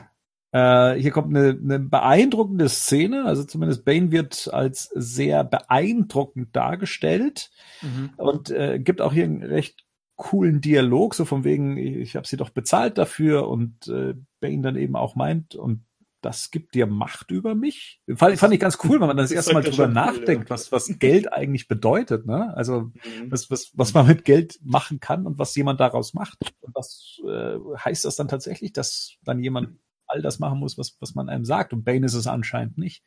äh, 0.53 0.95
hier 0.95 1.11
kommt 1.13 1.37
eine, 1.37 1.51
eine 1.51 1.79
beeindruckende 1.79 2.69
Szene. 2.69 3.25
Also 3.27 3.45
zumindest 3.45 3.85
Bane 3.85 4.11
wird 4.11 4.53
als 4.53 4.85
sehr 4.95 5.45
beeindruckend 5.45 6.55
dargestellt 6.57 7.51
Mhm. 7.83 8.11
und 8.17 8.51
äh, 8.51 8.79
gibt 8.81 9.01
auch 9.01 9.13
hier 9.13 9.25
einen 9.25 9.43
recht 9.43 9.85
coolen 10.17 10.63
Dialog, 10.63 11.15
so 11.15 11.27
von 11.27 11.45
wegen, 11.45 11.77
ich, 11.77 11.95
ich 11.97 12.17
habe 12.17 12.27
sie 12.27 12.39
doch 12.39 12.49
bezahlt 12.51 12.97
dafür 12.97 13.49
und 13.49 13.87
äh, 13.89 14.15
Bane 14.41 14.63
dann 14.63 14.77
eben 14.77 14.97
auch 14.97 15.15
meint, 15.15 15.55
und 15.55 15.85
das 16.27 16.51
gibt 16.51 16.74
dir 16.74 16.87
Macht 16.87 17.31
über 17.31 17.55
mich. 17.55 18.01
Fand, 18.16 18.39
fand 18.39 18.53
ich 18.53 18.61
ganz 18.61 18.79
cool, 18.85 19.01
wenn 19.01 19.07
man 19.07 19.16
das 19.16 19.31
Das 19.31 19.37
erste 19.37 19.55
Mal 19.55 19.62
drüber 19.62 19.87
nachdenkt, 19.87 20.51
ja. 20.51 20.51
was, 20.51 20.72
was 20.72 20.99
Geld 20.99 21.33
eigentlich 21.33 21.68
bedeutet. 21.68 22.27
Ne? 22.27 22.53
Also 22.57 22.81
Mhm. 22.81 23.31
was, 23.31 23.51
was, 23.51 23.70
was 23.74 23.95
man 23.95 24.07
mit 24.07 24.24
Geld 24.24 24.59
machen 24.64 25.01
kann 25.01 25.27
und 25.27 25.39
was 25.39 25.55
jemand 25.55 25.81
daraus 25.81 26.14
macht. 26.14 26.39
Und 26.61 26.74
was 26.74 27.20
äh, 27.27 27.59
heißt 27.79 28.05
das 28.05 28.16
dann 28.16 28.29
tatsächlich, 28.29 28.72
dass 28.72 29.14
dann 29.22 29.39
jemand 29.43 29.79
all 30.07 30.22
das 30.22 30.39
machen 30.39 30.59
muss, 30.59 30.79
was, 30.79 30.97
was 31.01 31.14
man 31.14 31.29
einem 31.29 31.45
sagt? 31.45 31.72
Und 31.72 31.85
Bane 31.85 32.07
ist 32.07 32.14
es 32.14 32.27
anscheinend 32.27 32.79
nicht. 32.79 33.03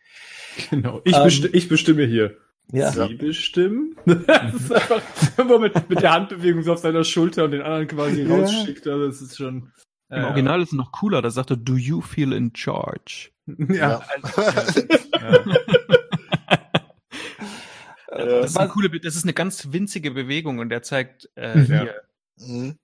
Genau. 0.70 1.02
Ich, 1.04 1.16
Ähm, 1.16 1.24
besti 1.24 1.48
ich 1.48 1.68
bestimme 1.70 2.06
hier. 2.06 2.38
Ja. 2.72 2.92
Sie 2.92 3.16
bestimmen. 3.16 3.96
das 4.06 4.54
ist 4.54 4.72
einfach 4.72 5.02
immer 5.38 5.60
mit, 5.60 5.90
mit 5.90 6.02
der 6.02 6.12
Handbewegung 6.14 6.62
so 6.64 6.74
auf 6.74 6.80
seiner 6.80 7.04
Schulter 7.04 7.46
und 7.46 7.52
den 7.52 7.62
anderen 7.62 7.88
quasi 7.88 8.24
rausschickt. 8.24 8.88
Also 8.88 9.08
das 9.08 9.22
ist 9.22 9.38
schon. 9.38 9.72
Im 10.12 10.24
Original 10.24 10.62
ist 10.62 10.70
es 10.70 10.74
noch 10.74 10.92
cooler, 10.92 11.22
da 11.22 11.30
sagt 11.30 11.52
er, 11.52 11.58
do 11.58 11.76
you 11.76 12.02
feel 12.02 12.34
in 12.34 12.52
charge? 12.56 13.30
Ja. 13.70 14.02
Ja. 15.22 15.40
Das 18.12 18.52
ist 18.52 18.58
eine 18.58 18.70
coole, 18.70 18.90
das 19.00 19.16
ist 19.16 19.24
eine 19.24 19.34
ganz 19.34 19.72
winzige 19.72 20.12
Bewegung 20.12 20.60
und 20.60 20.72
er 20.72 20.82
zeigt 20.82 21.30
äh, 21.36 21.56
Mhm. 21.58 21.66
hier, 21.66 21.96
Mhm. 22.38 22.76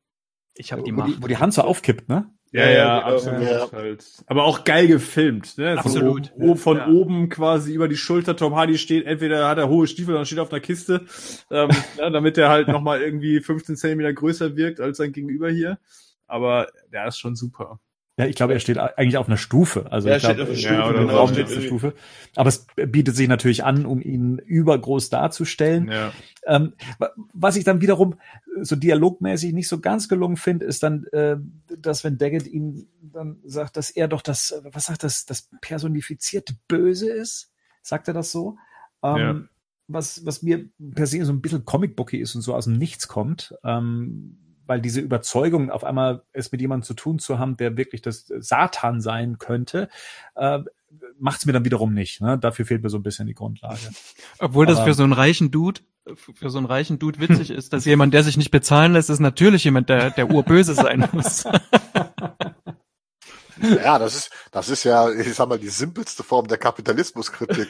ich 0.53 0.71
habe 0.71 0.83
die 0.83 0.91
wo, 0.93 0.97
Macht. 0.97 1.09
die, 1.17 1.23
wo 1.23 1.27
die 1.27 1.37
Hand 1.37 1.53
so 1.53 1.63
aufkippt, 1.63 2.07
ne? 2.09 2.29
Ja, 2.51 2.65
ja, 2.65 2.71
Ja, 2.73 2.99
absolut. 3.05 3.41
ja. 3.41 3.71
Halt. 3.71 4.05
Aber 4.27 4.43
auch 4.45 4.63
geil 4.63 4.87
gefilmt. 4.87 5.57
Ne? 5.57 5.77
Absolut. 5.77 6.27
So, 6.27 6.33
oben, 6.43 6.57
von 6.57 6.77
Ja. 6.77 6.87
oben 6.87 7.27
quasi 7.29 7.73
über 7.73 7.87
die 7.89 7.97
Schulter. 7.97 8.37
Tom 8.37 8.55
Hardy 8.55 8.77
steht, 8.77 9.05
entweder 9.05 9.49
hat 9.49 9.57
er 9.57 9.67
hohe 9.67 9.87
Stiefel 9.87 10.15
oder 10.15 10.25
steht 10.25 10.39
auf 10.39 10.51
einer 10.53 10.61
Kiste, 10.61 11.05
ähm, 11.51 11.69
ja, 11.97 12.09
damit 12.11 12.37
er 12.37 12.49
halt 12.49 12.67
nochmal 12.69 13.01
irgendwie 13.01 13.41
15 13.41 13.75
Zentimeter 13.75 14.13
größer 14.13 14.55
wirkt 14.55 14.79
als 14.79 14.97
sein 14.97 15.11
Gegenüber 15.11 15.49
hier. 15.49 15.79
Aber 16.27 16.67
der 16.91 17.07
ist 17.07 17.17
schon 17.19 17.35
super. 17.35 17.79
Ja, 18.17 18.25
ich 18.27 18.37
glaube, 18.37 18.53
er 18.53 18.61
steht 18.61 18.77
eigentlich 18.77 19.17
auf 19.17 19.27
einer 19.27 19.35
Stufe. 19.35 19.91
Also 19.91 20.07
Ja, 20.07 20.15
ich 20.15 20.23
glaube, 20.23 20.55
steht 20.55 20.71
auf 20.79 20.87
einer 20.87 20.99
äh, 20.99 21.01
Stufe, 21.01 21.07
genau, 21.07 21.27
steht 21.27 21.35
steht 21.35 21.45
auf 21.47 21.51
einer 21.57 21.65
Stufe. 21.65 21.93
Aber 22.37 22.47
es 22.47 22.65
bietet 22.87 23.13
sich 23.17 23.27
natürlich 23.27 23.65
an, 23.65 23.85
um 23.85 24.01
ihn 24.01 24.37
übergroß 24.37 25.09
darzustellen. 25.09 25.91
Ja. 25.91 26.13
Ähm, 26.47 26.75
wa- 26.97 27.11
was 27.33 27.57
ich 27.57 27.65
dann 27.65 27.81
wiederum 27.81 28.15
so 28.61 28.77
dialogmäßig 28.77 29.51
nicht 29.51 29.67
so 29.67 29.81
ganz 29.81 30.07
gelungen 30.07 30.37
finde, 30.37 30.65
ist 30.65 30.81
dann, 30.81 31.03
äh, 31.11 31.35
dass 31.77 32.05
wenn 32.05 32.17
Daggett 32.17 32.47
ihm 32.47 32.87
dann 33.01 33.39
sagt, 33.43 33.75
dass 33.75 33.89
er 33.89 34.07
doch 34.07 34.21
das, 34.21 34.51
äh, 34.51 34.61
was 34.71 34.85
sagt 34.85 35.03
das, 35.03 35.25
das 35.25 35.49
personifizierte 35.59 36.53
Böse 36.69 37.09
ist. 37.11 37.51
Sagt 37.81 38.07
er 38.07 38.13
das 38.13 38.31
so? 38.31 38.57
Ähm, 39.03 39.17
Ja. 39.17 39.41
Was, 39.87 40.25
was 40.25 40.41
mir 40.41 40.69
per 40.95 41.05
se 41.05 41.23
so 41.25 41.31
ein 41.33 41.41
bisschen 41.41 41.63
Comicbooky 41.65 42.17
ist 42.17 42.33
und 42.33 42.41
so 42.41 42.55
aus 42.55 42.63
dem 42.65 42.73
Nichts 42.77 43.07
kommt. 43.07 43.53
Ähm, 43.63 44.39
weil 44.65 44.81
diese 44.81 45.01
Überzeugung, 45.01 45.69
auf 45.71 45.83
einmal 45.83 46.23
es 46.33 46.51
mit 46.51 46.61
jemandem 46.61 46.85
zu 46.85 46.93
tun 46.93 47.19
zu 47.19 47.39
haben, 47.39 47.57
der 47.57 47.77
wirklich 47.77 48.01
das 48.01 48.25
Satan 48.27 49.01
sein 49.01 49.37
könnte, 49.37 49.89
äh, 50.35 50.59
macht 51.19 51.39
es 51.39 51.45
mir 51.45 51.53
dann 51.53 51.65
wiederum 51.65 51.93
nicht. 51.93 52.21
Ne? 52.21 52.37
Dafür 52.37 52.65
fehlt 52.65 52.81
mir 52.83 52.89
so 52.89 52.97
ein 52.97 53.03
bisschen 53.03 53.27
die 53.27 53.33
Grundlage. 53.33 53.79
Obwohl 54.39 54.65
das 54.65 54.77
Aber- 54.77 54.87
für 54.87 54.93
so 54.93 55.03
einen 55.03 55.13
reichen 55.13 55.51
Dude, 55.51 55.81
für 56.35 56.49
so 56.51 56.59
einen 56.59 56.67
reichen 56.67 56.99
Dude 56.99 57.19
witzig 57.19 57.49
ist, 57.49 57.73
dass 57.73 57.85
jemand, 57.85 58.13
der 58.13 58.23
sich 58.23 58.37
nicht 58.37 58.51
bezahlen 58.51 58.93
lässt, 58.93 59.09
ist 59.09 59.19
natürlich 59.19 59.63
jemand, 59.63 59.89
der, 59.89 60.11
der 60.11 60.29
urböse 60.29 60.75
sein 60.75 61.09
muss. 61.13 61.45
Ja, 63.61 63.97
das 63.97 64.15
ist, 64.15 64.29
das 64.51 64.69
ist 64.69 64.83
ja, 64.83 65.09
ich 65.09 65.33
sag 65.33 65.47
mal, 65.47 65.57
die 65.57 65.69
simpelste 65.69 66.23
Form 66.23 66.47
der 66.47 66.57
Kapitalismuskritik. 66.57 67.69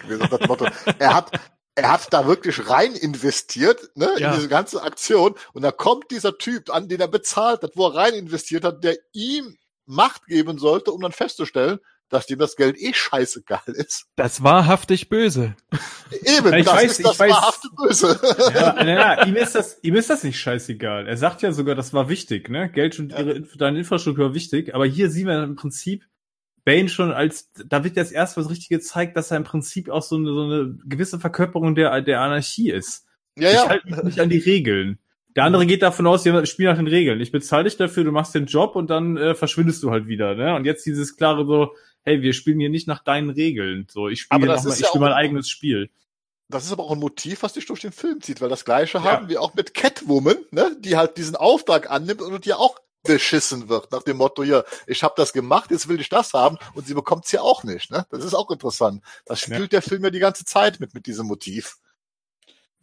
Er 0.99 1.13
hat, 1.13 1.31
er 1.75 1.91
hat 1.91 2.13
da 2.13 2.25
wirklich 2.27 2.69
rein 2.69 2.93
investiert, 2.93 3.89
ne, 3.95 4.09
Ja. 4.17 4.29
in 4.31 4.35
diese 4.37 4.47
ganze 4.47 4.81
Aktion. 4.81 5.35
Und 5.53 5.61
da 5.61 5.71
kommt 5.71 6.09
dieser 6.11 6.37
Typ 6.37 6.73
an, 6.73 6.87
den 6.87 7.01
er 7.01 7.07
bezahlt 7.09 7.61
hat, 7.63 7.71
wo 7.75 7.87
er 7.87 7.95
rein 7.95 8.13
investiert 8.13 8.63
hat, 8.63 8.83
der 8.83 8.97
ihm 9.13 9.57
Macht 9.85 10.25
geben 10.25 10.57
sollte, 10.57 10.91
um 10.91 11.01
dann 11.01 11.11
festzustellen, 11.11 11.79
dass 12.09 12.25
dem 12.27 12.39
das 12.39 12.55
Geld 12.55 12.75
eh 12.79 12.93
scheißegal 12.93 13.61
ist. 13.67 14.05
Das 14.15 14.41
wahrhaftig 14.41 15.09
böse. 15.09 15.55
Eben, 16.23 16.51
Ja, 16.51 16.57
ich 16.57 16.65
das 16.65 16.73
weiß, 16.75 16.91
ist 16.91 16.99
ich 16.99 17.05
das 17.05 17.19
weiß. 17.19 17.31
wahrhafte 17.31 17.67
Böse. 17.75 18.19
Ja, 18.53 18.73
na, 18.77 18.83
na, 18.83 19.25
ihm 19.27 19.35
ist 19.35 19.53
das, 19.55 19.77
ihm 19.83 19.95
ist 19.95 20.09
das 20.09 20.23
nicht 20.23 20.39
scheißegal. 20.39 21.07
Er 21.07 21.17
sagt 21.17 21.41
ja 21.41 21.51
sogar, 21.51 21.75
das 21.75 21.93
war 21.93 22.09
wichtig, 22.09 22.49
ne? 22.49 22.69
Geld 22.69 22.97
und 22.99 23.11
ihre, 23.11 23.41
deine 23.41 23.79
Infrastruktur 23.79 24.27
war 24.27 24.33
wichtig. 24.33 24.73
Aber 24.73 24.85
hier 24.85 25.09
sehen 25.09 25.27
wir 25.27 25.43
im 25.43 25.55
Prinzip 25.55 26.05
Bane 26.65 26.89
schon 26.89 27.11
als, 27.11 27.51
da 27.65 27.83
wird 27.83 27.95
jetzt 27.95 28.11
erst 28.11 28.35
was 28.37 28.49
richtig 28.49 28.69
gezeigt, 28.69 29.15
dass 29.15 29.31
er 29.31 29.37
im 29.37 29.43
Prinzip 29.43 29.89
auch 29.89 30.01
so 30.01 30.15
eine, 30.17 30.27
so 30.29 30.41
eine 30.43 30.77
gewisse 30.85 31.19
Verkörperung 31.19 31.75
der, 31.75 32.01
der 32.01 32.21
Anarchie 32.21 32.71
ist. 32.71 33.05
Ja, 33.37 33.49
Ich 33.49 33.55
ja. 33.55 33.69
halte 33.69 33.87
mich 33.89 34.03
nicht 34.03 34.19
an 34.19 34.29
die 34.29 34.39
Regeln. 34.39 34.97
Der 35.35 35.43
andere 35.43 35.65
geht 35.65 35.81
davon 35.81 36.07
aus, 36.07 36.23
wir 36.25 36.45
spielen 36.45 36.69
nach 36.69 36.77
den 36.77 36.87
Regeln. 36.87 37.19
Ich 37.19 37.31
bezahle 37.31 37.65
dich 37.65 37.77
dafür, 37.77 38.03
du 38.03 38.11
machst 38.11 38.33
den 38.33 38.45
Job 38.45 38.75
und 38.75 38.89
dann 38.89 39.17
äh, 39.17 39.35
verschwindest 39.35 39.83
du 39.83 39.91
halt 39.91 40.07
wieder. 40.07 40.33
Ne? 40.33 40.55
Und 40.55 40.65
jetzt 40.65 40.85
dieses 40.85 41.17
klare 41.17 41.45
so, 41.45 41.73
hey, 42.03 42.21
wir 42.21 42.33
spielen 42.33 42.59
hier 42.59 42.69
nicht 42.69 42.87
nach 42.87 43.03
deinen 43.03 43.29
Regeln. 43.29 43.85
So, 43.89 44.07
ich 44.07 44.21
spiele 44.21 44.45
mal, 44.45 44.57
ich 44.57 44.79
ja 44.79 44.87
spiele 44.87 45.03
mein 45.03 45.13
eigenes 45.13 45.49
Spiel. 45.49 45.89
Das 46.47 46.65
ist 46.65 46.71
aber 46.71 46.83
auch 46.83 46.91
ein 46.91 46.99
Motiv, 46.99 47.43
was 47.43 47.53
dich 47.53 47.65
durch 47.65 47.81
den 47.81 47.91
Film 47.91 48.21
zieht, 48.21 48.39
weil 48.39 48.49
das 48.49 48.65
Gleiche 48.65 48.99
Ja. 48.99 49.03
haben 49.03 49.29
wir 49.29 49.41
auch 49.41 49.55
mit 49.55 49.73
Catwoman, 49.73 50.37
ne, 50.51 50.75
die 50.79 50.95
halt 50.95 51.17
diesen 51.17 51.35
Auftrag 51.35 51.89
annimmt 51.91 52.21
und 52.21 52.45
die 52.45 52.53
auch 52.53 52.79
beschissen 53.05 53.69
wird, 53.69 53.91
nach 53.91 54.03
dem 54.03 54.17
Motto, 54.17 54.43
hier, 54.43 54.65
ich 54.87 55.03
habe 55.03 55.13
das 55.17 55.33
gemacht, 55.33 55.71
jetzt 55.71 55.87
will 55.87 55.99
ich 55.99 56.09
das 56.09 56.33
haben 56.33 56.57
und 56.73 56.85
sie 56.87 56.93
bekommt's 56.93 57.31
ja 57.31 57.41
auch 57.41 57.63
nicht. 57.63 57.91
Ne? 57.91 58.05
Das 58.09 58.23
ist 58.23 58.33
auch 58.33 58.49
interessant. 58.51 59.03
Das 59.25 59.39
spielt 59.39 59.71
der 59.71 59.81
Film 59.81 60.03
ja 60.03 60.09
die 60.09 60.19
ganze 60.19 60.45
Zeit 60.45 60.79
mit, 60.79 60.93
mit 60.93 61.05
diesem 61.05 61.27
Motiv. 61.27 61.77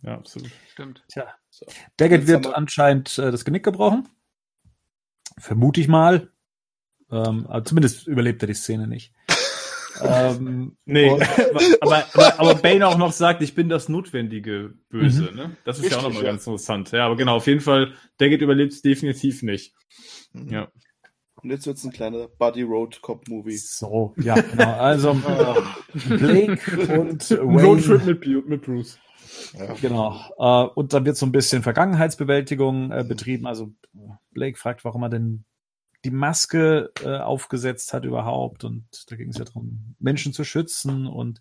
Ja, 0.02 0.14
absolut. 0.14 0.50
Stimmt. 0.72 1.04
Tja. 1.08 1.28
So. 1.50 1.66
Daggett 1.96 2.26
wird 2.26 2.46
anscheinend 2.46 3.18
äh, 3.18 3.30
das 3.30 3.44
Genick 3.44 3.64
gebrochen. 3.64 4.08
Vermute 5.38 5.80
ich 5.80 5.88
mal. 5.88 6.32
Ähm, 7.10 7.46
aber 7.46 7.64
zumindest 7.64 8.06
überlebt 8.06 8.42
er 8.42 8.48
die 8.48 8.54
Szene 8.54 8.86
nicht. 8.86 9.12
Ähm, 10.00 10.76
Nee, 10.84 11.10
aber, 11.80 12.04
aber, 12.12 12.40
aber 12.40 12.54
Bane 12.54 12.86
auch 12.86 12.98
noch 12.98 13.12
sagt, 13.12 13.42
ich 13.42 13.54
bin 13.54 13.68
das 13.68 13.88
notwendige 13.88 14.74
Böse, 14.88 15.30
ne? 15.34 15.56
Das 15.64 15.78
ist 15.78 15.90
ja 15.90 15.98
auch 15.98 16.04
Richtig, 16.04 16.08
nochmal 16.08 16.24
ja. 16.24 16.30
ganz 16.30 16.46
interessant. 16.46 16.92
Ja, 16.92 17.06
aber 17.06 17.16
genau, 17.16 17.36
auf 17.36 17.46
jeden 17.46 17.60
Fall, 17.60 17.92
Daggett 18.18 18.42
überlebt 18.42 18.72
es 18.72 18.82
definitiv 18.82 19.42
nicht. 19.42 19.74
Ja. 20.32 20.68
Und 21.42 21.50
jetzt 21.50 21.66
wird's 21.66 21.84
ein 21.84 21.92
kleiner 21.92 22.28
Buddy 22.28 22.62
Road 22.62 23.02
Cop 23.02 23.28
Movie. 23.28 23.56
so, 23.56 24.14
ja, 24.16 24.40
genau. 24.40 24.78
Also 24.78 25.14
Blake 26.08 27.00
und 27.00 27.30
Ein 27.30 27.38
Roadtrip 27.38 28.24
Wayne. 28.24 28.36
mit, 28.36 28.48
mit 28.48 28.62
Bruce. 28.62 28.98
Ja. 29.58 29.74
Genau. 29.80 30.20
Äh, 30.38 30.68
und 30.74 30.92
dann 30.92 31.04
wird 31.04 31.16
so 31.16 31.26
ein 31.26 31.32
bisschen 31.32 31.62
Vergangenheitsbewältigung 31.62 32.92
äh, 32.92 33.04
betrieben. 33.06 33.46
Also 33.46 33.72
Blake 34.30 34.56
fragt, 34.56 34.84
warum 34.84 35.02
er 35.02 35.08
denn 35.08 35.44
die 36.04 36.10
Maske 36.10 36.90
äh, 37.04 37.18
aufgesetzt 37.18 37.92
hat 37.92 38.04
überhaupt. 38.04 38.64
Und 38.64 38.86
da 39.10 39.16
ging 39.16 39.30
es 39.30 39.38
ja 39.38 39.44
darum, 39.44 39.94
Menschen 39.98 40.32
zu 40.32 40.44
schützen 40.44 41.06
und 41.06 41.40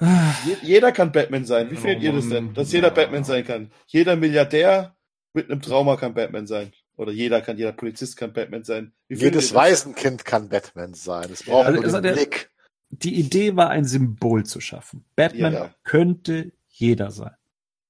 Je- 0.00 0.56
Jeder 0.62 0.92
kann 0.92 1.10
Batman 1.10 1.44
sein. 1.44 1.70
Wie 1.70 1.76
Oh 1.76 1.80
findet 1.80 2.02
ihr 2.04 2.12
das 2.12 2.28
denn? 2.28 2.54
Dass 2.54 2.70
jeder 2.72 2.90
Batman 2.92 3.24
sein 3.24 3.44
kann. 3.44 3.72
Jeder 3.88 4.14
Milliardär 4.14 4.96
mit 5.32 5.50
einem 5.50 5.60
Trauma 5.60 5.96
kann 5.96 6.14
Batman 6.14 6.46
sein. 6.46 6.72
Oder 6.96 7.10
jeder 7.10 7.40
kann, 7.40 7.58
jeder 7.58 7.72
Polizist 7.72 8.16
kann 8.16 8.32
Batman 8.32 8.62
sein. 8.62 8.92
Jedes? 9.08 9.54
Waisenkind 9.54 10.24
kann 10.24 10.48
Batman 10.48 10.94
sein. 10.94 11.28
Es 11.32 11.42
braucht 11.42 11.66
Also 11.66 11.80
nur 11.80 11.92
den 11.92 12.02
der- 12.04 12.12
Blick. 12.12 12.50
die 12.90 13.14
Idee 13.18 13.56
war, 13.56 13.70
ein 13.70 13.84
Symbol 13.84 14.44
zu 14.46 14.60
schaffen. 14.60 15.04
Batman 15.16 15.52
Ja. 15.52 15.74
könnte 15.82 16.52
jeder 16.68 17.10
sein. 17.10 17.34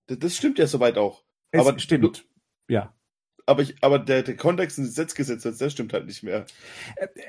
Das- 0.07 0.19
Das 0.19 0.35
stimmt 0.37 0.59
ja 0.59 0.67
soweit 0.67 0.97
auch. 0.97 1.23
Es 1.51 1.61
Aber 1.67 1.79
stimmt. 1.79 2.25
Ja. 2.69 2.95
Aber, 3.49 3.63
ich, 3.63 3.77
aber 3.81 3.99
der, 3.99 4.23
der 4.23 4.37
Kontext 4.37 4.77
in 4.77 4.85
das 4.85 4.93
Gesetz 4.95 5.15
gesetzt 5.15 5.45
hat, 5.47 5.59
der 5.59 5.71
stimmt 5.71 5.93
halt 5.95 6.05
nicht 6.07 6.23
mehr. 6.23 6.45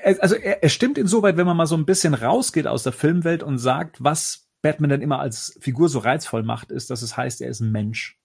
Er- 0.02 0.22
Also 0.22 0.34
er, 0.36 0.62
er 0.62 0.68
stimmt 0.68 0.98
insoweit, 0.98 1.36
wenn 1.38 1.46
man 1.46 1.56
mal 1.56 1.66
so 1.66 1.76
ein 1.76 1.86
bisschen 1.86 2.12
rausgeht 2.12 2.66
aus 2.66 2.82
der 2.82 2.92
Filmwelt 2.92 3.42
und 3.42 3.58
sagt, 3.58 4.04
was 4.04 4.46
Batman 4.60 4.90
dann 4.90 5.00
immer 5.00 5.18
als 5.18 5.56
Figur 5.60 5.88
so 5.88 5.98
reizvoll 6.00 6.42
macht, 6.42 6.70
ist, 6.70 6.90
dass 6.90 7.00
es 7.00 7.16
heißt, 7.16 7.40
er 7.40 7.48
ist 7.48 7.60
ein 7.60 7.72
Mensch. 7.72 8.20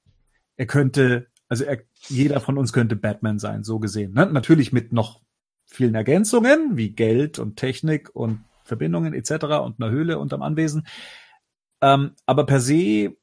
Er 0.58 0.66
könnte, 0.66 1.28
also 1.48 1.64
er, 1.64 1.80
jeder 2.08 2.42
von 2.42 2.58
uns 2.58 2.74
könnte 2.74 2.98
Batman 2.98 3.40
sein, 3.40 3.64
so 3.64 3.80
gesehen. 3.80 4.14
Ne? 4.14 4.26
Natürlich 4.26 4.74
mit 4.74 4.92
noch 4.92 5.22
vielen 5.66 5.96
Ergänzungen, 5.96 6.76
wie 6.76 6.90
Geld 6.90 7.40
und 7.40 7.56
Technik 7.56 8.14
und 8.14 8.44
Verbindungen 8.66 9.14
etc. 9.14 9.46
und 9.64 9.82
einer 9.82 9.90
Höhle 9.90 10.20
unterm 10.20 10.42
Anwesen. 10.42 10.86
Ähm, 11.82 12.12
aber 12.26 12.46
per 12.46 12.60
se 12.60 13.16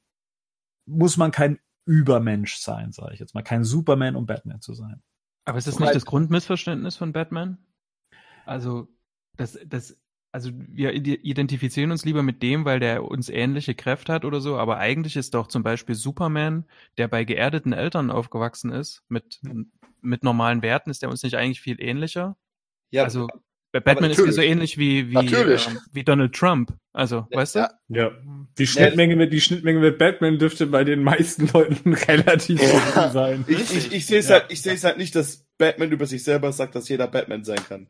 muss 0.87 1.18
man 1.18 1.31
kein 1.31 1.59
Übermensch 1.85 2.57
sein, 2.59 2.93
sage 2.93 3.14
ich 3.14 3.20
jetzt 3.20 3.35
mal, 3.35 3.43
kein 3.43 3.64
Superman, 3.64 4.16
um 4.16 4.26
Batman 4.26 4.61
zu 4.61 4.74
sein. 4.74 5.03
Aber 5.45 5.59
ist 5.59 5.66
das 5.66 5.74
Wobei- 5.74 5.87
nicht 5.87 5.95
das 5.97 6.07
Grundmissverständnis 6.07 6.97
von 6.97 7.12
Batman? 7.12 7.59
Also, 8.45 8.89
das, 9.37 9.59
das, 9.66 9.99
also 10.30 10.51
wir 10.55 10.93
ide- 10.95 11.16
identifizieren 11.22 11.91
uns 11.91 12.05
lieber 12.05 12.22
mit 12.22 12.43
dem, 12.43 12.64
weil 12.64 12.80
der 12.80 13.05
uns 13.05 13.28
ähnliche 13.28 13.74
Kräfte 13.74 14.12
hat 14.12 14.24
oder 14.24 14.41
so, 14.41 14.57
aber 14.59 14.78
eigentlich 14.78 15.16
ist 15.16 15.35
doch 15.35 15.47
zum 15.49 15.62
Beispiel 15.62 15.95
Superman, 15.95 16.64
der 16.99 17.09
bei 17.09 17.24
geerdeten 17.24 17.72
Eltern 17.72 18.11
aufgewachsen 18.11 18.70
ist, 18.70 19.03
mit, 19.09 19.41
mit 20.01 20.22
normalen 20.24 20.62
Werten, 20.62 20.91
ist 20.91 21.03
der 21.03 21.11
uns 21.11 21.22
nicht 21.22 21.37
eigentlich 21.37 21.61
viel 21.61 21.80
ähnlicher? 21.80 22.37
Ja, 22.91 23.05
also, 23.05 23.28
Batman 23.81 24.11
ist 24.11 24.18
ja 24.18 24.31
so 24.33 24.43
ähnlich 24.43 24.77
wie, 24.79 25.09
wie, 25.11 25.14
Natürlich. 25.14 25.66
ähm, 25.66 25.79
wie 25.93 26.05
Donald 26.05 26.35
Trump. 26.35 26.75
Also, 26.93 27.27
weißt 27.33 27.55
du? 27.55 27.59
Ja. 27.61 27.70
Ja. 27.89 28.11
Die 28.59 28.66
Schnittmenge 28.66 29.16
mit, 29.16 29.33
die 29.33 29.41
Schnittmenge 29.41 29.81
mit 29.81 29.97
Batman 29.99 30.39
dürfte 30.39 30.66
bei 30.66 30.85
den 30.85 31.03
meisten 31.03 31.49
Leuten 31.49 31.95
relativ 32.09 32.61
Ja. 32.61 33.11
sein. 33.11 33.45
ich, 33.49 33.75
ich, 33.75 33.93
ich 33.93 34.07
sehe 34.07 34.18
es 34.18 34.29
Ja. 34.29 34.41
halt, 34.41 34.47
ich 34.53 34.61
sehe 34.61 34.75
es 34.75 34.85
halt 34.85 34.99
nicht, 34.99 35.14
dass 35.14 35.47
Batman 35.57 35.91
über 35.91 36.05
sich 36.07 36.23
selber 36.23 36.53
sagt, 36.53 36.75
dass 36.75 36.89
jeder 36.89 37.09
Batman 37.09 37.45
sein 37.45 37.64
kann. 37.66 37.89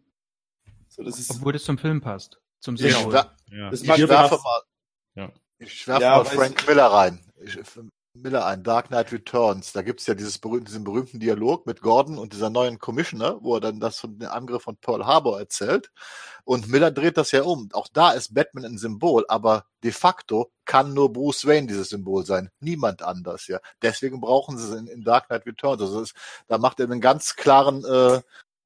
So, 0.89 1.03
das 1.03 1.19
ist, 1.19 1.31
Obwohl 1.31 1.53
das 1.55 1.65
zum 1.65 1.79
Film 1.79 2.01
passt. 2.01 2.39
Zum 2.61 2.79
wer, 2.79 2.91
Ja. 2.91 3.71
Das 3.71 3.83
ich 3.83 3.89
werfe 3.89 4.39
mal, 4.45 4.61
Ja. 5.17 5.33
ich 5.59 5.89
werfe 5.89 6.03
Ja, 6.03 6.17
mal 6.19 6.25
Frank 6.25 6.67
Miller 6.69 6.87
rein. 6.87 7.19
Ich, 7.45 7.59
Miller 8.15 8.45
ein, 8.45 8.63
Dark 8.63 8.89
Knight 8.89 9.11
Returns. 9.13 9.73
Da 9.73 9.83
gibt's 9.83 10.07
ja 10.07 10.15
dieses 10.15 10.39
berühmte, 10.39 10.67
diesen 10.67 10.85
berühmten 10.85 11.19
Dialog 11.19 11.67
mit 11.67 11.81
Gordon 11.81 12.19
und 12.19 12.33
dieser 12.35 12.51
neuen 12.51 12.79
Commissioner, 12.79 13.43
wo 13.43 13.55
er 13.55 13.61
dann 13.61 13.81
das 13.81 13.99
von 13.99 14.19
dem 14.19 14.29
Angriff 14.29 14.63
von 14.63 14.77
Pearl 14.77 15.07
Harbor 15.07 15.39
erzählt. 15.39 15.91
Und 16.45 16.69
Miller 16.69 16.91
dreht 16.91 17.17
das 17.17 17.33
ja 17.33 17.43
um. 17.43 17.69
Auch 17.73 17.89
da 17.93 18.13
ist 18.13 18.35
Batman 18.35 18.67
ein 18.67 18.79
Symbol, 18.79 19.25
aber 19.29 19.65
de 19.83 19.93
facto 19.93 20.51
kann 20.67 20.93
nur 20.93 21.13
Bruce 21.13 21.47
Wayne 21.47 21.67
dieses 21.67 21.89
Symbol 21.89 22.27
sein. 22.27 22.51
Niemand 22.61 23.03
anders, 23.03 23.47
ja. 23.47 23.61
Deswegen 23.81 24.21
brauchen 24.21 24.59
sie 24.59 24.65
es 24.65 24.79
in, 24.79 24.87
in 24.89 25.03
Dark 25.03 25.29
Knight 25.29 25.47
Returns. 25.47 25.81
Also 25.81 26.01
das, 26.01 26.13
da 26.49 26.59
macht 26.59 26.81
er 26.81 26.87
einen 26.87 27.01
ganz 27.01 27.35
klaren, 27.37 27.85
äh, 27.85 28.21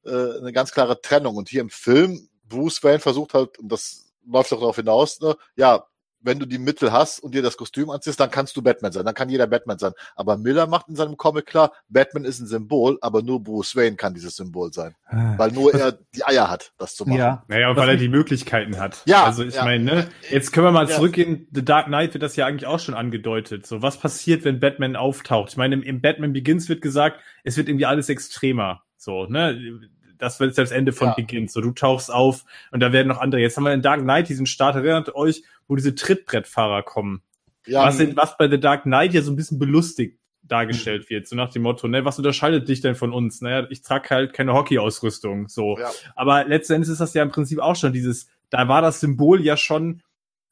äh, 0.09 0.39
eine 0.39 0.53
ganz 0.53 0.73
klare 0.73 1.01
Trennung. 1.01 1.37
Und 1.37 1.49
hier 1.49 1.61
im 1.61 1.71
Film, 1.71 2.29
Bruce 2.49 2.83
Wayne 2.83 3.01
versucht 3.01 3.35
halt, 3.35 3.59
und 3.59 3.71
das 3.71 4.13
läuft 4.27 4.53
auch 4.53 4.59
darauf 4.59 4.77
hinaus, 4.77 5.21
ne, 5.21 5.37
ja, 5.55 5.87
wenn 6.27 6.39
du 6.39 6.45
die 6.47 6.59
Mittel 6.59 6.93
hast 6.93 7.21
und 7.21 7.35
dir 7.35 7.41
das 7.43 7.57
Kostüm 7.57 7.89
anziehst, 7.91 8.21
dann 8.21 8.31
kannst 8.31 8.57
du 8.57 8.63
Batman 8.63 8.93
sein. 8.93 9.05
Dann 9.05 9.15
kann 9.15 9.29
jeder 9.29 9.47
Batman 9.47 9.79
sein. 9.79 9.93
Aber 10.17 10.37
Miller 10.37 10.67
macht 10.67 10.89
in 10.89 10.97
seinem 10.97 11.17
Comic 11.17 11.47
klar, 11.47 11.73
Batman 11.89 12.25
ist 12.25 12.41
ein 12.41 12.47
Symbol, 12.47 12.99
aber 13.01 13.23
nur 13.23 13.43
Bruce 13.43 13.77
Wayne 13.77 13.97
kann 13.97 14.13
dieses 14.13 14.37
Symbol 14.37 14.73
sein. 14.73 14.95
Weil 15.11 15.53
nur 15.53 15.73
er 15.73 15.93
die 16.15 16.25
Eier 16.25 16.51
hat, 16.51 16.73
das 16.79 16.95
zu 16.97 17.05
machen. 17.07 17.19
Ja. 17.19 17.45
Naja, 17.49 17.71
und 17.71 17.77
Was 17.77 17.83
weil 17.83 17.91
er 17.91 17.97
die 17.97 18.09
Möglichkeiten 18.09 18.79
hat. 18.79 19.03
Ja, 19.07 19.25
Also 19.25 19.45
ich 19.45 19.55
ja. 19.55 19.65
meine, 19.65 19.85
ne, 19.85 20.09
jetzt 20.31 20.53
können 20.53 20.67
wir 20.67 20.73
mal 20.73 20.89
Ja. 20.89 20.97
zurückgehen. 20.97 21.47
The 21.53 21.65
Dark 21.65 21.87
Knight 21.87 22.13
wird 22.15 22.23
das 22.23 22.37
ja 22.37 22.45
eigentlich 22.47 22.67
auch 22.67 22.81
schon 22.81 22.95
angedeutet. 22.95 23.67
So, 23.67 23.81
was 23.83 23.99
passiert, 23.99 24.45
wenn 24.45 24.61
Batman 24.61 24.97
auftaucht? 24.97 25.51
Ich 25.51 25.57
meine, 25.57 25.77
im, 25.77 25.83
im 25.83 26.01
Batman 26.01 26.33
Begins 26.33 26.69
wird 26.69 26.83
gesagt, 26.83 27.21
es 27.45 27.57
wird 27.57 27.69
irgendwie 27.69 27.87
alles 27.87 28.09
extremer. 28.09 28.83
So, 28.97 29.27
ne? 29.27 29.81
Das 30.19 30.41
wird 30.41 30.51
jetzt 30.51 30.59
das 30.59 30.71
Ende 30.71 30.93
von 30.93 31.09
Ja. 31.09 31.15
Begins. 31.15 31.53
So, 31.53 31.61
du 31.61 31.73
tauchst 31.73 32.13
auf 32.13 32.45
und 32.71 32.81
da 32.81 32.93
werden 32.93 33.09
noch 33.09 33.21
andere. 33.21 33.41
Jetzt 33.41 33.57
haben 33.57 33.65
wir 33.65 33.73
in 33.73 33.83
Dark 33.83 34.01
Knight 34.01 34.29
diesen 34.29 34.47
Start, 34.47 34.77
erinnert 34.77 35.15
euch, 35.15 35.43
wo 35.69 35.77
diese 35.77 35.95
Trittbrettfahrer 35.95 36.83
kommen. 36.83 37.23
Ja, 37.67 37.85
was, 37.85 37.99
in, 37.99 38.17
was 38.17 38.37
bei 38.37 38.49
The 38.49 38.61
Dark 38.61 38.85
Knight 38.85 39.13
ja 39.13 39.23
so 39.23 39.33
ein 39.33 39.37
bisschen 39.37 39.59
belustigt 39.59 40.19
dargestellt 40.43 41.11
wird, 41.11 41.27
so 41.27 41.35
nach 41.35 41.51
dem 41.51 41.63
Motto, 41.63 41.89
ne, 41.89 42.05
was 42.05 42.19
unterscheidet 42.19 42.69
dich 42.69 42.81
denn 42.81 42.95
von 42.95 43.13
uns? 43.13 43.41
Naja, 43.41 43.67
ich 43.71 43.83
trage 43.83 44.11
halt 44.11 44.33
keine 44.33 44.53
Hockey-Ausrüstung, 44.55 45.49
so. 45.49 45.77
ja. 45.77 45.91
Aber 46.15 46.45
letztendlich 46.45 46.93
ist 46.93 47.01
das 47.01 47.15
ja 47.15 47.23
im 47.23 47.31
Prinzip 47.31 47.59
auch 47.59 47.75
schon 47.75 47.93
dieses, 47.93 48.29
da 48.51 48.69
war 48.69 48.83
das 48.83 49.01
Symbol 49.01 49.41
ja 49.43 49.57
schon 49.57 50.03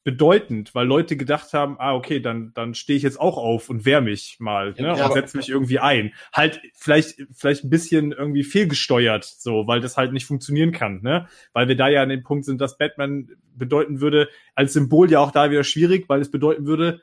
bedeutend, 0.04 0.74
weil 0.74 0.86
Leute 0.86 1.16
gedacht 1.16 1.54
haben, 1.54 1.76
ah, 1.78 1.94
okay, 1.94 2.20
dann, 2.20 2.52
dann 2.54 2.74
stehe 2.74 2.96
ich 2.96 3.02
jetzt 3.02 3.18
auch 3.18 3.38
auf 3.38 3.70
und 3.70 3.86
wehr 3.86 4.02
mich 4.02 4.36
mal, 4.38 4.72
ne, 4.72 4.94
Ja, 4.96 5.06
und 5.06 5.12
setze 5.14 5.36
mich 5.38 5.48
irgendwie 5.48 5.78
ein. 5.78 6.12
Halt 6.32 6.60
vielleicht, 6.74 7.22
vielleicht 7.32 7.64
ein 7.64 7.70
bisschen 7.70 8.12
irgendwie 8.12 8.44
fehlgesteuert, 8.44 9.24
so, 9.24 9.66
weil 9.66 9.80
das 9.80 9.96
halt 9.96 10.12
nicht 10.12 10.26
funktionieren 10.26 10.72
kann, 10.72 11.00
ne, 11.02 11.26
weil 11.54 11.68
wir 11.68 11.76
da 11.76 11.88
ja 11.88 12.02
an 12.02 12.10
dem 12.10 12.22
Punkt 12.22 12.44
sind, 12.44 12.60
dass 12.60 12.76
Batman 12.76 13.30
bedeuten 13.54 14.00
würde, 14.02 14.28
als 14.54 14.74
Symbol 14.74 15.10
ja 15.10 15.20
auch 15.20 15.30
da 15.30 15.50
wieder 15.50 15.64
schwierig, 15.64 16.06
weil 16.08 16.20
es 16.20 16.30
bedeuten 16.30 16.66
würde, 16.66 17.00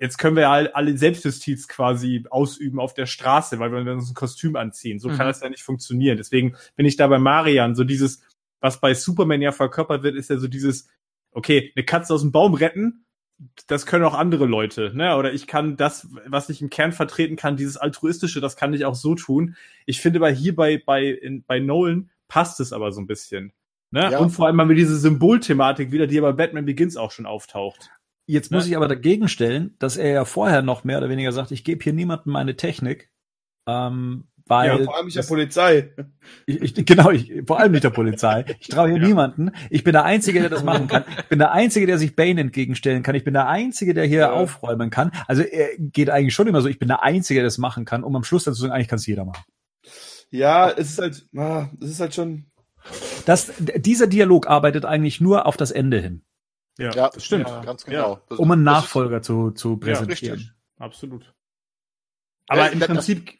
jetzt 0.00 0.18
können 0.18 0.34
wir 0.34 0.42
ja 0.44 0.52
all- 0.52 0.72
alle 0.72 0.96
Selbstjustiz 0.98 1.68
quasi 1.68 2.24
ausüben 2.30 2.80
auf 2.80 2.94
der 2.94 3.06
Straße, 3.06 3.60
weil 3.60 3.70
wir 3.70 3.92
uns 3.92 4.10
ein 4.10 4.14
Kostüm 4.14 4.56
anziehen. 4.56 4.98
So 4.98 5.08
Mhm. 5.10 5.14
kann 5.14 5.26
das 5.28 5.40
ja 5.40 5.48
nicht 5.50 5.62
funktionieren. 5.62 6.16
Deswegen 6.16 6.56
bin 6.74 6.86
ich 6.86 6.96
da 6.96 7.06
bei 7.06 7.18
Marian 7.18 7.76
so 7.76 7.84
dieses, 7.84 8.22
was 8.60 8.80
bei 8.80 8.94
Superman 8.94 9.40
ja 9.42 9.52
verkörpert 9.52 10.02
wird, 10.02 10.16
ist 10.16 10.30
ja 10.30 10.38
so 10.38 10.48
dieses, 10.48 10.88
okay, 11.32 11.72
eine 11.74 11.84
Katze 11.84 12.14
aus 12.14 12.22
dem 12.22 12.32
Baum 12.32 12.54
retten, 12.54 13.04
das 13.66 13.86
können 13.86 14.04
auch 14.04 14.14
andere 14.14 14.44
Leute, 14.46 14.92
ne? 14.94 15.16
Oder 15.16 15.32
ich 15.32 15.46
kann 15.46 15.76
das, 15.76 16.08
was 16.26 16.50
ich 16.50 16.60
im 16.60 16.68
Kern 16.68 16.92
vertreten 16.92 17.36
kann, 17.36 17.56
dieses 17.56 17.76
altruistische, 17.78 18.40
das 18.40 18.56
kann 18.56 18.74
ich 18.74 18.84
auch 18.84 18.94
so 18.94 19.14
tun. 19.14 19.56
Ich 19.86 20.00
finde 20.00 20.20
bei 20.20 20.34
hier 20.34 20.54
bei 20.54 20.82
bei 20.84 21.06
in, 21.06 21.42
bei 21.44 21.58
Nolan 21.58 22.10
passt 22.28 22.60
es 22.60 22.72
aber 22.72 22.92
so 22.92 23.00
ein 23.00 23.06
bisschen, 23.06 23.52
ne? 23.90 24.10
Ja. 24.12 24.18
Und 24.18 24.30
vor 24.30 24.46
allem 24.46 24.56
mal 24.56 24.66
mit 24.66 24.76
diese 24.78 24.98
Symbolthematik 24.98 25.90
wieder, 25.90 26.06
die 26.06 26.16
ja 26.16 26.20
bei 26.22 26.32
Batman 26.32 26.66
Begins 26.66 26.96
auch 26.96 27.12
schon 27.12 27.26
auftaucht. 27.26 27.90
Jetzt 28.26 28.52
muss 28.52 28.64
Ne? 28.64 28.70
ich 28.70 28.76
aber 28.76 28.88
dagegen 28.88 29.28
stellen, 29.28 29.74
dass 29.78 29.96
er 29.96 30.10
ja 30.10 30.24
vorher 30.24 30.62
noch 30.62 30.84
mehr 30.84 30.98
oder 30.98 31.08
weniger 31.08 31.32
sagt, 31.32 31.50
ich 31.50 31.64
gebe 31.64 31.82
hier 31.82 31.94
niemandem 31.94 32.32
meine 32.32 32.56
Technik, 32.56 33.10
ähm, 33.66 34.28
weil 34.50 34.78
ja, 34.80 34.84
vor 34.84 34.96
allem 34.96 35.06
nicht 35.06 35.16
der 35.16 35.22
Polizei. 35.22 35.94
ich, 36.46 36.60
ich, 36.78 36.84
genau, 36.84 37.10
ich, 37.10 37.32
vor 37.46 37.58
allem 37.60 37.72
nicht 37.72 37.84
der 37.84 37.90
Polizei. 37.90 38.44
Ich 38.58 38.68
traue 38.68 38.88
hier 38.90 39.00
Ja. 39.00 39.06
niemanden. 39.08 39.52
Ich 39.70 39.84
bin 39.84 39.92
der 39.92 40.04
Einzige, 40.04 40.40
der 40.40 40.50
das 40.50 40.62
machen 40.64 40.88
kann. 40.88 41.04
Ich 41.18 41.28
bin 41.28 41.38
der 41.38 41.52
Einzige, 41.52 41.86
der 41.86 41.96
sich 41.98 42.14
Bane 42.16 42.40
entgegenstellen 42.40 43.02
kann. 43.02 43.14
Ich 43.14 43.24
bin 43.24 43.32
der 43.34 43.48
Einzige, 43.48 43.94
der 43.94 44.04
hier 44.04 44.18
Ja. 44.20 44.32
aufräumen 44.32 44.90
kann. 44.90 45.12
Also 45.26 45.42
er 45.42 45.68
geht 45.78 46.10
eigentlich 46.10 46.34
schon 46.34 46.46
immer 46.48 46.60
so, 46.60 46.68
ich 46.68 46.78
bin 46.78 46.88
der 46.88 47.02
Einzige, 47.02 47.40
der 47.40 47.44
das 47.46 47.58
machen 47.58 47.84
kann, 47.84 48.04
um 48.04 48.14
am 48.16 48.24
Schluss 48.24 48.44
dann 48.44 48.54
zu 48.54 48.60
sagen, 48.60 48.72
eigentlich 48.72 48.88
kann 48.88 48.98
es 48.98 49.06
jeder 49.06 49.24
machen. 49.24 49.42
Ja, 50.30 50.70
es 50.70 50.90
ist 50.90 50.98
halt, 51.00 51.26
ah, 51.36 51.68
es 51.80 51.90
ist 51.90 52.00
halt 52.00 52.14
schon, 52.14 52.44
Das, 53.26 53.52
dieser 53.76 54.06
Dialog 54.06 54.46
arbeitet 54.48 54.84
eigentlich 54.84 55.20
nur 55.20 55.46
auf 55.46 55.56
das 55.56 55.70
Ende 55.70 55.98
hin, 56.00 56.22
Ja, 56.78 56.90
Ja, 56.92 57.10
das 57.10 57.24
stimmt. 57.24 57.48
Ja. 57.48 57.62
ganz 57.62 57.84
genau. 57.84 58.20
Das- 58.28 58.38
um 58.38 58.50
einen 58.50 58.62
Nachfolger 58.62 59.22
zu, 59.22 59.50
zu 59.50 59.76
präsentieren. 59.76 60.38
richtig. 60.38 60.52
Absolut. 60.78 61.34
Aber 62.48 62.62
Ja, 62.62 62.66
im 62.68 62.78
das- 62.80 62.88
Prinzip, 62.88 63.32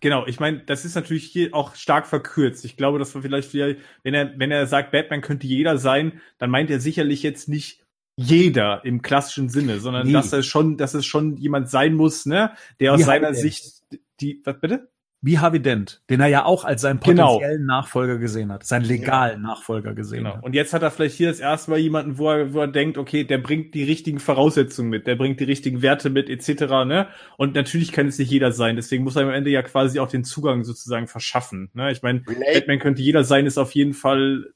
genau, 0.00 0.26
ich 0.26 0.40
meine, 0.40 0.60
das 0.60 0.84
ist 0.84 0.94
natürlich 0.94 1.24
hier 1.24 1.54
auch 1.54 1.74
stark 1.74 2.06
verkürzt. 2.06 2.64
Ich 2.64 2.76
glaube, 2.76 2.98
dass 2.98 3.14
wir 3.14 3.22
vielleicht 3.22 3.52
wenn 3.54 4.14
er, 4.14 4.38
wenn 4.38 4.50
er 4.50 4.66
sagt, 4.66 4.92
Batman 4.92 5.20
könnte 5.20 5.46
jeder 5.46 5.78
sein, 5.78 6.20
dann 6.38 6.50
meint 6.50 6.70
er 6.70 6.80
sicherlich 6.80 7.22
jetzt 7.22 7.48
nicht 7.48 7.84
jeder 8.16 8.84
im 8.84 9.00
klassischen 9.00 9.48
Sinne, 9.48 9.78
sondern 9.78 10.06
Nee. 10.08 10.12
dass 10.12 10.32
er 10.32 10.42
schon, 10.42 10.76
dass 10.76 10.94
es 10.94 11.06
schon 11.06 11.36
jemand 11.36 11.70
sein 11.70 11.94
muss, 11.94 12.26
ne, 12.26 12.52
der 12.80 12.92
aus 12.92 13.00
Wie 13.00 13.04
seiner. 13.04 13.32
Sicht 13.32 13.82
die, 14.20 14.40
was 14.44 14.60
bitte? 14.60 14.90
Wie 15.20 15.40
Harvey 15.40 15.60
Dent, 15.60 16.00
den 16.10 16.20
er 16.20 16.28
ja 16.28 16.44
auch 16.44 16.64
als 16.64 16.82
seinen 16.82 17.00
Genau. 17.00 17.34
potenziellen 17.34 17.66
Nachfolger 17.66 18.18
gesehen 18.18 18.52
hat, 18.52 18.64
seinen 18.64 18.84
legalen 18.84 19.42
Nachfolger 19.42 19.92
gesehen 19.94 20.24
Genau. 20.24 20.36
hat. 20.36 20.44
Und 20.44 20.54
jetzt 20.54 20.72
hat 20.72 20.82
er 20.82 20.92
vielleicht 20.92 21.16
hier 21.16 21.28
das 21.28 21.40
erste 21.40 21.72
Mal 21.72 21.80
jemanden, 21.80 22.18
wo 22.18 22.30
er, 22.30 22.54
wo 22.54 22.60
er 22.60 22.68
denkt, 22.68 22.98
okay, 22.98 23.24
der 23.24 23.38
bringt 23.38 23.74
die 23.74 23.82
richtigen 23.82 24.20
Voraussetzungen 24.20 24.90
mit, 24.90 25.08
der 25.08 25.16
bringt 25.16 25.40
die 25.40 25.44
richtigen 25.44 25.82
Werte 25.82 26.08
mit, 26.08 26.30
etc. 26.30 26.62
Ne? 26.86 27.08
Und 27.36 27.56
natürlich 27.56 27.90
kann 27.90 28.06
es 28.06 28.16
nicht 28.18 28.30
jeder 28.30 28.52
sein, 28.52 28.76
deswegen 28.76 29.02
muss 29.02 29.16
er 29.16 29.22
am 29.22 29.30
Ende 29.30 29.50
ja 29.50 29.62
quasi 29.62 29.98
auch 29.98 30.08
den 30.08 30.22
Zugang 30.22 30.62
sozusagen 30.62 31.08
verschaffen. 31.08 31.70
Ne? 31.74 31.90
Ich 31.90 32.02
meine, 32.02 32.20
Batman 32.20 32.78
könnte 32.78 33.02
jeder 33.02 33.24
sein, 33.24 33.44
ist 33.46 33.58
auf 33.58 33.72
jeden 33.72 33.94
Fall 33.94 34.52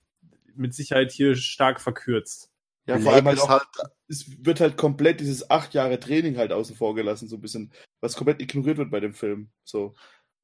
mit 0.54 0.74
Sicherheit 0.74 1.10
hier 1.10 1.34
stark 1.34 1.80
verkürzt. 1.80 2.50
ja, 2.86 2.98
vor 3.00 3.14
allem 3.14 3.24
halt 3.24 3.38
ist 3.38 3.42
auch, 3.42 3.48
halt, 3.48 3.62
es 4.08 4.44
wird 4.44 4.60
halt 4.60 4.76
komplett 4.76 5.18
dieses 5.18 5.50
acht 5.50 5.74
Jahre 5.74 5.98
Training 5.98 6.36
halt 6.36 6.52
außen 6.52 6.76
vor 6.76 6.94
gelassen, 6.94 7.26
so 7.26 7.36
ein 7.36 7.40
bisschen, 7.40 7.72
was 8.00 8.14
komplett 8.14 8.40
ignoriert 8.40 8.76
wird 8.78 8.90
bei 8.92 9.00
dem 9.00 9.14
Film. 9.14 9.48
So. 9.64 9.94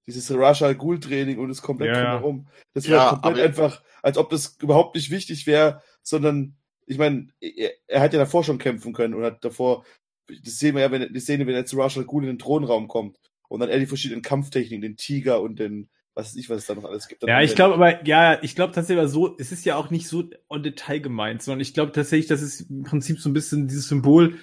Dieses 0.09 0.35
Rasha 0.35 0.73
Ghul 0.73 1.01
Training 1.01 1.39
und 1.39 1.51
es 1.51 1.61
komplett 1.61 1.95
Ja, 1.95 2.15
drumherum. 2.15 2.49
Das 2.73 2.87
Ja, 2.87 3.11
halt 3.11 3.23
komplett 3.23 3.47
einfach, 3.47 3.83
als 4.03 4.17
ob 4.17 4.31
das 4.31 4.57
überhaupt 4.63 4.97
nicht 4.97 5.11
wichtig 5.11 5.47
wäre, 5.47 5.83
sondern, 6.03 6.57
ich 6.87 6.97
meine, 6.97 7.29
er, 7.41 7.73
er 7.87 8.01
hat 8.01 8.15
ja 8.15 8.19
davor 8.19 8.43
schon 8.43 8.57
kämpfen 8.57 8.95
können 8.95 9.13
und 9.13 9.23
hat 9.23 9.45
davor, 9.45 9.85
das 10.27 10.59
sehen 10.59 10.75
wir 10.75 10.81
ja, 10.81 10.91
wenn 10.91 11.13
die 11.13 11.21
Szene, 11.21 11.47
wenn 11.47 11.55
er 11.55 11.67
zu 11.67 11.77
Rasha 11.79 12.03
Ghul 12.03 12.23
in 12.23 12.31
den 12.31 12.39
Thronraum 12.39 12.89
kommt 12.89 13.19
und 13.49 13.61
dann 13.61 13.69
er 13.69 13.79
die 13.79 13.87
verschiedenen 13.87 14.23
Kampftechniken, 14.23 14.81
den 14.81 14.97
Tiger 14.97 15.43
und 15.43 15.59
den, 15.59 15.91
was 16.15 16.29
weiß 16.29 16.37
ich, 16.37 16.49
was 16.49 16.59
es 16.59 16.67
da 16.67 16.75
noch 16.75 16.85
alles 16.85 17.07
gibt. 17.07 17.23
Ja, 17.25 17.43
ich 17.43 17.55
glaube 17.55 17.75
aber, 17.75 18.07
ja, 18.07 18.43
ich 18.43 18.55
glaube 18.55 18.73
tatsächlich 18.73 19.01
aber 19.01 19.09
so, 19.09 19.37
es 19.39 19.53
ist 19.53 19.67
ja 19.67 19.77
auch 19.77 19.91
nicht 19.91 20.09
so 20.09 20.25
on 20.49 20.63
Detail 20.63 21.01
gemeint, 21.01 21.43
sondern 21.43 21.61
ich 21.61 21.75
glaube 21.75 21.93
tatsächlich, 21.93 22.29
das 22.29 22.41
ist 22.41 22.63
im 22.71 22.85
Prinzip 22.85 23.21
so 23.21 23.29
ein 23.29 23.35
bisschen 23.35 23.69
dieses 23.69 23.89
Symbol, 23.89 24.39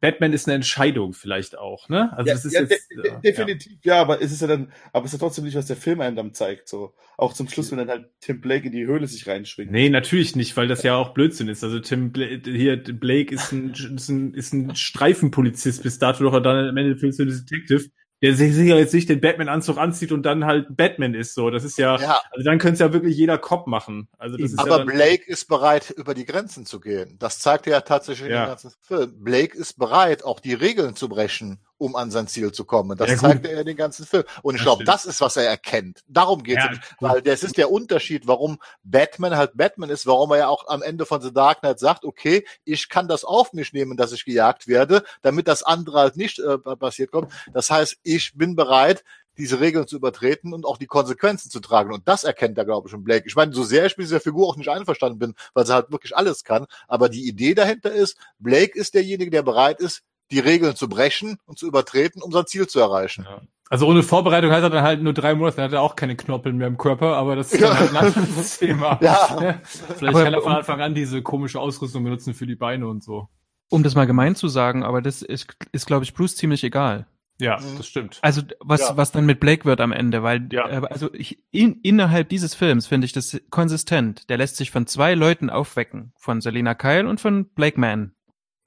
Batman 0.00 0.32
ist 0.32 0.46
eine 0.46 0.54
Entscheidung 0.54 1.12
vielleicht 1.12 1.58
auch, 1.58 1.88
ne? 1.88 2.12
Also 2.16 2.28
ja, 2.28 2.34
das 2.34 2.44
ist 2.44 2.52
ja, 2.52 2.60
jetzt, 2.60 2.90
de 2.90 3.02
de 3.02 3.12
äh, 3.12 3.20
definitiv, 3.20 3.78
ja. 3.84 4.00
aber 4.00 4.22
es 4.22 4.32
ist 4.32 4.40
ja 4.40 4.46
dann, 4.46 4.72
aber 4.92 5.04
es 5.04 5.12
ist 5.12 5.20
ja 5.20 5.26
trotzdem 5.26 5.44
nicht, 5.44 5.56
was 5.56 5.66
der 5.66 5.76
Film 5.76 6.00
einem 6.00 6.16
dann 6.16 6.34
zeigt, 6.34 6.68
so. 6.68 6.94
Auch 7.16 7.34
zum 7.34 7.48
Schluss, 7.48 7.70
wenn 7.70 7.78
dann 7.78 7.88
halt 7.88 8.08
Tim 8.20 8.40
Blake 8.40 8.66
in 8.66 8.72
die 8.72 8.86
Höhle 8.86 9.06
sich 9.06 9.26
reinschwingt. 9.26 9.70
Nee, 9.70 9.90
natürlich 9.90 10.36
nicht, 10.36 10.56
weil 10.56 10.68
das 10.68 10.82
ja 10.82 10.94
auch 10.94 11.12
Blödsinn 11.12 11.48
ist. 11.48 11.62
Also 11.62 11.80
Tim 11.80 12.12
Bla 12.12 12.26
hier 12.26 12.76
Blake 12.76 13.34
ist 13.34 13.52
ein, 13.52 13.72
ist 13.72 14.08
ein, 14.08 14.32
ist 14.32 14.54
ein 14.54 14.74
Streifenpolizist 14.74 15.82
bis 15.82 15.98
dato, 15.98 16.24
doch 16.24 16.32
er 16.32 16.40
dann 16.40 16.68
am 16.68 16.76
Ende 16.76 16.96
für 16.96 17.10
Detective, 17.10 17.90
der 18.22 18.34
sich 18.34 18.54
sicher 18.54 18.76
jetzt 18.76 18.92
nicht 18.92 19.08
den 19.08 19.20
Batman-Anzug 19.20 19.78
anzieht 19.78 20.12
und 20.12 20.22
dann 20.24 20.44
halt 20.44 20.76
Batman 20.76 21.14
ist 21.14 21.34
so. 21.34 21.50
Das 21.50 21.64
ist 21.64 21.78
ja, 21.78 21.98
ja, 21.98 22.20
also 22.30 22.44
dann 22.44 22.58
könnte 22.58 22.74
es 22.74 22.80
ja 22.80 22.92
wirklich 22.92 23.16
jeder 23.16 23.38
Cop 23.38 23.66
machen. 23.66 24.08
Also 24.18 24.36
das 24.36 24.52
ist 24.52 24.58
ja 24.58 24.64
aber 24.64 24.78
dann, 24.78 24.86
Blake 24.88 25.24
ist 25.26 25.46
bereit, 25.46 25.90
über 25.90 26.14
die 26.14 26.26
Grenzen 26.26 26.66
zu 26.66 26.80
gehen. 26.80 27.16
Das 27.18 27.38
zeigt 27.38 27.66
er 27.66 27.72
ja 27.74 27.80
tatsächlich 27.80 28.26
in 28.28 28.34
Ja. 28.34 28.44
dem 28.44 28.48
ganzen 28.48 28.72
Film. 28.80 29.14
Blake 29.24 29.56
ist 29.56 29.78
bereit, 29.78 30.24
auch 30.24 30.40
die 30.40 30.54
Regeln 30.54 30.94
zu 30.96 31.08
brechen, 31.08 31.58
um 31.80 31.96
an 31.96 32.10
sein 32.10 32.28
Ziel 32.28 32.52
zu 32.52 32.64
kommen. 32.64 32.96
Das 32.98 33.08
Ja, 33.08 33.16
zeigt 33.16 33.46
er 33.46 33.64
den 33.64 33.76
ganzen 33.76 34.04
Film. 34.04 34.24
Und 34.42 34.56
ich 34.56 34.62
glaube, 34.62 34.84
das 34.84 35.06
ist, 35.06 35.20
was 35.22 35.36
er 35.36 35.44
erkennt. 35.44 36.02
Darum 36.06 36.42
geht 36.42 36.58
es. 36.58 36.64
Ja, 36.64 36.80
weil 37.00 37.22
das 37.22 37.42
ist 37.42 37.56
der 37.56 37.70
Unterschied, 37.70 38.26
warum 38.26 38.58
Batman 38.84 39.36
halt 39.36 39.56
Batman 39.56 39.88
ist, 39.88 40.06
warum 40.06 40.30
er 40.32 40.38
ja 40.38 40.48
auch 40.48 40.68
am 40.68 40.82
Ende 40.82 41.06
von 41.06 41.22
The 41.22 41.32
Dark 41.32 41.60
Knight 41.60 41.78
sagt, 41.78 42.04
okay, 42.04 42.44
ich 42.64 42.90
kann 42.90 43.08
das 43.08 43.24
auf 43.24 43.54
mich 43.54 43.72
nehmen, 43.72 43.96
dass 43.96 44.12
ich 44.12 44.26
gejagt 44.26 44.68
werde, 44.68 45.02
damit 45.22 45.48
das 45.48 45.62
andere 45.62 46.00
halt 46.00 46.16
nicht 46.16 46.38
äh, 46.38 46.58
passiert 46.58 47.10
kommt. 47.12 47.32
Das 47.54 47.70
heißt, 47.70 47.96
ich 48.02 48.36
bin 48.36 48.56
bereit, 48.56 49.02
diese 49.38 49.58
Regeln 49.58 49.86
zu 49.86 49.96
übertreten 49.96 50.52
und 50.52 50.66
auch 50.66 50.76
die 50.76 50.86
Konsequenzen 50.86 51.50
zu 51.50 51.60
tragen. 51.60 51.94
Und 51.94 52.06
das 52.06 52.24
erkennt 52.24 52.58
er, 52.58 52.66
glaube 52.66 52.88
ich, 52.88 52.94
in 52.94 53.02
Blake. 53.02 53.26
Ich 53.26 53.36
meine, 53.36 53.54
so 53.54 53.64
sehr 53.64 53.86
ich 53.86 53.96
mit 53.96 54.06
dieser 54.06 54.20
Figur 54.20 54.46
auch 54.46 54.56
nicht 54.56 54.68
einverstanden 54.68 55.18
bin, 55.18 55.34
weil 55.54 55.66
sie 55.66 55.72
halt 55.72 55.90
wirklich 55.90 56.14
alles 56.14 56.44
kann, 56.44 56.66
aber 56.88 57.08
die 57.08 57.26
Idee 57.26 57.54
dahinter 57.54 57.90
ist, 57.90 58.18
Blake 58.38 58.78
ist 58.78 58.92
derjenige, 58.94 59.30
der 59.30 59.42
bereit 59.42 59.80
ist, 59.80 60.02
die 60.30 60.38
Regeln 60.38 60.76
zu 60.76 60.88
brechen 60.88 61.38
und 61.46 61.58
zu 61.58 61.66
übertreten, 61.66 62.22
um 62.22 62.32
sein 62.32 62.46
Ziel 62.46 62.66
zu 62.66 62.80
erreichen. 62.80 63.26
Ja. 63.28 63.40
Also 63.68 63.86
ohne 63.86 64.02
Vorbereitung 64.02 64.50
hat 64.50 64.62
er 64.64 64.70
dann 64.70 64.82
halt 64.82 65.00
nur 65.02 65.12
drei 65.12 65.34
Monate, 65.34 65.56
dann 65.58 65.66
hat 65.66 65.72
er 65.72 65.82
auch 65.82 65.94
keine 65.94 66.16
Knorpeln 66.16 66.56
mehr 66.56 66.66
im 66.66 66.76
Körper, 66.76 67.16
aber 67.16 67.36
das 67.36 67.52
ist 67.52 67.60
Ja. 67.60 67.68
dann 67.68 67.78
halt 67.78 67.90
ein 68.16 68.22
anderes 68.24 68.58
Thema. 68.58 68.98
Ja. 69.00 69.60
Vielleicht 69.96 70.02
Aber 70.14 70.24
kann 70.24 70.34
er 70.34 70.42
von 70.42 70.52
Anfang 70.52 70.80
an 70.80 70.94
diese 70.94 71.22
komische 71.22 71.60
Ausrüstung 71.60 72.02
benutzen 72.02 72.34
für 72.34 72.46
die 72.46 72.56
Beine 72.56 72.88
und 72.88 73.04
so. 73.04 73.28
Um 73.70 73.84
das 73.84 73.94
mal 73.94 74.06
gemein 74.06 74.34
zu 74.34 74.48
sagen, 74.48 74.82
aber 74.82 75.00
das 75.02 75.22
ist, 75.22 75.54
ist 75.70 75.86
glaube 75.86 76.02
ich, 76.04 76.14
Bruce 76.14 76.34
ziemlich 76.34 76.64
egal. 76.64 77.06
Ja, 77.40 77.58
Mhm. 77.60 77.76
das 77.78 77.86
stimmt. 77.86 78.18
Also 78.22 78.42
was, 78.58 78.80
Ja. 78.80 78.96
was 78.96 79.12
dann 79.12 79.24
mit 79.24 79.38
Blake 79.40 79.64
wird 79.64 79.80
am 79.80 79.92
Ende, 79.92 80.22
weil 80.24 80.48
Ja. 80.52 80.68
äh, 80.68 80.82
also 80.90 81.08
ich, 81.14 81.38
in, 81.52 81.80
innerhalb 81.82 82.28
dieses 82.28 82.54
Films 82.56 82.88
finde 82.88 83.04
ich 83.06 83.12
das 83.12 83.40
konsistent. 83.50 84.28
Der 84.28 84.36
lässt 84.36 84.56
sich 84.56 84.70
von 84.72 84.86
zwei 84.88 85.14
Leuten 85.14 85.48
aufwecken, 85.48 86.12
von 86.18 86.40
Selena 86.40 86.74
Kyle 86.74 87.08
und 87.08 87.20
von 87.20 87.46
Blake 87.54 87.78
Mann. 87.80 88.12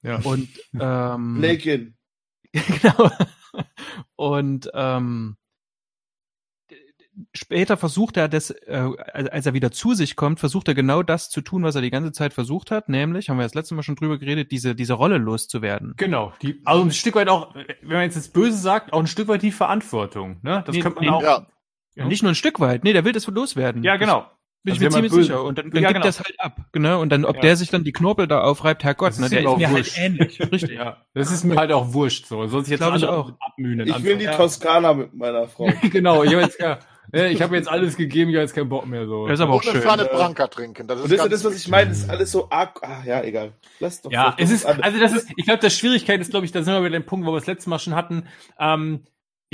Ja. 0.04 0.20
Und 0.22 0.48
ähm, 0.78 1.34
Blakin. 1.40 1.96
genau. 2.52 3.10
Und 4.16 4.70
ähm, 4.74 5.36
später 7.32 7.76
versucht 7.76 8.16
er 8.16 8.28
das, 8.28 8.50
äh, 8.50 8.90
als 9.12 9.46
er 9.46 9.54
wieder 9.54 9.70
zu 9.70 9.94
sich 9.94 10.14
kommt, 10.16 10.40
versucht 10.40 10.68
er 10.68 10.74
genau 10.74 11.02
das 11.02 11.30
zu 11.30 11.40
tun, 11.40 11.62
was 11.62 11.74
er 11.74 11.82
die 11.82 11.90
ganze 11.90 12.12
Zeit 12.12 12.32
versucht 12.32 12.70
hat, 12.70 12.88
nämlich, 12.88 13.28
haben 13.28 13.38
wir 13.38 13.44
das 13.44 13.54
letzte 13.54 13.74
Mal 13.74 13.82
schon 13.82 13.96
drüber 13.96 14.18
geredet, 14.18 14.52
diese, 14.52 14.74
diese 14.74 14.94
Rolle 14.94 15.18
loszuwerden. 15.18 15.94
Genau, 15.96 16.32
die, 16.42 16.60
also 16.64 16.84
ein 16.84 16.92
Stück 16.92 17.14
weit 17.16 17.28
auch, 17.28 17.54
wenn 17.54 17.88
man 17.88 18.02
jetzt 18.02 18.16
das 18.16 18.28
Böse 18.28 18.56
sagt, 18.56 18.92
auch 18.92 19.00
ein 19.00 19.06
Stück 19.06 19.28
weit 19.28 19.42
die 19.42 19.52
Verantwortung. 19.52 20.38
Ne? 20.42 20.62
Das 20.66 20.74
Nee, 20.74 20.82
könnte 20.82 20.96
man 20.96 21.04
nee, 21.04 21.10
auch. 21.10 21.22
Ja. 21.22 21.46
Ja, 21.96 22.06
nicht 22.06 22.24
nur 22.24 22.32
ein 22.32 22.36
Stück 22.36 22.58
weit, 22.58 22.82
nee, 22.82 22.92
der 22.92 23.04
will 23.04 23.12
das 23.12 23.26
loswerden. 23.28 23.84
Ja, 23.84 23.96
genau. 23.96 24.28
Bin 24.64 24.72
Also 24.72 24.82
ich 24.82 24.88
mir 24.88 24.94
ziemlich 24.94 25.12
böse- 25.12 25.22
sicher. 25.24 25.44
Und 25.44 25.58
dann, 25.58 25.70
dann 25.70 25.82
Ja, 25.82 25.88
gibt 25.90 26.00
genau. 26.00 26.06
das 26.06 26.18
halt 26.20 26.40
ab. 26.40 26.56
Genau. 26.72 27.00
Und 27.02 27.10
dann, 27.10 27.24
ob 27.26 27.36
Ja. 27.36 27.42
der 27.42 27.56
sich 27.56 27.68
dann 27.70 27.84
die 27.84 27.92
Knorpel 27.92 28.26
da 28.26 28.40
aufreibt, 28.40 28.82
Herrgott, 28.82 29.10
Das 29.10 29.18
ne, 29.18 29.26
ist 29.26 29.32
der 29.32 29.40
ihm 29.40 29.46
ist 29.46 29.52
auch 29.52 29.58
mir 29.58 29.68
halt 29.68 29.76
wurscht. 29.78 29.98
ähnlich. 29.98 30.40
Richtig. 30.52 30.70
Ja, 30.78 30.96
das 31.12 31.30
ist 31.30 31.44
mir 31.44 31.56
halt 31.56 31.70
auch 31.70 31.92
wurscht. 31.92 32.26
So, 32.26 32.46
soll 32.46 32.64
sich 32.64 32.72
jetzt 32.80 32.80
ich 32.96 33.04
auch. 33.04 33.32
abmühen. 33.40 33.80
Ich 33.86 34.02
will 34.02 34.16
die 34.16 34.24
Ja. 34.24 34.36
Toskana 34.36 34.94
mit 34.94 35.12
meiner 35.14 35.46
Frau. 35.48 35.68
genau, 35.92 36.24
ich 36.24 36.32
habe 36.32 36.42
jetzt, 36.42 36.58
ja, 36.58 36.78
ja, 37.12 37.26
ich 37.26 37.42
habe 37.42 37.54
jetzt 37.56 37.68
alles 37.68 37.96
gegeben, 37.98 38.30
ich 38.30 38.36
habe 38.36 38.42
jetzt 38.44 38.54
keinen 38.54 38.70
Bock 38.70 38.86
mehr. 38.86 39.06
So. 39.06 39.26
Das 39.26 39.34
ist 39.38 39.40
aber 39.42 39.52
auch 39.52 39.62
eine 39.62 39.72
schön. 39.72 39.82
Ja. 39.82 39.96
Branca 39.96 40.46
trinken. 40.48 40.88
Das 40.88 40.98
ist 40.98 41.04
Und 41.04 41.18
das 41.18 41.28
das, 41.28 41.44
was 41.44 41.56
ich 41.56 41.68
meine. 41.68 41.90
Das 41.90 41.98
ist 41.98 42.08
alles 42.10 42.32
so 42.32 42.48
arg. 42.50 42.80
Ah, 42.82 43.02
ja, 43.04 43.22
egal. 43.22 43.52
Lass 43.80 44.00
doch. 44.00 44.10
Ja, 44.10 44.34
es 44.38 44.50
ist, 44.50 44.64
alles- 44.64 44.82
also 44.82 44.98
das 44.98 45.12
ist, 45.12 45.28
ich 45.36 45.44
glaube, 45.44 45.60
das 45.60 45.76
Schwierigkeit 45.76 46.20
ist, 46.22 46.30
glaube 46.30 46.46
ich, 46.46 46.52
da 46.52 46.62
sind 46.62 46.72
wir 46.72 46.80
bei 46.80 46.88
dem 46.88 47.04
Punkt, 47.04 47.26
wo 47.26 47.32
wir 47.32 47.38
das 47.38 47.46
letzte 47.46 47.68
Mal 47.68 47.78
schon 47.78 47.94
hatten. 47.94 48.24
Ähm, 48.58 49.00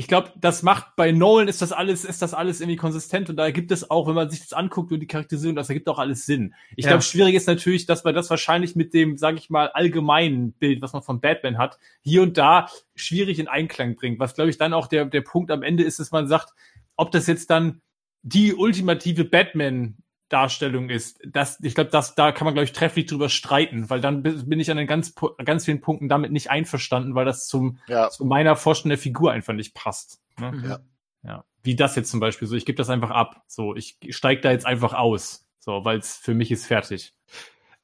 ich 0.01 0.09
glaube, 0.09 0.33
das 0.41 0.63
macht 0.63 0.97
bei 0.97 1.13
Nolan 1.13 1.47
ist 1.47 1.61
das 1.61 1.73
alles, 1.73 2.07
ist 2.07 2.23
das 2.23 2.33
alles 2.33 2.63
irgendwie 2.63 2.77
konsistent 2.79 3.29
und 3.29 3.37
da 3.37 3.45
ergibt 3.45 3.71
es 3.71 3.91
auch, 3.91 4.09
wenn 4.09 4.15
man 4.15 4.31
sich 4.31 4.41
das 4.41 4.55
anguckt 4.55 4.91
und 4.93 5.01
die 5.01 5.07
Charakterisierung, 5.07 5.55
das 5.55 5.69
ergibt 5.69 5.91
auch 5.91 5.99
alles 5.99 6.25
Sinn. 6.25 6.55
Ich 6.75 6.87
Ja. 6.87 6.93
glaube, 6.93 7.03
schwierig 7.03 7.35
ist 7.35 7.47
natürlich, 7.47 7.85
dass 7.85 8.03
man 8.03 8.15
das 8.15 8.31
wahrscheinlich 8.31 8.75
mit 8.75 8.95
dem, 8.95 9.19
sage 9.19 9.37
ich 9.37 9.51
mal, 9.51 9.69
allgemeinen 9.69 10.53
Bild, 10.53 10.81
was 10.81 10.95
man 10.95 11.03
von 11.03 11.21
Batman 11.21 11.59
hat, 11.59 11.79
hier 12.01 12.23
und 12.23 12.39
da 12.39 12.71
schwierig 12.95 13.39
in 13.39 13.47
Einklang 13.47 13.95
bringt. 13.95 14.19
Was, 14.19 14.35
glaube 14.35 14.49
ich, 14.49 14.57
dann 14.57 14.73
auch 14.73 14.87
der, 14.87 15.05
der 15.05 15.21
Punkt 15.21 15.51
am 15.51 15.63
Ende 15.63 15.83
ist, 15.85 16.01
dass 16.01 16.11
man 16.13 16.29
sagt, 16.29 16.55
ob 16.97 17.11
das 17.11 17.27
jetzt 17.27 17.51
dann 17.51 17.83
die 18.23 18.55
ultimative 18.55 19.25
Batman 19.27 19.99
Darstellung 20.31 20.89
ist, 20.89 21.21
das, 21.27 21.59
ich 21.61 21.75
glaube, 21.75 21.91
das, 21.91 22.15
da 22.15 22.33
kann 22.33 22.47
man, 22.47 22.55
glaube 22.55 22.65
ich, 22.65 22.73
trefflich 22.73 23.07
drüber 23.07 23.29
streiten, 23.29 23.91
weil 23.91 24.01
dann 24.01 24.23
bi- 24.23 24.43
bin 24.45 24.59
ich 24.61 24.71
an 24.71 24.79
den 24.79 24.87
ganz, 24.87 25.15
ganz 25.45 25.67
vielen 25.67 25.81
Punkten 25.83 26.09
damit 26.09 26.33
nicht 26.33 26.51
einverstanden, 26.51 27.15
weil 27.15 27.27
das 27.27 27.47
zum, 27.47 27.79
Ja. 27.89 28.09
zu 28.09 28.25
meiner 28.25 28.57
Vorstellung 28.57 28.91
der 28.91 28.99
Figur 28.99 29.33
einfach 29.33 29.53
nicht 29.53 29.75
passt. 29.75 30.21
Ne? 30.39 30.53
Mhm. 30.53 30.65
Ja. 30.65 30.79
ja. 31.25 31.45
Wie 31.63 31.77
das 31.77 31.97
jetzt 31.97 32.11
zum 32.11 32.21
Beispiel 32.21 32.49
so, 32.49 32.57
ich 32.57 32.65
gebe 32.65 32.77
das 32.77 32.89
einfach 32.89 33.11
ab. 33.11 33.43
So, 33.47 33.77
ich 33.77 33.99
steige 34.09 34.41
da 34.41 34.51
jetzt 34.51 34.65
einfach 34.67 34.95
aus. 34.95 35.47
So, 35.59 35.85
weil 35.85 35.99
es 35.99 36.17
für 36.17 36.33
mich 36.33 36.51
ist 36.51 36.65
fertig. 36.65 37.13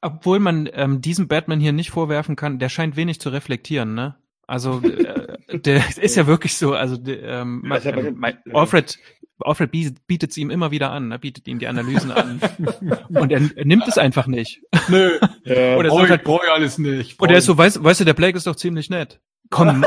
Obwohl 0.01 0.39
man 0.39 0.67
ähm, 0.73 1.01
diesem 1.01 1.27
Batman 1.27 1.59
hier 1.59 1.73
nicht 1.73 1.91
vorwerfen 1.91 2.35
kann, 2.35 2.57
der 2.59 2.69
scheint 2.69 2.95
wenig 2.95 3.19
zu 3.21 3.29
reflektieren, 3.29 3.93
ne? 3.93 4.15
Also 4.47 4.81
äh, 4.81 5.59
der 5.59 5.83
ist 6.01 6.15
ja 6.15 6.25
wirklich 6.25 6.55
so, 6.55 6.73
also 6.73 6.97
der, 6.97 7.21
ähm, 7.23 7.63
Ja, 7.69 7.91
mal- 7.95 8.11
mein- 8.15 8.37
Alfred 8.53 8.97
Alfred 9.39 9.69
bietet 9.71 10.31
es 10.31 10.37
ihm 10.37 10.49
immer 10.49 10.71
wieder 10.71 10.89
an, 10.91 11.09
ne? 11.09 11.19
bietet 11.19 11.47
ihm 11.47 11.59
die 11.59 11.67
Analysen 11.67 12.11
an 12.11 12.39
und 13.09 13.31
er, 13.31 13.41
er 13.55 13.65
nimmt 13.65 13.87
es 13.87 13.99
einfach 13.99 14.25
nicht. 14.25 14.61
Nö, 14.87 15.19
Ja. 15.43 15.75
Oder 15.77 15.89
brauch 15.89 15.99
so 15.99 16.05
ich, 16.05 16.09
halt, 16.09 16.23
brauch 16.23 16.43
ich 16.43 16.49
alles 16.49 16.77
nicht. 16.79 17.19
und 17.19 17.29
er 17.29 17.37
ist 17.37 17.45
so, 17.45 17.55
weißt, 17.55 17.83
weißt 17.83 17.99
du, 17.99 18.05
der 18.05 18.15
Blake 18.15 18.35
ist 18.35 18.47
doch 18.47 18.55
ziemlich 18.55 18.89
nett. 18.89 19.19
Komm, 19.51 19.85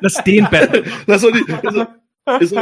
lass 0.00 0.14
den 0.24 0.48
Batman. 0.50 0.82
Lass 1.06 1.22
doch 1.22 1.30
nicht. 1.32 1.46
Also, 1.64 1.86
ist 2.40 2.56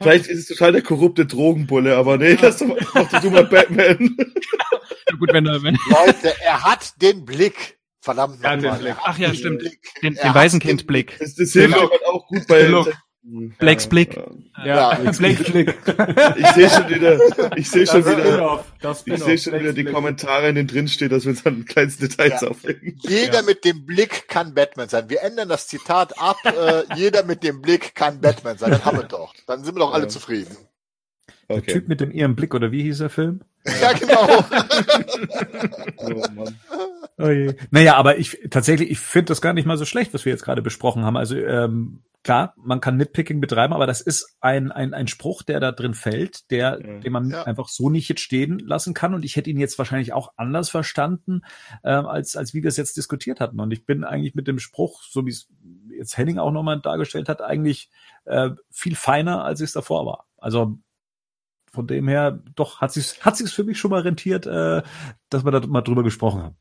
vielleicht 0.00 0.26
ist 0.26 0.38
es 0.38 0.46
total 0.46 0.72
der 0.72 0.82
korrupte 0.82 1.26
Drogenbulle, 1.26 1.96
aber 1.98 2.16
nee, 2.16 2.38
lass 2.40 2.56
doch 2.58 2.68
mal, 2.68 2.78
mach 2.94 3.10
doch 3.10 3.20
du 3.20 3.30
mal 3.30 3.44
Batman. 3.44 4.16
Ja, 4.18 5.16
gut, 5.18 5.32
wenn 5.34 5.46
er, 5.46 5.62
wenn, 5.62 5.76
Leute, 5.90 6.32
er 6.44 6.62
hat 6.64 7.00
den 7.02 7.24
Blick. 7.26 7.78
Verdammt 8.02 8.42
Er 8.42 8.56
nochmal. 8.56 8.72
den 8.78 8.82
Blick. 8.84 8.96
Ach 9.04 9.16
ja, 9.18 9.32
stimmt. 9.32 9.62
den, 9.62 10.14
den 10.14 10.18
hat 10.18 10.34
Waisenkindblick. 10.34 11.18
Das, 11.20 11.34
das 11.36 11.52
hilft 11.52 11.72
Genau. 11.74 11.86
aber 11.86 12.12
auch 12.12 12.26
gut 12.26 12.46
bei. 12.48 12.64
Genau. 12.64 12.84
Blakes 13.60 13.86
Blick. 13.86 14.16
Ja, 14.64 14.94
Ja. 14.98 15.10
Blake 15.12 15.44
Flick. 15.44 15.74
Ich 16.38 16.46
sehe 16.48 16.68
schon 16.68 16.88
wieder, 16.88 17.56
ich 17.56 17.70
sehe 17.70 17.86
schon 17.86 18.04
wieder, 18.04 18.64
ich 19.06 19.22
sehe 19.22 19.38
schon 19.38 19.60
wieder 19.60 19.72
die. 19.72 19.84
Kommentare, 19.84 20.48
in 20.48 20.56
denen 20.56 20.66
drin 20.66 20.88
steht, 20.88 21.12
dass 21.12 21.22
wir 21.24 21.30
uns 21.30 21.46
an 21.46 21.64
kleinsten 21.64 22.08
Details 22.08 22.40
Ja. 22.40 22.48
aufregen. 22.48 22.98
Jeder 23.02 23.34
Ja. 23.36 23.42
mit 23.42 23.64
dem 23.64 23.86
Blick 23.86 24.26
kann 24.26 24.54
Batman 24.54 24.88
sein. 24.88 25.08
Wir 25.08 25.22
ändern 25.22 25.48
das 25.48 25.68
Zitat 25.68 26.18
ab. 26.18 26.38
Äh, 26.44 26.82
jeder 26.96 27.22
mit 27.22 27.44
dem 27.44 27.62
Blick 27.62 27.94
kann 27.94 28.20
Batman 28.20 28.58
sein. 28.58 28.72
Dann 28.72 28.84
haben 28.84 28.96
wir 28.98 29.04
doch. 29.04 29.32
Dann 29.46 29.62
sind 29.62 29.76
wir 29.76 29.80
doch 29.80 29.94
alle 29.94 30.04
Ja. 30.04 30.08
zufrieden. 30.08 30.56
Der 31.48 31.58
Okay. 31.58 31.74
Typ 31.74 31.86
mit 31.88 32.00
dem 32.00 32.10
ihrem 32.10 32.34
Blick, 32.34 32.54
oder 32.54 32.72
wie 32.72 32.82
hieß 32.82 32.98
der 32.98 33.10
Film? 33.10 33.42
Ja, 33.80 33.92
genau. 33.92 34.26
Oh, 35.98 36.08
Mann. 36.34 36.58
Oh 37.18 37.28
je. 37.28 37.54
Naja, 37.70 37.96
aber 37.96 38.18
ich 38.18 38.38
tatsächlich, 38.50 38.90
ich 38.90 38.98
finde 38.98 39.26
das 39.26 39.40
gar 39.40 39.52
nicht 39.52 39.66
mal 39.66 39.76
so 39.76 39.84
schlecht, 39.84 40.14
was 40.14 40.24
wir 40.24 40.32
jetzt 40.32 40.44
gerade 40.44 40.62
besprochen 40.62 41.04
haben. 41.04 41.16
Also 41.16 41.36
ähm, 41.36 42.02
klar, 42.24 42.54
man 42.56 42.80
kann 42.80 42.96
Nitpicking 42.96 43.40
betreiben, 43.40 43.72
aber 43.74 43.86
das 43.86 44.00
ist 44.00 44.36
ein, 44.40 44.72
ein, 44.72 44.94
ein 44.94 45.08
Spruch, 45.08 45.42
der 45.42 45.60
da 45.60 45.72
drin 45.72 45.94
fällt, 45.94 46.50
der, 46.50 46.80
Ja. 46.84 46.98
den 47.00 47.12
man 47.12 47.30
Ja. 47.30 47.42
einfach 47.44 47.68
so 47.68 47.90
nicht 47.90 48.08
jetzt 48.08 48.20
stehen 48.22 48.58
lassen 48.60 48.94
kann. 48.94 49.12
Und 49.14 49.24
ich 49.24 49.36
hätte 49.36 49.50
ihn 49.50 49.58
jetzt 49.58 49.78
wahrscheinlich 49.78 50.12
auch 50.12 50.32
anders 50.36 50.70
verstanden, 50.70 51.42
ähm, 51.84 52.06
als, 52.06 52.36
als 52.36 52.54
wie 52.54 52.62
wir 52.62 52.68
es 52.68 52.76
jetzt 52.76 52.96
diskutiert 52.96 53.40
hatten. 53.40 53.60
Und 53.60 53.72
ich 53.72 53.84
bin 53.84 54.04
eigentlich 54.04 54.34
mit 54.34 54.48
dem 54.48 54.58
Spruch, 54.58 55.02
so 55.02 55.26
wie 55.26 55.30
es 55.30 55.48
jetzt 55.90 56.16
Henning 56.16 56.38
auch 56.38 56.52
nochmal 56.52 56.80
dargestellt 56.80 57.28
hat, 57.28 57.42
eigentlich 57.42 57.90
äh, 58.24 58.50
viel 58.70 58.94
feiner, 58.96 59.44
als 59.44 59.60
es 59.60 59.72
davor 59.72 60.06
war. 60.06 60.26
Also 60.38 60.78
von 61.72 61.86
dem 61.86 62.06
her, 62.08 62.42
doch, 62.54 62.80
hat 62.80 62.92
sich's, 62.92 63.20
hat 63.24 63.36
sich's 63.36 63.52
für 63.52 63.64
mich 63.64 63.78
schon 63.78 63.90
mal 63.90 64.00
rentiert, 64.02 64.46
äh, 64.46 64.82
dass 65.30 65.44
wir 65.44 65.50
da 65.50 65.66
mal 65.66 65.80
drüber 65.82 66.02
gesprochen 66.02 66.42
haben. 66.42 66.56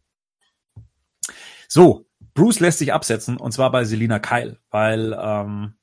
So, 1.74 2.06
Bruce 2.34 2.60
lässt 2.60 2.80
sich 2.80 2.92
absetzen 2.92 3.38
und 3.38 3.54
zwar 3.54 3.72
bei 3.72 3.86
Selina 3.86 4.20
Kyle, 4.20 4.58
weil 4.72 5.18
ähm, 5.18 5.74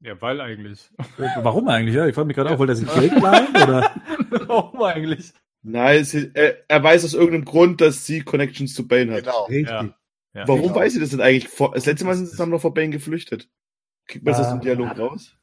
Ja, 0.00 0.18
weil 0.22 0.40
eigentlich. 0.40 0.90
warum 1.42 1.68
eigentlich? 1.68 1.94
Ja, 1.94 2.06
ich 2.06 2.14
frage 2.14 2.28
mich 2.28 2.36
gerade 2.36 2.48
auch, 2.50 2.58
wollte 2.58 2.72
er 2.72 2.76
sich 2.76 2.90
Geld 2.94 3.12
leihen 3.20 3.50
oder? 3.54 3.94
Warum 4.48 4.82
eigentlich? 4.82 5.34
Nein, 5.60 6.00
es, 6.00 6.14
er, 6.14 6.64
er 6.68 6.82
weiß 6.82 7.04
aus 7.04 7.12
irgendeinem 7.12 7.44
Grund, 7.44 7.82
dass 7.82 8.06
sie 8.06 8.22
Connections 8.22 8.72
zu 8.74 8.88
Bane 8.88 9.12
hat. 9.12 9.24
genau. 9.24 9.44
Richtig. 9.44 9.68
Ja. 9.68 9.94
Ja. 10.34 10.48
Warum 10.48 10.62
Genau. 10.62 10.74
weiß 10.76 10.94
sie 10.94 11.00
das 11.00 11.10
denn 11.10 11.20
eigentlich? 11.20 11.54
Das 11.74 11.84
letzte 11.84 12.06
Mal 12.06 12.14
sind 12.14 12.24
sie 12.24 12.30
zusammen 12.32 12.52
noch 12.52 12.62
vor 12.62 12.72
Bane 12.72 12.88
geflüchtet. 12.88 13.50
Kriegt 14.06 14.24
man 14.24 14.32
das 14.32 14.40
aus 14.40 14.48
dem 14.48 14.60
Ah. 14.60 14.62
Dialog 14.62 14.98
raus? 14.98 15.36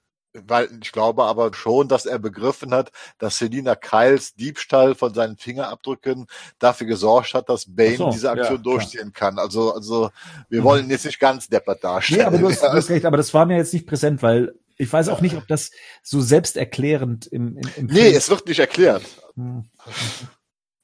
Weil 0.47 0.69
ich 0.81 0.91
glaube 0.91 1.23
aber 1.23 1.53
schon, 1.53 1.87
dass 1.87 2.05
er 2.05 2.19
begriffen 2.19 2.73
hat, 2.73 2.91
dass 3.17 3.37
Selina 3.37 3.75
Kyles 3.75 4.35
Diebstahl 4.35 4.95
von 4.95 5.13
seinen 5.13 5.37
Fingerabdrücken 5.37 6.27
dafür 6.59 6.87
gesorgt 6.87 7.33
hat, 7.33 7.49
dass 7.49 7.73
Bane 7.75 7.97
so, 7.97 8.11
diese 8.11 8.31
Aktion 8.31 8.57
ja, 8.57 8.63
durchziehen 8.63 9.13
kann. 9.13 9.39
Also, 9.39 9.73
also 9.73 10.11
wir 10.49 10.59
Mhm. 10.59 10.63
wollen 10.63 10.85
ihn 10.85 10.91
jetzt 10.91 11.05
nicht 11.05 11.19
ganz 11.19 11.47
deppert 11.47 11.83
darstellen. 11.83 12.21
Nee, 12.21 12.25
aber 12.25 12.37
du 12.37 12.49
hast, 12.49 12.61
du 12.61 12.67
hast 12.67 12.89
recht, 12.89 13.05
aber 13.05 13.17
das 13.17 13.33
war 13.33 13.45
mir 13.45 13.57
jetzt 13.57 13.73
nicht 13.73 13.87
präsent, 13.87 14.21
weil 14.21 14.55
ich 14.77 14.91
weiß 14.91 15.09
auch 15.09 15.19
nicht, 15.21 15.35
ob 15.35 15.47
das 15.47 15.71
so 16.03 16.21
selbsterklärend 16.21 17.27
im, 17.27 17.57
im, 17.57 17.69
im 17.75 17.85
nee, 17.87 18.11
es 18.11 18.29
wird 18.29 18.47
nicht 18.47 18.59
erklärt. 18.59 19.03
Hm. 19.35 19.69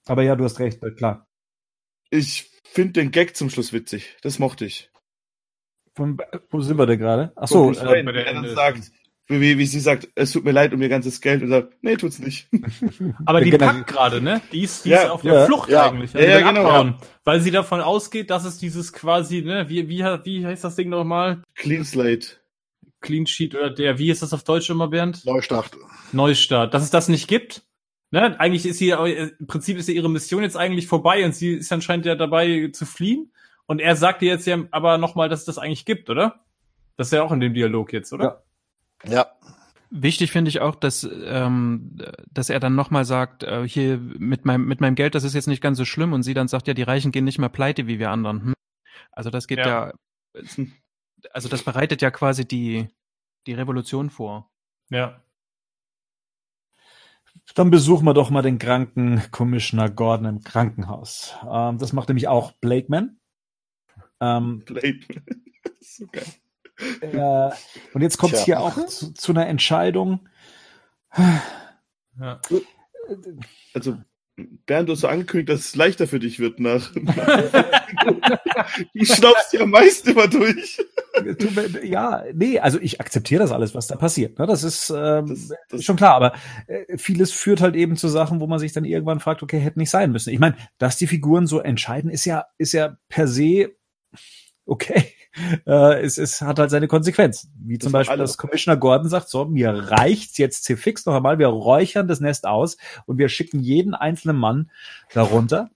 Aber 0.06 0.24
ja, 0.24 0.36
du 0.36 0.44
hast 0.44 0.60
recht, 0.60 0.84
äh, 0.84 0.92
klar. 0.92 1.28
Ich 2.10 2.52
finde 2.64 2.94
den 2.94 3.12
Gag 3.12 3.36
zum 3.36 3.50
Schluss 3.50 3.74
witzig. 3.74 4.18
Das 4.22 4.38
mochte 4.38 4.66
ich. 4.66 4.92
Von, 5.96 6.22
wo 6.50 6.60
sind 6.60 6.78
wir 6.78 6.86
denn 6.86 7.00
gerade? 7.00 7.32
Ach 7.38 7.48
so, 7.48 7.72
äh, 7.72 8.54
sagt, 8.54 8.92
Wie, 9.28 9.58
wie 9.58 9.66
sie 9.66 9.80
sagt, 9.80 10.08
es 10.14 10.32
tut 10.32 10.44
mir 10.46 10.52
leid 10.52 10.72
um 10.74 10.82
ihr 10.84 10.90
ganzes 10.90 11.20
Geld 11.20 11.42
und 11.42 11.50
sagt, 11.50 11.74
nee, 11.82 11.96
tut's 11.96 12.20
nicht. 12.20 12.48
Aber 13.26 13.42
die 13.42 13.50
Genau. 13.50 13.66
packt 13.66 13.88
gerade, 13.88 14.22
ne? 14.22 14.40
Die 14.52 14.62
ist, 14.62 14.86
die 14.86 14.90
Ja, 14.90 15.04
ist 15.04 15.10
auf 15.10 15.22
der 15.24 15.34
ja. 15.34 15.46
Flucht 15.48 15.70
Ja. 15.70 15.90
eigentlich. 15.90 16.14
Ja, 16.14 16.20
ja, 16.22 16.38
will 16.38 16.44
genau, 16.44 16.68
abhauen, 16.68 16.96
Weil 17.24 17.42
sie 17.42 17.50
davon 17.50 17.82
ausgeht, 17.82 18.30
dass 18.30 18.46
es 18.46 18.60
dieses 18.60 18.94
quasi, 18.94 19.42
ne, 19.42 19.68
wie, 19.68 19.90
wie, 19.90 20.04
wie 20.04 20.46
heißt 20.46 20.64
das 20.64 20.76
Ding 20.76 20.90
nochmal? 20.90 21.42
Clean 21.56 21.84
Slate. 21.84 22.28
Clean 23.02 23.26
Sheet 23.26 23.56
oder 23.56 23.72
der, 23.72 23.98
wie 23.98 24.12
ist 24.12 24.22
das 24.22 24.32
auf 24.34 24.44
Deutsch 24.44 24.70
immer, 24.70 24.88
Bernd? 24.90 25.26
Neustart. 25.26 25.72
Neustart. 26.12 26.74
Dass 26.74 26.84
es 26.84 26.92
das 26.92 27.08
nicht 27.10 27.28
gibt. 27.28 27.64
Ne? 28.12 28.40
Eigentlich 28.40 28.66
ist 28.68 28.78
sie, 28.78 28.90
im 28.92 29.48
Prinzip 29.48 29.78
ist 29.78 29.88
ja 29.90 29.96
ihre 29.96 30.10
Mission 30.10 30.44
jetzt 30.44 30.56
eigentlich 30.58 30.86
vorbei 30.88 31.26
und 31.26 31.36
sie 31.36 31.54
ist 31.56 31.72
anscheinend 31.72 32.06
ja 32.06 32.14
dabei 32.16 32.70
zu 32.74 32.86
fliehen. 32.86 33.32
Und 33.66 33.80
er 33.82 33.96
sagt 33.96 34.22
ihr 34.22 34.30
jetzt 34.30 34.46
ja 34.46 34.60
aber 34.70 35.00
nochmal, 35.00 35.30
dass 35.30 35.40
es 35.40 35.46
das 35.46 35.58
eigentlich 35.58 35.86
gibt, 35.86 36.10
oder? 36.12 36.42
Das 36.98 37.08
ist 37.08 37.14
ja 37.14 37.24
auch 37.24 37.32
in 37.32 37.40
dem 37.40 37.54
Dialog 37.56 37.92
jetzt, 37.92 38.14
oder? 38.14 38.24
Ja. 38.24 38.42
Ja. 39.04 39.32
Wichtig 39.92 40.32
finde 40.32 40.50
ich 40.50 40.60
auch, 40.60 40.76
dass, 40.76 41.08
ähm, 41.26 41.98
dass 42.30 42.50
er 42.50 42.60
dann 42.60 42.76
nochmal 42.76 43.06
sagt, 43.06 43.44
äh, 43.44 43.68
hier 43.68 43.98
mit 43.98 44.44
meinem, 44.46 44.66
mit 44.66 44.82
meinem 44.82 44.96
Geld, 44.96 45.16
das 45.16 45.24
ist 45.24 45.36
jetzt 45.36 45.48
nicht 45.48 45.62
ganz 45.62 45.78
so 45.78 45.86
schlimm 45.86 46.12
und 46.14 46.24
sie 46.24 46.34
dann 46.34 46.48
sagt, 46.48 46.68
ja, 46.68 46.74
die 46.74 46.84
Reichen 46.84 47.12
gehen 47.12 47.24
nicht 47.24 47.38
mehr 47.38 47.50
pleite 47.50 47.88
wie 47.88 48.00
wir 48.00 48.10
anderen. 48.10 48.44
Hm? 48.44 48.54
Also 49.12 49.30
das 49.30 49.48
geht 49.48 49.60
ja. 49.60 49.94
Ja. 50.34 50.66
also 51.32 51.48
das 51.50 51.64
bereitet 51.64 52.02
ja 52.02 52.12
quasi 52.12 52.46
die, 52.48 52.90
die 53.48 53.54
Revolution 53.54 54.10
vor. 54.10 54.52
Ja. 54.90 55.22
Dann 57.54 57.70
besuchen 57.70 58.06
wir 58.06 58.14
doch 58.14 58.30
mal 58.32 58.42
den 58.42 58.60
kranken 58.60 59.22
Commissioner 59.32 59.90
Gordon 59.90 60.26
im 60.26 60.44
Krankenhaus. 60.44 61.36
Ähm, 61.48 61.78
das 61.78 61.94
macht 61.94 62.10
nämlich 62.10 62.28
auch 62.28 62.54
Blakeman. 62.54 63.20
Ähm, 64.20 64.64
Blade. 64.66 65.00
so 65.80 66.08
geil. 66.08 66.26
Äh, 67.02 67.50
und 67.94 68.02
jetzt 68.02 68.18
kommt 68.18 68.34
es 68.34 68.44
hier 68.46 68.60
auch 68.60 68.86
zu, 68.88 69.14
zu 69.14 69.32
einer 69.32 69.48
Entscheidung. 69.48 70.28
ja. 72.20 72.42
Also, 73.74 73.98
Bernd, 74.66 74.90
du 74.90 74.94
hast 74.94 75.02
so 75.02 75.08
angekündigt, 75.08 75.50
dass 75.50 75.60
es 75.62 75.76
leichter 75.76 76.08
für 76.08 76.20
dich 76.20 76.40
wird 76.40 76.60
nach. 76.60 76.92
du 76.94 77.02
schnaubst 79.06 79.54
ja 79.54 79.62
am 79.62 79.70
meisten 79.70 80.10
immer 80.10 80.28
durch. 80.28 80.82
Du, 81.24 81.48
ja, 81.84 82.24
nee, 82.34 82.60
also 82.60 82.78
ich 82.82 83.00
akzeptiere 83.00 83.42
das 83.44 83.54
alles, 83.54 83.74
was 83.74 83.88
da 83.88 83.96
passiert. 83.96 84.38
Ne? 84.38 84.46
Das 84.46 84.64
ist 84.64 84.90
ähm, 84.90 85.28
Das- 85.28 85.54
das- 85.70 85.84
schon 85.86 85.96
klar, 85.96 86.16
aber 86.16 86.34
äh, 86.68 86.98
vieles 86.98 87.32
führt 87.32 87.62
halt 87.62 87.76
eben 87.76 87.96
zu 87.96 88.10
Sachen, 88.10 88.42
wo 88.42 88.48
man 88.48 88.60
sich 88.60 88.74
dann 88.74 88.84
irgendwann 88.84 89.22
fragt, 89.22 89.42
okay, 89.42 89.60
hätte 89.60 89.80
nicht 89.80 89.90
sein 89.92 90.12
müssen. 90.12 90.34
Ich 90.34 90.40
meine, 90.40 90.58
dass 90.80 90.98
die 90.98 91.08
Figuren 91.08 91.48
so 91.48 91.62
entscheiden, 91.62 92.12
ist 92.12 92.26
ja, 92.26 92.48
ist 92.58 92.74
ja 92.74 92.98
per 93.08 93.30
se 93.30 93.70
okay. 94.66 95.14
Äh, 95.66 96.02
es, 96.02 96.18
es 96.18 96.42
hat 96.42 96.60
halt 96.60 96.70
seine 96.70 96.88
Konsequenzen. 96.88 97.52
Wie 97.60 97.78
zum 97.78 97.92
Das 97.92 98.00
Beispiel, 98.00 98.18
dass 98.18 98.38
Commissioner 98.38 98.78
Gordon 98.78 99.10
sagt, 99.10 99.30
so, 99.30 99.46
mir 99.46 99.72
reicht's 99.72 100.38
jetzt 100.38 100.64
C-Fix 100.64 101.06
noch 101.06 101.16
einmal, 101.16 101.40
wir 101.40 101.48
räuchern 101.48 102.08
das 102.08 102.20
Nest 102.20 102.46
aus 102.46 102.78
und 103.06 103.18
wir 103.18 103.30
schicken 103.30 103.60
jeden 103.60 103.94
einzelnen 103.94 104.38
Mann 104.38 104.72
darunter, 105.14 105.70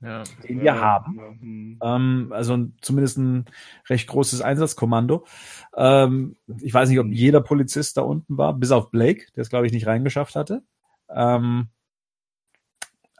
ja. 0.00 0.24
den 0.46 0.60
wir 0.60 0.80
haben. 0.80 1.16
Ja, 1.16 1.28
hm. 1.40 1.78
Ähm, 1.82 2.32
also 2.32 2.66
zumindest 2.80 3.18
ein 3.18 3.44
recht 3.88 4.08
großes 4.08 4.40
Einsatzkommando. 4.40 5.24
Ähm, 5.76 6.36
ich 6.60 6.74
weiß 6.74 6.88
nicht, 6.88 6.98
ob 6.98 7.06
jeder 7.06 7.40
Polizist 7.40 7.96
da 7.96 8.02
unten 8.02 8.36
war, 8.36 8.54
bis 8.54 8.70
auf 8.70 8.90
Blake, 8.90 9.26
der 9.36 9.42
es, 9.42 9.50
glaube 9.50 9.66
ich, 9.66 9.72
nicht 9.72 9.86
reingeschafft 9.86 10.36
hatte. 10.36 10.62
Ähm, 11.10 11.68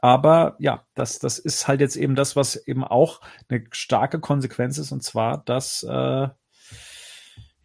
aber 0.01 0.55
ja, 0.59 0.83
das, 0.95 1.19
das 1.19 1.39
ist 1.39 1.67
halt 1.67 1.81
jetzt 1.81 1.95
eben 1.95 2.15
das, 2.15 2.35
was 2.35 2.55
eben 2.55 2.83
auch 2.83 3.21
eine 3.49 3.63
starke 3.71 4.19
Konsequenz 4.19 4.77
ist, 4.77 4.91
und 4.91 5.03
zwar, 5.03 5.43
dass 5.45 5.83
äh, 5.83 6.27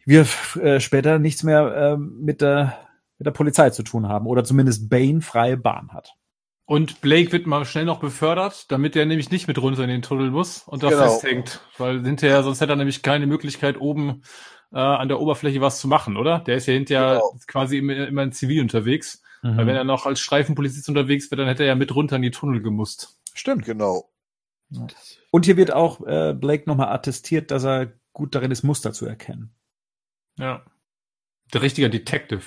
wir 0.05 0.27
äh, 0.61 0.79
später 0.79 1.19
nichts 1.19 1.43
mehr 1.43 1.75
äh, 1.75 1.97
mit, 1.97 2.41
der, 2.41 2.77
mit 3.17 3.25
der 3.25 3.31
Polizei 3.31 3.69
zu 3.71 3.83
tun 3.83 4.07
haben 4.07 4.27
oder 4.27 4.43
zumindest 4.43 4.89
Bane 4.89 5.21
freie 5.21 5.57
Bahn 5.57 5.91
hat. 5.93 6.13
Und 6.67 7.01
Blake 7.01 7.31
wird 7.31 7.45
mal 7.45 7.63
schnell 7.65 7.85
noch 7.85 7.99
befördert, 7.99 8.71
damit 8.71 8.95
er 8.95 9.05
nämlich 9.05 9.29
nicht 9.29 9.47
mit 9.47 9.59
runter 9.61 9.83
in 9.83 9.89
den 9.89 10.01
Tunnel 10.01 10.31
muss 10.31 10.63
und 10.63 10.81
da 10.81 10.89
Genau. 10.89 11.03
festhängt. 11.03 11.61
Weil 11.77 12.03
hinterher, 12.03 12.41
sonst 12.41 12.59
hätte 12.59 12.73
er 12.73 12.77
nämlich 12.77 13.03
keine 13.03 13.27
Möglichkeit, 13.27 13.79
oben 13.79 14.23
äh, 14.73 14.79
an 14.79 15.07
der 15.07 15.19
Oberfläche 15.19 15.61
was 15.61 15.79
zu 15.79 15.87
machen, 15.87 16.17
oder? 16.17 16.39
Der 16.39 16.55
ist 16.55 16.65
ja 16.65 16.73
hinterher 16.73 17.13
Genau. 17.15 17.39
quasi 17.47 17.77
immer, 17.77 18.07
immer 18.07 18.23
in 18.23 18.31
Zivil 18.31 18.61
unterwegs. 18.61 19.21
Mhm. 19.45 19.57
Weil 19.57 19.67
wenn 19.67 19.75
er 19.75 19.83
noch 19.83 20.07
als 20.07 20.19
Streifenpolizist 20.21 20.89
unterwegs 20.89 21.29
wäre, 21.29 21.37
dann 21.37 21.47
hätte 21.47 21.61
er 21.63 21.69
ja 21.69 21.75
mit 21.75 21.93
runter 21.93 22.15
in 22.15 22.23
die 22.23 22.31
Tunnel 22.31 22.63
gemusst. 22.63 23.19
Stimmt. 23.35 23.63
Genau. 23.65 24.11
Und 25.29 25.45
hier 25.45 25.55
wird 25.55 25.71
auch 25.71 26.01
äh, 26.07 26.33
Blake 26.33 26.63
nochmal 26.65 26.89
attestiert, 26.89 27.51
dass 27.51 27.63
er 27.63 27.93
gut 28.11 28.33
darin 28.33 28.49
ist, 28.49 28.63
Muster 28.63 28.91
zu 28.91 29.05
erkennen. 29.05 29.53
Ja. 30.39 30.65
Der 31.53 31.61
richtige 31.61 31.91
Detective. 31.91 32.41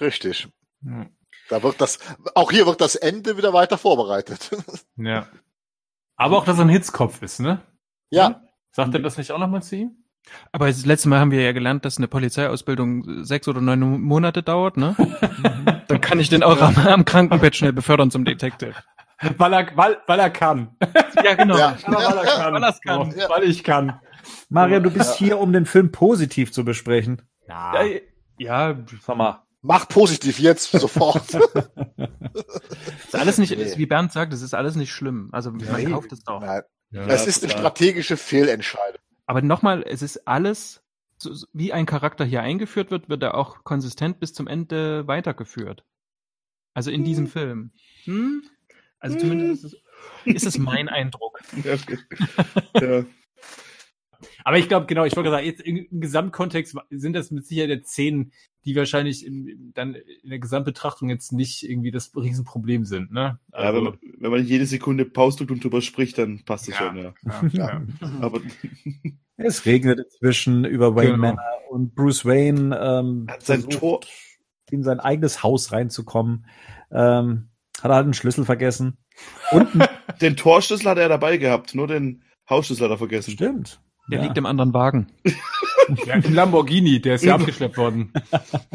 Richtig. 0.00 0.48
Ja. 0.82 1.06
Da 1.48 1.62
wird 1.62 1.80
das, 1.80 2.00
auch 2.34 2.50
hier 2.50 2.66
wird 2.66 2.80
das 2.80 2.96
Ende 2.96 3.36
wieder 3.36 3.52
weiter 3.52 3.78
vorbereitet. 3.78 4.50
ja. 4.96 5.28
Aber 6.16 6.38
auch, 6.38 6.44
dass 6.44 6.58
er 6.58 6.64
ein 6.64 6.70
Hitzkopf 6.70 7.22
ist, 7.22 7.38
ne? 7.38 7.62
ja. 8.10 8.42
Sagt 8.72 8.94
er 8.94 9.00
das 9.00 9.16
nicht 9.16 9.30
auch 9.30 9.38
nochmal 9.38 9.62
zu 9.62 9.76
ihm? 9.76 9.96
Aber 10.52 10.66
das 10.66 10.84
letzte 10.84 11.08
Mal 11.08 11.18
haben 11.18 11.30
wir 11.30 11.42
ja 11.42 11.52
gelernt, 11.52 11.84
dass 11.84 11.98
eine 11.98 12.08
Polizeiausbildung 12.08 13.24
sechs 13.24 13.48
oder 13.48 13.60
neun 13.60 14.00
Monate 14.00 14.42
dauert, 14.42 14.76
ne? 14.76 14.96
Kann 16.10 16.20
ich 16.20 16.28
den 16.28 16.42
auch 16.42 16.60
am, 16.60 16.76
am 16.76 17.04
Krankenbett 17.04 17.54
schnell 17.56 17.72
befördern 17.72 18.10
zum 18.10 18.24
Detective. 18.24 18.74
Weil 19.38 19.52
er, 19.52 19.76
weil, 19.76 19.98
weil 20.06 20.18
er 20.18 20.30
kann. 20.30 20.76
Ja, 21.22 21.34
genau. 21.34 21.56
Ja. 21.56 21.76
Aber 21.84 21.96
weil 21.96 22.18
er 22.18 22.24
kann. 22.24 22.54
Weil 22.54 22.74
kann. 22.84 23.10
So, 23.12 23.28
Weil 23.28 23.44
ich 23.44 23.62
kann. 23.64 24.00
Mario, 24.48 24.80
du 24.80 24.90
bist 24.90 25.14
hier, 25.16 25.38
um 25.38 25.52
den 25.52 25.66
Film 25.66 25.92
positiv 25.92 26.52
zu 26.52 26.64
besprechen. 26.64 27.22
Ja. 27.46 27.82
Ja, 27.82 28.00
ja, 28.38 28.76
Sag 29.02 29.16
mal. 29.16 29.42
Mach 29.62 29.88
positiv 29.88 30.38
jetzt, 30.38 30.72
sofort. 30.72 31.34
ist 31.34 33.14
alles 33.14 33.36
nicht, 33.38 33.50
Nee. 33.56 33.62
ist, 33.62 33.78
wie 33.78 33.86
Bernd 33.86 34.10
sagt, 34.10 34.32
es 34.32 34.40
ist 34.42 34.54
alles 34.54 34.74
nicht 34.74 34.90
schlimm. 34.90 35.28
Also 35.32 35.50
man 35.50 35.60
Nee. 35.76 35.84
kauft 35.90 36.12
es 36.12 36.24
doch. 36.24 36.40
Nein. 36.40 36.62
Ja, 36.90 37.02
es 37.02 37.26
ist 37.26 37.44
eine 37.44 37.52
strategische 37.52 38.16
Fehlentscheidung. 38.16 39.00
Aber 39.26 39.42
nochmal, 39.42 39.84
es 39.86 40.02
ist 40.02 40.26
alles, 40.26 40.82
so 41.18 41.30
wie 41.52 41.72
ein 41.72 41.86
Charakter 41.86 42.24
hier 42.24 42.40
eingeführt 42.42 42.90
wird, 42.90 43.08
wird 43.10 43.22
er 43.22 43.34
auch 43.34 43.62
konsistent 43.62 44.18
bis 44.18 44.32
zum 44.32 44.46
Ende 44.48 45.06
weitergeführt. 45.06 45.84
Also 46.74 46.90
in 46.90 47.04
diesem 47.04 47.26
Film. 47.26 47.70
Hm? 48.04 48.42
Also 48.98 49.18
zumindest 49.18 49.64
ist 49.64 49.74
es, 50.24 50.34
ist 50.34 50.46
es 50.46 50.58
mein 50.58 50.88
Eindruck. 50.88 51.40
Ja, 51.64 51.74
okay. 51.74 51.98
ja. 52.80 53.04
Aber 54.44 54.58
ich 54.58 54.68
glaube, 54.68 54.86
genau, 54.86 55.04
ich 55.04 55.16
wollte 55.16 55.30
sagen, 55.30 55.46
jetzt 55.46 55.60
im 55.62 55.86
Gesamtkontext 56.00 56.76
sind 56.90 57.14
das 57.14 57.30
mit 57.30 57.46
Sicherheit 57.46 57.86
Szenen, 57.86 58.32
die 58.64 58.76
wahrscheinlich 58.76 59.24
im- 59.24 59.72
dann 59.74 59.94
in 59.94 60.28
der 60.30 60.38
Gesamtbetrachtung 60.38 61.08
jetzt 61.08 61.32
nicht 61.32 61.62
irgendwie 61.62 61.90
das 61.90 62.14
Riesenproblem 62.14 62.84
sind, 62.84 63.10
ne? 63.12 63.38
ja 63.52 63.74
wenn, 63.74 63.84
man, 63.84 63.98
wenn 64.18 64.30
man 64.30 64.44
jede 64.44 64.66
Sekunde 64.66 65.04
Pause 65.06 65.38
drückt 65.38 65.50
und 65.50 65.64
drüber 65.64 65.80
spricht, 65.80 66.18
dann 66.18 66.42
passt 66.44 66.68
es 66.68 66.78
Ja. 66.78 66.86
schon, 66.88 66.96
ja. 66.98 67.14
ja. 67.52 67.82
Aber 68.20 68.40
Es 69.36 69.64
regnet 69.64 69.98
inzwischen 70.00 70.64
über 70.66 70.94
Wayne 70.94 71.12
Genau. 71.12 71.22
Manor 71.22 71.44
und 71.70 71.94
Bruce 71.94 72.24
Wayne 72.26 72.76
ähm, 72.78 73.26
Hat 73.28 73.42
sein 73.42 73.60
versucht, 73.62 73.78
Tor- 73.80 74.00
in 74.72 74.82
sein 74.82 75.00
eigenes 75.00 75.42
Haus 75.42 75.72
reinzukommen. 75.72 76.46
Ähm, 76.92 77.48
hat 77.82 77.90
er 77.90 77.94
halt 77.96 78.04
einen 78.04 78.14
Schlüssel 78.14 78.44
vergessen. 78.44 78.98
Und 79.52 79.74
ein- 79.74 79.88
den 80.20 80.36
Torschlüssel 80.36 80.90
hat 80.90 80.98
er 80.98 81.08
dabei 81.08 81.36
gehabt, 81.36 81.74
nur 81.74 81.86
den 81.86 82.22
Hausschlüssel 82.48 82.84
hat 82.84 82.90
er 82.90 82.98
vergessen. 82.98 83.30
stimmt. 83.32 83.80
Der 84.10 84.18
Ja. 84.18 84.24
liegt 84.24 84.36
im 84.38 84.46
anderen 84.46 84.74
Wagen. 84.74 85.06
ja, 86.06 86.14
im 86.14 86.34
Lamborghini, 86.34 87.00
der 87.00 87.14
ist 87.14 87.24
ja 87.24 87.34
abgeschleppt 87.36 87.76
worden. 87.78 88.12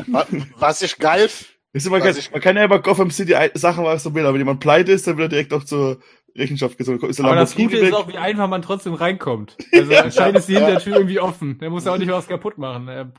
Wa- 0.07 0.25
Was 0.59 0.81
ich 0.81 0.97
geil, 0.97 1.29
Ist 1.73 1.85
immer 1.87 1.99
geil. 1.99 2.15
Man 2.31 2.41
kann 2.41 2.55
ja 2.55 2.65
bei 2.67 2.77
Gotham 2.77 3.11
City 3.11 3.35
Sachen 3.55 3.83
machen, 3.83 4.15
will, 4.15 4.23
aber 4.23 4.33
wenn 4.33 4.41
jemand 4.41 4.61
pleite 4.61 4.91
ist, 4.93 5.07
dann 5.07 5.17
wird 5.17 5.25
er 5.27 5.29
direkt 5.29 5.53
auch 5.53 5.63
zur 5.65 5.99
Rechenschaft 6.37 6.77
gezogen. 6.77 7.05
Ist 7.09 7.19
Aber 7.21 7.35
das 7.35 7.55
Gute 7.55 7.77
ist 7.77 7.87
weg? 7.87 7.93
auch, 7.93 8.07
wie 8.07 8.17
einfach 8.17 8.47
man 8.47 8.61
trotzdem 8.61 8.93
reinkommt. 8.93 9.57
Also 9.73 9.93
anscheinend 9.95 10.37
ist 10.39 10.49
die 10.49 10.55
Hintertür 10.55 10.95
irgendwie 10.95 11.19
offen. 11.19 11.57
Der 11.59 11.69
muss 11.69 11.85
ja 11.85 11.93
auch 11.93 11.97
nicht 11.97 12.11
was 12.11 12.27
kaputt 12.27 12.57
machen. 12.57 12.87
Er, 12.87 13.11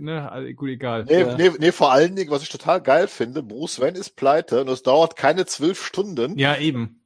ne, 0.00 0.30
also, 0.30 0.52
gut, 0.52 0.68
egal. 0.70 1.04
nee, 1.04 1.20
Ja. 1.20 1.36
nee, 1.36 1.50
nee, 1.58 1.72
vor 1.72 1.92
allen 1.92 2.16
Dingen, 2.16 2.30
was 2.30 2.42
ich 2.42 2.48
total 2.48 2.80
geil 2.80 3.08
finde, 3.08 3.42
Bruce 3.42 3.80
Wayne 3.80 3.98
ist 3.98 4.16
pleite 4.16 4.60
und 4.62 4.68
es 4.68 4.82
dauert 4.82 5.16
keine 5.16 5.46
zwölf 5.46 5.84
Stunden. 5.84 6.38
Ja, 6.38 6.56
eben. 6.56 6.96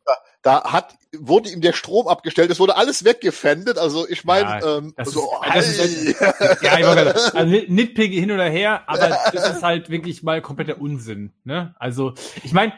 Da 0.42 0.62
hat, 0.64 0.94
wurde 1.16 1.48
ihm 1.48 1.62
der 1.62 1.72
Strom 1.72 2.06
abgestellt, 2.06 2.51
es 2.51 2.60
wurde 2.60 2.76
alles 2.76 3.02
weggefändet, 3.06 3.78
also 3.78 4.06
ich 4.06 4.26
meine, 4.26 4.46
Ja, 4.60 4.76
ähm, 4.78 4.94
so, 5.05 5.30
ist- 5.46 5.55
das 5.55 5.78
ist- 5.78 6.20
Ja, 6.20 6.78
ich 6.78 6.84
sagen, 6.84 7.09
also 7.34 7.44
Nit- 7.51 7.70
Nitpicke 7.70 8.14
hin 8.20 8.30
oder 8.30 8.44
her, 8.51 8.82
aber 8.86 9.16
das 9.32 9.56
ist 9.56 9.62
halt 9.62 9.88
wirklich 9.88 10.22
mal 10.22 10.42
kompletter 10.42 10.78
Unsinn. 10.78 11.32
Ne? 11.44 11.74
Also, 11.78 12.12
ich 12.42 12.52
meine, 12.52 12.74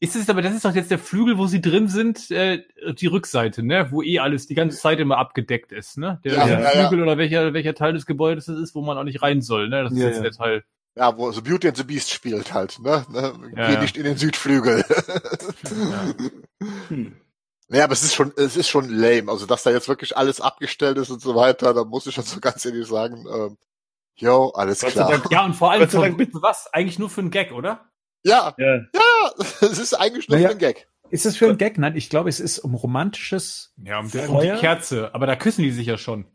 ist 0.00 0.14
es 0.16 0.28
aber, 0.28 0.42
das 0.42 0.54
ist 0.54 0.64
doch 0.64 0.74
jetzt 0.74 0.90
der 0.90 0.98
Flügel, 0.98 1.38
wo 1.38 1.46
sie 1.46 1.60
drin 1.60 1.88
sind, 1.88 2.30
äh, 2.30 2.62
die 2.98 3.06
Rückseite, 3.06 3.62
ne? 3.62 3.88
Wo 3.90 4.02
eh 4.02 4.18
alles 4.18 4.46
die 4.46 4.54
ganze 4.54 4.78
Zeit 4.78 5.00
immer 5.00 5.18
abgedeckt 5.18 5.72
ist, 5.72 5.96
ne? 5.98 6.20
Der, 6.24 6.34
Ja, 6.34 6.46
der 6.46 6.60
ja, 6.60 6.74
ja. 6.74 6.88
Flügel 6.88 7.02
oder 7.04 7.16
welcher, 7.18 7.52
welcher 7.54 7.74
Teil 7.74 7.94
des 7.94 8.06
Gebäudes 8.06 8.48
es 8.48 8.58
ist, 8.60 8.74
wo 8.74 8.82
man 8.82 8.98
auch 8.98 9.04
nicht 9.04 9.22
rein 9.22 9.40
soll, 9.40 9.68
ne? 9.68 9.84
Das 9.84 9.92
ist 9.92 9.98
Ja, 9.98 10.06
jetzt 10.08 10.16
ja. 10.16 10.22
der 10.22 10.32
Teil. 10.32 10.64
ja, 10.96 11.16
wo 11.16 11.30
so 11.32 11.42
Beauty 11.42 11.68
and 11.68 11.76
the 11.76 11.84
Beast 11.84 12.10
spielt 12.10 12.52
halt, 12.52 12.78
ne? 12.80 13.04
ne? 13.10 13.32
Ja, 13.56 13.66
Geh 13.68 13.72
ja. 13.74 13.80
nicht 13.80 13.96
in 13.96 14.04
den 14.04 14.16
Südflügel. 14.16 14.84
Hm. 16.88 17.16
Ja, 17.68 17.82
aber 17.82 17.94
es 17.94 18.04
ist 18.04 18.14
schon, 18.14 18.32
es 18.36 18.56
ist 18.56 18.68
schon 18.68 18.88
lame. 18.88 19.28
Also, 19.28 19.44
dass 19.44 19.64
da 19.64 19.72
jetzt 19.72 19.88
wirklich 19.88 20.16
alles 20.16 20.40
abgestellt 20.40 20.98
ist 20.98 21.10
und 21.10 21.20
so 21.20 21.34
weiter, 21.34 21.74
da 21.74 21.82
muss 21.82 22.06
ich 22.06 22.14
schon 22.14 22.22
so 22.22 22.38
ganz 22.40 22.64
ehrlich 22.64 22.86
sagen, 22.86 23.24
ähm, 23.28 23.56
Jo, 24.18 24.50
alles 24.54 24.82
klar. 24.82 25.10
Dank. 25.10 25.24
Ja, 25.32 25.44
und 25.44 25.54
vor 25.54 25.70
allem 25.72 25.88
für 25.88 25.98
was? 26.40 26.72
Eigentlich 26.72 27.00
nur 27.00 27.10
für 27.10 27.22
einen 27.22 27.32
Gag, 27.32 27.50
oder? 27.50 27.90
Ja, 28.22 28.54
Ja. 28.56 28.76
ja, 28.76 28.82
es 29.60 29.78
ist 29.78 29.94
eigentlich 29.94 30.28
nur 30.28 30.38
Naja. 30.38 30.50
ein 30.50 30.58
Gag. 30.58 30.88
Ist 31.10 31.24
es 31.26 31.36
für 31.36 31.48
ein 31.48 31.56
Gag? 31.58 31.78
Nein, 31.78 31.94
ich 31.96 32.10
glaube, 32.10 32.28
es 32.28 32.40
ist 32.40 32.58
um 32.58 32.74
romantisches. 32.74 33.72
Ja, 33.82 34.00
um, 34.00 34.08
Feuer? 34.10 34.28
um 34.30 34.40
die 34.40 34.50
Kerze. 34.60 35.14
Aber 35.14 35.26
da 35.26 35.36
küssen 35.36 35.62
die 35.62 35.70
sich 35.70 35.86
ja 35.86 35.96
schon. 35.98 36.26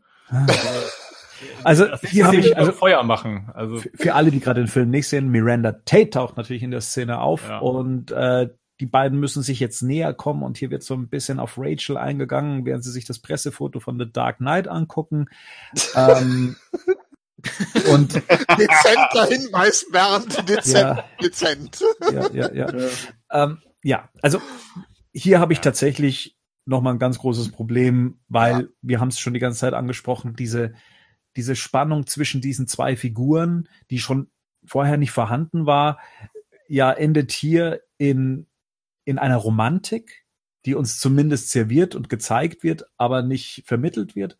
Also 1.64 1.86
Das 1.86 2.00
hier 2.02 2.26
habe 2.26 2.36
ich, 2.36 2.56
also 2.56 2.72
Feuer 2.72 3.02
machen. 3.02 3.50
Also 3.54 3.78
für- 3.78 3.90
für 3.94 4.14
alle, 4.14 4.30
die 4.30 4.40
gerade 4.40 4.60
den 4.62 4.68
Film 4.68 4.90
nicht 4.90 5.08
sehen, 5.08 5.28
Miranda 5.28 5.72
Tate 5.84 6.10
taucht 6.10 6.36
natürlich 6.36 6.62
in 6.62 6.70
der 6.70 6.80
Szene 6.80 7.20
auf 7.20 7.48
Ja. 7.48 7.58
und 7.58 8.10
äh, 8.12 8.48
die 8.80 8.86
beiden 8.86 9.20
müssen 9.20 9.42
sich 9.42 9.60
jetzt 9.60 9.82
näher 9.82 10.14
kommen 10.14 10.42
und 10.42 10.56
hier 10.56 10.70
wird 10.70 10.82
so 10.82 10.94
ein 10.94 11.08
bisschen 11.08 11.38
auf 11.38 11.54
Rachel 11.58 11.96
eingegangen, 11.96 12.64
während 12.64 12.82
sie 12.84 12.90
sich 12.90 13.04
das 13.04 13.18
Pressefoto 13.18 13.78
von 13.80 13.98
The 13.98 14.10
Dark 14.10 14.38
Knight 14.38 14.66
angucken. 14.68 15.26
ähm, 15.96 16.56
und 17.90 18.14
Dezenter 18.58 19.26
Hinweis, 19.28 19.86
Bernd, 19.90 20.48
dezent, 20.48 20.74
Ja. 20.98 21.04
dezent. 21.22 21.84
ja, 22.12 22.30
ja, 22.32 22.52
ja. 22.52 22.70
Ja. 22.78 22.88
Ähm, 23.30 23.58
ja, 23.82 24.08
also 24.22 24.40
hier 25.12 25.40
habe 25.40 25.52
ich 25.52 25.60
tatsächlich 25.60 26.36
noch 26.64 26.80
mal 26.80 26.92
ein 26.92 26.98
ganz 26.98 27.18
großes 27.18 27.50
Problem, 27.50 28.20
weil 28.28 28.62
Ja. 28.62 28.68
wir 28.82 29.00
haben 29.00 29.08
es 29.08 29.18
schon 29.18 29.34
die 29.34 29.40
ganze 29.40 29.58
Zeit 29.60 29.74
angesprochen, 29.74 30.36
diese, 30.36 30.72
diese 31.36 31.56
Spannung 31.56 32.06
zwischen 32.06 32.40
diesen 32.40 32.68
zwei 32.68 32.96
Figuren, 32.96 33.68
die 33.90 33.98
schon 33.98 34.30
vorher 34.64 34.96
nicht 34.96 35.10
vorhanden 35.10 35.66
war, 35.66 35.98
ja, 36.68 36.92
endet 36.92 37.32
hier 37.32 37.82
in, 37.98 38.46
in 39.04 39.18
einer 39.18 39.36
Romantik, 39.36 40.24
die 40.64 40.76
uns 40.76 41.00
zumindest 41.00 41.50
serviert 41.50 41.96
und 41.96 42.08
gezeigt 42.08 42.62
wird, 42.62 42.84
aber 42.96 43.22
nicht 43.22 43.64
vermittelt 43.66 44.14
wird. 44.14 44.38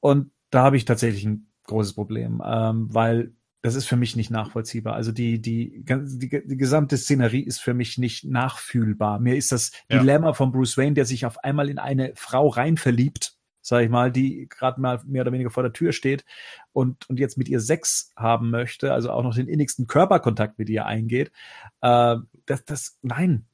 Und 0.00 0.32
da 0.50 0.64
habe 0.64 0.76
ich 0.76 0.84
tatsächlich 0.84 1.24
ein 1.24 1.52
großes 1.64 1.94
Problem, 1.94 2.42
ähm, 2.44 2.88
weil 2.92 3.32
das 3.62 3.76
ist 3.76 3.86
für 3.86 3.96
mich 3.96 4.14
nicht 4.14 4.30
nachvollziehbar. 4.30 4.94
Also 4.94 5.10
die, 5.10 5.40
die, 5.40 5.82
die, 5.84 6.28
die 6.28 6.56
gesamte 6.58 6.98
Szenerie 6.98 7.40
ist 7.40 7.60
für 7.60 7.72
mich 7.72 7.96
nicht 7.96 8.24
nachfühlbar. 8.24 9.18
Mir 9.18 9.36
ist 9.36 9.52
das 9.52 9.72
Ja. 9.88 10.00
Dilemma 10.00 10.34
von 10.34 10.52
Bruce 10.52 10.76
Wayne, 10.76 10.92
der 10.92 11.06
sich 11.06 11.24
auf 11.24 11.42
einmal 11.42 11.70
in 11.70 11.78
eine 11.78 12.12
Frau 12.14 12.48
rein 12.48 12.76
verliebt, 12.76 13.38
sag 13.62 13.82
ich 13.82 13.88
mal, 13.88 14.12
die 14.12 14.48
gerade 14.50 14.78
mal 14.82 15.00
mehr 15.06 15.22
oder 15.22 15.32
weniger 15.32 15.48
vor 15.48 15.62
der 15.62 15.72
Tür 15.72 15.92
steht 15.92 16.26
und, 16.72 17.08
und 17.08 17.18
jetzt 17.18 17.38
mit 17.38 17.48
ihr 17.48 17.60
Sex 17.60 18.12
haben 18.16 18.50
möchte, 18.50 18.92
also 18.92 19.10
auch 19.10 19.22
noch 19.22 19.34
den 19.34 19.48
innigsten 19.48 19.86
Körperkontakt 19.86 20.58
mit 20.58 20.68
ihr 20.68 20.84
eingeht. 20.84 21.32
Äh, 21.80 22.16
das, 22.44 22.66
das, 22.66 22.98
nein. 23.00 23.46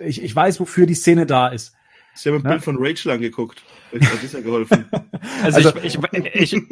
Ich, 0.00 0.20
ich 0.24 0.34
weiß, 0.34 0.58
wofür 0.58 0.86
die 0.86 0.94
Szene 0.94 1.24
da 1.24 1.46
ist. 1.46 1.72
Sie 2.14 2.28
haben 2.28 2.36
ein 2.38 2.44
Ja. 2.44 2.50
Bild 2.50 2.62
von 2.64 2.76
Rachel 2.78 3.10
angeguckt. 3.12 3.62
Vielleicht 3.90 4.12
hat 4.12 4.22
das 4.24 4.32
ja 4.32 4.40
geholfen. 4.40 4.84
Also, 5.42 5.70
Also- 5.70 5.78
ich, 5.82 5.98
ich, 6.34 6.52
ich, 6.52 6.62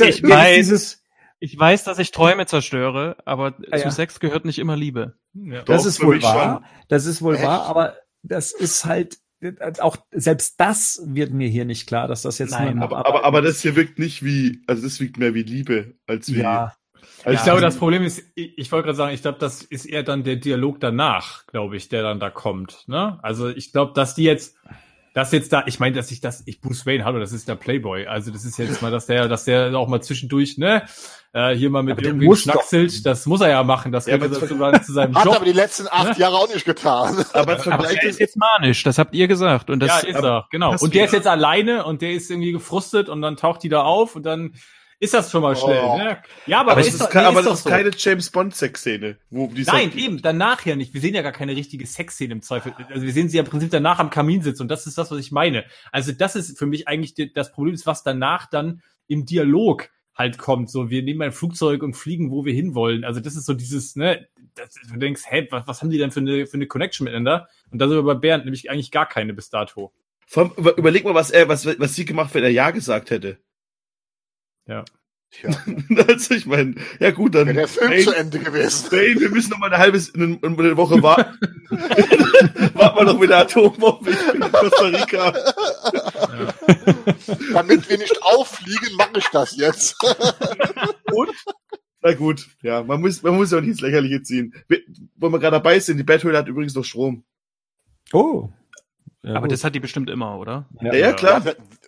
Ich 0.00 0.22
weiß. 0.22 1.02
ich 1.40 1.58
weiß, 1.58 1.84
dass 1.84 1.98
ich 1.98 2.10
Träume 2.10 2.46
zerstöre, 2.46 3.16
aber 3.24 3.54
Ah, 3.70 3.78
zu. 3.78 3.90
Sex 3.90 4.20
gehört 4.20 4.44
nicht 4.44 4.58
immer 4.58 4.76
Liebe. 4.76 5.14
ja. 5.34 5.62
Das 5.62 5.82
Doch, 5.82 5.88
ist 5.88 6.02
wohl 6.02 6.22
wahr. 6.22 6.62
Das 6.88 7.06
ist 7.06 7.22
wohl 7.22 7.34
Echt? 7.36 7.44
wahr, 7.44 7.66
aber 7.66 7.96
das 8.22 8.52
ist 8.52 8.84
halt 8.84 9.18
auch 9.80 9.98
selbst 10.10 10.58
das 10.58 11.02
wird 11.04 11.32
mir 11.34 11.48
hier 11.48 11.66
nicht 11.66 11.86
klar, 11.86 12.08
dass 12.08 12.22
das 12.22 12.38
jetzt 12.38 12.52
Nein, 12.52 12.76
nur 12.76 12.84
Aber, 12.84 13.04
aber, 13.06 13.24
aber 13.24 13.42
das 13.42 13.60
hier 13.60 13.76
wirkt 13.76 13.98
nicht 13.98 14.24
wie, 14.24 14.62
also 14.66 14.82
das 14.82 14.98
wirkt 15.00 15.18
mehr 15.18 15.34
wie 15.34 15.42
Liebe 15.42 15.96
als 16.06 16.32
wie. 16.32 16.38
ja, 16.40 16.72
als 17.24 17.40
ich 17.40 17.44
glaube, 17.44 17.60
das 17.60 17.76
Problem 17.76 18.02
ist, 18.02 18.22
ich, 18.34 18.58
ich 18.58 18.72
wollte 18.72 18.86
gerade 18.86 18.96
sagen, 18.96 19.14
ich 19.14 19.22
glaube, 19.22 19.38
das 19.38 19.62
ist 19.62 19.86
eher 19.86 20.02
dann 20.02 20.24
der 20.24 20.36
Dialog 20.36 20.80
danach, 20.80 21.46
glaube 21.46 21.76
ich, 21.76 21.88
der 21.88 22.02
dann 22.02 22.20
da 22.20 22.30
kommt. 22.30 22.84
Ne? 22.86 23.18
Also 23.22 23.48
ich 23.48 23.72
glaube, 23.72 23.92
dass 23.94 24.14
die 24.14 24.24
jetzt, 24.24 24.56
dass 25.14 25.32
jetzt 25.32 25.52
da, 25.52 25.64
ich 25.66 25.78
meine, 25.80 25.94
dass 25.94 26.10
ich 26.10 26.20
das, 26.20 26.42
ich 26.46 26.60
Bruce 26.60 26.86
Wayne, 26.86 27.04
hallo, 27.04 27.20
das 27.20 27.32
ist 27.32 27.48
der 27.48 27.54
Playboy. 27.54 28.06
Also 28.06 28.30
das 28.30 28.44
ist 28.44 28.58
jetzt 28.58 28.82
mal, 28.82 28.90
dass 28.90 29.06
der, 29.06 29.28
dass 29.28 29.44
der 29.44 29.74
auch 29.74 29.88
mal 29.88 30.02
zwischendurch, 30.02 30.58
ne, 30.58 30.82
äh, 31.32 31.54
hier 31.54 31.70
mal 31.70 31.82
mit 31.82 31.98
Aber 31.98 32.06
irgendwie 32.06 32.34
schnackselt. 32.36 33.04
Das 33.06 33.26
muss 33.26 33.40
er 33.40 33.48
ja 33.48 33.62
machen. 33.62 33.90
Das 33.92 34.06
Ja, 34.06 34.16
gehört 34.16 34.40
dazu 34.40 34.56
zu, 34.56 34.80
zu 34.84 34.92
seinem 34.92 35.14
Hat 35.18 35.24
Job. 35.24 35.36
aber 35.36 35.44
die 35.44 35.52
letzten 35.52 35.86
acht 35.90 36.18
Jahre 36.18 36.36
auch 36.36 36.52
nicht 36.52 36.64
getan. 36.64 37.24
aber 37.32 37.66
Aber 37.72 37.90
er 37.90 37.98
es 38.04 38.10
ist 38.10 38.20
jetzt 38.20 38.36
manisch, 38.36 38.82
das 38.82 38.98
habt 38.98 39.14
ihr 39.14 39.28
gesagt. 39.28 39.70
Und 39.70 39.80
das 39.80 40.02
ja, 40.02 40.08
ist 40.08 40.22
er, 40.22 40.46
genau. 40.50 40.76
Und 40.78 40.94
der 40.94 41.04
ist 41.06 41.12
jetzt 41.12 41.26
alleine 41.26 41.84
und 41.84 42.02
der 42.02 42.12
ist 42.12 42.30
irgendwie 42.30 42.52
gefrustet 42.52 43.08
und 43.08 43.22
dann 43.22 43.36
taucht 43.36 43.62
die 43.62 43.68
da 43.68 43.82
auf 43.82 44.14
und 44.16 44.24
dann 44.24 44.54
ist 45.00 45.14
das 45.14 45.30
schon 45.30 45.42
mal 45.42 45.56
schnell. 45.56 45.82
Oh. 45.84 45.98
Ne? 45.98 46.18
Ja, 46.46 46.60
aber, 46.60 46.72
aber 46.72 46.80
ist 46.80 47.00
doch- 47.00 47.12
nee, 47.12 47.20
aber 47.20 47.40
ist 47.40 47.46
das 47.46 47.58
ist 47.58 47.64
so. 47.64 47.70
keine 47.70 47.90
James 47.96 48.30
Bond 48.30 48.54
Sexszene, 48.54 49.18
Nein, 49.30 49.92
eben, 49.96 50.22
danach 50.22 50.64
ja 50.64 50.76
nicht. 50.76 50.94
Wir 50.94 51.00
sehen 51.00 51.14
ja 51.14 51.22
gar 51.22 51.32
keine 51.32 51.56
richtige 51.56 51.86
Sexszene 51.86 52.32
im 52.32 52.42
Zweifel. 52.42 52.72
Also 52.88 53.02
wir 53.04 53.12
sehen 53.12 53.28
sie 53.28 53.36
ja 53.36 53.42
im 53.42 53.50
Prinzip 53.50 53.70
danach 53.70 53.98
am 53.98 54.10
Kamin 54.10 54.42
sitzen 54.42 54.62
und 54.62 54.68
das 54.68 54.86
ist 54.86 54.96
das, 54.98 55.10
was 55.10 55.18
ich 55.18 55.32
meine. 55.32 55.64
Also 55.92 56.12
das 56.12 56.36
ist 56.36 56.58
für 56.58 56.66
mich 56.66 56.88
eigentlich 56.88 57.32
das 57.34 57.52
Problem, 57.52 57.74
ist, 57.74 57.86
was 57.86 58.02
danach 58.02 58.48
dann 58.48 58.82
im 59.06 59.26
Dialog 59.26 59.90
halt 60.14 60.38
kommt. 60.38 60.70
So, 60.70 60.90
wir 60.90 61.02
nehmen 61.02 61.22
ein 61.22 61.32
Flugzeug 61.32 61.82
und 61.82 61.94
fliegen, 61.94 62.30
wo 62.30 62.44
wir 62.44 62.54
hinwollen. 62.54 63.04
Also 63.04 63.20
das 63.20 63.36
ist 63.36 63.46
so 63.46 63.54
dieses, 63.54 63.96
ne, 63.96 64.28
das, 64.54 64.74
du 64.90 64.96
denkst, 64.98 65.22
hä, 65.28 65.48
was, 65.50 65.66
was 65.66 65.82
haben 65.82 65.90
die 65.90 65.98
denn 65.98 66.12
für 66.12 66.20
eine, 66.20 66.46
für 66.46 66.54
eine 66.54 66.66
Connection 66.66 67.04
miteinander? 67.04 67.48
Und 67.70 67.80
da 67.80 67.88
sind 67.88 67.96
wir 67.96 68.02
bei 68.02 68.14
Bernd 68.14 68.44
nämlich 68.44 68.70
eigentlich 68.70 68.90
gar 68.90 69.08
keine 69.08 69.34
bis 69.34 69.50
dato. 69.50 69.92
Überleg 70.76 71.04
mal, 71.04 71.14
was 71.14 71.30
er, 71.30 71.48
was, 71.48 71.66
was 71.66 71.94
sie 71.94 72.04
gemacht, 72.04 72.34
wenn 72.34 72.44
er 72.44 72.50
Ja 72.50 72.70
gesagt 72.70 73.10
hätte. 73.10 73.38
Ja. 74.66 74.84
Tja, 75.30 75.50
also 76.08 76.34
ich 76.34 76.46
meine, 76.46 76.76
ja 77.00 77.10
gut, 77.10 77.34
dann. 77.34 77.46
wäre 77.46 77.56
der 77.56 77.68
Film 77.68 77.90
Hey, 77.90 78.04
zu 78.04 78.12
Ende 78.12 78.38
gewesen. 78.38 78.86
hey, 78.90 79.18
wir 79.18 79.30
müssen 79.30 79.50
noch 79.50 79.58
mal 79.58 79.66
eine 79.66 79.78
halbe 79.78 80.00
eine, 80.14 80.38
eine 80.42 80.76
Woche 80.76 81.02
warten. 81.02 81.38
Warten 82.74 82.98
wir 82.98 83.04
noch 83.04 83.18
mit 83.18 83.30
der 83.30 83.38
Atombombe 83.38 84.10
in 84.32 84.40
Costa 84.40 84.84
Rica. 84.86 85.32
Damit 87.52 87.88
wir 87.88 87.98
nicht 87.98 88.22
auffliegen, 88.22 88.96
mache 88.96 89.18
ich 89.18 89.26
das 89.32 89.56
jetzt. 89.56 89.96
Na 92.02 92.12
gut, 92.12 92.46
ja, 92.62 92.82
man 92.82 93.00
muss, 93.00 93.22
man 93.22 93.34
muss 93.34 93.50
ja 93.50 93.56
auch 93.58 93.62
nicht 93.62 93.70
ins 93.70 93.80
Lächerliche 93.80 94.22
ziehen. 94.22 94.54
Wir, 94.68 94.80
wo 95.16 95.30
wir 95.30 95.38
gerade 95.38 95.56
dabei 95.56 95.78
sind, 95.80 95.96
die 95.96 96.02
Betthöhle 96.04 96.36
hat 96.38 96.48
übrigens 96.48 96.74
noch 96.74 96.84
Strom. 96.84 97.24
Oh. 98.12 98.50
Ja, 99.22 99.30
aber 99.36 99.42
gut. 99.42 99.52
das 99.52 99.64
hat 99.64 99.74
die 99.74 99.80
bestimmt 99.80 100.10
immer, 100.10 100.38
oder? 100.38 100.68
ja, 100.82 100.92
Ja, 100.92 100.98
ja, 100.98 101.12
klar. 101.14 101.42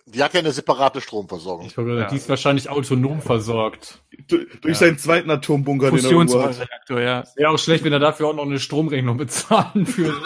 Die 0.07 0.23
hat 0.23 0.33
ja 0.33 0.39
eine 0.39 0.51
separate 0.51 1.01
Stromversorgung. 1.01 1.65
Ich 1.65 1.73
glaube, 1.73 1.97
Ja. 1.99 2.07
die 2.07 2.15
ist 2.15 2.29
wahrscheinlich 2.29 2.69
autonom 2.69 3.21
versorgt. 3.21 4.01
Du, 4.27 4.37
durch 4.61 4.73
Ja. 4.73 4.87
seinen 4.87 4.97
zweiten 4.97 5.29
Atombunker, 5.29 5.91
den 5.91 5.99
er 5.99 6.03
hat. 6.03 6.11
Fusionsreaktor, 6.11 7.01
ja. 7.01 7.23
Wäre 7.35 7.49
auch 7.51 7.59
schlecht, 7.59 7.83
wenn 7.83 7.93
er 7.93 7.99
dafür 7.99 8.27
auch 8.29 8.33
noch 8.35 8.45
eine 8.45 8.59
Stromrechnung 8.59 9.17
bezahlen 9.17 9.85
würde. 9.97 10.21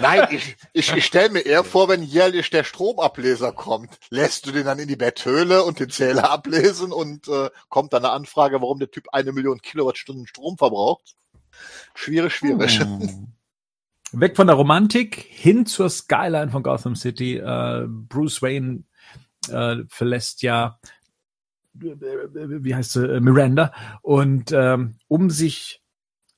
Nein, 0.00 0.28
ich, 0.30 0.56
ich, 0.72 0.92
ich 0.94 1.04
stelle 1.04 1.30
mir 1.30 1.40
eher 1.40 1.64
vor, 1.64 1.88
wenn 1.88 2.02
jährlich 2.02 2.50
der 2.50 2.64
Stromableser 2.64 3.52
kommt, 3.52 3.98
lässt 4.10 4.46
du 4.46 4.52
den 4.52 4.64
dann 4.66 4.78
in 4.78 4.88
die 4.88 4.96
Betthöhle 4.96 5.64
und 5.64 5.80
den 5.80 5.90
Zähler 5.90 6.30
ablesen 6.30 6.92
und 6.92 7.26
äh, 7.28 7.50
kommt 7.68 7.92
dann 7.92 8.04
eine 8.04 8.12
Anfrage, 8.12 8.60
warum 8.60 8.78
der 8.78 8.90
Typ 8.90 9.06
eine 9.12 9.32
Million 9.32 9.60
Kilowattstunden 9.60 10.26
Strom 10.26 10.56
verbraucht. 10.58 11.16
Schwierig, 11.94 12.34
schwierig. 12.34 12.78
Hm. 12.80 13.32
Weg 14.20 14.36
von 14.36 14.46
der 14.46 14.56
Romantik 14.56 15.16
hin 15.16 15.66
zur 15.66 15.90
Skyline 15.90 16.50
von 16.50 16.62
Gotham 16.62 16.96
City. 16.96 17.36
Äh, 17.36 17.86
Bruce 17.86 18.40
Wayne 18.42 18.84
äh, 19.48 19.84
verlässt 19.88 20.42
ja, 20.42 20.78
wie 21.74 22.74
heißt 22.74 22.92
sie, 22.92 23.06
äh, 23.06 23.20
Miranda. 23.20 23.72
Und 24.02 24.52
ähm, 24.52 24.94
um 25.08 25.28
sich, 25.30 25.82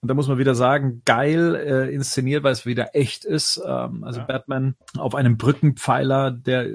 und 0.01 0.09
da 0.09 0.15
muss 0.15 0.29
man 0.29 0.39
wieder 0.39 0.55
sagen, 0.55 1.03
geil 1.05 1.55
äh, 1.55 1.95
inszeniert, 1.95 2.43
weil 2.43 2.53
es 2.53 2.67
wieder 2.67 2.97
echt 2.97 3.25
ist. 3.25 3.61
Ähm, 3.65 4.03
also 4.03 4.21
Ja. 4.21 4.27
Batman 4.27 4.75
auf 4.97 5.15
einem 5.15 5.37
Brückenpfeiler, 5.37 6.33
der 6.33 6.69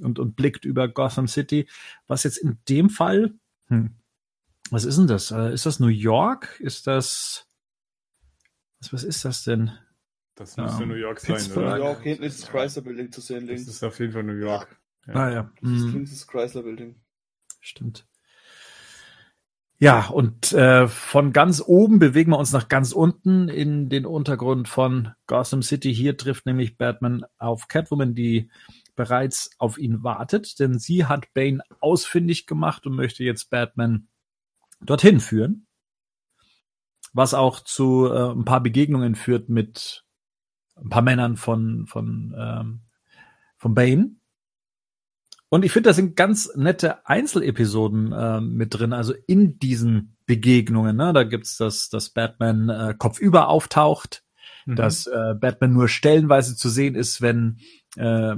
und, 0.00 0.18
und 0.18 0.36
blickt 0.36 0.64
über 0.64 0.88
Gotham 0.88 1.28
City. 1.28 1.68
Was 2.06 2.24
jetzt 2.24 2.38
in 2.38 2.58
dem 2.68 2.90
Fall, 2.90 3.34
hm, 3.68 3.94
was 4.70 4.84
ist 4.84 4.98
denn 4.98 5.06
das? 5.06 5.30
Äh, 5.30 5.52
ist 5.54 5.66
das 5.66 5.80
New 5.80 5.88
York? 5.88 6.60
Ist 6.60 6.86
das, 6.86 7.46
was, 8.80 8.92
was 8.92 9.04
ist 9.04 9.24
das 9.24 9.44
denn? 9.44 9.72
Das 10.40 10.56
müsste 10.56 10.86
New 10.86 10.94
York 10.94 11.20
sein, 11.20 11.36
Pittsburgh. 11.36 11.56
New 11.64 11.68
oder? 11.68 11.76
York, 11.76 12.02
hinten 12.02 12.22
ist 12.22 12.42
das 12.42 12.50
Chrysler 12.50 12.80
Building 12.82 13.12
zu 13.12 13.20
sehen, 13.20 13.40
Das 13.46 13.56
links. 13.56 13.66
ist 13.68 13.84
auf 13.84 13.98
jeden 14.00 14.12
Fall 14.14 14.22
New 14.22 14.32
York. 14.38 14.74
Ja. 15.06 15.14
Ah 15.14 15.30
ja. 15.30 15.52
Das 15.60 15.70
Mhm. 15.70 15.92
links 15.92 16.12
ist 16.12 16.22
das 16.22 16.26
Chrysler 16.28 16.62
Building. 16.62 16.96
Stimmt. 17.60 18.06
Ja, 19.78 20.08
und 20.08 20.52
äh, 20.52 20.88
von 20.88 21.32
ganz 21.34 21.62
oben 21.66 21.98
bewegen 21.98 22.30
wir 22.32 22.38
uns 22.38 22.52
nach 22.52 22.68
ganz 22.68 22.92
unten 22.92 23.48
in 23.50 23.90
den 23.90 24.06
Untergrund 24.06 24.66
von 24.68 25.12
Gotham 25.26 25.62
City. 25.62 25.94
Hier 25.94 26.16
trifft 26.16 26.46
nämlich 26.46 26.78
Batman 26.78 27.24
auf 27.38 27.68
Catwoman, 27.68 28.14
die 28.14 28.50
bereits 28.96 29.50
auf 29.58 29.76
ihn 29.76 30.02
wartet, 30.02 30.58
denn 30.58 30.78
sie 30.78 31.04
hat 31.04 31.32
Bane 31.34 31.62
ausfindig 31.80 32.46
gemacht 32.46 32.86
und 32.86 32.94
möchte 32.94 33.24
jetzt 33.24 33.50
Batman 33.50 34.08
dorthin 34.80 35.20
führen. 35.20 35.66
Was 37.12 37.34
auch 37.34 37.60
zu 37.60 38.06
äh, 38.10 38.32
ein 38.32 38.44
paar 38.46 38.62
Begegnungen 38.62 39.14
führt 39.14 39.50
mit 39.50 40.04
ein 40.82 40.88
paar 40.88 41.02
Männern 41.02 41.36
von, 41.36 41.86
von, 41.86 42.34
ähm, 42.38 42.80
von 43.56 43.74
Bane. 43.74 44.10
Und 45.48 45.64
ich 45.64 45.72
finde, 45.72 45.90
da 45.90 45.94
sind 45.94 46.16
ganz 46.16 46.54
nette 46.54 47.06
Einzelepisoden 47.06 48.12
äh, 48.12 48.40
mit 48.40 48.78
drin, 48.78 48.92
also 48.92 49.14
in 49.26 49.58
diesen 49.58 50.16
Begegnungen. 50.26 50.96
Ne? 50.96 51.12
Da 51.12 51.24
gibt's 51.24 51.56
das, 51.56 51.88
dass 51.88 52.10
Batman 52.10 52.68
äh, 52.68 52.94
kopfüber 52.96 53.48
auftaucht, 53.48 54.22
Mhm. 54.66 54.76
dass 54.76 55.06
äh, 55.06 55.34
Batman 55.34 55.72
nur 55.72 55.88
stellenweise 55.88 56.56
zu 56.56 56.68
sehen 56.68 56.94
ist, 56.94 57.20
wenn 57.20 57.58
äh, 57.96 58.34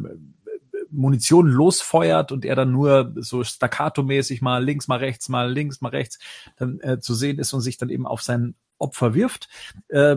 Munition 0.90 1.46
losfeuert 1.46 2.32
und 2.32 2.44
er 2.44 2.54
dann 2.54 2.70
nur 2.70 3.14
so 3.16 3.42
staccato-mäßig 3.44 4.42
mal 4.42 4.62
links, 4.62 4.88
mal 4.88 4.98
rechts, 4.98 5.28
mal 5.28 5.50
links, 5.50 5.80
mal 5.80 5.88
rechts 5.88 6.18
dann 6.56 6.80
äh, 6.80 7.00
zu 7.00 7.14
sehen 7.14 7.38
ist 7.38 7.52
und 7.52 7.60
sich 7.60 7.78
dann 7.78 7.88
eben 7.88 8.06
auf 8.06 8.22
sein 8.22 8.54
Opfer 8.78 9.14
wirft. 9.14 9.48
Äh, 9.88 10.16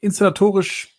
installatorisch 0.00 0.97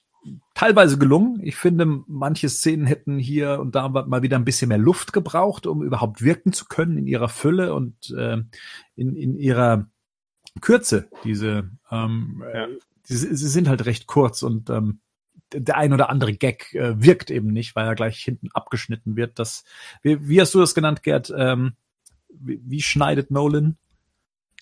teilweise 0.53 0.97
gelungen. 0.97 1.39
Ich 1.43 1.55
finde, 1.55 1.85
manche 2.07 2.49
Szenen 2.49 2.85
hätten 2.85 3.17
hier 3.17 3.59
und 3.59 3.75
da 3.75 3.89
mal 3.89 4.21
wieder 4.21 4.37
ein 4.37 4.45
bisschen 4.45 4.69
mehr 4.69 4.77
Luft 4.77 5.13
gebraucht, 5.13 5.65
um 5.65 5.83
überhaupt 5.83 6.21
wirken 6.21 6.53
zu 6.53 6.65
können 6.65 6.97
in 6.97 7.07
ihrer 7.07 7.29
Fülle 7.29 7.73
und 7.73 8.11
äh, 8.11 8.37
in, 8.95 9.15
in 9.15 9.37
ihrer 9.37 9.87
Kürze. 10.61 11.09
Diese, 11.23 11.69
ähm, 11.91 12.43
ja. 12.53 12.67
sie, 13.03 13.35
sie 13.35 13.47
sind 13.47 13.67
halt 13.67 13.85
recht 13.85 14.07
kurz 14.07 14.43
und 14.43 14.69
ähm, 14.69 14.99
der 15.53 15.77
ein 15.77 15.93
oder 15.93 16.09
andere 16.09 16.33
Gag 16.33 16.73
äh, 16.75 17.01
wirkt 17.01 17.31
eben 17.31 17.51
nicht, 17.51 17.75
weil 17.75 17.87
er 17.87 17.95
gleich 17.95 18.19
hinten 18.19 18.49
abgeschnitten 18.53 19.15
wird. 19.15 19.39
Das, 19.39 19.63
wie, 20.01 20.27
wie 20.27 20.41
hast 20.41 20.53
du 20.53 20.59
das 20.59 20.75
genannt, 20.75 21.03
Gerd? 21.03 21.33
Ähm, 21.35 21.73
wie, 22.29 22.61
wie 22.63 22.81
schneidet 22.81 23.31
Nolan? 23.31 23.77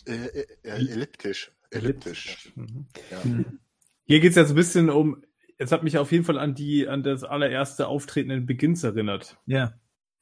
Äh, 0.05 0.13
äh, 0.13 0.45
elliptisch. 0.63 1.51
Elliptisch. 1.69 2.53
Mhm. 2.55 2.85
Ja. 3.11 3.19
Mhm. 3.23 3.59
Hier 4.05 4.21
geht's 4.21 4.37
jetzt 4.37 4.49
ein 4.49 4.55
bisschen 4.55 4.89
um, 4.89 5.21
es 5.57 5.71
hat 5.71 5.83
mich 5.83 5.97
auf 5.97 6.11
jeden 6.11 6.23
Fall 6.23 6.37
an 6.37 6.55
die, 6.55 6.87
an 6.87 7.03
das 7.03 7.23
allererste 7.23 7.87
Auftreten 7.87 8.29
in 8.29 8.45
Begins 8.45 8.83
erinnert. 8.83 9.37
Ja. 9.45 9.73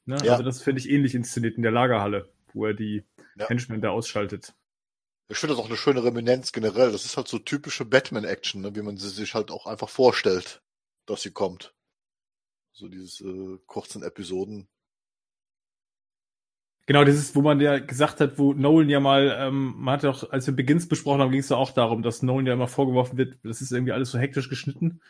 Ne? 0.04 0.18
ja. 0.22 0.32
Also 0.32 0.42
das 0.42 0.62
finde 0.62 0.80
ich 0.80 0.90
ähnlich 0.90 1.14
inszeniert 1.14 1.56
in 1.56 1.62
der 1.62 1.72
Lagerhalle, 1.72 2.32
wo 2.52 2.66
er 2.66 2.74
die 2.74 3.04
ja. 3.36 3.48
Henchmen 3.48 3.80
da 3.80 3.90
ausschaltet. 3.90 4.54
Ich 5.28 5.38
finde 5.38 5.54
das 5.54 5.62
auch 5.62 5.68
eine 5.68 5.76
schöne 5.76 6.04
Reminenz 6.04 6.52
generell. 6.52 6.92
Das 6.92 7.04
ist 7.04 7.16
halt 7.16 7.28
so 7.28 7.38
typische 7.38 7.84
Batman-Action, 7.84 8.62
ne? 8.62 8.76
wie 8.76 8.82
man 8.82 8.96
sie 8.96 9.08
sich 9.08 9.34
halt 9.34 9.50
auch 9.50 9.66
einfach 9.66 9.88
vorstellt, 9.88 10.62
dass 11.04 11.22
sie 11.22 11.32
kommt. 11.32 11.74
So 12.72 12.88
diese 12.88 13.24
äh, 13.28 13.58
kurzen 13.66 14.02
Episoden. 14.02 14.68
Genau, 16.86 17.04
das 17.04 17.16
ist, 17.16 17.34
wo 17.34 17.42
man 17.42 17.60
ja 17.60 17.80
gesagt 17.80 18.20
hat, 18.20 18.38
wo 18.38 18.52
Nolan 18.52 18.88
ja 18.88 19.00
mal, 19.00 19.36
ähm, 19.40 19.74
man 19.76 19.94
hat 19.94 20.04
ja 20.04 20.10
auch, 20.10 20.30
als 20.30 20.46
wir 20.46 20.54
Begins 20.54 20.86
besprochen 20.88 21.20
haben, 21.20 21.32
ging 21.32 21.40
es 21.40 21.48
ja 21.48 21.56
auch 21.56 21.72
darum, 21.72 22.02
dass 22.02 22.22
Nolan 22.22 22.46
ja 22.46 22.52
immer 22.52 22.68
vorgeworfen 22.68 23.18
wird, 23.18 23.38
das 23.42 23.60
ist 23.60 23.72
irgendwie 23.72 23.92
alles 23.92 24.12
so 24.12 24.18
hektisch 24.18 24.48
geschnitten. 24.48 25.00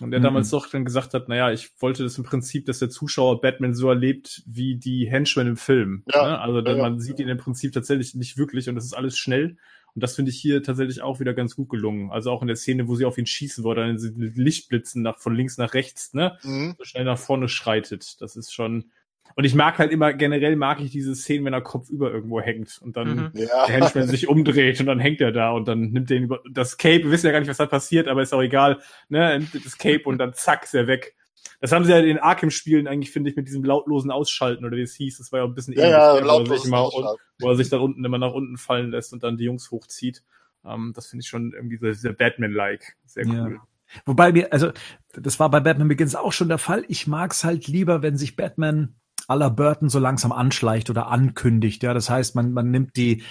Und 0.00 0.12
er 0.12 0.18
mhm. 0.18 0.24
damals 0.24 0.50
doch 0.50 0.68
dann 0.68 0.84
gesagt 0.84 1.14
hat, 1.14 1.28
naja, 1.28 1.50
ich 1.52 1.70
wollte 1.80 2.02
das 2.02 2.18
im 2.18 2.24
Prinzip, 2.24 2.66
dass 2.66 2.80
der 2.80 2.90
Zuschauer 2.90 3.40
Batman 3.40 3.74
so 3.74 3.88
erlebt 3.88 4.42
wie 4.46 4.76
die 4.76 5.08
Henchmen 5.08 5.46
im 5.46 5.56
Film. 5.56 6.04
Ja, 6.12 6.22
ne? 6.22 6.38
Also 6.38 6.60
ja, 6.60 6.76
man 6.76 6.94
ja. 6.94 7.00
sieht 7.00 7.18
ihn 7.18 7.28
im 7.28 7.38
Prinzip 7.38 7.72
tatsächlich 7.72 8.14
nicht 8.14 8.36
wirklich 8.36 8.68
und 8.68 8.74
das 8.74 8.84
ist 8.84 8.92
alles 8.92 9.16
schnell. 9.16 9.56
Und 9.94 10.02
das 10.02 10.14
finde 10.14 10.30
ich 10.30 10.38
hier 10.38 10.62
tatsächlich 10.62 11.00
auch 11.00 11.20
wieder 11.20 11.32
ganz 11.32 11.56
gut 11.56 11.70
gelungen. 11.70 12.10
Also 12.10 12.30
auch 12.30 12.42
in 12.42 12.48
der 12.48 12.56
Szene, 12.56 12.86
wo 12.86 12.96
sie 12.96 13.06
auf 13.06 13.16
ihn 13.16 13.24
schießen, 13.24 13.64
wo 13.64 13.70
er 13.72 13.76
dann 13.76 13.94
mit 14.16 14.36
Lichtblitzen 14.36 15.00
nach, 15.00 15.18
von 15.18 15.34
links 15.34 15.56
nach 15.56 15.72
rechts, 15.72 16.12
ne, 16.12 16.36
mhm. 16.42 16.74
so 16.76 16.84
schnell 16.84 17.04
nach 17.04 17.18
vorne 17.18 17.48
schreitet. 17.48 18.20
Das 18.20 18.36
ist 18.36 18.52
schon, 18.52 18.90
und 19.34 19.44
ich 19.44 19.54
mag 19.54 19.78
halt 19.78 19.92
immer, 19.92 20.12
generell 20.12 20.56
mag 20.56 20.80
ich 20.80 20.90
diese 20.90 21.14
Szenen, 21.14 21.44
wenn 21.44 21.52
er 21.52 21.60
Kopf 21.60 21.90
über 21.90 22.10
irgendwo 22.12 22.40
hängt 22.40 22.78
und 22.80 22.96
dann 22.96 23.16
mhm. 23.16 23.30
ja. 23.34 23.66
der 23.66 23.74
Henchman 23.74 24.08
sich 24.08 24.28
umdreht 24.28 24.80
und 24.80 24.86
dann 24.86 24.98
hängt 24.98 25.20
er 25.20 25.32
da 25.32 25.50
und 25.50 25.68
dann 25.68 25.90
nimmt 25.90 26.10
er 26.10 26.18
ihn 26.18 26.24
über 26.24 26.40
das 26.50 26.76
Cape, 26.76 27.04
wir 27.04 27.10
wissen 27.10 27.26
ja 27.26 27.32
gar 27.32 27.40
nicht, 27.40 27.48
was 27.48 27.58
da 27.58 27.66
passiert, 27.66 28.08
aber 28.08 28.22
ist 28.22 28.32
auch 28.32 28.42
egal, 28.42 28.80
ne, 29.08 29.38
nimmt 29.38 29.66
das 29.66 29.76
Cape 29.78 30.04
und 30.04 30.18
dann 30.18 30.34
zack, 30.34 30.64
ist 30.64 30.74
er 30.74 30.86
weg. 30.86 31.14
Das 31.60 31.72
haben 31.72 31.84
sie 31.84 31.90
ja 31.90 31.98
in 31.98 32.06
den 32.06 32.18
Arkham-Spielen 32.18 32.86
eigentlich, 32.86 33.10
finde 33.10 33.30
ich, 33.30 33.36
mit 33.36 33.48
diesem 33.48 33.64
lautlosen 33.64 34.10
Ausschalten 34.10 34.64
oder 34.64 34.76
wie 34.76 34.82
es 34.82 34.94
hieß. 34.94 35.18
Das 35.18 35.32
war 35.32 35.40
ja 35.40 35.46
ein 35.46 35.54
bisschen 35.54 35.74
ja, 35.74 36.16
ähnlich, 36.16 36.26
ja, 36.26 36.34
wo, 36.34 36.38
er 36.38 36.58
sich 36.58 36.66
immer, 36.66 36.90
wo 37.38 37.48
er 37.48 37.56
sich 37.56 37.68
da 37.70 37.78
unten 37.78 38.04
immer 38.04 38.18
nach 38.18 38.32
unten 38.32 38.58
fallen 38.58 38.90
lässt 38.90 39.12
und 39.12 39.22
dann 39.22 39.36
die 39.36 39.44
Jungs 39.44 39.70
hochzieht. 39.70 40.22
Um, 40.62 40.72
ähm, 40.72 40.92
das 40.94 41.06
finde 41.06 41.22
ich 41.22 41.28
schon 41.28 41.52
irgendwie 41.52 41.76
so 41.76 41.90
sehr 41.92 42.12
Batman-like. 42.12 42.96
Sehr 43.06 43.26
cool. 43.26 43.52
Ja. 43.52 43.66
Wobei 44.04 44.32
mir, 44.32 44.52
also, 44.52 44.72
das 45.12 45.38
war 45.38 45.48
bei 45.50 45.60
Batman 45.60 45.88
Begins 45.88 46.16
auch 46.16 46.32
schon 46.32 46.48
der 46.48 46.58
Fall. 46.58 46.84
Ich 46.88 47.06
mag's 47.06 47.44
halt 47.44 47.68
lieber, 47.68 48.02
wenn 48.02 48.16
sich 48.16 48.36
Batman 48.36 48.96
aller 49.28 49.50
Burton 49.50 49.88
so 49.88 49.98
langsam 49.98 50.32
anschleicht 50.32 50.90
oder 50.90 51.08
ankündigt. 51.08 51.82
Ja, 51.82 51.94
das 51.94 52.10
heißt, 52.10 52.34
man, 52.34 52.52
man 52.52 52.70
nimmt 52.70 52.96
die, 52.96 53.22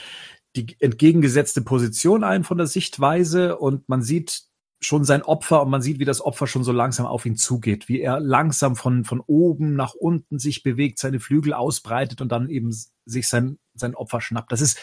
die 0.56 0.76
entgegengesetzte 0.80 1.62
Position 1.62 2.24
ein 2.24 2.44
von 2.44 2.58
der 2.58 2.68
Sichtweise 2.68 3.58
und 3.58 3.88
man 3.90 4.02
sieht 4.02 4.44
schon 4.82 5.04
sein 5.04 5.24
Opfer 5.24 5.64
und 5.64 5.70
man 5.70 5.82
sieht, 5.82 6.00
wie 6.00 6.06
das 6.06 6.22
Opfer 6.22 6.48
schon 6.48 6.64
so 6.64 6.72
langsam 6.72 7.06
auf 7.06 7.26
ihn 7.26 7.36
zugeht, 7.38 7.88
wie 7.88 8.02
er 8.02 8.20
langsam 8.20 8.76
von, 8.76 9.04
von 9.04 9.22
oben 9.26 9.76
nach 9.76 9.94
unten 9.94 10.38
sich 10.38 10.64
bewegt, 10.64 11.00
seine 11.00 11.20
Flügel 11.20 11.54
ausbreitet 11.54 12.22
und 12.22 12.32
dann 12.32 12.50
eben 12.50 12.72
sich 13.06 13.28
sein, 13.28 13.58
sein 13.74 13.96
Opfer 13.96 14.22
schnappt. 14.22 14.52
Das 14.52 14.62
ist 14.62 14.78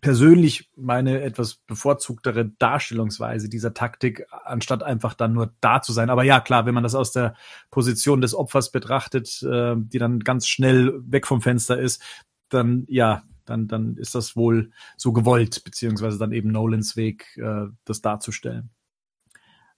persönlich 0.00 0.70
meine 0.76 1.22
etwas 1.22 1.54
bevorzugtere 1.54 2.46
Darstellungsweise 2.58 3.48
dieser 3.48 3.72
Taktik, 3.72 4.26
anstatt 4.30 4.82
einfach 4.82 5.14
dann 5.14 5.32
nur 5.32 5.52
da 5.60 5.80
zu 5.80 5.92
sein. 5.92 6.10
Aber 6.10 6.24
ja, 6.24 6.40
klar, 6.40 6.66
wenn 6.66 6.74
man 6.74 6.82
das 6.82 6.94
aus 6.94 7.12
der 7.12 7.34
Position 7.70 8.20
des 8.20 8.34
Opfers 8.34 8.72
betrachtet, 8.72 9.42
äh, 9.42 9.74
die 9.76 9.98
dann 9.98 10.20
ganz 10.20 10.48
schnell 10.48 11.00
weg 11.06 11.26
vom 11.26 11.40
Fenster 11.40 11.78
ist, 11.78 12.02
dann 12.48 12.84
ja, 12.88 13.22
dann, 13.44 13.68
dann 13.68 13.96
ist 13.96 14.14
das 14.14 14.36
wohl 14.36 14.70
so 14.96 15.12
gewollt, 15.12 15.62
beziehungsweise 15.64 16.18
dann 16.18 16.32
eben 16.32 16.50
Nolans 16.50 16.96
Weg, 16.96 17.36
äh, 17.36 17.66
das 17.84 18.02
darzustellen. 18.02 18.70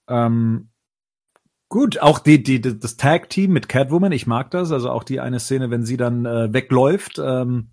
Ähm, 0.09 0.71
Gut, 1.71 1.99
auch 2.01 2.19
die, 2.19 2.43
die, 2.43 2.63
das 2.63 2.97
Tag-Team 2.97 3.53
mit 3.53 3.69
Catwoman, 3.69 4.13
ich 4.13 4.27
mag 4.27 4.51
das. 4.51 4.73
Also 4.73 4.91
auch 4.91 5.05
die 5.05 5.21
eine 5.21 5.39
Szene, 5.39 5.71
wenn 5.71 5.85
sie 5.85 5.99
dann 5.99 6.25
äh, 6.25 6.51
wegläuft, 6.51 7.21
ähm, 7.23 7.73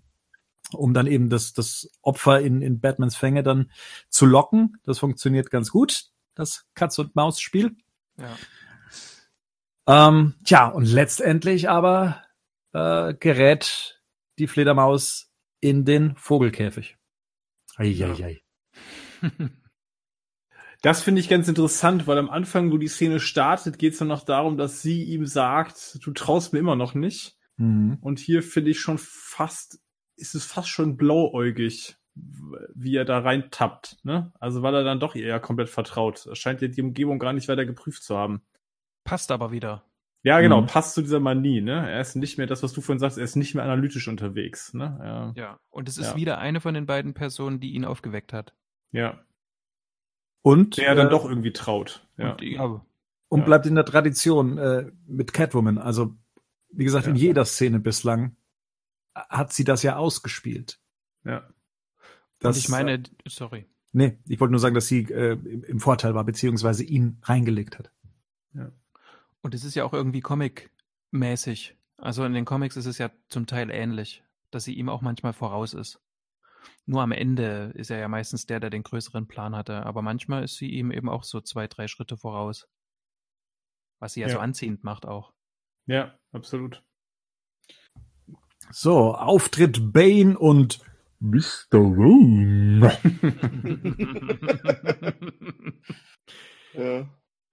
um 0.72 0.94
dann 0.94 1.06
eben 1.06 1.28
das, 1.28 1.52
das 1.52 1.90
Opfer 2.02 2.40
in, 2.40 2.62
in 2.62 2.80
Batmans 2.80 3.16
Fänge 3.16 3.42
dann 3.42 3.70
zu 4.08 4.26
locken. 4.26 4.78
Das 4.84 4.98
funktioniert 4.98 5.50
ganz 5.50 5.70
gut, 5.70 6.06
das 6.34 6.66
Katz- 6.74 6.98
und 6.98 7.14
Maus-Spiel. 7.14 7.76
Ja. 8.18 8.36
Ähm, 10.08 10.34
tja, 10.44 10.68
und 10.68 10.86
letztendlich 10.86 11.68
aber 11.68 12.22
äh, 12.72 13.14
gerät 13.14 14.02
die 14.38 14.48
Fledermaus 14.48 15.30
in 15.60 15.84
den 15.84 16.16
Vogelkäfig. 16.16 16.96
Eieiei. 17.76 18.42
Das 20.82 21.02
finde 21.02 21.20
ich 21.20 21.28
ganz 21.28 21.48
interessant, 21.48 22.06
weil 22.06 22.18
am 22.18 22.30
Anfang, 22.30 22.70
wo 22.70 22.78
die 22.78 22.86
Szene 22.86 23.18
startet, 23.18 23.78
geht 23.78 23.94
es 23.94 23.98
dann 23.98 24.06
noch 24.06 24.24
darum, 24.24 24.56
dass 24.56 24.82
sie 24.82 25.02
ihm 25.02 25.26
sagt, 25.26 25.98
du 26.04 26.12
traust 26.12 26.52
mir 26.52 26.60
immer 26.60 26.76
noch 26.76 26.94
nicht. 26.94 27.36
Mhm. 27.56 27.98
Und 28.00 28.18
hier 28.20 28.42
finde 28.42 28.70
ich 28.70 28.78
schon 28.78 28.98
fast 28.98 29.80
ist 30.16 30.34
es 30.34 30.44
fast 30.44 30.68
schon 30.68 30.96
blauäugig, 30.96 31.96
wie 32.74 32.96
er 32.96 33.04
da 33.04 33.18
reintappt. 33.18 33.98
Ne? 34.02 34.32
Also 34.40 34.62
weil 34.62 34.74
er 34.74 34.84
dann 34.84 35.00
doch 35.00 35.14
eher 35.14 35.38
komplett 35.40 35.68
vertraut. 35.68 36.26
Er 36.26 36.36
scheint 36.36 36.62
ja 36.62 36.68
die 36.68 36.82
Umgebung 36.82 37.18
gar 37.18 37.32
nicht 37.32 37.48
weiter 37.48 37.66
geprüft 37.66 38.02
zu 38.02 38.16
haben. 38.16 38.42
Passt 39.04 39.30
aber 39.30 39.52
wieder. 39.52 39.84
Ja, 40.22 40.40
genau, 40.40 40.62
mhm. 40.62 40.66
passt 40.66 40.94
zu 40.94 41.02
dieser 41.02 41.20
Manie, 41.20 41.60
ne? 41.60 41.88
Er 41.88 42.00
ist 42.00 42.16
nicht 42.16 42.36
mehr 42.36 42.48
das, 42.48 42.64
was 42.64 42.72
du 42.72 42.80
vorhin 42.80 42.98
sagst, 42.98 43.16
er 43.16 43.22
ist 43.22 43.36
nicht 43.36 43.54
mehr 43.54 43.62
analytisch 43.62 44.08
unterwegs, 44.08 44.74
ne? 44.74 44.98
Ja, 45.00 45.32
ja. 45.36 45.60
und 45.70 45.88
es 45.88 45.98
ist 45.98 46.10
ja. 46.10 46.16
wieder 46.16 46.38
eine 46.38 46.60
von 46.60 46.74
den 46.74 46.84
beiden 46.84 47.14
Personen, 47.14 47.60
die 47.60 47.74
ihn 47.74 47.84
aufgeweckt 47.84 48.32
hat. 48.32 48.52
Ja. 48.90 49.20
Und 50.42 50.78
der 50.78 50.90
äh, 50.90 50.94
dann 50.96 51.10
doch 51.10 51.28
irgendwie 51.28 51.52
traut. 51.52 52.04
Ja. 52.16 52.32
Und, 52.32 52.42
ja. 52.42 52.84
und 53.28 53.44
bleibt 53.44 53.66
in 53.66 53.76
der 53.76 53.84
Tradition 53.84 54.58
äh, 54.58 54.90
mit 55.06 55.32
Catwoman. 55.32 55.78
Also, 55.78 56.16
wie 56.72 56.84
gesagt, 56.84 57.06
in 57.06 57.14
jeder 57.14 57.44
Szene 57.44 57.78
bislang 57.78 58.34
hat 59.16 59.52
sie 59.52 59.64
das 59.64 59.82
ja 59.82 59.96
ausgespielt. 59.96 60.80
Ja. 61.24 61.48
Das, 62.40 62.56
Und 62.56 62.62
ich 62.62 62.68
meine, 62.68 63.02
sorry. 63.26 63.66
Nee, 63.92 64.18
ich 64.26 64.40
wollte 64.40 64.52
nur 64.52 64.60
sagen, 64.60 64.74
dass 64.74 64.88
sie 64.88 65.04
äh, 65.04 65.32
im 65.32 65.80
Vorteil 65.80 66.14
war, 66.14 66.24
beziehungsweise 66.24 66.84
ihn 66.84 67.18
reingelegt 67.22 67.78
hat. 67.78 67.90
Ja. 68.52 68.70
Und 69.40 69.54
es 69.54 69.64
ist 69.64 69.74
ja 69.74 69.84
auch 69.84 69.94
irgendwie 69.94 70.20
Comic-mäßig. 70.20 71.76
Also 71.96 72.24
in 72.24 72.34
den 72.34 72.44
Comics 72.44 72.76
ist 72.76 72.86
es 72.86 72.98
ja 72.98 73.10
zum 73.28 73.46
Teil 73.46 73.70
ähnlich, 73.70 74.22
dass 74.50 74.64
sie 74.64 74.74
ihm 74.74 74.90
auch 74.90 75.00
manchmal 75.00 75.32
voraus 75.32 75.72
ist. 75.72 76.02
Nur 76.84 77.02
am 77.02 77.12
Ende 77.12 77.72
ist 77.74 77.90
er 77.90 77.98
ja 77.98 78.08
meistens 78.08 78.46
der, 78.46 78.60
der 78.60 78.70
den 78.70 78.82
größeren 78.82 79.26
Plan 79.28 79.56
hatte. 79.56 79.86
Aber 79.86 80.02
manchmal 80.02 80.44
ist 80.44 80.56
sie 80.56 80.70
ihm 80.70 80.90
eben 80.90 81.08
auch 81.08 81.24
so 81.24 81.40
zwei, 81.40 81.66
drei 81.66 81.88
Schritte 81.88 82.16
voraus. 82.16 82.68
Was 83.98 84.12
sie 84.12 84.20
ja, 84.20 84.26
ja. 84.26 84.34
so 84.34 84.40
anziehend 84.40 84.84
macht 84.84 85.06
auch. 85.06 85.32
Ja, 85.86 86.18
absolut. 86.32 86.84
So, 88.70 89.14
Auftritt 89.14 89.92
Bane 89.92 90.38
und 90.38 90.80
Mr. 91.20 91.72
Wayne. 91.72 92.92
ja. 96.74 97.08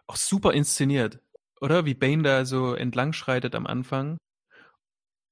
Auch 0.07 0.15
super 0.15 0.53
inszeniert, 0.53 1.19
oder? 1.61 1.85
Wie 1.85 1.93
Bane 1.93 2.23
da 2.23 2.45
so 2.45 2.73
entlang 2.73 3.13
schreitet 3.13 3.55
am 3.55 3.65
Anfang. 3.65 4.17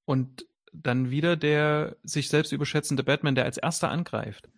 Und 0.05 0.45
dann 0.73 1.11
wieder 1.11 1.35
der 1.35 1.97
sich 2.03 2.29
selbst 2.29 2.51
überschätzende 2.51 3.03
Batman, 3.03 3.35
der 3.35 3.45
als 3.45 3.57
erster 3.57 3.89
angreift 3.89 4.49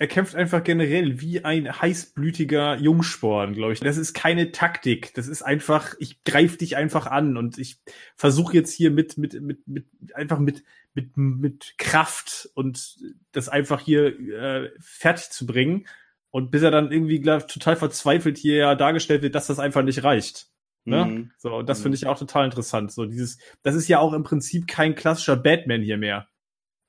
er 0.00 0.08
kämpft 0.08 0.34
einfach 0.34 0.64
generell 0.64 1.20
wie 1.20 1.44
ein 1.44 1.78
heißblütiger 1.78 2.78
Jungsporn, 2.78 3.52
glaube 3.52 3.74
ich. 3.74 3.80
Das 3.80 3.98
ist 3.98 4.14
keine 4.14 4.50
Taktik. 4.50 5.12
Das 5.12 5.28
ist 5.28 5.42
einfach, 5.42 5.94
ich 5.98 6.24
greife 6.24 6.56
dich 6.56 6.74
einfach 6.78 7.06
an 7.06 7.36
und 7.36 7.58
ich 7.58 7.82
versuche 8.16 8.54
jetzt 8.54 8.72
hier 8.72 8.90
mit, 8.90 9.18
mit, 9.18 9.38
mit, 9.42 9.68
mit, 9.68 9.84
einfach 10.14 10.38
mit, 10.38 10.64
mit, 10.94 11.18
mit 11.18 11.74
Kraft 11.76 12.48
und 12.54 12.96
das 13.32 13.50
einfach 13.50 13.80
hier 13.82 14.18
äh, 14.18 14.70
fertig 14.80 15.28
zu 15.32 15.44
bringen. 15.44 15.86
Und 16.30 16.50
bis 16.50 16.62
er 16.62 16.70
dann 16.70 16.90
irgendwie, 16.92 17.20
glaub, 17.20 17.46
total 17.46 17.76
verzweifelt 17.76 18.38
hier 18.38 18.56
ja 18.56 18.74
dargestellt 18.76 19.20
wird, 19.20 19.34
dass 19.34 19.48
das 19.48 19.58
einfach 19.58 19.82
nicht 19.82 20.02
reicht. 20.02 20.46
Ne? 20.86 21.04
Mhm. 21.04 21.32
So, 21.36 21.56
und 21.56 21.68
das 21.68 21.80
Mhm. 21.80 21.82
finde 21.82 21.96
ich 21.96 22.06
auch 22.06 22.18
total 22.18 22.46
interessant. 22.46 22.90
So 22.90 23.04
dieses, 23.04 23.36
das 23.62 23.74
ist 23.74 23.86
ja 23.86 23.98
auch 23.98 24.14
im 24.14 24.22
Prinzip 24.22 24.66
kein 24.66 24.94
klassischer 24.94 25.36
Batman 25.36 25.82
hier 25.82 25.98
mehr. 25.98 26.26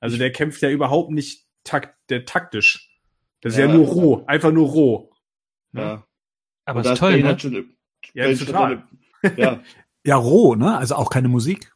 Also 0.00 0.16
der 0.16 0.32
kämpft 0.32 0.62
ja 0.62 0.70
überhaupt 0.70 1.10
nicht 1.10 1.46
takt, 1.62 1.94
der 2.08 2.24
taktisch. 2.24 2.88
Das 3.42 3.52
ist 3.52 3.58
ja, 3.58 3.66
Ja. 3.66 3.74
nur 3.74 3.86
roh, 3.86 4.24
einfach 4.26 4.50
nur 4.52 4.68
roh. 4.68 5.10
Ja. 5.72 6.06
Aber 6.64 6.80
Und 6.80 6.86
ist 6.86 6.98
toll, 6.98 7.12
Bane 7.20 7.22
ne? 7.34 7.38
schon, 7.38 7.74
Ja, 8.14 8.24
Bane 8.24 8.36
total. 8.38 8.88
schon- 9.22 9.32
Ja, 9.36 9.62
Ja, 10.04 10.16
roh, 10.16 10.56
ne? 10.56 10.76
Also 10.78 10.96
auch 10.96 11.10
keine 11.10 11.28
Musik. 11.28 11.72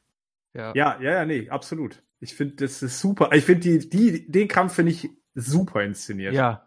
Ja. 0.55 0.73
Ja, 0.75 0.99
ja, 1.01 1.13
ja, 1.13 1.25
nee, 1.27 1.49
absolut. 1.49 2.03
Ich 2.19 2.35
finde, 2.35 2.57
das 2.57 2.83
ist 2.83 2.99
super. 3.01 3.31
Ich 3.33 3.45
finde 3.45 3.79
die, 3.79 3.89
die, 3.89 4.27
den 4.31 4.49
Kampf 4.49 4.75
finde 4.75 4.93
ich 4.93 5.09
super 5.35 5.85
inszeniert. 5.85 6.35
ja. 6.35 6.63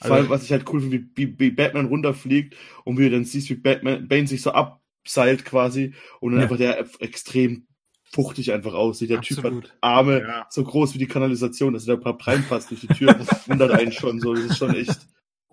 vor 0.00 0.12
allem, 0.12 0.22
Also- 0.22 0.30
was 0.30 0.42
ich 0.44 0.50
halt 0.52 0.64
cool 0.72 0.80
finde, 0.80 0.98
wie, 0.98 1.10
wie, 1.16 1.38
wie 1.38 1.50
Batman 1.50 1.86
runterfliegt 1.86 2.56
und 2.84 2.98
wie 2.98 3.04
du 3.04 3.10
dann 3.10 3.24
siehst, 3.24 3.48
wie 3.50 3.54
Batman, 3.54 4.08
Bane 4.08 4.26
sich 4.26 4.42
so 4.42 4.50
abseilt 4.52 5.44
quasi 5.44 5.94
und 6.20 6.32
dann 6.32 6.40
Ja. 6.40 6.44
einfach 6.44 6.56
der 6.58 6.84
extrem 7.00 7.66
fuchtig 8.14 8.52
einfach 8.52 8.74
aussieht. 8.74 9.10
Der 9.10 9.20
Typ 9.20 9.38
Absolut. 9.38 9.64
hat 9.64 9.72
Arme 9.80 10.20
Ja. 10.20 10.46
so 10.50 10.62
groß 10.64 10.94
wie 10.94 10.98
die 10.98 11.06
Kanalisation, 11.08 11.74
dass 11.74 11.86
er 11.88 11.96
da 11.96 12.10
ein 12.10 12.16
paar 12.16 12.26
reinpasst 12.26 12.70
durch 12.70 12.80
die 12.82 12.86
Tür, 12.88 13.14
wundert 13.46 13.72
einen 13.72 13.92
schon 13.92 14.20
so. 14.20 14.34
Das 14.34 14.44
ist 14.44 14.58
schon 14.58 14.74
echt. 14.74 14.98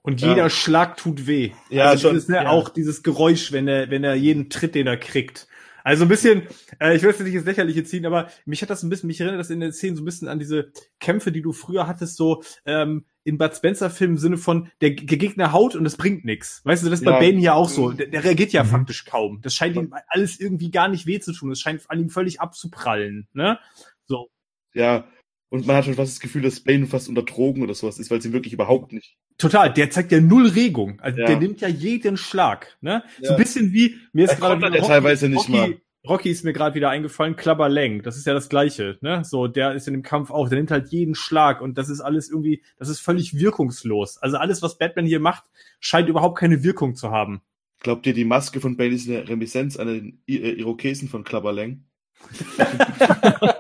Und 0.04 0.22
Ja. 0.22 0.30
jeder 0.30 0.50
Schlag 0.50 0.98
tut 0.98 1.28
weh. 1.28 1.52
Ja, 1.70 1.86
also 1.86 2.08
schon. 2.08 2.14
dieses, 2.16 2.30
ne, 2.30 2.38
Ja. 2.38 2.50
auch 2.50 2.70
dieses 2.70 3.04
Geräusch, 3.04 3.52
wenn 3.52 3.68
er, 3.68 3.90
wenn 3.90 4.04
er 4.04 4.16
jeden 4.16 4.50
Tritt, 4.50 4.76
den 4.76 4.88
er 4.88 4.98
kriegt. 4.98 5.48
Also 5.84 6.06
ein 6.06 6.08
bisschen, 6.10 6.44
äh, 6.80 6.96
ich 6.96 7.02
will 7.04 7.10
jetzt 7.12 7.22
nicht 7.22 7.34
ins 7.34 7.46
Lächerliche 7.46 7.84
ziehen, 7.84 8.06
aber 8.06 8.30
mich 8.46 8.62
hat 8.62 8.70
das 8.70 8.84
ein 8.84 8.90
bisschen, 8.90 9.08
mich 9.08 9.20
erinnert 9.22 9.40
das 9.40 9.50
in 9.50 9.60
den 9.60 9.72
Szenen 9.74 9.96
so 9.96 10.02
ein 10.02 10.06
bisschen 10.06 10.28
an 10.28 10.40
diese 10.40 10.72
Kämpfe, 11.00 11.32
die 11.32 11.42
du 11.42 11.54
früher 11.54 11.88
hattest, 11.88 12.18
so 12.18 12.44
ähm, 12.66 13.06
in 13.24 13.38
Bud 13.38 13.56
Spencer-Filmen 13.56 14.16
im 14.16 14.20
Sinne 14.20 14.38
von, 14.38 14.70
der 14.82 14.92
Gegner 14.92 15.52
haut 15.52 15.76
und 15.76 15.86
es 15.86 15.98
bringt 15.98 16.26
nichts. 16.26 16.62
Weißt 16.66 16.84
du, 16.84 16.90
das 16.90 17.00
ist 17.00 17.06
bei 17.06 17.12
Ja. 17.12 17.20
Bane 17.20 17.38
hier 17.40 17.56
auch 17.56 17.70
so. 17.70 17.90
Mhm. 17.90 17.98
Der, 17.98 18.08
der 18.08 18.24
reagiert 18.24 18.52
ja 18.52 18.64
Mhm. 18.64 18.70
faktisch 18.70 19.06
kaum. 19.06 19.42
Das 19.42 19.54
scheint 19.54 19.76
ihm 19.76 19.94
alles 20.08 20.40
irgendwie 20.40 20.72
gar 20.72 20.88
nicht 20.88 21.06
weh 21.06 21.20
zu 21.20 21.34
tun. 21.34 21.50
Das 21.50 21.60
scheint 21.60 21.84
an 21.90 22.00
ihm 22.00 22.10
völlig 22.10 22.42
abzuprallen. 22.42 23.28
Ne? 23.34 23.60
So. 24.06 24.30
Ja. 24.74 25.06
Und 25.52 25.68
man 25.68 25.76
hat 25.76 25.84
schon 25.84 25.96
fast 25.96 26.14
das 26.14 26.20
Gefühl, 26.22 26.44
dass 26.44 26.62
Bane 26.62 26.88
fast 26.88 27.10
unter 27.10 27.24
Drogen 27.24 27.62
oder 27.62 27.74
sowas 27.74 28.00
ist, 28.00 28.10
weil 28.10 28.22
sie 28.22 28.32
wirklich 28.32 28.54
überhaupt 28.54 28.94
nicht. 28.94 29.18
Total, 29.38 29.72
der 29.72 29.90
zeigt 29.90 30.14
ja 30.14 30.22
null 30.22 30.48
Regung. 30.48 30.98
Also 31.02 31.20
Ja. 31.20 31.26
der 31.28 31.40
nimmt 31.40 31.60
ja 31.60 31.68
jeden 31.68 32.16
Schlag. 32.16 32.78
Ne? 32.80 33.04
So 33.18 33.26
Ja. 33.26 33.32
ein 33.32 33.38
bisschen 33.38 33.74
wie, 33.74 33.98
mir 34.14 34.24
ist 34.26 34.32
Er 34.32 34.38
gerade 34.38 34.78
ja 34.78 34.82
teilweise 34.82 35.28
nicht 35.28 35.40
Rocky, 35.50 35.52
mal. 35.52 35.82
Rocky 36.08 36.30
ist 36.32 36.46
mir 36.46 36.54
gerade 36.54 36.74
wieder 36.76 36.90
eingefallen, 36.90 37.36
Clubber 37.36 37.68
Lang, 37.68 38.02
das 38.02 38.16
ist 38.16 38.26
ja 38.26 38.34
das 38.34 38.48
gleiche, 38.48 38.98
ne? 39.02 39.24
So, 39.26 39.48
der 39.48 39.74
ist 39.74 39.88
in 39.90 39.94
dem 39.94 40.04
Kampf 40.04 40.32
auch, 40.32 40.48
der 40.48 40.58
nimmt 40.58 40.72
halt 40.72 40.88
jeden 40.88 41.16
Schlag 41.16 41.60
und 41.62 41.78
das 41.78 41.90
ist 41.90 42.00
alles 42.00 42.30
irgendwie, 42.30 42.64
das 42.78 42.88
ist 42.88 43.02
völlig 43.02 43.38
wirkungslos. 43.38 44.18
Also 44.20 44.38
alles, 44.38 44.62
was 44.62 44.78
Batman 44.78 45.06
hier 45.06 45.20
macht, 45.20 45.44
scheint 45.82 46.08
überhaupt 46.08 46.40
keine 46.40 46.64
Wirkung 46.64 46.96
zu 46.96 47.12
haben. 47.12 47.42
Glaubt 47.82 48.08
ihr, 48.08 48.14
die 48.14 48.26
Maske 48.26 48.62
von 48.62 48.78
Bane 48.78 48.96
ist 48.96 49.10
eine 49.10 49.28
Reminiszenz 49.28 49.76
an 49.76 49.88
den 49.88 50.24
I 50.30 50.38
äh, 50.38 50.52
Irokesen 50.54 51.10
von 51.10 51.26
Klabberlang? 51.26 51.84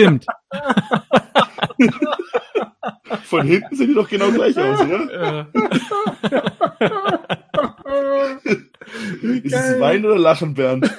Stimmt. 0.00 0.26
Von 3.24 3.46
hinten 3.46 3.74
sehen 3.76 3.88
die 3.88 3.94
doch 3.94 4.08
genau 4.08 4.30
gleich 4.30 4.56
aus, 4.58 4.80
oder? 4.80 5.46
Ist 9.42 9.54
es 9.54 9.80
Wein 9.80 10.04
oder 10.04 10.18
Lachen, 10.18 10.54
Bernd? 10.54 10.90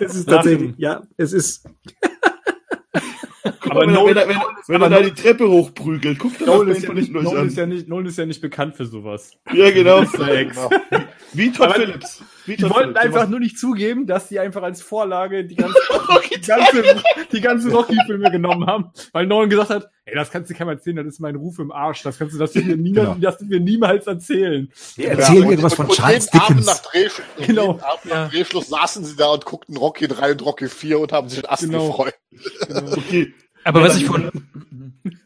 Es 0.00 0.14
ist 0.14 0.26
Lachen. 0.28 0.36
tatsächlich, 0.36 0.74
ja, 0.78 1.02
es 1.16 1.32
ist. 1.32 1.66
Aber 3.70 3.82
wenn, 3.82 3.90
er- 3.94 4.04
wenn, 4.06 4.16
er- 4.16 4.28
wenn, 4.28 4.36
wenn 4.66 4.80
er 4.82 4.86
aber 4.86 4.88
da 4.90 5.00
die 5.02 5.12
Treppe 5.12 5.48
hochprügelt, 5.48 6.18
guckt 6.18 6.40
er 6.40 6.46
Nolan 6.48 6.68
ist, 6.68 6.82
ja 6.82 6.92
nicht, 6.92 7.12
Nolan, 7.12 7.36
an. 7.36 7.46
ist 7.46 7.56
ja 7.56 7.66
nicht, 7.66 7.88
Nolan 7.88 8.06
ist 8.06 8.18
ja 8.18 8.26
nicht 8.26 8.40
bekannt 8.40 8.76
für 8.76 8.84
sowas. 8.86 9.32
Ja, 9.52 9.70
genau. 9.70 10.02
Mr. 10.02 10.28
Todd 11.52 11.66
Aber 11.66 11.74
Phillips. 11.74 12.22
Die 12.46 12.60
wollten 12.62 12.74
Phillips. 12.94 12.98
einfach 13.00 13.28
nur 13.28 13.38
nicht 13.40 13.58
zugeben, 13.58 14.06
dass 14.06 14.28
die 14.28 14.38
einfach 14.40 14.62
als 14.62 14.82
Vorlage 14.82 15.44
die 15.44 15.54
ganze, 15.56 15.74
die 16.34 16.40
ganze, 16.46 17.02
die 17.32 17.40
ganzen 17.40 17.70
Rocky-Filme 17.72 18.30
genommen 18.30 18.66
haben, 18.66 18.90
weil 19.12 19.26
Nolan 19.26 19.48
gesagt 19.50 19.70
hat, 19.70 19.88
ey, 20.06 20.14
das 20.14 20.30
kannst 20.30 20.50
du 20.50 20.54
keinem 20.54 20.70
erzählen, 20.70 20.96
das 20.96 21.06
ist 21.06 21.20
mein 21.20 21.36
Ruf 21.36 21.58
im 21.60 21.70
Arsch, 21.70 22.02
das 22.02 22.18
kannst 22.18 22.34
du 22.34 22.38
das 22.38 22.54
mir 22.54 22.76
niemals, 22.76 23.08
Genau. 23.14 23.18
das 23.20 23.36
wir 23.48 23.60
niemals 23.60 24.06
erzählen. 24.06 24.68
Wir 24.96 25.10
erzählen 25.10 25.44
und- 25.44 25.50
irgendwas 25.50 25.72
und- 25.72 25.76
von 25.76 25.86
und 25.86 25.94
Charles 25.94 26.26
jeden 26.32 26.38
Abend 26.40 26.50
Dickens. 26.60 26.66
Nach 26.66 26.90
Drehschluss, 26.90 27.26
und 27.38 27.46
Genau. 27.46 27.66
jeden 27.72 27.80
Abend 27.84 28.04
Ja. 28.06 28.24
nach 28.24 28.30
Drehschluss 28.30 28.68
saßen 28.68 29.04
sie 29.04 29.16
da 29.16 29.26
und 29.28 29.44
guckten 29.44 29.76
Rocky 29.76 30.08
3 30.08 30.32
und 30.32 30.44
Rocky 30.44 30.68
4 30.68 30.98
und 30.98 31.12
haben 31.12 31.28
sich 31.28 31.38
in 31.40 31.46
Ast 31.48 31.62
Genau. 31.62 31.86
gefreut. 31.88 32.14
Okay. 32.96 33.32
Aber 33.64 33.80
Ja, 33.80 33.86
was 33.88 33.96
ich 33.98 34.06
vorhin, 34.06 34.30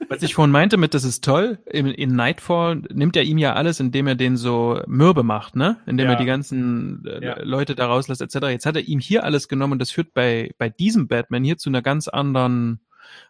was 0.08 0.22
ich 0.22 0.34
vorhin 0.34 0.52
meinte 0.52 0.76
mit, 0.76 0.94
das 0.94 1.04
ist 1.04 1.24
toll, 1.24 1.58
in, 1.70 1.86
in 1.86 2.14
Nightfall 2.14 2.76
nimmt 2.92 3.16
er 3.16 3.22
ihm 3.24 3.38
ja 3.38 3.54
alles, 3.54 3.80
indem 3.80 4.06
er 4.06 4.14
den 4.14 4.36
so 4.36 4.80
mürbe 4.86 5.22
macht, 5.22 5.56
ne? 5.56 5.78
Indem 5.86 6.06
Ja. 6.06 6.12
er 6.12 6.18
die 6.18 6.24
ganzen 6.26 7.04
äh, 7.06 7.24
Ja. 7.24 7.42
Leute 7.42 7.74
da 7.74 7.86
rauslässt, 7.86 8.20
etc. 8.20 8.48
Jetzt 8.48 8.66
hat 8.66 8.76
er 8.76 8.82
ihm 8.82 9.00
hier 9.00 9.24
alles 9.24 9.48
genommen 9.48 9.74
und 9.74 9.78
das 9.78 9.90
führt 9.90 10.14
bei, 10.14 10.50
bei 10.58 10.68
diesem 10.68 11.08
Batman 11.08 11.44
hier 11.44 11.56
zu 11.58 11.68
einer 11.70 11.82
ganz 11.82 12.08
anderen, 12.08 12.80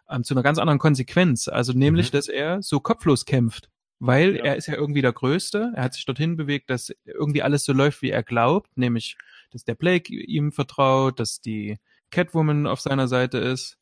ähm, 0.09 0.23
zu 0.23 0.33
einer 0.33 0.43
ganz 0.43 0.57
anderen 0.57 0.79
Konsequenz. 0.79 1.47
Also 1.47 1.73
nämlich, 1.73 2.11
dass 2.11 2.27
er 2.27 2.61
so 2.61 2.79
kopflos 2.79 3.25
kämpft. 3.25 3.69
Weil 3.99 4.35
Ja. 4.35 4.43
er 4.43 4.55
ist 4.57 4.67
ja 4.67 4.75
irgendwie 4.75 5.01
der 5.01 5.13
Größte, 5.13 5.71
er 5.73 5.83
hat 5.83 5.93
sich 5.93 6.05
dorthin 6.05 6.35
bewegt, 6.35 6.69
dass 6.69 6.93
irgendwie 7.05 7.41
alles 7.43 7.63
so 7.63 7.71
läuft, 7.73 8.01
wie 8.01 8.09
er 8.11 8.23
glaubt, 8.23 8.77
nämlich, 8.77 9.17
dass 9.51 9.63
der 9.63 9.75
Blake 9.75 10.13
ihm 10.13 10.51
vertraut, 10.51 11.19
dass 11.19 11.39
die 11.39 11.77
Catwoman 12.11 12.67
auf 12.67 12.81
seiner 12.81 13.07
Seite 13.07 13.37
ist. 13.37 13.77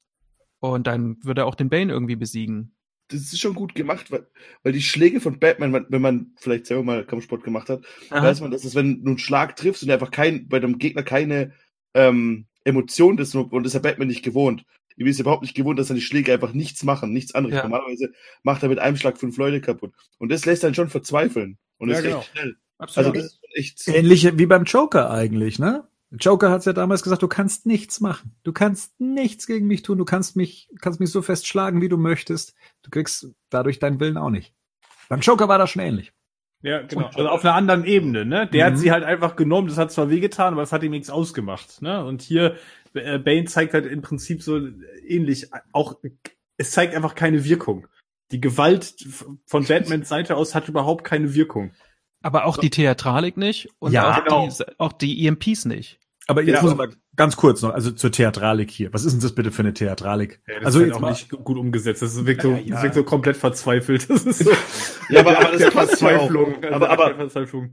Und 0.71 0.87
dann 0.87 1.17
wird 1.23 1.37
er 1.37 1.45
auch 1.45 1.55
den 1.55 1.69
Bane 1.69 1.91
irgendwie 1.91 2.15
besiegen. 2.15 2.73
Das 3.09 3.19
ist 3.19 3.39
schon 3.39 3.53
gut 3.53 3.75
gemacht, 3.75 4.11
weil, 4.11 4.27
weil 4.63 4.71
die 4.71 4.81
Schläge 4.81 5.19
von 5.19 5.37
Batman, 5.37 5.85
wenn- 5.89 6.01
man 6.01 6.31
vielleicht 6.37 6.67
selber 6.67 6.83
mal 6.83 7.05
Kampfsport 7.05 7.43
gemacht 7.43 7.67
hat, 7.69 7.83
weiß 8.09 8.39
man, 8.39 8.49
dass 8.49 8.63
es, 8.63 8.73
wenn 8.73 9.03
du 9.03 9.09
einen 9.09 9.17
Schlag 9.17 9.57
triffst 9.57 9.83
und 9.83 9.91
einfach 9.91 10.09
kein, 10.09 10.47
bei 10.47 10.59
dem 10.59 10.77
Gegner 10.79 11.03
keine 11.03 11.51
ähm, 11.93 12.45
Emotion 12.63 13.17
ist, 13.17 13.35
und 13.35 13.51
das 13.63 13.71
ist 13.71 13.73
ja 13.73 13.79
Batman 13.81 14.07
nicht 14.07 14.23
gewohnt. 14.23 14.63
Ihm 14.95 15.07
ist 15.07 15.19
überhaupt 15.19 15.41
nicht 15.41 15.53
gewohnt, 15.53 15.77
dass 15.79 15.89
seine 15.89 15.99
Schläge 15.99 16.31
einfach 16.31 16.53
nichts 16.53 16.83
machen, 16.83 17.11
nichts 17.11 17.35
anderes. 17.35 17.57
Ja. 17.57 17.63
Normalerweise 17.63 18.13
macht 18.43 18.63
er 18.63 18.69
mit 18.69 18.79
einem 18.79 18.95
Schlag 18.95 19.17
fünf 19.17 19.35
Leute 19.37 19.59
kaputt. 19.59 19.91
Und 20.17 20.31
das 20.31 20.45
lässt 20.45 20.63
einen 20.63 20.75
schon 20.75 20.87
verzweifeln. 20.89 21.57
Und 21.79 21.89
Ja, 21.89 21.97
ist 21.97 22.03
genau. 22.03 22.19
echt 22.19 22.31
schnell. 22.31 22.55
Also 22.77 22.99
Absolut. 23.11 23.15
das 23.17 23.25
ist 23.25 23.39
echt. 23.53 23.87
Ähnlich 23.89 24.37
wie 24.37 24.45
beim 24.45 24.63
Joker 24.63 25.09
eigentlich, 25.11 25.59
ne? 25.59 25.85
Joker 26.19 26.51
hat's 26.51 26.65
ja 26.65 26.73
damals 26.73 27.01
gesagt, 27.03 27.23
du 27.23 27.27
kannst 27.27 27.65
nichts 27.65 27.99
machen. 27.99 28.35
Du 28.43 28.53
kannst 28.53 28.99
nichts 28.99 29.47
gegen 29.47 29.67
mich 29.67 29.81
tun. 29.81 29.97
Du 29.97 30.05
kannst 30.05 30.35
mich, 30.35 30.69
kannst 30.81 30.99
mich 30.99 31.09
so 31.11 31.21
fest 31.21 31.47
schlagen, 31.47 31.81
wie 31.81 31.89
du 31.89 31.97
möchtest. 31.97 32.53
Du 32.83 32.89
kriegst 32.91 33.27
dadurch 33.49 33.79
deinen 33.79 33.99
Willen 33.99 34.17
auch 34.17 34.29
nicht. 34.29 34.53
Beim 35.09 35.21
Joker 35.21 35.47
war 35.47 35.57
das 35.57 35.71
schon 35.71 35.81
ähnlich. 35.81 36.13
Ja, 36.61 36.81
genau. 36.81 37.07
Also 37.07 37.27
auf 37.27 37.43
einer 37.43 37.55
anderen 37.55 37.83
Ebene, 37.83 38.25
ne? 38.25 38.47
Der 38.47 38.65
Mhm. 38.69 38.71
hat 38.73 38.79
sie 38.79 38.91
halt 38.91 39.03
einfach 39.03 39.35
genommen, 39.35 39.67
das 39.67 39.77
hat 39.77 39.91
zwar 39.91 40.09
wehgetan, 40.09 40.53
aber 40.53 40.61
es 40.61 40.71
hat 40.71 40.81
ihm 40.83 40.91
nichts 40.91 41.09
ausgemacht, 41.09 41.81
ne? 41.81 42.05
Und 42.05 42.21
hier, 42.21 42.55
äh, 42.93 43.19
Bane 43.19 43.45
zeigt 43.45 43.73
halt 43.73 43.85
im 43.85 44.01
Prinzip 44.01 44.41
so 44.41 44.61
ähnlich, 45.05 45.49
auch, 45.73 45.95
es 46.57 46.71
zeigt 46.71 46.95
einfach 46.95 47.15
keine 47.15 47.43
Wirkung. 47.43 47.87
Die 48.31 48.39
Gewalt 48.39 48.95
von 49.45 49.65
Batmans 49.67 50.07
Seite 50.07 50.37
aus 50.37 50.55
hat 50.55 50.69
überhaupt 50.69 51.03
keine 51.03 51.33
Wirkung. 51.33 51.73
Aber 52.21 52.45
auch 52.45 52.55
die 52.57 52.69
Theatralik 52.69 53.35
nicht 53.35 53.67
und 53.79 53.91
Ja, 53.91 54.11
auch, 54.19 54.23
genau. 54.23 54.47
die, 54.47 54.63
auch 54.79 54.93
die 54.93 55.25
EMPs 55.27 55.65
nicht. 55.65 55.99
Aber 56.27 56.41
jetzt 56.41 56.55
Ja. 56.55 56.61
muss 56.61 56.75
ganz 57.15 57.35
kurz 57.37 57.61
noch, 57.61 57.73
also 57.73 57.91
zur 57.91 58.11
Theatralik 58.11 58.71
hier. 58.71 58.93
Was 58.93 59.05
ist 59.05 59.13
denn 59.13 59.21
das 59.21 59.33
bitte 59.33 59.51
für 59.51 59.61
eine 59.61 59.73
Theatralik? 59.73 60.39
das 60.47 60.65
also 60.65 60.79
ist 60.79 60.85
halt 60.85 60.93
auch 60.95 60.99
mal, 61.01 61.09
nicht 61.11 61.29
gu- 61.29 61.37
gut 61.37 61.57
umgesetzt. 61.57 62.01
Das 62.01 62.25
wirkt 62.25 62.41
so, 62.41 62.51
Ja, 62.51 62.57
ja. 62.57 62.73
Das 62.75 62.83
wirkt 62.83 62.95
so 62.95 63.03
komplett 63.03 63.37
verzweifelt. 63.37 64.09
Das 64.09 64.23
ist 64.25 64.39
so. 64.43 64.51
Ja, 65.09 65.19
aber, 65.19 65.37
aber 65.37 65.57
das 65.57 65.73
passt 65.73 66.01
ja 66.01 66.07
auch. 66.17 66.29
Verzweiflung. 66.29 66.63
Aber, 66.71 66.89
aber, 66.89 67.13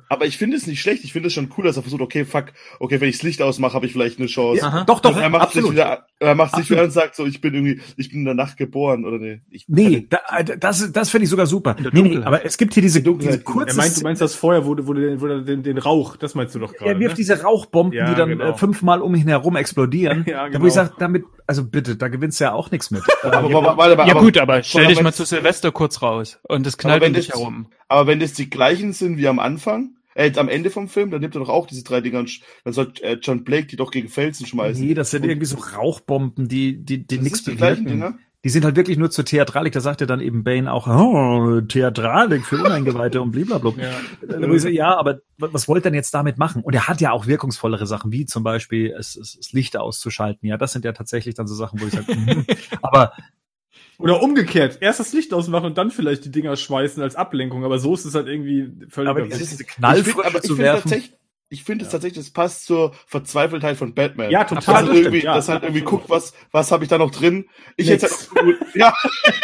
aber 0.08 0.26
ich 0.26 0.36
finde 0.36 0.56
es 0.56 0.66
nicht 0.66 0.80
schlecht. 0.80 1.04
Ich 1.04 1.12
finde 1.12 1.28
es 1.28 1.32
schon 1.32 1.48
cool, 1.56 1.64
dass 1.64 1.76
er 1.76 1.82
versucht, 1.82 2.00
okay, 2.02 2.24
fuck, 2.24 2.46
okay, 2.80 3.00
wenn 3.00 3.08
ich 3.08 3.18
das 3.18 3.22
Licht 3.22 3.40
ausmache, 3.40 3.72
habe 3.74 3.86
ich 3.86 3.92
vielleicht 3.92 4.18
eine 4.18 4.26
Chance. 4.26 4.60
ja, 4.62 4.82
doch, 4.84 4.98
doch, 4.98 5.14
Und 5.14 5.22
er 5.22 5.28
macht 5.30 5.52
sich 5.52 5.58
absolut. 5.62 5.72
wieder, 5.72 6.06
er 6.18 6.34
macht 6.34 6.56
sich 6.56 6.68
wieder 6.70 6.82
und 6.82 6.90
sagt 6.90 7.14
so, 7.14 7.24
ich 7.26 7.40
bin 7.40 7.54
irgendwie, 7.54 7.80
ich 7.96 8.10
bin 8.10 8.18
in 8.20 8.24
der 8.24 8.34
Nacht 8.34 8.56
geboren 8.56 9.04
oder 9.04 9.18
nee. 9.18 9.42
Ich, 9.48 9.66
Nee, 9.68 10.08
da, 10.10 10.18
das, 10.42 10.90
das 10.92 11.10
finde 11.10 11.24
ich 11.24 11.30
sogar 11.30 11.46
super. 11.46 11.76
Nee, 11.92 12.02
nee, 12.02 12.16
aber 12.18 12.44
es 12.44 12.58
gibt 12.58 12.74
hier 12.74 12.82
diese, 12.82 13.00
Dunkelheit. 13.00 13.34
diese 13.34 13.44
kurze 13.44 13.70
Er 13.70 13.76
meint, 13.76 13.96
du 13.96 14.02
meinst 14.02 14.20
das 14.22 14.34
Feuer, 14.34 14.66
wo, 14.66 14.74
du- 14.74 14.88
wo, 14.88 14.92
du 14.92 15.00
den- 15.00 15.20
wo 15.20 15.26
du 15.28 15.42
den, 15.44 15.62
den 15.62 15.78
Rauch, 15.78 16.16
das 16.16 16.34
meinst 16.34 16.54
du 16.56 16.58
doch 16.58 16.72
gerade. 16.74 16.90
Er 16.90 16.98
wirft 16.98 17.12
ne? 17.14 17.16
diese 17.18 17.40
Rauchbomben, 17.42 17.96
Ja, 17.96 18.10
die 18.10 18.16
dann 18.16 18.28
genau. 18.30 18.50
äh, 18.50 18.54
fünfmal 18.54 19.02
um 19.02 19.14
ihn 19.14 19.28
herum 19.30 19.56
explodieren. 19.56 20.24
Ja, 20.28 20.42
Da 20.44 20.48
genau. 20.48 20.62
wo 20.62 20.66
ich 20.66 20.72
sage, 20.74 20.92
damit, 20.98 21.24
also 21.46 21.64
bitte, 21.64 21.96
da 21.96 22.08
gewinnst 22.08 22.38
du 22.40 22.44
ja 22.44 22.52
auch 22.52 22.70
nichts 22.70 22.90
mit. 22.90 23.02
aber, 23.22 23.38
aber, 23.38 23.76
warte 23.76 23.96
mal, 23.96 24.06
ja 24.06 24.14
aber, 24.14 24.20
gut, 24.22 24.36
aber 24.38 24.62
stell 24.62 24.86
dich 24.86 24.98
aber 24.98 25.04
mal 25.04 25.12
zu 25.12 25.24
Silvester 25.24 25.72
kurz 25.72 26.02
raus 26.02 26.38
und 26.42 26.66
es 26.66 26.76
knallt 26.76 27.02
Aber 27.02 27.06
um 27.08 27.14
dich 27.14 27.28
das- 27.28 27.36
herum. 27.36 27.66
aber 27.88 28.06
wenn 28.06 28.20
das 28.20 28.32
die 28.34 28.50
gleichen 28.50 28.92
sind 28.92 29.16
wie 29.18 29.26
am 29.28 29.38
Anfang, 29.38 29.94
äh, 30.14 30.26
jetzt 30.26 30.38
am 30.38 30.48
Ende 30.48 30.70
vom 30.70 30.88
Film, 30.88 31.10
dann 31.10 31.20
nimmt 31.20 31.34
er 31.36 31.40
doch 31.40 31.48
auch 31.48 31.66
diese 31.66 31.84
drei 31.84 32.00
Dinger 32.00 32.18
und 32.20 32.40
dann 32.64 32.72
soll 32.72 32.92
äh, 33.02 33.16
John 33.22 33.44
Blake 33.44 33.66
die 33.68 33.76
doch 33.76 33.90
gegen 33.90 34.08
Felsen 34.08 34.44
schmeißen. 34.46 34.84
nee, 34.84 34.94
das 34.94 35.10
sind 35.10 35.22
Und 35.22 35.28
irgendwie 35.30 35.46
so 35.46 35.56
Rauchbomben, 35.56 36.48
die, 36.48 36.84
die, 36.84 37.06
die 37.06 37.16
das 37.16 37.22
nichts 37.24 37.44
sind 37.44 37.54
die 37.54 37.56
gleichen 37.58 37.84
bewirken. 37.84 38.00
Dinger. 38.00 38.18
Die 38.42 38.48
sind 38.48 38.64
halt 38.64 38.74
wirklich 38.74 38.96
nur 38.96 39.10
zur 39.10 39.26
Theatralik. 39.26 39.74
Da 39.74 39.80
sagt 39.80 40.00
ja 40.00 40.06
dann 40.06 40.20
eben 40.22 40.44
Bane 40.44 40.72
auch, 40.72 40.86
oh, 40.86 41.60
Theatralik 41.60 42.46
für 42.46 42.56
Uneingeweihte 42.56 43.20
und 43.20 43.32
blablabla. 43.32 43.72
Ja. 43.76 43.90
Da 44.26 44.48
wo 44.48 44.54
ich 44.54 44.62
so, 44.62 44.68
ja, 44.68 44.96
aber 44.96 45.20
wa- 45.36 45.50
was 45.52 45.68
wollt 45.68 45.80
ihr 45.80 45.90
denn 45.90 45.94
jetzt 45.94 46.14
damit 46.14 46.38
machen? 46.38 46.62
Und 46.62 46.74
er 46.74 46.88
hat 46.88 47.02
ja 47.02 47.12
auch 47.12 47.26
wirkungsvollere 47.26 47.86
Sachen, 47.86 48.12
wie 48.12 48.24
zum 48.24 48.42
Beispiel 48.42 48.94
es, 48.98 49.14
es, 49.16 49.36
das 49.36 49.52
Licht 49.52 49.76
auszuschalten. 49.76 50.48
Ja, 50.48 50.56
das 50.56 50.72
sind 50.72 50.86
ja 50.86 50.92
tatsächlich 50.92 51.34
dann 51.34 51.46
so 51.46 51.54
Sachen, 51.54 51.80
wo 51.82 51.86
ich 51.86 51.92
sage, 51.92 52.14
mhm. 52.14 52.46
aber 52.82 53.12
Oder 53.98 54.22
umgekehrt. 54.22 54.78
Erst 54.80 55.00
das 55.00 55.12
Licht 55.12 55.34
ausmachen 55.34 55.66
und 55.66 55.76
dann 55.76 55.90
vielleicht 55.90 56.24
die 56.24 56.30
Dinger 56.30 56.56
schmeißen 56.56 57.02
als 57.02 57.16
Ablenkung. 57.16 57.66
Aber 57.66 57.78
so 57.78 57.92
ist 57.92 58.06
es 58.06 58.14
halt 58.14 58.26
irgendwie 58.26 58.72
völlig. 58.88 59.10
Aber 59.10 59.20
Es 59.26 59.38
ist- 59.38 59.50
diese 59.52 59.64
ich 59.64 60.40
zu 60.42 60.56
werfen. 60.56 61.02
Ich 61.50 61.64
finde 61.64 61.84
es 61.84 61.90
tatsächlich, 61.90 62.24
es 62.24 62.32
passt 62.32 62.64
zur 62.64 62.94
Verzweifeltheit 63.06 63.76
von 63.76 63.92
Batman. 63.94 64.30
Ja, 64.30 64.44
Dass 64.44 64.64
total. 64.64 64.74
er 64.74 64.80
das 64.80 64.90
stimmt, 64.90 65.04
irgendwie, 65.06 65.24
ja. 65.24 65.34
dass 65.34 65.48
halt 65.48 65.62
irgendwie 65.64 65.82
guckt, 65.82 66.08
was, 66.08 66.32
was 66.52 66.70
habe 66.72 66.84
ich 66.84 66.88
da 66.90 66.96
noch 66.96 67.10
drin? 67.10 67.46
Ich 67.76 67.88
Nix. 67.90 68.02
hätte 68.02 68.14
halt 68.36 68.58
ja, 68.74 68.94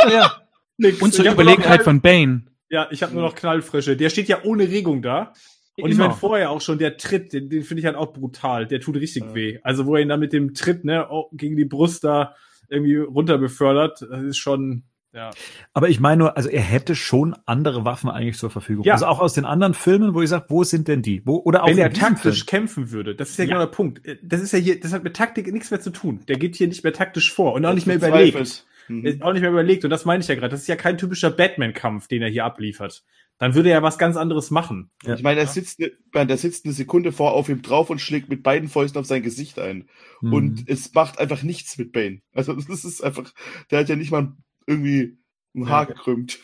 Ja. 0.09 0.43
Nix. 0.79 1.03
Und 1.03 1.13
zur 1.13 1.25
Ich 1.27 1.33
Überlegenheit 1.33 1.83
von 1.83 2.01
Bane. 2.01 2.45
Ja, 2.71 2.89
ich 2.91 3.03
habe 3.03 3.13
nur 3.13 3.23
noch 3.23 3.35
Knallfrische. 3.35 3.97
Der 3.97 4.09
steht 4.11 4.29
ja 4.29 4.39
ohne 4.45 4.69
Regung 4.69 5.03
da. 5.03 5.33
Und 5.79 5.91
ich 5.91 5.99
meine 5.99 6.15
vorher 6.15 6.51
auch 6.51 6.61
schon, 6.63 6.79
der 6.79 6.97
Tritt, 6.97 7.33
den, 7.35 7.51
den 7.51 7.63
finde 7.63 7.81
ich 7.81 7.87
halt 7.87 7.97
auch 7.97 8.13
brutal. 8.13 8.67
Der 8.67 8.81
tut 8.81 8.97
richtig 8.97 9.25
Ja. 9.25 9.35
weh. 9.35 9.59
Also 9.63 9.85
wo 9.87 9.95
er 9.97 10.03
ihn 10.03 10.09
da 10.09 10.17
mit 10.17 10.33
dem 10.33 10.55
Tritt, 10.55 10.85
ne, 10.85 11.07
oh, 11.11 11.29
gegen 11.33 11.57
die 11.57 11.65
Brust 11.67 12.03
da 12.05 12.35
irgendwie 12.69 12.97
runter 12.97 13.37
befördert, 13.39 14.01
das 14.01 14.23
ist 14.23 14.39
schon, 14.39 14.85
ja. 15.17 15.31
Aber 15.73 15.89
ich 15.89 15.99
meine 15.99 16.19
nur, 16.19 16.37
also 16.37 16.49
er 16.49 16.61
hätte 16.61 16.95
schon 16.95 17.35
andere 17.47 17.85
Waffen 17.85 18.11
eigentlich 18.11 18.37
zur 18.39 18.51
Verfügung. 18.51 18.85
Ja. 18.85 18.93
Also 18.95 19.07
auch 19.07 19.19
aus 19.19 19.35
den 19.35 19.45
anderen 19.45 19.75
Filmen, 19.75 20.15
wo 20.15 20.23
ich 20.23 20.29
sage, 20.31 20.45
wo 20.49 20.63
sind 20.63 20.87
denn 20.87 21.03
die? 21.03 21.23
Wo, 21.27 21.37
oder 21.39 21.65
auch 21.65 21.69
Wenn 21.69 21.79
er 21.79 21.93
taktisch 21.93 22.45
Film. 22.45 22.47
kämpfen 22.47 22.91
würde, 22.93 23.15
das 23.17 23.31
ist 23.31 23.39
ja, 23.39 23.45
Ja. 23.45 23.49
genau 23.49 23.61
der 23.61 23.73
Punkt. 23.73 24.03
Das 24.23 24.41
ist 24.41 24.53
ja 24.53 24.59
hier, 24.59 24.79
das 24.79 24.93
hat 24.93 25.03
mit 25.03 25.17
Taktik 25.17 25.53
nichts 25.53 25.71
mehr 25.71 25.81
zu 25.81 25.91
tun. 25.91 26.21
Der 26.29 26.37
geht 26.39 26.55
hier 26.55 26.69
nicht 26.69 26.85
mehr 26.85 26.93
taktisch 26.93 27.33
vor 27.33 27.55
und 27.55 27.65
auch 27.67 27.75
nicht 27.75 27.87
mehr 27.87 27.97
überlegt. 27.97 28.67
Mhm. 28.89 29.05
Ist 29.05 29.23
auch 29.23 29.33
nicht 29.33 29.43
mehr 29.43 29.51
überlegt. 29.51 29.83
Und 29.85 29.91
das 29.91 30.05
meine 30.05 30.21
ich 30.23 30.29
ja 30.29 30.37
gerade. 30.37 30.51
Das 30.51 30.61
ist 30.61 30.69
ja 30.69 30.77
kein 30.77 30.97
typischer 30.99 31.31
Batman-Kampf, 31.31 32.07
den 32.07 32.23
er 32.23 32.29
hier 32.29 32.45
abliefert. 32.45 33.03
Dann 33.39 33.55
würde 33.55 33.69
er 33.69 33.77
ja 33.79 33.83
was 33.83 33.99
ganz 33.99 34.17
anderes 34.17 34.51
machen. 34.51 34.91
Ja. 35.05 35.15
Ich 35.15 35.23
meine, 35.23 35.41
er 35.41 35.47
sitzt, 35.47 35.79
ne- 35.81 35.93
der 36.15 36.39
sitzt 36.39 36.65
eine 36.65 36.73
Sekunde 36.73 37.13
vor 37.13 37.33
auf 37.33 37.49
ihm 37.51 37.61
drauf 37.63 37.91
und 37.91 38.01
schlägt 38.01 38.31
mit 38.31 38.43
beiden 38.43 38.69
Fäusten 38.69 38.99
auf 38.99 39.05
sein 39.07 39.23
Gesicht 39.23 39.59
ein. 39.59 39.89
Mhm. 40.23 40.33
Und 40.33 40.65
es 40.69 40.95
macht 40.95 41.19
einfach 41.19 41.43
nichts 41.43 41.77
mit 41.77 41.93
Bane. 41.93 42.21
Also 42.33 42.55
das 42.69 42.85
ist 42.85 43.03
einfach, 43.05 43.31
der 43.71 43.81
hat 43.81 43.89
ja 43.89 43.97
nicht 43.97 44.11
mal 44.11 44.33
irgendwie 44.67 45.19
ein 45.55 45.69
Haar 45.69 45.89
Ja. 45.89 45.95
gekrümmt. 45.95 46.39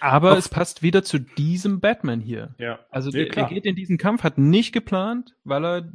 Aber 0.00 0.36
es 0.38 0.48
passt 0.48 0.82
wieder 0.82 1.02
zu 1.02 1.18
diesem 1.18 1.80
Batman 1.80 2.20
hier. 2.20 2.54
Ja. 2.58 2.78
Also 2.90 3.10
Nee, 3.10 3.24
der, 3.28 3.36
er 3.44 3.48
geht 3.48 3.64
in 3.64 3.74
diesen 3.74 3.98
Kampf, 3.98 4.22
hat 4.22 4.38
nicht 4.38 4.72
geplant, 4.72 5.34
weil 5.44 5.64
er 5.64 5.88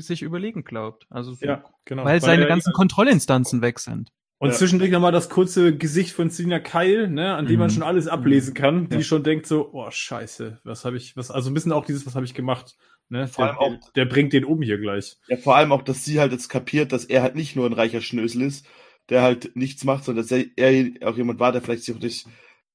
sich 0.00 0.22
überlegen 0.22 0.64
glaubt. 0.64 1.06
Also 1.10 1.36
Ja, 1.40 1.64
genau. 1.84 2.04
weil 2.04 2.20
seine 2.20 2.42
er- 2.42 2.48
ganzen 2.48 2.72
Kontrollinstanzen 2.72 3.60
weg 3.62 3.78
sind. 3.80 4.10
Und 4.38 4.50
Ja. 4.50 4.54
zwischendurch 4.54 4.90
nochmal 4.90 5.12
das 5.12 5.30
kurze 5.30 5.76
Gesicht 5.76 6.12
von 6.12 6.28
Selina 6.30 6.58
Kyle, 6.58 7.08
ne, 7.08 7.34
an 7.34 7.46
dem 7.46 7.58
man 7.58 7.68
Mhm. 7.68 7.74
schon 7.74 7.82
alles 7.82 8.06
ablesen 8.06 8.52
kann, 8.54 8.88
die 8.90 8.96
Ja. 8.96 9.02
schon 9.02 9.22
denkt 9.22 9.46
so, 9.46 9.70
oh 9.72 9.90
scheiße, 9.90 10.60
was 10.62 10.84
habe 10.84 10.96
ich, 10.98 11.16
was, 11.16 11.30
also 11.30 11.50
ein 11.50 11.54
bisschen 11.54 11.72
auch 11.72 11.86
dieses, 11.86 12.06
was 12.06 12.14
habe 12.14 12.26
ich 12.26 12.34
gemacht, 12.34 12.76
ne, 13.08 13.28
Vor 13.28 13.46
der, 13.46 13.60
allem 13.60 13.80
der, 13.94 14.04
der 14.04 14.10
bringt 14.10 14.34
den 14.34 14.44
um 14.44 14.60
hier 14.60 14.76
gleich. 14.78 15.16
Ja, 15.28 15.38
vor 15.38 15.56
allem 15.56 15.72
auch, 15.72 15.82
dass 15.82 16.04
sie 16.04 16.20
halt 16.20 16.32
jetzt 16.32 16.48
kapiert, 16.50 16.92
dass 16.92 17.06
er 17.06 17.22
halt 17.22 17.34
nicht 17.34 17.56
nur 17.56 17.64
ein 17.66 17.72
reicher 17.72 18.02
Schnösel 18.02 18.42
ist, 18.42 18.66
der 19.10 19.22
halt 19.22 19.54
nichts 19.56 19.84
macht, 19.84 20.04
sondern 20.04 20.24
dass 20.26 20.32
er, 20.32 20.44
er 20.56 21.08
auch 21.08 21.16
jemand 21.16 21.38
war, 21.40 21.52
der 21.52 21.62
vielleicht 21.62 21.84
sich 21.84 21.94
auch 21.94 22.00
nicht, 22.00 22.26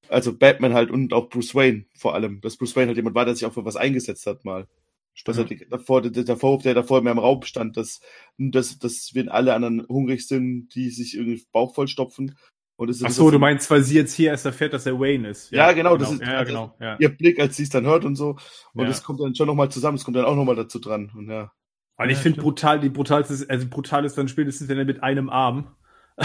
also 0.08 0.36
Batman 0.36 0.74
halt 0.74 0.90
und 0.90 1.12
auch 1.12 1.28
Bruce 1.28 1.54
Wayne 1.54 1.84
vor 1.94 2.14
allem, 2.14 2.40
dass 2.40 2.56
Bruce 2.56 2.74
Wayne 2.76 2.88
halt 2.88 2.96
jemand 2.96 3.14
war, 3.14 3.24
der 3.24 3.34
sich 3.34 3.44
auch 3.46 3.52
für 3.54 3.64
was 3.64 3.76
eingesetzt 3.76 4.26
hat 4.26 4.44
mal. 4.44 4.66
Dass 5.26 5.36
er 5.36 5.44
die- 5.44 5.66
davor, 5.68 6.00
der, 6.00 6.24
der 6.24 6.36
Vorwurf, 6.38 6.62
der 6.62 6.72
davor 6.72 7.02
mehr 7.02 7.12
im 7.12 7.18
Raum 7.18 7.42
stand, 7.42 7.76
dass, 7.76 8.00
dass, 8.38 8.78
dass 8.78 9.10
wir 9.12 9.32
alle 9.32 9.52
anderen 9.52 9.86
hungrig 9.86 10.26
sind, 10.26 10.68
die 10.74 10.88
sich 10.88 11.14
irgendwie 11.14 11.44
Bauch 11.52 11.74
vollstopfen. 11.74 12.34
Und 12.76 12.88
es 12.88 12.96
ist 12.96 13.04
Ach 13.04 13.10
so, 13.10 13.30
du 13.30 13.38
meinst, 13.38 13.70
weil 13.70 13.82
sie 13.82 13.94
jetzt 13.94 14.14
hier 14.14 14.30
erst 14.30 14.46
erfährt, 14.46 14.72
dass 14.72 14.86
er 14.86 14.98
Wayne 14.98 15.28
ist. 15.28 15.50
Ja, 15.52 15.72
genau, 15.72 15.98
das 15.98 16.12
ist- 16.12 16.22
ja, 16.22 16.28
ja, 16.32 16.38
also- 16.38 16.48
genau, 16.48 16.74
ja. 16.80 16.96
ihr 16.98 17.10
Blick, 17.10 17.38
als 17.38 17.58
sie 17.58 17.64
es 17.64 17.68
dann 17.68 17.84
hört 17.84 18.06
und 18.06 18.16
so. 18.16 18.30
Und 18.72 18.80
Ja. 18.80 18.86
das 18.86 19.02
kommt 19.04 19.20
dann 19.20 19.34
schon 19.34 19.46
nochmal 19.46 19.70
zusammen, 19.70 19.98
es 19.98 20.04
kommt 20.04 20.16
dann 20.16 20.24
auch 20.24 20.34
nochmal 20.34 20.56
dazu 20.56 20.78
dran. 20.78 21.12
Und 21.14 21.28
ja. 21.28 21.52
Und 21.98 22.08
ich 22.08 22.16
Ja, 22.16 22.22
finde 22.22 22.40
brutal, 22.40 22.80
die 22.80 22.88
brutalste, 22.88 23.34
ist- 23.34 23.50
also 23.50 23.66
brutal 23.68 24.06
ist 24.06 24.16
dann 24.16 24.28
spätestens, 24.28 24.68
wenn 24.68 24.78
er 24.78 24.86
mit 24.86 25.02
einem 25.02 25.28
Arm 25.28 25.76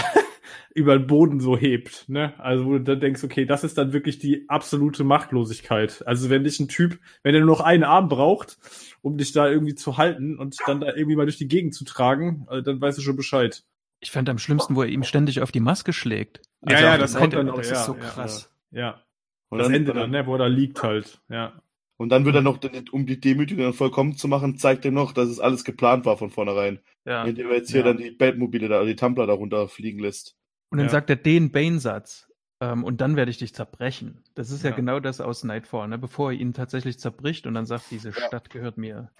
über 0.74 0.96
den 0.96 1.06
Boden 1.06 1.40
so 1.40 1.56
hebt, 1.56 2.08
ne? 2.08 2.34
Also 2.38 2.64
wo 2.64 2.72
du 2.72 2.80
dann 2.80 3.00
denkst, 3.00 3.24
okay, 3.24 3.44
das 3.44 3.64
ist 3.64 3.78
dann 3.78 3.92
wirklich 3.92 4.18
die 4.18 4.48
absolute 4.48 5.04
Machtlosigkeit. 5.04 6.02
Also 6.06 6.30
wenn 6.30 6.44
dich 6.44 6.60
ein 6.60 6.68
Typ, 6.68 6.98
wenn 7.22 7.34
er 7.34 7.40
nur 7.40 7.56
noch 7.56 7.60
einen 7.60 7.84
Arm 7.84 8.08
braucht, 8.08 8.58
um 9.02 9.18
dich 9.18 9.32
da 9.32 9.48
irgendwie 9.48 9.74
zu 9.74 9.96
halten 9.96 10.38
und 10.38 10.56
dann 10.66 10.80
da 10.80 10.88
irgendwie 10.88 11.16
mal 11.16 11.26
durch 11.26 11.38
die 11.38 11.48
Gegend 11.48 11.74
zu 11.74 11.84
tragen, 11.84 12.46
äh, 12.50 12.62
dann 12.62 12.80
weißt 12.80 12.98
du 12.98 13.02
schon 13.02 13.16
Bescheid. 13.16 13.64
Ich 14.00 14.10
fand 14.10 14.28
am 14.28 14.38
schlimmsten, 14.38 14.76
wo 14.76 14.82
er 14.82 14.88
ihm 14.88 15.02
ständig 15.02 15.40
auf 15.40 15.50
die 15.50 15.60
Maske 15.60 15.92
schlägt. 15.92 16.40
Ja, 16.68 16.76
Also 16.76 16.84
ja, 16.84 16.94
die 16.94 17.00
das 17.00 17.12
Seite, 17.12 17.22
kommt 17.22 17.34
dann 17.34 17.46
noch, 17.46 17.56
Das 17.56 17.70
ja, 17.70 17.80
ist 17.80 17.86
so 17.86 17.94
ja, 17.94 18.00
krass. 18.00 18.54
Ja. 18.70 19.02
Und 19.48 19.58
das 19.58 19.66
dann, 19.66 19.74
Ende 19.74 19.92
dann, 19.92 20.10
ne, 20.10 20.26
wo 20.26 20.34
er 20.34 20.38
da 20.38 20.46
liegt 20.46 20.82
halt, 20.82 21.20
ja. 21.28 21.60
Und 21.98 22.10
dann 22.10 22.24
wird 22.24 22.36
er 22.36 22.42
noch, 22.42 22.60
um 22.92 23.06
die 23.06 23.20
Demütigung 23.20 23.64
dann 23.64 23.72
vollkommen 23.72 24.16
zu 24.16 24.28
machen, 24.28 24.56
zeigt 24.56 24.84
er 24.84 24.92
noch, 24.92 25.12
dass 25.12 25.28
es 25.28 25.40
alles 25.40 25.64
geplant 25.64 26.06
war 26.06 26.16
von 26.16 26.30
vornherein. 26.30 26.78
Ja. 27.04 27.24
Indem 27.24 27.48
er 27.48 27.56
jetzt 27.56 27.70
hier 27.72 27.80
Ja. 27.80 27.86
dann 27.86 27.96
die 27.98 28.12
Batmobile 28.12 28.68
da, 28.68 28.84
die 28.84 28.94
Tumblr 28.94 29.26
darunter 29.26 29.68
fliegen 29.68 29.98
lässt. 29.98 30.36
Und 30.70 30.78
dann 30.78 30.86
Ja. 30.86 30.92
sagt 30.92 31.10
er 31.10 31.16
den 31.16 31.50
Bane-Satz. 31.50 32.27
Ähm, 32.60 32.82
und 32.82 33.00
dann 33.00 33.14
werde 33.14 33.30
ich 33.30 33.38
dich 33.38 33.54
zerbrechen. 33.54 34.18
Das 34.34 34.50
ist 34.50 34.64
ja, 34.64 34.70
Ja. 34.70 34.76
genau 34.76 34.98
das 34.98 35.20
aus 35.20 35.44
Nightfall, 35.44 35.86
ne? 35.86 35.96
bevor 35.96 36.32
er 36.32 36.38
ihn 36.38 36.54
tatsächlich 36.54 36.98
zerbricht 36.98 37.46
und 37.46 37.54
dann 37.54 37.66
sagt, 37.66 37.84
diese 37.92 38.12
Stadt 38.12 38.50
gehört 38.50 38.76
mir. 38.78 39.10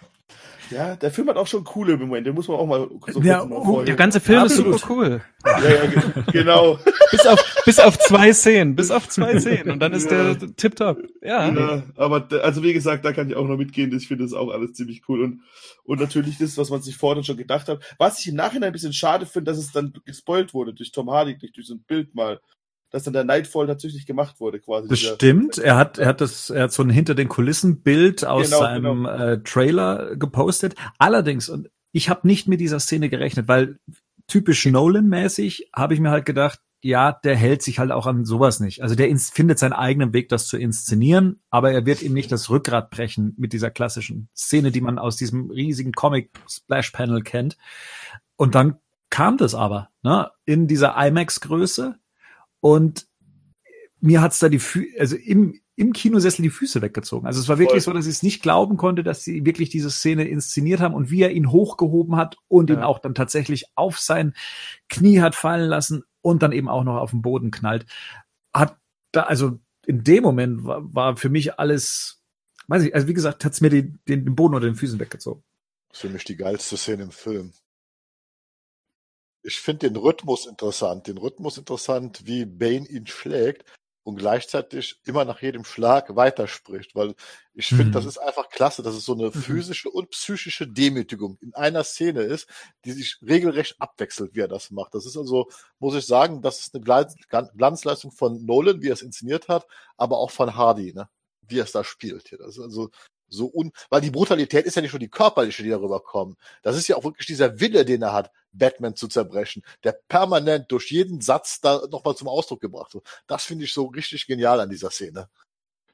Ja, 0.70 0.96
der 0.96 1.10
Film 1.12 1.28
hat 1.28 1.36
auch 1.36 1.46
schon 1.46 1.62
coole 1.62 1.96
Momente, 1.96 2.32
muss 2.32 2.48
man 2.48 2.56
auch 2.58 2.66
mal 2.66 2.88
so 3.12 3.22
Ja, 3.22 3.38
kurz 3.38 3.48
mal 3.50 3.56
oh, 3.56 3.82
Der 3.82 3.94
ganze 3.94 4.18
Film 4.20 4.40
Absolut. 4.40 4.74
ist 4.74 4.80
super 4.82 4.92
cool. 4.94 5.20
Ja, 5.46 5.60
ja, 5.60 5.86
ge- 5.86 6.02
genau. 6.32 6.78
bis, 7.12 7.26
auf, 7.26 7.62
bis 7.64 7.78
auf 7.78 7.96
zwei 7.98 8.32
Szenen. 8.32 8.74
Bis 8.74 8.90
auf 8.90 9.08
zwei 9.08 9.38
Szenen. 9.38 9.70
Und 9.70 9.78
dann 9.80 9.92
ist 9.92 10.10
Ja. 10.10 10.34
der 10.34 10.56
tipptopp. 10.56 10.98
Ja. 11.22 11.48
Ja, 11.54 11.82
aber 11.96 12.26
also 12.42 12.62
wie 12.64 12.72
gesagt, 12.72 13.04
da 13.04 13.12
kann 13.12 13.30
ich 13.30 13.36
auch 13.36 13.46
noch 13.46 13.56
mitgehen. 13.56 13.96
Ich 13.96 14.08
finde 14.08 14.24
das 14.24 14.32
auch 14.34 14.50
alles 14.50 14.72
ziemlich 14.72 15.02
cool 15.08 15.22
und 15.22 15.42
und 15.84 16.00
natürlich 16.00 16.36
das, 16.36 16.58
was 16.58 16.68
man 16.68 16.82
sich 16.82 16.96
vorher 16.98 17.22
schon 17.24 17.38
gedacht 17.38 17.66
hat. 17.68 17.80
Was 17.96 18.18
ich 18.20 18.26
im 18.28 18.34
Nachhinein 18.34 18.66
ein 18.66 18.72
bisschen 18.74 18.92
schade 18.92 19.24
finde, 19.24 19.50
dass 19.52 19.58
es 19.58 19.72
dann 19.72 19.94
gespoilt 20.04 20.52
wurde 20.52 20.74
durch 20.74 20.92
Tom 20.92 21.10
Hardy, 21.10 21.38
nicht 21.40 21.56
durch 21.56 21.66
so 21.68 21.74
ein 21.76 21.84
Bild 21.86 22.14
mal, 22.14 22.40
dass 22.90 23.04
dann 23.04 23.12
der 23.12 23.24
Nightfall 23.24 23.66
tatsächlich 23.66 24.06
gemacht 24.06 24.40
wurde 24.40 24.60
quasi. 24.60 24.88
Das 24.88 24.98
Dieser- 24.98 25.14
stimmt. 25.14 25.58
Er 25.58 25.76
hat, 25.76 25.98
er 25.98 26.06
hat 26.06 26.20
das, 26.20 26.50
er 26.50 26.64
hat 26.64 26.72
so 26.72 26.82
ein 26.82 26.90
hinter 26.90 27.14
den 27.14 27.28
Kulissen 27.28 27.82
Bild 27.82 28.24
aus 28.24 28.46
Genau, 28.46 28.58
seinem 28.60 29.06
Äh, 29.06 29.38
Trailer 29.42 30.16
gepostet. 30.16 30.74
Allerdings, 30.98 31.48
und 31.48 31.70
ich 31.92 32.08
habe 32.08 32.26
nicht 32.26 32.48
mit 32.48 32.60
dieser 32.60 32.80
Szene 32.80 33.08
gerechnet, 33.08 33.48
weil 33.48 33.78
typisch 34.26 34.64
Nolan-mäßig 34.66 35.70
habe 35.74 35.94
ich 35.94 36.00
mir 36.00 36.10
halt 36.10 36.26
gedacht, 36.26 36.60
ja, 36.80 37.10
der 37.12 37.34
hält 37.34 37.62
sich 37.62 37.80
halt 37.80 37.90
auch 37.90 38.06
an 38.06 38.24
sowas 38.24 38.60
nicht. 38.60 38.82
Also 38.82 38.94
der 38.94 39.08
findet 39.16 39.58
seinen 39.58 39.72
eigenen 39.72 40.12
Weg, 40.12 40.28
das 40.28 40.46
zu 40.46 40.56
inszenieren, 40.56 41.40
aber 41.50 41.72
er 41.72 41.84
wird 41.86 42.02
ihm 42.02 42.12
nicht 42.12 42.30
das 42.30 42.50
Rückgrat 42.50 42.90
brechen 42.90 43.34
mit 43.36 43.52
dieser 43.52 43.70
klassischen 43.70 44.28
Szene, 44.36 44.70
die 44.70 44.80
man 44.80 44.98
aus 44.98 45.16
diesem 45.16 45.50
riesigen 45.50 45.90
Comic-Splash-Panel 45.92 47.22
kennt. 47.22 47.56
Und 48.36 48.54
dann 48.54 48.76
kam 49.10 49.38
das 49.38 49.54
aber, 49.56 49.88
ne, 50.02 50.30
in 50.44 50.68
dieser 50.68 50.94
IMAX-Größe 50.96 51.96
und 52.60 53.06
mir 54.00 54.20
hat's 54.22 54.38
da 54.38 54.48
die 54.48 54.58
Fü 54.58 54.86
also 54.98 55.16
im, 55.16 55.60
im 55.74 55.92
Kinosessel 55.92 56.42
die 56.42 56.50
Füße 56.50 56.82
weggezogen. 56.82 57.26
Also 57.26 57.40
es 57.40 57.48
war 57.48 57.58
wirklich 57.58 57.84
Voll. 57.84 57.92
so, 57.94 57.98
dass 57.98 58.06
ich 58.06 58.14
es 58.14 58.22
nicht 58.22 58.42
glauben 58.42 58.76
konnte, 58.76 59.02
dass 59.02 59.22
sie 59.24 59.44
wirklich 59.44 59.70
diese 59.70 59.90
Szene 59.90 60.26
inszeniert 60.28 60.80
haben 60.80 60.94
und 60.94 61.10
wie 61.10 61.22
er 61.22 61.30
ihn 61.32 61.50
hochgehoben 61.50 62.16
hat 62.16 62.36
und 62.48 62.70
ihn 62.70 62.78
Ja. 62.80 62.86
auch 62.86 62.98
dann 62.98 63.14
tatsächlich 63.14 63.66
auf 63.74 63.98
sein 63.98 64.34
Knie 64.88 65.20
hat 65.20 65.34
fallen 65.34 65.68
lassen 65.68 66.04
und 66.20 66.42
dann 66.42 66.52
eben 66.52 66.68
auch 66.68 66.84
noch 66.84 66.96
auf 66.96 67.10
den 67.10 67.22
Boden 67.22 67.50
knallt. 67.50 67.86
Hat 68.52 68.76
da, 69.12 69.22
also 69.22 69.58
in 69.86 70.04
dem 70.04 70.22
Moment 70.22 70.64
war, 70.64 70.82
war 70.94 71.16
für 71.16 71.28
mich 71.28 71.58
alles, 71.58 72.22
weiß 72.66 72.82
ich, 72.84 72.94
also 72.94 73.08
wie 73.08 73.14
gesagt, 73.14 73.44
hat's 73.44 73.60
mir 73.60 73.70
den, 73.70 73.98
den, 74.08 74.24
den 74.24 74.34
Boden 74.36 74.54
unter 74.54 74.66
den 74.66 74.74
Füßen 74.76 74.98
weggezogen. 75.00 75.42
Das 75.88 75.98
ist 75.98 76.00
für 76.02 76.08
mich 76.10 76.24
die 76.24 76.36
geilste 76.36 76.76
Szene 76.76 77.04
im 77.04 77.10
Film. 77.10 77.52
Ich 79.42 79.60
finde 79.60 79.88
den 79.88 79.96
Rhythmus 79.96 80.46
interessant. 80.46 81.06
Den 81.06 81.18
Rhythmus 81.18 81.58
interessant, 81.58 82.26
wie 82.26 82.44
Bane 82.44 82.86
ihn 82.88 83.06
schlägt 83.06 83.64
und 84.02 84.16
gleichzeitig 84.16 85.00
immer 85.04 85.24
nach 85.24 85.42
jedem 85.42 85.64
Schlag 85.64 86.16
weiterspricht, 86.16 86.94
weil 86.94 87.14
ich 87.54 87.68
finde, 87.68 87.84
Mhm. 87.86 87.92
das 87.92 88.04
ist 88.06 88.18
einfach 88.18 88.48
klasse, 88.48 88.82
dass 88.82 88.94
es 88.94 89.04
so 89.04 89.12
eine 89.12 89.30
physische 89.32 89.90
und 89.90 90.10
psychische 90.10 90.66
Demütigung 90.66 91.36
in 91.40 91.54
einer 91.54 91.84
Szene 91.84 92.22
ist, 92.22 92.48
die 92.84 92.92
sich 92.92 93.18
regelrecht 93.22 93.76
abwechselt, 93.80 94.34
wie 94.34 94.40
er 94.40 94.48
das 94.48 94.70
macht. 94.70 94.94
Das 94.94 95.04
ist 95.06 95.16
also, 95.16 95.48
muss 95.78 95.94
ich 95.94 96.06
sagen, 96.06 96.40
das 96.42 96.60
ist 96.60 96.74
eine 96.74 96.82
Glanz- 96.84 97.16
Glanzleistung 97.56 98.10
von 98.10 98.44
Nolan, 98.46 98.80
wie 98.82 98.88
er 98.88 98.94
es 98.94 99.02
inszeniert 99.02 99.48
hat, 99.48 99.66
aber 99.96 100.18
auch 100.18 100.30
von 100.30 100.56
Hardy, 100.56 100.94
ne? 100.94 101.08
wie 101.42 101.58
er 101.60 101.64
es 101.64 101.72
da 101.72 101.84
spielt. 101.84 102.28
hier. 102.28 102.38
Das 102.38 102.56
ist 102.56 102.60
also 102.62 102.90
so 103.28 103.50
un, 103.52 103.72
weil 103.90 104.00
die 104.00 104.10
Brutalität 104.10 104.66
ist 104.66 104.74
ja 104.76 104.82
nicht 104.82 104.92
nur 104.92 105.00
die 105.00 105.08
körperliche, 105.10 105.62
die 105.62 105.70
darüber 105.70 106.00
kommt. 106.00 106.36
Das 106.62 106.76
ist 106.76 106.88
ja 106.88 106.96
auch 106.96 107.04
wirklich 107.04 107.26
dieser 107.26 107.60
Wille, 107.60 107.84
den 107.84 108.02
er 108.02 108.12
hat, 108.12 108.30
Batman 108.52 108.96
zu 108.96 109.08
zerbrechen, 109.08 109.62
der 109.84 109.92
permanent 110.08 110.70
durch 110.72 110.90
jeden 110.90 111.20
Satz 111.20 111.60
da 111.60 111.82
nochmal 111.90 112.16
zum 112.16 112.28
Ausdruck 112.28 112.60
gebracht 112.60 112.94
wird. 112.94 113.06
Das 113.26 113.44
finde 113.44 113.64
ich 113.64 113.72
so 113.72 113.86
richtig 113.86 114.26
genial 114.26 114.60
an 114.60 114.70
dieser 114.70 114.90
Szene. 114.90 115.28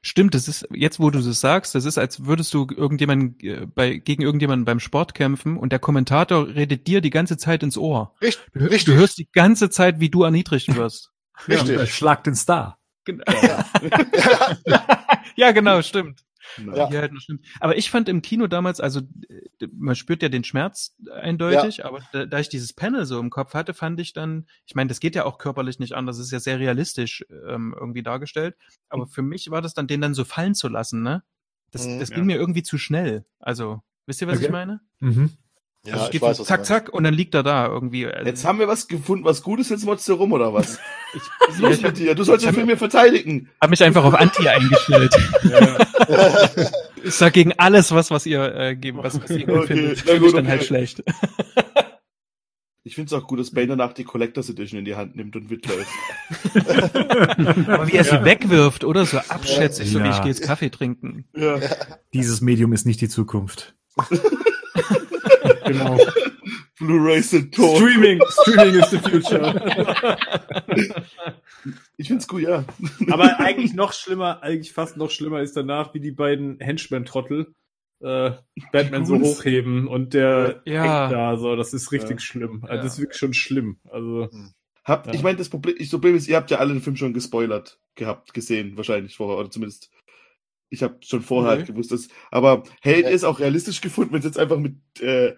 Stimmt, 0.01 0.35
das 0.35 0.47
ist, 0.47 0.67
jetzt 0.71 0.99
wo 0.99 1.09
du 1.09 1.19
das 1.19 1.41
sagst, 1.41 1.73
das 1.73 1.83
ist, 1.83 1.97
als 1.97 2.25
würdest 2.25 2.53
du 2.53 2.67
irgendjemanden 2.69 3.39
äh, 3.39 3.65
bei, 3.65 3.95
gegen 3.97 4.21
irgendjemanden 4.21 4.63
beim 4.63 4.79
Sport 4.79 5.15
kämpfen 5.15 5.57
und 5.57 5.71
der 5.71 5.79
Kommentator 5.79 6.47
redet 6.47 6.85
dir 6.85 7.01
die 7.01 7.09
ganze 7.09 7.37
Zeit 7.37 7.63
ins 7.63 7.75
Ohr. 7.75 8.13
Richtig, 8.21 8.45
Du, 8.53 8.59
richtig, 8.65 8.85
du 8.85 8.93
hörst 8.93 9.17
die 9.17 9.27
ganze 9.33 9.71
Zeit, 9.71 9.99
wie 9.99 10.11
du 10.11 10.21
erniedrigt 10.23 10.75
wirst. 10.75 11.11
richtig. 11.47 11.77
Ja, 11.79 11.85
Schlag 11.87 12.23
den 12.23 12.35
Star. 12.35 12.77
Gen- 13.03 13.23
ja, 15.35 15.51
genau, 15.51 15.81
stimmt. 15.81 16.21
Ja. 16.65 16.89
Ja, 16.89 17.01
halt. 17.01 17.11
Aber 17.59 17.77
ich 17.77 17.89
fand 17.89 18.09
im 18.09 18.21
Kino 18.21 18.47
damals, 18.47 18.79
also 18.79 19.01
man 19.71 19.95
spürt 19.95 20.21
ja 20.23 20.29
den 20.29 20.43
Schmerz 20.43 20.95
eindeutig, 21.13 21.85
aber 21.85 21.99
da, 22.11 22.25
da 22.25 22.39
ich 22.39 22.49
dieses 22.49 22.73
Panel 22.73 23.05
so 23.05 23.19
im 23.19 23.29
Kopf 23.29 23.53
hatte, 23.53 23.73
fand 23.73 23.99
ich 23.99 24.13
dann, 24.13 24.47
ich 24.65 24.75
meine, 24.75 24.87
das 24.87 24.99
geht 24.99 25.15
ja 25.15 25.25
auch 25.25 25.37
körperlich 25.37 25.79
nicht 25.79 25.93
anders, 25.93 26.17
das 26.17 26.27
ist 26.27 26.31
ja 26.31 26.39
sehr 26.39 26.59
realistisch 26.59 27.25
ähm, 27.47 27.75
irgendwie 27.77 28.03
dargestellt. 28.03 28.55
Aber 28.89 29.07
für 29.07 29.21
mich 29.21 29.49
war 29.51 29.61
das 29.61 29.73
dann, 29.73 29.87
den 29.87 30.01
dann 30.01 30.13
so 30.13 30.23
fallen 30.23 30.55
zu 30.55 30.67
lassen, 30.69 31.01
ne? 31.03 31.23
Das, 31.71 31.85
Mhm, 31.85 31.99
das 31.99 32.09
ja. 32.09 32.15
ging 32.15 32.25
mir 32.25 32.37
irgendwie 32.37 32.63
zu 32.63 32.77
schnell. 32.77 33.25
Also, 33.39 33.81
Wisst 34.07 34.21
ihr, 34.21 34.27
was 34.27 34.37
Okay. 34.37 34.45
ich 34.45 34.51
meine? 34.51 34.81
Mhm. 34.99 35.31
Ja, 35.85 35.93
Also 35.93 36.09
ich 36.11 36.21
weiß, 36.21 36.43
zack, 36.43 36.65
zack, 36.65 36.89
und 36.93 37.03
dann 37.03 37.13
liegt 37.13 37.35
er 37.35 37.43
da 37.43 37.67
irgendwie. 37.67 38.07
Also, 38.07 38.25
Jetzt 38.25 38.43
haben 38.43 38.59
wir 38.59 38.67
was 38.67 38.87
gefunden, 38.87 39.23
was 39.23 39.43
Gutes, 39.43 39.69
jetzt 39.69 39.85
motzt 39.85 40.07
du 40.09 40.13
rum, 40.13 40.31
oder 40.33 40.53
was? 40.53 40.79
was 41.39 41.49
ist 41.55 41.59
los 41.59 41.81
mit 41.81 41.97
dir? 41.97 42.15
Du 42.15 42.23
sollst 42.23 42.45
den 42.45 42.53
Film 42.53 42.67
hier 42.67 42.77
verteidigen. 42.77 43.49
hab 43.61 43.69
mich 43.69 43.83
einfach 43.83 44.03
auf 44.03 44.15
Anti 44.15 44.47
eingestellt. 44.47 45.13
ich 47.03 47.13
sag 47.13 47.33
gegen 47.33 47.53
alles, 47.57 47.91
was, 47.91 48.09
was 48.11 48.25
ihr, 48.25 48.55
äh, 48.55 48.75
geben, 48.75 48.99
was, 49.03 49.21
was 49.21 49.29
ihr 49.29 49.45
gut 49.45 49.55
Okay, 49.57 49.67
findet, 49.75 50.05
gut, 50.05 50.13
ich 50.15 50.31
dann 50.33 50.45
okay. 50.45 50.49
halt 50.49 50.63
schlecht. 50.63 51.03
Ich 52.87 52.93
finde 52.93 53.15
es 53.15 53.19
auch 53.19 53.25
gut, 53.27 53.39
dass 53.39 53.49
Bane 53.49 53.67
danach 53.67 53.93
die 53.93 54.03
Collectors 54.03 54.47
Edition 54.49 54.77
in 54.77 54.85
die 54.85 54.95
Hand 54.95 55.15
nimmt 55.15 55.35
und 55.35 55.49
mitläuft. 55.49 55.89
Aber 57.67 57.87
wie 57.87 57.93
er 57.97 58.03
sie 58.03 58.23
wegwirft, 58.23 58.83
oder? 58.83 59.05
So 59.07 59.17
abschätzig, 59.17 59.89
so 59.91 59.99
wie 59.99 60.03
Ja. 60.07 60.11
ich 60.11 60.17
gehe 60.21 60.27
jetzt 60.29 60.43
Kaffee 60.43 60.69
trinken. 60.69 61.25
Ja. 61.35 61.59
Dieses 62.13 62.41
Medium 62.41 62.73
ist 62.73 62.85
nicht 62.85 63.01
die 63.01 63.09
Zukunft. 63.09 63.75
Genau. 65.65 65.97
Blu-rays 66.79 67.29
sind 67.29 67.53
tot. 67.55 67.77
Streaming, 67.77 68.21
Streaming 68.29 68.75
is 68.75 68.89
the 68.91 68.97
future. 68.99 70.15
Ich 71.97 72.07
find's 72.09 72.27
gut, 72.27 72.41
ja. 72.43 72.65
Aber 73.09 73.39
eigentlich 73.39 73.73
noch 73.73 73.93
schlimmer, 73.93 74.43
eigentlich 74.43 74.73
fast 74.73 74.97
noch 74.97 75.09
schlimmer 75.09 75.41
ist 75.41 75.55
danach, 75.55 75.93
wie 75.93 75.99
die 75.99 76.11
beiden 76.11 76.59
Henchmen-Trottel 76.59 77.53
äh, 78.03 78.31
Batman 78.71 79.05
so 79.05 79.19
hochheben 79.19 79.87
und 79.87 80.13
der 80.13 80.61
Ja. 80.65 80.81
hängt 80.83 81.13
da 81.13 81.37
so. 81.37 81.55
Das 81.55 81.73
ist 81.73 81.91
richtig 81.91 82.17
Ja. 82.17 82.19
schlimm. 82.19 82.63
Also 82.67 82.83
das 82.83 82.93
ist 82.93 82.99
wirklich 82.99 83.17
schon 83.19 83.33
schlimm. 83.33 83.77
Also 83.89 84.29
Habt, 84.83 85.07
Ja. 85.07 85.13
Ich 85.13 85.23
meine, 85.23 85.37
das 85.37 85.49
Problem, 85.49 85.75
das 85.79 85.89
Problem 85.89 86.15
ist, 86.15 86.27
ihr 86.27 86.35
habt 86.35 86.51
ja 86.51 86.57
alle 86.59 86.73
den 86.73 86.81
Film 86.81 86.95
schon 86.97 87.13
gespoilert 87.13 87.79
gehabt, 87.95 88.33
gesehen, 88.35 88.77
wahrscheinlich 88.77 89.15
vorher, 89.15 89.39
oder 89.39 89.49
zumindest. 89.49 89.89
Ich 90.69 90.83
habe 90.83 90.97
schon 91.01 91.21
vorher 91.21 91.53
Nee. 91.53 91.57
halt 91.59 91.67
gewusst, 91.67 91.91
dass, 91.91 92.09
aber 92.29 92.63
Held 92.81 93.05
Ja. 93.05 93.09
ist 93.11 93.23
auch 93.23 93.39
realistisch 93.39 93.81
gefunden, 93.81 94.11
wenn 94.11 94.19
es 94.19 94.25
jetzt 94.25 94.37
einfach 94.37 94.59
mit 94.59 94.75
äh, 95.01 95.35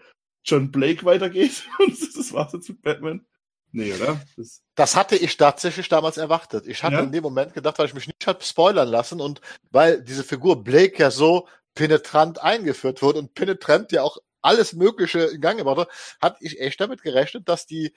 John 0.48 0.72
Blake 0.72 1.04
weitergeht 1.06 1.64
und 1.80 2.00
das 2.18 2.34
war's 2.34 2.54
jetzt 2.54 2.70
mit 2.70 2.82
Batman. 2.82 3.26
Nee, 3.74 3.94
oder? 3.94 4.20
Das, 4.38 4.62
Das 4.76 4.96
hatte 4.96 5.18
ich 5.18 5.36
tatsächlich 5.36 5.90
damals 5.90 6.18
erwartet. 6.18 6.66
Ich 6.68 6.82
hatte 6.84 6.96
Ja? 6.96 7.02
in 7.04 7.12
dem 7.12 7.22
Moment 7.22 7.54
gedacht, 7.54 7.78
weil 7.78 7.88
ich 7.88 7.94
mich 7.94 8.08
nicht 8.08 8.26
hab 8.26 8.44
spoilern 8.44 8.88
lassen 8.88 9.20
und 9.20 9.42
weil 9.72 10.02
diese 10.02 10.24
Figur 10.24 10.64
Blake 10.64 10.98
ja 10.98 11.12
so 11.12 11.48
penetrant 11.76 12.42
eingeführt 12.42 13.02
wurde 13.02 13.20
und 13.20 13.34
penetrant 13.36 13.92
ja 13.92 14.04
auch 14.04 14.18
alles 14.42 14.74
Mögliche 14.74 15.20
in 15.26 15.42
Gang 15.42 15.58
gebracht 15.58 15.78
hat, 15.80 15.90
hatte 16.22 16.38
ich 16.46 16.60
echt 16.62 16.80
damit 16.80 17.02
gerechnet, 17.04 17.50
dass 17.50 17.66
die 17.66 17.94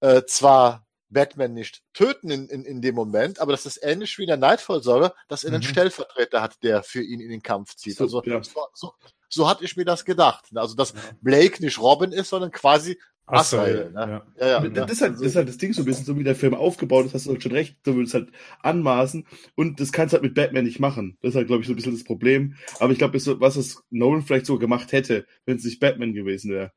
äh, 0.00 0.22
zwar 0.26 0.86
Batman 1.08 1.54
nicht 1.54 1.80
töten 1.94 2.30
in, 2.30 2.48
in, 2.48 2.64
in 2.64 2.82
dem 2.82 2.94
Moment, 2.94 3.38
aber 3.40 3.52
dass 3.52 3.64
es 3.66 3.80
ähnlich 3.82 4.18
wie 4.18 4.22
in 4.24 4.28
der 4.28 4.36
Nightfall-Saga, 4.36 5.14
dass 5.28 5.44
er 5.44 5.52
einen 5.52 5.62
Mhm. 5.62 5.68
Stellvertreter 5.68 6.42
hat, 6.42 6.62
der 6.62 6.82
für 6.82 7.02
ihn 7.02 7.20
in 7.20 7.30
den 7.30 7.42
Kampf 7.42 7.74
zieht. 7.76 7.96
So, 7.96 8.04
also 8.04 8.22
ja. 8.24 8.42
so, 8.42 8.66
so, 8.74 8.92
so 9.34 9.48
hatte 9.48 9.64
ich 9.64 9.76
mir 9.76 9.84
das 9.84 10.04
gedacht. 10.04 10.46
Also 10.54 10.74
dass 10.74 10.94
Blake 11.20 11.62
nicht 11.62 11.78
Robin 11.80 12.12
ist, 12.12 12.28
sondern 12.30 12.50
quasi 12.50 12.98
Azrael. 13.26 13.90
Ne? 13.90 14.00
ja. 14.00 14.26
Ja, 14.38 14.62
ja, 14.64 14.68
das, 14.68 14.92
ist 14.92 15.00
halt, 15.00 15.14
das 15.14 15.20
ist 15.22 15.36
halt 15.36 15.48
das 15.48 15.56
Ding 15.56 15.72
so 15.72 15.82
ein 15.82 15.86
bisschen, 15.86 16.04
so 16.04 16.18
wie 16.18 16.24
der 16.24 16.36
Film 16.36 16.54
aufgebaut 16.54 17.06
ist, 17.06 17.14
hast 17.14 17.26
du 17.26 17.30
halt 17.30 17.42
schon 17.42 17.52
recht, 17.52 17.78
du 17.82 17.96
willst 17.96 18.12
halt 18.14 18.30
anmaßen 18.60 19.26
und 19.54 19.80
das 19.80 19.92
kannst 19.92 20.12
du 20.12 20.16
halt 20.16 20.24
mit 20.24 20.34
Batman 20.34 20.64
nicht 20.64 20.78
machen. 20.78 21.16
Das 21.22 21.30
ist 21.30 21.36
halt, 21.36 21.46
glaube 21.46 21.62
ich, 21.62 21.66
so 21.66 21.72
ein 21.72 21.76
bisschen 21.76 21.94
das 21.94 22.04
Problem. 22.04 22.56
Aber 22.80 22.92
ich 22.92 22.98
glaube, 22.98 23.18
was 23.40 23.56
es 23.56 23.82
Nolan 23.90 24.22
vielleicht 24.22 24.46
so 24.46 24.58
gemacht 24.58 24.92
hätte, 24.92 25.26
wenn 25.46 25.56
es 25.56 25.64
nicht 25.64 25.80
Batman 25.80 26.12
gewesen 26.12 26.50
wäre. 26.50 26.72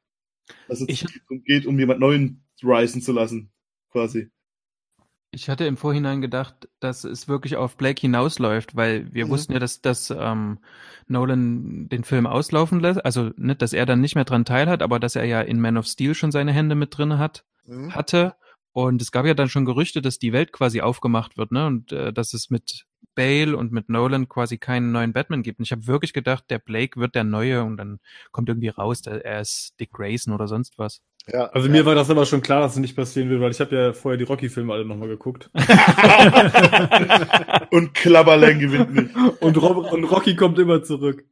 Dass 0.69 0.79
es 0.79 0.87
Ich- 0.87 1.01
darum 1.01 1.43
geht, 1.43 1.65
um 1.65 1.77
jemand 1.77 1.99
Neuen 1.99 2.45
risen 2.63 3.01
zu 3.01 3.11
lassen, 3.11 3.51
quasi. 3.91 4.29
Ich 5.31 5.49
hatte 5.49 5.65
im 5.65 5.77
Vorhinein 5.77 6.21
gedacht, 6.21 6.69
dass 6.79 7.03
es 7.03 7.27
wirklich 7.27 7.57
auf 7.57 7.75
Blake 7.75 7.99
hinausläuft, 7.99 8.75
weil 8.75 9.13
wir 9.13 9.25
Mhm. 9.25 9.29
wussten 9.29 9.53
ja, 9.53 9.59
dass, 9.59 9.81
dass 9.81 10.09
ähm, 10.09 10.59
Nolan 11.07 11.89
den 11.89 12.03
Film 12.05 12.25
auslaufen 12.25 12.79
lässt, 12.79 13.03
also 13.05 13.31
nicht, 13.35 13.61
dass 13.61 13.73
er 13.73 13.85
dann 13.85 14.01
nicht 14.01 14.15
mehr 14.15 14.23
dran 14.25 14.45
teilhat, 14.45 14.81
aber 14.81 14.99
dass 14.99 15.15
er 15.15 15.25
ja 15.25 15.41
in 15.41 15.59
Man 15.59 15.77
of 15.77 15.85
Steel 15.85 16.15
schon 16.15 16.31
seine 16.31 16.53
Hände 16.53 16.75
mit 16.75 16.97
drin 16.97 17.17
hat, 17.17 17.43
Mhm. 17.65 17.93
hatte. 17.93 18.35
Und 18.71 19.01
es 19.01 19.11
gab 19.11 19.25
ja 19.25 19.33
dann 19.33 19.49
schon 19.49 19.65
Gerüchte, 19.65 20.01
dass 20.01 20.19
die 20.19 20.33
Welt 20.33 20.51
quasi 20.53 20.81
aufgemacht 20.81 21.37
wird, 21.37 21.51
ne? 21.51 21.65
Und 21.67 21.91
äh, 21.91 22.13
dass 22.13 22.33
es 22.33 22.49
mit 22.49 22.85
Bale 23.15 23.57
und 23.57 23.71
mit 23.71 23.89
Nolan 23.89 24.29
quasi 24.29 24.57
keinen 24.57 24.91
neuen 24.91 25.11
Batman 25.11 25.41
gibt. 25.41 25.59
Und 25.59 25.65
ich 25.65 25.71
habe 25.71 25.87
wirklich 25.87 26.13
gedacht, 26.13 26.45
der 26.49 26.59
Blake 26.59 26.99
wird 26.99 27.15
der 27.15 27.23
neue 27.23 27.63
und 27.63 27.77
dann 27.77 27.99
kommt 28.31 28.47
irgendwie 28.47 28.69
raus, 28.69 29.01
der, 29.01 29.25
er 29.25 29.41
ist 29.41 29.73
Dick 29.79 29.91
Grayson 29.91 30.33
oder 30.33 30.47
sonst 30.47 30.77
was. 30.77 31.01
Ja, 31.27 31.47
Also 31.47 31.67
ja. 31.67 31.73
mir 31.73 31.85
war 31.85 31.95
das 31.95 32.09
aber 32.09 32.25
schon 32.25 32.41
klar, 32.41 32.61
dass 32.61 32.73
es 32.73 32.79
nicht 32.79 32.95
passieren 32.95 33.29
wird, 33.29 33.41
weil 33.41 33.51
ich 33.51 33.59
habe 33.59 33.75
ja 33.75 33.93
vorher 33.93 34.17
die 34.17 34.23
Rocky-Filme 34.23 34.71
alle 34.71 34.85
nochmal 34.85 35.09
geguckt. 35.09 35.49
Und 37.71 37.93
Klabberlang 37.95 38.59
gewinnt 38.59 38.93
nicht. 38.93 39.09
Und, 39.41 39.61
Rob 39.61 39.91
und 39.91 40.03
Rocky 40.05 40.35
kommt 40.35 40.59
immer 40.59 40.83
zurück. 40.83 41.25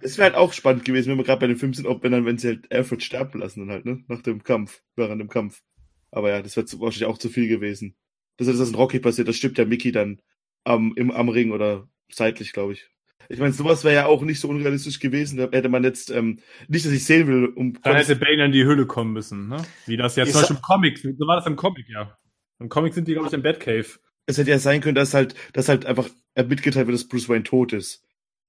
Es 0.00 0.18
wäre 0.18 0.30
halt 0.30 0.36
auch 0.36 0.52
spannend 0.52 0.84
gewesen, 0.84 1.10
wenn 1.10 1.18
wir 1.18 1.24
gerade 1.24 1.40
bei 1.40 1.46
dem 1.48 1.58
Film 1.58 1.74
sind, 1.74 1.86
ob 1.86 2.02
wenn 2.02 2.12
dann, 2.12 2.24
wenn 2.24 2.38
sie 2.38 2.48
halt 2.48 2.72
Alfred 2.72 3.02
sterben 3.02 3.40
lassen, 3.40 3.60
dann 3.60 3.70
halt, 3.70 3.84
ne? 3.84 4.04
Nach 4.08 4.22
dem 4.22 4.42
Kampf, 4.42 4.82
während 4.94 5.20
dem 5.20 5.28
Kampf. 5.28 5.62
Aber 6.10 6.30
ja, 6.30 6.40
das 6.40 6.56
wäre 6.56 6.66
wahrscheinlich 6.80 7.06
auch 7.06 7.18
zu 7.18 7.28
viel 7.28 7.48
gewesen. 7.48 7.96
Das 8.36 8.46
ist 8.46 8.60
das 8.60 8.68
in 8.68 8.74
Rocky 8.74 9.00
passiert, 9.00 9.28
das 9.28 9.36
stirbt 9.36 9.58
ja 9.58 9.64
Mickey 9.64 9.92
dann 9.92 10.20
am, 10.66 10.92
im, 10.96 11.10
am 11.10 11.28
Ring 11.28 11.52
oder 11.52 11.88
seitlich, 12.10 12.52
glaube 12.52 12.74
ich. 12.74 12.88
Ich 13.28 13.40
meine, 13.40 13.52
sowas 13.52 13.82
wäre 13.84 13.94
ja 13.94 14.06
auch 14.06 14.22
nicht 14.22 14.38
so 14.38 14.48
unrealistisch 14.48 15.00
gewesen. 15.00 15.36
Da 15.36 15.48
hätte 15.50 15.68
man 15.68 15.82
jetzt, 15.82 16.10
ähm, 16.10 16.40
nicht, 16.68 16.84
dass 16.84 16.92
ich 16.92 17.04
sehen 17.04 17.26
will, 17.26 17.46
um 17.46 17.74
Dann 17.82 17.96
hätte 17.96 18.16
Bane 18.16 18.44
in 18.44 18.52
die 18.52 18.64
Höhle 18.64 18.86
kommen 18.86 19.12
müssen, 19.12 19.48
ne? 19.48 19.64
Wie 19.86 19.96
das 19.96 20.16
ja 20.16 20.24
zum 20.26 20.34
Beispiel 20.34 20.56
im 20.56 20.62
Comic, 20.62 20.98
so 20.98 21.26
war 21.26 21.36
das 21.36 21.46
im 21.46 21.56
Comic, 21.56 21.88
ja. 21.88 22.16
Im 22.60 22.68
Comic 22.68 22.94
sind 22.94 23.08
die, 23.08 23.12
glaube 23.12 23.28
ich, 23.28 23.34
im 23.34 23.42
Batcave. 23.42 23.86
es 24.26 24.38
hätte 24.38 24.50
ja 24.50 24.58
sein 24.58 24.80
können, 24.80 24.94
dass 24.94 25.14
halt, 25.14 25.34
dass 25.52 25.68
halt 25.68 25.86
einfach 25.86 26.08
mitgeteilt 26.36 26.86
wird, 26.86 26.94
dass 26.94 27.08
Bruce 27.08 27.28
Wayne 27.28 27.44
tot 27.44 27.72
ist. 27.72 28.05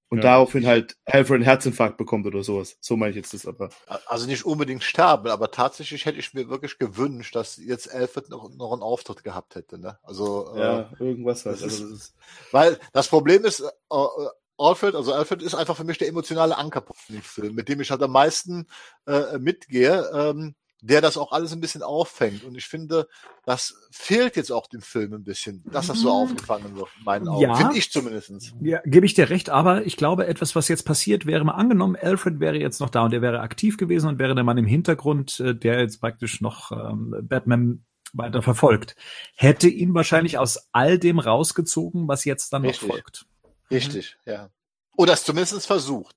Und 0.09 0.19
Ja. 0.19 0.23
daraufhin 0.23 0.65
halt 0.65 0.95
Alfred 1.05 1.35
einen 1.35 1.43
Herzinfarkt 1.43 1.97
bekommt 1.97 2.25
oder 2.25 2.41
sowas. 2.43 2.77
So 2.79 2.95
meine 2.95 3.09
ich 3.09 3.17
jetzt 3.17 3.34
das 3.34 3.45
aber. 3.45 3.69
Also 4.05 4.25
nicht 4.25 4.45
unbedingt 4.45 4.84
sterben, 4.84 5.27
aber 5.29 5.51
tatsächlich 5.51 6.05
hätte 6.05 6.17
ich 6.19 6.34
mir 6.34 6.47
wirklich 6.47 6.77
gewünscht, 6.79 7.35
dass 7.35 7.57
jetzt 7.57 7.93
Alfred 7.93 8.29
noch, 8.29 8.49
noch 8.55 8.71
einen 8.71 8.84
Auftritt 8.84 9.23
gehabt 9.25 9.55
hätte. 9.55 9.77
Ne? 9.77 9.99
Also, 10.03 10.53
äh, 10.55 10.59
Ja, 10.59 10.89
irgendwas 10.99 11.45
halt. 11.45 11.57
das 11.57 11.63
Also 11.63 11.84
ist- 11.85 11.91
das 11.91 11.99
ist, 11.99 12.15
weil 12.51 12.79
das 12.93 13.09
Problem 13.09 13.43
ist, 13.43 13.59
äh, 13.59 13.65
äh, 13.91 14.29
Alfred, 14.59 14.95
also 14.95 15.13
Alfred 15.13 15.41
ist 15.43 15.53
einfach 15.55 15.75
für 15.75 15.84
mich 15.84 15.97
der 15.99 16.07
emotionale 16.07 16.57
Ankerpunkt 16.57 17.01
in 17.09 17.15
dem 17.15 17.21
Film, 17.21 17.53
mit 17.53 17.67
dem 17.69 17.79
ich 17.81 17.91
halt 17.91 18.01
am 18.01 18.11
meisten 18.11 18.67
äh, 19.05 19.38
mitgehe, 19.38 20.09
ähm, 20.13 20.55
der 20.81 21.01
das 21.01 21.17
auch 21.17 21.31
alles 21.31 21.53
ein 21.53 21.59
bisschen 21.59 21.81
auffängt. 21.81 22.43
Und 22.43 22.55
ich 22.55 22.65
finde, 22.65 23.07
das 23.45 23.75
fehlt 23.91 24.35
jetzt 24.35 24.51
auch 24.51 24.67
dem 24.67 24.81
Film 24.81 25.13
ein 25.13 25.23
bisschen, 25.23 25.63
dass 25.71 25.87
das 25.87 25.99
so 25.99 26.11
aufgefangen 26.11 26.75
wird, 26.75 26.89
in 26.97 27.03
meinen 27.03 27.27
Augen. 27.27 27.41
Ja. 27.41 27.55
Finde 27.55 27.77
ich 27.77 27.91
zumindest. 27.91 28.53
Ja, 28.61 28.81
gebe 28.85 29.05
ich 29.05 29.13
dir 29.13 29.29
recht, 29.29 29.49
aber 29.49 29.85
ich 29.85 29.97
glaube, 29.97 30.27
etwas, 30.27 30.55
was 30.55 30.67
jetzt 30.67 30.83
passiert, 30.83 31.25
wäre 31.25 31.43
mal 31.43 31.53
angenommen, 31.53 31.97
Alfred 31.99 32.39
wäre 32.39 32.57
jetzt 32.57 32.79
noch 32.79 32.89
da 32.89 33.05
und 33.05 33.13
er 33.13 33.21
wäre 33.21 33.39
aktiv 33.39 33.77
gewesen 33.77 34.07
und 34.07 34.19
wäre 34.19 34.35
der 34.35 34.43
Mann 34.43 34.57
im 34.57 34.65
Hintergrund, 34.65 35.39
äh, 35.39 35.55
der 35.55 35.79
jetzt 35.79 35.99
praktisch 35.99 36.41
noch 36.41 36.71
ähm, 36.71 37.15
Batman 37.23 37.83
weiter 38.13 38.41
verfolgt. 38.41 38.95
Hätte 39.35 39.67
ihn 39.67 39.93
wahrscheinlich 39.93 40.37
aus 40.37 40.69
all 40.71 40.99
dem 40.99 41.19
rausgezogen, 41.19 42.07
was 42.07 42.25
jetzt 42.25 42.53
dann 42.53 42.63
Richtig. 42.63 42.87
noch 42.87 42.95
folgt. 42.95 43.25
Richtig, 43.69 44.17
ja. 44.25 44.49
Oder 44.95 45.13
es 45.13 45.23
zumindest 45.23 45.65
versucht. 45.67 46.15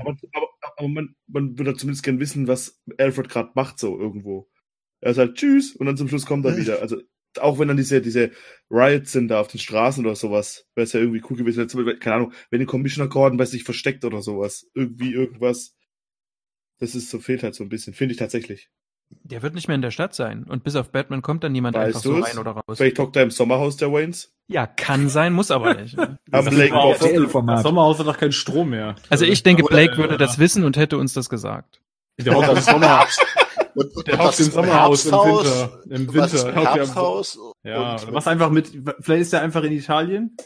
Aber, 0.00 0.16
aber, 0.32 0.48
aber 0.76 0.88
man, 0.88 1.14
man 1.26 1.58
würde 1.58 1.74
zumindest 1.76 2.04
gern 2.04 2.20
wissen, 2.20 2.48
was 2.48 2.80
Alfred 2.98 3.28
gerade 3.28 3.50
macht, 3.54 3.78
so 3.78 3.98
irgendwo. 3.98 4.48
Er 5.00 5.14
halt 5.14 5.36
Tschüss 5.36 5.76
und 5.76 5.86
dann 5.86 5.96
zum 5.96 6.08
Schluss 6.08 6.26
kommt 6.26 6.44
er 6.44 6.56
wieder. 6.56 6.80
Also 6.80 7.00
auch 7.38 7.58
wenn 7.58 7.68
dann 7.68 7.76
diese, 7.76 8.00
diese 8.00 8.32
Riots 8.70 9.12
sind 9.12 9.28
da 9.28 9.40
auf 9.40 9.48
den 9.48 9.60
Straßen 9.60 10.04
oder 10.04 10.16
sowas, 10.16 10.66
wäre 10.74 10.84
es 10.84 10.92
ja 10.92 11.00
irgendwie 11.00 11.22
cool 11.28 11.36
gewesen, 11.36 11.68
wenn 11.72 11.98
keine 11.98 12.16
Ahnung, 12.16 12.32
wenn 12.50 12.58
den 12.58 12.66
Commissioner 12.66 13.08
Gordon 13.08 13.38
bei 13.38 13.44
sich 13.44 13.64
versteckt 13.64 14.04
oder 14.04 14.22
sowas. 14.22 14.66
Irgendwie 14.74 15.12
irgendwas. 15.12 15.76
Das 16.78 16.94
ist 16.94 17.10
so, 17.10 17.18
fehlt 17.18 17.42
halt 17.42 17.54
so 17.54 17.64
ein 17.64 17.68
bisschen, 17.68 17.94
finde 17.94 18.12
ich 18.12 18.18
tatsächlich. 18.18 18.70
Der 19.10 19.42
wird 19.42 19.54
nicht 19.54 19.68
mehr 19.68 19.74
in 19.74 19.82
der 19.82 19.90
Stadt 19.90 20.14
sein. 20.14 20.44
Und 20.48 20.64
bis 20.64 20.74
auf 20.76 20.90
Batman 20.90 21.22
kommt 21.22 21.44
dann 21.44 21.52
niemand 21.52 21.76
Weißt 21.76 21.86
einfach 21.88 22.00
so 22.02 22.14
rein 22.18 22.38
oder 22.38 22.52
raus. 22.52 22.62
Vielleicht 22.76 22.98
hockt 22.98 23.16
er 23.16 23.22
im 23.22 23.30
Sommerhaus 23.30 23.76
der 23.76 23.92
Waynes. 23.92 24.32
Ja, 24.48 24.66
kann 24.66 25.08
sein, 25.08 25.32
muss 25.34 25.50
aber 25.50 25.74
nicht. 25.74 25.98
Am 25.98 26.18
Das 26.30 26.44
Blake. 26.48 26.74
Das 27.46 27.62
Sommerhaus 27.62 27.98
hat 27.98 28.06
doch 28.06 28.16
keinen 28.18 28.32
Strom 28.32 28.70
mehr. 28.70 28.94
Also 29.10 29.24
ich 29.24 29.42
denke, 29.42 29.62
Blake 29.64 29.96
würde 29.98 30.16
das 30.18 30.38
wissen 30.38 30.64
und 30.64 30.76
hätte 30.76 30.96
uns 30.98 31.12
das 31.14 31.28
gesagt. 31.28 31.80
Der 32.18 32.34
hockt 32.34 32.48
im 32.48 32.56
Sommerhaus. 32.60 33.18
Und, 33.74 33.96
und, 33.96 34.06
Der 34.06 34.18
hockt 34.18 34.40
im 34.40 34.50
Sommerhaus 34.50 35.06
im 35.06 35.12
Winter. 35.12 35.80
Im 35.88 36.14
Winter. 36.14 36.48
im 36.48 36.56
hockt 36.56 36.66
er 36.66 36.72
im- 36.72 36.76
Herbsthaus. 36.78 37.38
Ja, 37.62 37.92
und, 37.92 38.12
was 38.12 38.26
einfach 38.26 38.50
mit, 38.50 38.68
vielleicht 39.00 39.22
ist 39.22 39.32
er 39.34 39.42
einfach 39.42 39.62
in 39.62 39.72
Italien. 39.72 40.36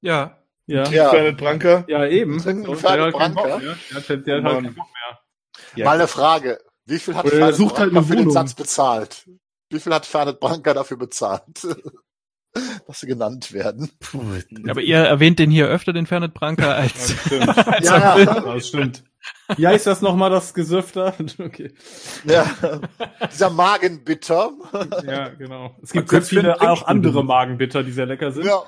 Ja. 0.00 0.38
Ja. 0.66 0.84
Ja. 0.90 1.10
Fernet 1.10 1.36
Branca. 1.36 1.84
Ja, 1.88 2.06
eben. 2.06 2.42
Bock 2.42 2.80
Branca. 2.82 3.58
mehr. 3.58 3.58
Der 3.90 3.96
hat, 3.96 4.08
halt- 4.08 4.26
der 4.26 4.36
hat 4.36 4.44
halt 4.44 4.54
Mann. 4.54 4.64
keinen 4.64 4.74
Bock 4.74 4.86
mehr. 4.86 5.18
Ja, 5.76 5.84
Mal 5.84 5.94
eine 5.98 6.08
Frage. 6.08 6.58
Wie 6.86 6.98
viel 6.98 7.14
hat 7.14 7.24
er 7.24 7.30
Fernet 7.30 7.56
sucht 7.56 7.78
halt 7.78 7.92
Branca 7.92 7.98
eine 7.98 8.06
für 8.06 8.16
den. 8.16 8.30
Satz 8.30 8.54
bezahlt? 8.54 9.28
Wie 9.70 9.80
viel 9.80 9.92
hat 9.94 10.06
Fernet 10.06 10.40
Branca 10.40 10.74
dafür 10.74 10.96
bezahlt? 10.96 11.66
Dass 12.86 13.00
sie 13.00 13.06
genannt 13.08 13.52
werden. 13.52 13.90
Aber 14.68 14.80
ihr 14.80 14.98
erwähnt 14.98 15.40
den 15.40 15.50
hier 15.50 15.66
öfter, 15.66 15.92
den 15.92 16.06
Fernet 16.06 16.34
Branca, 16.34 16.66
Ja, 16.66 16.74
als, 16.74 16.92
das 16.94 17.20
stimmt. 17.26 17.58
als 17.66 17.86
Ja, 17.86 18.18
ja. 18.18 18.40
Das 18.40 18.68
stimmt. 18.68 19.04
Wie 19.56 19.66
heißt 19.66 19.86
das 19.86 20.02
nochmal, 20.02 20.30
das 20.30 20.54
Gesöff 20.54 20.92
da? 20.92 21.14
Okay. 21.38 21.72
ja. 22.24 22.46
Dieser 23.32 23.50
Magenbitter. 23.50 24.52
Ja, 25.04 25.30
genau. 25.30 25.74
Es 25.82 25.90
gibt 25.90 26.10
sehr 26.10 26.22
viele 26.22 26.60
auch 26.60 26.86
andere. 26.86 27.24
Magenbitter, 27.24 27.82
die 27.82 27.90
sehr 27.90 28.06
lecker 28.06 28.30
sind. 28.30 28.44
ja. 28.44 28.62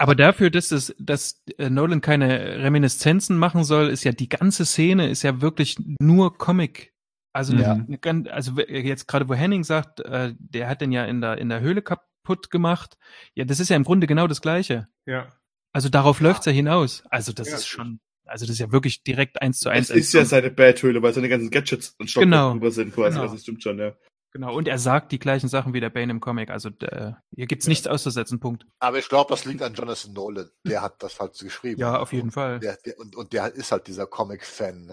Aber 0.00 0.14
dafür, 0.14 0.48
dass 0.50 0.70
es, 0.70 0.94
dass 1.00 1.42
äh, 1.58 1.68
Nolan 1.68 2.00
keine 2.00 2.62
Reminiszenzen 2.62 3.36
machen 3.36 3.64
soll, 3.64 3.88
ist 3.88 4.04
ja 4.04 4.12
die 4.12 4.28
ganze 4.28 4.64
Szene 4.64 5.10
ist 5.10 5.22
ja 5.24 5.40
wirklich 5.40 5.76
nur 6.00 6.38
Comic. 6.38 6.94
Also, 7.32 7.54
Ja. 7.54 7.72
eine 7.72 8.32
also 8.32 8.52
jetzt 8.60 9.08
gerade 9.08 9.28
wo 9.28 9.34
Henning 9.34 9.64
sagt, 9.64 10.00
äh, 10.00 10.34
der 10.38 10.68
hat 10.68 10.80
den 10.80 10.92
ja 10.92 11.04
in 11.04 11.20
der 11.20 11.38
in 11.38 11.48
der 11.48 11.60
Höhle 11.60 11.82
kaputt 11.82 12.50
gemacht. 12.50 12.96
Ja, 13.34 13.44
das 13.44 13.58
ist 13.58 13.70
ja 13.70 13.76
im 13.76 13.82
Grunde 13.84 14.06
genau 14.06 14.28
das 14.28 14.40
Gleiche. 14.40 14.86
Ja. 15.04 15.32
Also 15.72 15.88
darauf 15.88 16.20
läuft's 16.20 16.46
ja 16.46 16.52
hinaus. 16.52 17.02
Also 17.10 17.32
das 17.32 17.48
Ja, 17.50 17.56
ist 17.56 17.66
schon, 17.66 18.00
also 18.24 18.44
das 18.46 18.52
ist 18.54 18.60
ja 18.60 18.70
wirklich 18.72 19.02
direkt 19.02 19.42
eins 19.42 19.58
zu 19.58 19.68
eins. 19.68 19.90
Es 19.90 19.96
ist 19.96 20.14
ja 20.14 20.24
seine 20.24 20.50
Bad-Höhle, 20.50 21.02
weil 21.02 21.12
seine 21.12 21.28
ganzen 21.28 21.50
Gadgets 21.50 21.94
und 21.98 22.08
Stock 22.08 22.22
Genau. 22.22 22.52
drüber 22.52 22.70
sind 22.70 22.94
quasi. 22.94 23.10
Genau. 23.10 23.22
Also 23.22 23.34
das 23.34 23.42
stimmt 23.42 23.62
schon, 23.64 23.78
ja. 23.80 23.94
Genau. 24.38 24.54
Und 24.54 24.68
er 24.68 24.78
sagt 24.78 25.10
die 25.10 25.18
gleichen 25.18 25.48
Sachen 25.48 25.74
wie 25.74 25.80
der 25.80 25.90
Bane 25.90 26.12
im 26.12 26.20
Comic. 26.20 26.50
Also 26.50 26.70
äh, 26.80 27.12
hier 27.34 27.46
gibt's 27.46 27.66
nichts 27.66 27.86
auszusetzen. 27.86 28.38
Punkt. 28.38 28.66
Aber 28.78 28.98
ich 28.98 29.08
glaube, 29.08 29.30
das 29.30 29.44
liegt 29.44 29.62
an 29.62 29.74
Jonathan 29.74 30.12
Nolan. 30.12 30.50
Der 30.64 30.80
hat 30.82 31.02
das 31.02 31.18
halt 31.18 31.36
geschrieben. 31.38 31.80
Ja, 31.80 31.98
auf 31.98 32.12
jeden 32.12 32.30
Fall. 32.30 32.60
Der, 32.60 32.78
der, 32.84 32.98
und, 32.98 33.16
und 33.16 33.32
der 33.32 33.52
ist 33.52 33.72
halt 33.72 33.88
dieser 33.88 34.06
Comic-Fan. 34.06 34.92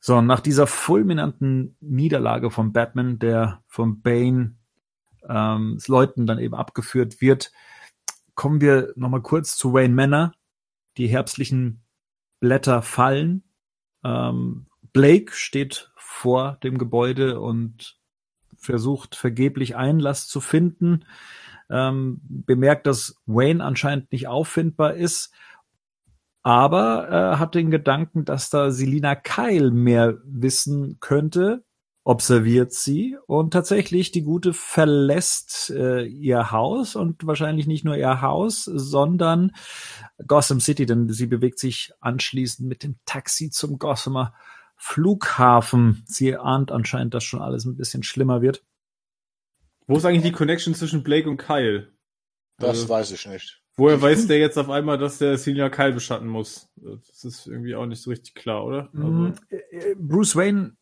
So, 0.00 0.16
und 0.16 0.26
nach 0.26 0.40
dieser 0.40 0.68
fulminanten 0.68 1.76
Niederlage 1.80 2.52
von 2.52 2.72
Batman, 2.72 3.18
der 3.18 3.64
von 3.66 4.00
Bane 4.00 4.56
ähm, 5.28 5.78
Leuten 5.88 6.26
dann 6.26 6.38
eben 6.38 6.54
abgeführt 6.54 7.20
wird, 7.20 7.50
kommen 8.34 8.60
wir 8.60 8.92
nochmal 8.94 9.22
kurz 9.22 9.56
zu 9.56 9.72
Wayne 9.72 9.94
Manor. 9.94 10.32
Die 10.98 11.08
herbstlichen 11.08 11.82
Blätter 12.38 12.82
fallen. 12.82 13.42
Ähm, 14.04 14.66
Blake 14.92 15.32
steht 15.32 15.90
vor 16.10 16.58
dem 16.62 16.78
Gebäude 16.78 17.40
und 17.40 17.98
versucht 18.56 19.14
vergeblich 19.14 19.76
Einlass 19.76 20.26
zu 20.26 20.40
finden. 20.40 21.04
Ähm, 21.70 22.20
bemerkt, 22.22 22.86
dass 22.86 23.16
Wayne 23.26 23.62
anscheinend 23.62 24.10
nicht 24.10 24.26
auffindbar 24.26 24.94
ist 24.94 25.32
aber 26.48 27.10
äh, 27.10 27.36
hat 27.36 27.54
den 27.54 27.70
Gedanken, 27.70 28.24
dass 28.24 28.48
da 28.48 28.70
Selina 28.70 29.14
Kyle 29.14 29.70
mehr 29.70 30.16
wissen 30.24 30.96
könnte, 30.98 31.62
observiert 32.04 32.72
sie 32.72 33.18
und 33.26 33.52
tatsächlich 33.52 34.12
die 34.12 34.22
Gute 34.22 34.54
verlässt 34.54 35.68
äh, 35.68 36.04
ihr 36.04 36.50
Haus 36.50 36.96
und 36.96 37.26
wahrscheinlich 37.26 37.66
nicht 37.66 37.84
nur 37.84 37.96
ihr 37.96 38.22
Haus, 38.22 38.64
sondern 38.64 39.52
Gotham 40.26 40.60
City, 40.60 40.86
denn 40.86 41.10
sie 41.10 41.26
bewegt 41.26 41.58
sich 41.58 41.92
anschließend 42.00 42.66
mit 42.66 42.82
dem 42.82 42.96
Taxi 43.04 43.50
zum 43.50 43.78
Gossamer 43.78 44.32
Flughafen. 44.78 46.02
Sie 46.06 46.36
ahnt 46.36 46.72
anscheinend, 46.72 47.12
dass 47.14 47.24
schon 47.24 47.42
alles 47.42 47.64
ein 47.66 47.76
bisschen 47.76 48.02
schlimmer 48.02 48.40
wird. 48.42 48.64
Wo 49.86 49.96
ist 49.96 50.04
eigentlich 50.04 50.22
die 50.24 50.32
Connection 50.32 50.74
zwischen 50.74 51.02
Blake 51.02 51.28
und 51.28 51.36
Kyle? 51.38 51.92
Das 52.58 52.70
Also, 52.70 52.88
weiß 52.88 53.10
ich 53.12 53.26
nicht. 53.26 53.62
woher 53.76 54.00
weiß 54.00 54.26
der 54.26 54.38
jetzt 54.38 54.58
auf 54.58 54.68
einmal, 54.70 54.98
dass 54.98 55.18
der 55.18 55.36
Celia 55.38 55.68
Kyle 55.70 55.92
beschatten 55.92 56.28
muss? 56.28 56.70
Das 56.76 57.24
ist 57.24 57.46
irgendwie 57.46 57.74
auch 57.74 57.86
nicht 57.86 58.02
so 58.02 58.10
richtig 58.10 58.34
klar, 58.34 58.64
oder? 58.64 58.88
Mm, 58.92 59.34
äh, 59.50 59.94
Bruce 59.96 60.34
Wayne 60.36 60.76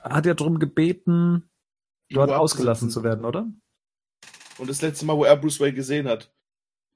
hat 0.00 0.26
ja 0.26 0.34
darum 0.34 0.58
gebeten, 0.58 1.50
dort 2.10 2.30
ausgelassen 2.30 2.90
zu 2.90 3.02
werden, 3.04 3.24
oder? 3.24 3.46
Und 4.58 4.68
das 4.68 4.82
letzte 4.82 5.06
Mal, 5.06 5.16
wo 5.16 5.24
er 5.24 5.36
Bruce 5.36 5.60
Wayne 5.60 5.74
gesehen 5.74 6.08
hat. 6.08 6.34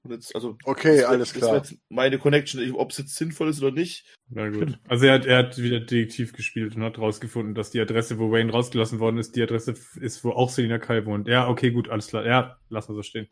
Und 0.03 0.11
jetzt, 0.11 0.35
also, 0.35 0.57
Okay, 0.65 0.97
das 0.97 1.05
alles 1.05 1.33
Das 1.33 1.41
klar. 1.41 1.55
jetzt 1.55 1.77
meine 1.89 2.19
Connection, 2.19 2.73
ob 2.75 2.91
es 2.91 2.97
jetzt 2.97 3.15
sinnvoll 3.15 3.49
ist 3.49 3.61
oder 3.63 3.71
nicht. 3.71 4.05
Na 4.29 4.49
gut. 4.49 4.77
Also 4.87 5.05
er 5.05 5.13
hat, 5.13 5.25
er 5.25 5.37
hat 5.37 5.57
wieder 5.57 5.79
Detektiv 5.79 6.33
gespielt 6.33 6.75
und 6.75 6.83
hat 6.83 6.97
rausgefunden, 6.99 7.55
dass 7.55 7.71
die 7.71 7.79
Adresse, 7.79 8.19
wo 8.19 8.29
Wayne 8.31 8.51
rausgelassen 8.51 8.99
worden 8.99 9.17
ist, 9.17 9.35
die 9.35 9.43
Adresse 9.43 9.75
ist, 10.01 10.23
wo 10.25 10.31
auch 10.31 10.49
Selina 10.49 10.77
Kyle 10.77 11.05
wohnt. 11.05 11.27
Ja, 11.27 11.47
okay, 11.47 11.71
gut, 11.71 11.89
alles 11.89 12.07
klar. 12.07 12.25
Ja, 12.25 12.57
lass 12.69 12.89
mal 12.89 12.95
so 12.95 13.03
stehen. 13.03 13.27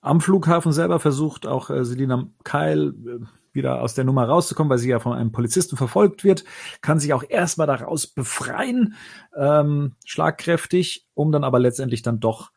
Am 0.00 0.20
Flughafen 0.20 0.72
selber 0.72 1.00
versucht 1.00 1.46
auch 1.46 1.70
äh, 1.70 1.84
Selina 1.84 2.28
Kyle 2.44 2.94
äh, 3.06 3.26
wieder 3.52 3.80
aus 3.80 3.94
der 3.94 4.04
Nummer 4.04 4.26
rauszukommen, 4.26 4.70
weil 4.70 4.78
sie 4.78 4.90
ja 4.90 4.98
von 5.00 5.14
einem 5.16 5.32
Polizisten 5.32 5.76
verfolgt 5.76 6.24
wird, 6.24 6.44
kann 6.82 6.98
sich 7.00 7.12
auch 7.14 7.24
erstmal 7.28 7.66
daraus 7.66 8.06
befreien, 8.06 8.94
ähm, 9.36 9.94
schlagkräftig, 10.04 11.06
um 11.14 11.32
dann 11.32 11.42
aber 11.44 11.58
letztendlich 11.58 12.02
dann 12.02 12.20
doch 12.20 12.50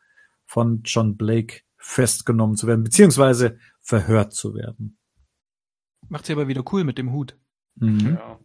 von 0.44 0.82
John 0.84 1.16
Blake 1.16 1.60
festgenommen 1.78 2.56
zu 2.56 2.66
werden, 2.66 2.84
beziehungsweise 2.84 3.58
verhört 3.80 4.32
zu 4.34 4.54
werden. 4.54 4.98
Macht 6.08 6.26
sie 6.26 6.32
aber 6.32 6.48
wieder 6.48 6.62
cool 6.72 6.84
mit 6.84 6.98
dem 6.98 7.12
Hut. 7.12 7.38
Mhm. 7.76 8.18
Ja. 8.20 8.38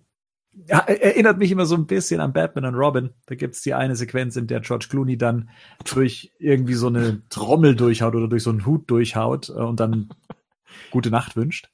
Ja, 0.68 0.80
er- 0.82 1.02
erinnert 1.04 1.40
mich 1.40 1.52
immer 1.52 1.66
so 1.66 1.74
ein 1.76 1.88
bisschen 1.88 2.22
an 2.22 2.32
Batman 2.32 2.66
und 2.66 2.76
Robin. 2.76 3.10
Da 3.26 3.34
gibt's 3.34 3.64
die 3.64 3.74
eine 3.74 3.96
Sequenz, 3.96 4.36
in 4.36 4.46
der 4.46 4.60
George 4.60 4.86
Clooney 4.88 5.18
dann 5.18 5.50
durch 5.92 6.32
irgendwie 6.38 6.76
so 6.76 6.88
eine 6.88 7.24
Trommel 7.30 7.76
durchhaut 7.76 8.14
oder 8.14 8.28
durch 8.28 8.44
so 8.44 8.52
einen 8.52 8.66
Hut 8.66 8.88
durchhaut 8.92 9.50
äh, 9.50 9.54
und 9.54 9.80
dann 9.80 10.10
gute 10.92 11.10
Nacht 11.10 11.36
wünscht. 11.36 11.70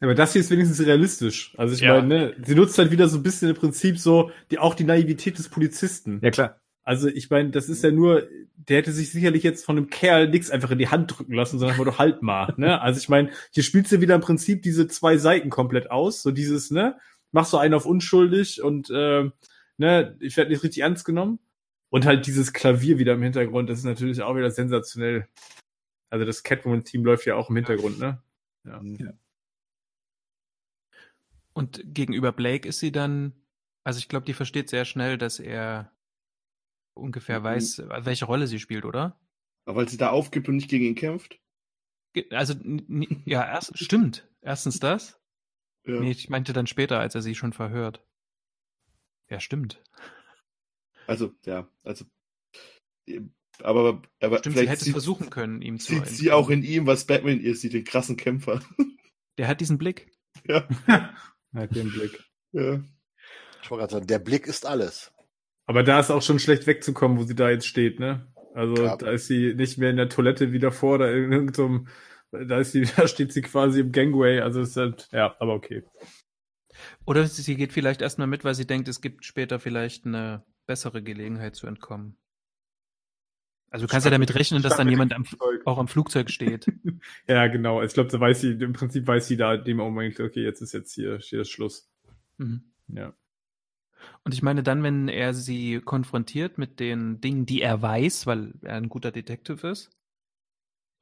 Aber 0.00 0.14
das 0.14 0.32
hier 0.34 0.40
ist 0.40 0.50
wenigstens 0.50 0.78
realistisch. 0.86 1.52
Also 1.58 1.74
ich 1.74 1.80
Ja. 1.80 1.94
meine, 1.94 2.06
ne, 2.06 2.36
sie 2.44 2.54
nutzt 2.54 2.78
halt 2.78 2.92
wieder 2.92 3.08
so 3.08 3.16
ein 3.18 3.24
bisschen 3.24 3.48
im 3.50 3.56
Prinzip 3.56 3.98
so 3.98 4.30
die 4.52 4.60
auch 4.60 4.74
die 4.76 4.84
Naivität 4.84 5.36
des 5.38 5.48
Polizisten. 5.48 6.20
Ja, 6.22 6.30
klar. 6.30 6.60
Also 6.88 7.08
ich 7.08 7.28
meine, 7.28 7.50
das 7.50 7.68
ist 7.68 7.84
ja 7.84 7.90
nur, 7.90 8.26
der 8.56 8.78
hätte 8.78 8.92
sich 8.92 9.12
sicherlich 9.12 9.42
jetzt 9.42 9.66
von 9.66 9.76
einem 9.76 9.90
Kerl 9.90 10.26
nix 10.30 10.48
einfach 10.48 10.70
in 10.70 10.78
die 10.78 10.88
Hand 10.88 11.18
drücken 11.18 11.34
lassen, 11.34 11.58
sondern 11.58 11.78
einfach 11.78 11.98
halt 11.98 12.22
mal. 12.22 12.54
Ne? 12.56 12.80
Also 12.80 12.98
ich 12.98 13.10
meine, 13.10 13.30
hier 13.50 13.62
spielt 13.62 13.86
sie 13.86 14.00
wieder 14.00 14.14
im 14.14 14.22
Prinzip 14.22 14.62
diese 14.62 14.88
zwei 14.88 15.18
Seiten 15.18 15.50
komplett 15.50 15.90
aus. 15.90 16.22
So 16.22 16.30
dieses, 16.30 16.70
ne, 16.70 16.96
machst 17.30 17.52
du 17.52 17.58
einen 17.58 17.74
auf 17.74 17.84
unschuldig 17.84 18.62
und 18.62 18.88
äh, 18.88 19.30
ne, 19.76 20.16
ich 20.18 20.38
werde 20.38 20.50
nicht 20.50 20.62
richtig 20.62 20.82
ernst 20.82 21.04
genommen. 21.04 21.40
Und 21.90 22.06
halt 22.06 22.26
dieses 22.26 22.54
Klavier 22.54 22.98
wieder 22.98 23.12
im 23.12 23.22
Hintergrund, 23.22 23.68
das 23.68 23.80
ist 23.80 23.84
natürlich 23.84 24.22
auch 24.22 24.34
wieder 24.34 24.50
sensationell. 24.50 25.28
Also 26.08 26.24
das 26.24 26.42
Catwoman-Team 26.42 27.04
läuft 27.04 27.26
ja 27.26 27.34
auch 27.34 27.50
im 27.50 27.56
Hintergrund, 27.56 27.98
ne? 27.98 28.22
Ja. 28.64 28.80
Und 31.52 31.82
gegenüber 31.84 32.32
Blake 32.32 32.66
ist 32.66 32.78
sie 32.78 32.92
dann, 32.92 33.34
also 33.84 33.98
ich 33.98 34.08
glaube, 34.08 34.24
die 34.24 34.32
versteht 34.32 34.70
sehr 34.70 34.86
schnell, 34.86 35.18
dass 35.18 35.38
er 35.38 35.92
ungefähr 36.98 37.40
Mhm. 37.40 37.44
weiß, 37.44 37.82
welche 38.00 38.24
Rolle 38.26 38.46
sie 38.46 38.58
spielt, 38.60 38.84
oder? 38.84 39.18
Aber 39.64 39.76
weil 39.80 39.88
sie 39.88 39.96
da 39.98 40.10
aufgibt 40.10 40.48
und 40.48 40.56
nicht 40.56 40.68
gegen 40.70 40.84
ihn 40.84 40.94
kämpft. 40.94 41.38
Also, 42.30 42.54
ja, 43.26 43.46
erst, 43.46 43.78
stimmt. 43.78 44.28
Erstens 44.40 44.80
das. 44.80 45.20
Ja. 45.86 46.00
Nee, 46.00 46.10
ich 46.10 46.28
meinte 46.30 46.52
dann 46.52 46.66
später, 46.66 46.98
als 47.00 47.14
er 47.14 47.22
sie 47.22 47.34
schon 47.34 47.52
verhört. 47.52 48.04
Ja, 49.28 49.40
stimmt. 49.40 49.82
Also, 51.06 51.32
ja, 51.44 51.68
also. 51.84 52.04
Aber, 53.62 54.02
aber 54.20 54.38
Stimmt, 54.38 54.44
sie 54.44 54.50
vielleicht 54.52 54.68
hätte 54.70 54.78
es 54.78 54.84
sieht, 54.84 54.92
versuchen 54.92 55.30
können, 55.30 55.62
ihm 55.62 55.78
zu 55.80 55.94
sieht 55.94 56.06
sie 56.06 56.30
auch 56.32 56.48
in 56.50 56.62
ihm, 56.62 56.86
was 56.86 57.06
Batman 57.06 57.40
ihr 57.40 57.56
sieht, 57.56 57.72
den 57.72 57.84
krassen 57.84 58.16
Kämpfer. 58.16 58.60
Der 59.38 59.48
hat 59.48 59.60
diesen 59.60 59.78
Blick. 59.78 60.10
ja. 60.44 60.68
Halt 61.54 61.74
den 61.74 61.90
Blick. 61.90 62.22
ja. 62.52 62.82
Ich 63.62 63.70
wollte 63.70 63.80
gerade 63.82 63.92
sagen, 63.94 64.06
der 64.06 64.18
Blick 64.18 64.46
ist 64.46 64.64
alles. 64.66 65.12
Aber 65.68 65.82
da 65.82 66.00
ist 66.00 66.10
auch 66.10 66.22
schon 66.22 66.38
schlecht 66.38 66.66
wegzukommen, 66.66 67.18
wo 67.18 67.24
sie 67.24 67.34
da 67.34 67.50
jetzt 67.50 67.66
steht, 67.66 68.00
ne? 68.00 68.26
Also 68.54 68.86
Ja. 68.86 68.96
da 68.96 69.10
ist 69.10 69.26
sie 69.26 69.52
nicht 69.54 69.76
mehr 69.76 69.90
in 69.90 69.98
der 69.98 70.08
Toilette 70.08 70.50
wie 70.50 70.58
davor, 70.58 70.94
oder 70.94 71.14
in 71.14 71.30
irgendeinem, 71.30 71.88
da 72.32 72.58
ist 72.58 72.72
sie, 72.72 72.82
da 72.96 73.06
steht 73.06 73.34
sie 73.34 73.42
quasi 73.42 73.80
im 73.80 73.92
Gangway, 73.92 74.40
also 74.40 74.62
ist 74.62 74.76
halt, 74.78 75.08
ja, 75.12 75.36
aber 75.38 75.52
okay. 75.52 75.84
Oder 77.04 77.26
sie 77.26 77.54
geht 77.54 77.74
vielleicht 77.74 78.00
erstmal 78.00 78.26
mit, 78.26 78.44
weil 78.44 78.54
sie 78.54 78.66
denkt, 78.66 78.88
es 78.88 79.02
gibt 79.02 79.26
später 79.26 79.60
vielleicht 79.60 80.06
eine 80.06 80.42
bessere 80.66 81.02
Gelegenheit 81.02 81.54
zu 81.54 81.66
entkommen. 81.66 82.16
Also 83.70 83.84
du 83.86 83.90
kannst 83.90 84.06
ja 84.06 84.10
damit 84.10 84.34
rechnen, 84.34 84.62
dass 84.62 84.78
dann 84.78 84.88
jemand 84.88 85.12
am, 85.12 85.26
auch 85.66 85.76
am 85.76 85.88
Flugzeug 85.88 86.30
steht. 86.30 86.66
Ja, 87.28 87.46
genau. 87.48 87.82
Ich 87.82 87.92
glaube, 87.92 88.08
da 88.10 88.18
weiß 88.18 88.40
sie, 88.40 88.52
im 88.52 88.72
Prinzip 88.72 89.06
weiß 89.06 89.28
sie 89.28 89.36
da 89.36 89.54
in 89.54 89.64
dem 89.64 89.76
Moment, 89.76 90.18
okay, 90.18 90.42
jetzt 90.42 90.62
ist 90.62 90.72
jetzt 90.72 90.94
hier, 90.94 91.18
hier 91.18 91.42
ist 91.42 91.50
Schluss. 91.50 91.90
Mhm. 92.38 92.72
Ja. 92.88 93.12
Und 94.24 94.34
ich 94.34 94.42
meine, 94.42 94.62
dann, 94.62 94.82
wenn 94.82 95.08
er 95.08 95.34
sie 95.34 95.80
konfrontiert 95.80 96.58
mit 96.58 96.80
den 96.80 97.20
Dingen, 97.20 97.46
die 97.46 97.62
er 97.62 97.80
weiß, 97.82 98.26
weil 98.26 98.54
er 98.62 98.76
ein 98.76 98.88
guter 98.88 99.10
Detective 99.10 99.66
ist, 99.68 99.90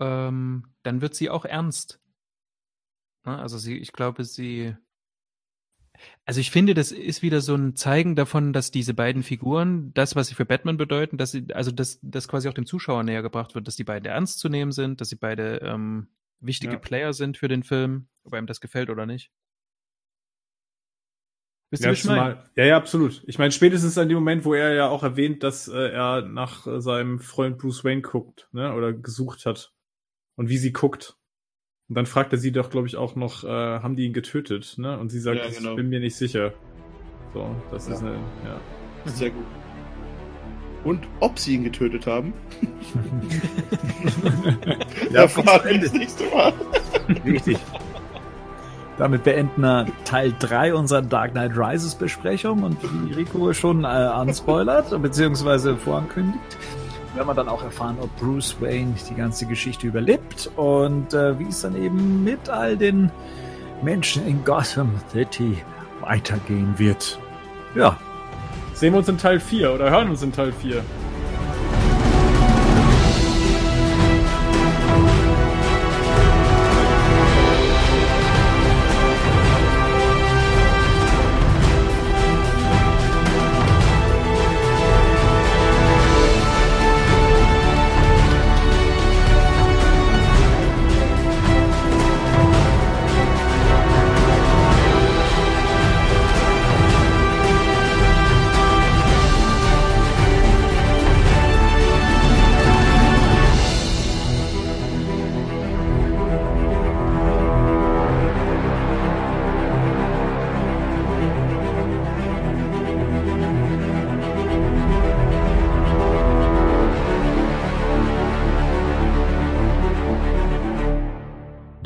ähm, 0.00 0.74
dann 0.82 1.00
wird 1.00 1.14
sie 1.14 1.30
auch 1.30 1.44
ernst. 1.44 2.00
Ne? 3.24 3.38
Also 3.38 3.58
sie, 3.58 3.76
ich 3.78 3.92
glaube, 3.92 4.24
sie. 4.24 4.76
Also 6.26 6.40
ich 6.40 6.50
finde, 6.50 6.74
das 6.74 6.92
ist 6.92 7.22
wieder 7.22 7.40
so 7.40 7.54
ein 7.54 7.74
Zeigen 7.74 8.16
davon, 8.16 8.52
dass 8.52 8.70
diese 8.70 8.92
beiden 8.92 9.22
Figuren, 9.22 9.94
das, 9.94 10.14
was 10.14 10.28
sie 10.28 10.34
für 10.34 10.44
Batman 10.44 10.76
bedeuten, 10.76 11.16
dass 11.16 11.30
sie, 11.30 11.46
also 11.54 11.70
dass 11.70 11.98
das 12.02 12.28
quasi 12.28 12.48
auch 12.50 12.54
dem 12.54 12.66
Zuschauer 12.66 13.02
näher 13.02 13.22
gebracht 13.22 13.54
wird, 13.54 13.66
dass 13.66 13.76
die 13.76 13.84
beide 13.84 14.10
ernst 14.10 14.38
zu 14.38 14.50
nehmen 14.50 14.72
sind, 14.72 15.00
dass 15.00 15.08
sie 15.08 15.16
beide 15.16 15.60
ähm, 15.62 16.08
wichtige 16.38 16.74
Ja. 16.74 16.78
Player 16.78 17.12
sind 17.14 17.38
für 17.38 17.48
den 17.48 17.62
Film, 17.62 18.08
ob 18.24 18.34
einem 18.34 18.46
das 18.46 18.60
gefällt 18.60 18.90
oder 18.90 19.06
nicht. 19.06 19.32
Wisst 21.70 21.82
ihr, 21.82 21.88
Ja, 21.88 21.92
wie 21.92 21.98
ich 21.98 22.04
meine? 22.04 22.18
zumal, 22.34 22.44
ja, 22.56 22.64
ja, 22.64 22.76
absolut. 22.76 23.22
Ich 23.26 23.38
meine, 23.38 23.52
spätestens 23.52 23.98
an 23.98 24.08
dem 24.08 24.16
Moment, 24.16 24.44
wo 24.44 24.54
er 24.54 24.74
ja 24.74 24.88
auch 24.88 25.02
erwähnt, 25.02 25.42
dass 25.42 25.68
äh, 25.68 25.88
er 25.90 26.22
nach 26.22 26.66
äh, 26.66 26.80
seinem 26.80 27.18
Freund 27.18 27.58
Bruce 27.58 27.84
Wayne 27.84 28.02
guckt, 28.02 28.48
ne, 28.52 28.72
oder 28.74 28.92
gesucht 28.92 29.46
hat. 29.46 29.72
Und 30.36 30.48
wie 30.48 30.58
sie 30.58 30.72
guckt. 30.72 31.16
Und 31.88 31.96
dann 31.96 32.06
fragt 32.06 32.32
er 32.32 32.38
sie 32.38 32.52
doch, 32.52 32.70
glaube 32.70 32.86
ich, 32.88 32.96
auch 32.96 33.16
noch, 33.16 33.44
äh, 33.44 33.48
haben 33.48 33.96
die 33.96 34.04
ihn 34.06 34.12
getötet, 34.12 34.74
ne? 34.76 34.98
Und 34.98 35.10
sie 35.10 35.20
sagt, 35.20 35.38
Ja, 35.38 35.48
genau. 35.48 35.70
ich 35.70 35.76
bin 35.76 35.88
mir 35.88 36.00
nicht 36.00 36.16
sicher. 36.16 36.52
So, 37.32 37.54
das 37.70 37.88
ist 37.88 38.02
Ja. 38.02 38.08
eine, 38.08 38.16
ja. 38.44 38.60
Sehr 39.06 39.30
gut. 39.30 39.44
und 40.84 41.06
ob 41.20 41.38
sie 41.38 41.54
ihn 41.54 41.64
getötet 41.64 42.06
haben. 42.06 42.32
Ja, 45.10 45.22
Erfahren 45.22 45.68
wir 45.68 45.80
das 45.80 45.92
nächste 45.92 46.24
Mal. 46.26 46.52
Richtig. 47.24 47.58
Damit 48.98 49.24
beenden 49.24 49.60
wir 49.60 49.86
Teil 50.04 50.32
3 50.38 50.74
unserer 50.74 51.02
Dark 51.02 51.32
Knight 51.32 51.52
Rises 51.56 51.94
Besprechung 51.94 52.62
und 52.62 52.78
wie 52.82 53.12
Rico 53.12 53.52
schon 53.52 53.84
äh, 53.84 53.88
anspoilert, 53.88 54.90
beziehungsweise 55.02 55.76
vorankündigt, 55.76 56.56
werden 57.14 57.28
wir 57.28 57.34
dann 57.34 57.48
auch 57.48 57.62
erfahren, 57.62 57.96
ob 58.00 58.14
Bruce 58.16 58.56
Wayne 58.60 58.94
die 59.10 59.14
ganze 59.14 59.46
Geschichte 59.46 59.86
überlebt 59.86 60.50
und 60.56 61.12
äh, 61.12 61.38
wie 61.38 61.48
es 61.48 61.60
dann 61.60 61.76
eben 61.76 62.24
mit 62.24 62.48
all 62.48 62.76
den 62.76 63.10
Menschen 63.82 64.26
in 64.26 64.44
Gotham 64.44 64.92
City 65.12 65.62
weitergehen 66.00 66.78
wird. 66.78 67.18
Ja, 67.74 67.98
Sehen 68.76 68.92
wir 68.92 68.98
uns 68.98 69.08
in 69.08 69.16
Teil 69.16 69.40
4 69.40 69.72
oder 69.72 69.88
hören 69.88 70.10
uns 70.10 70.22
in 70.22 70.32
Teil 70.32 70.52
4. 70.52 70.82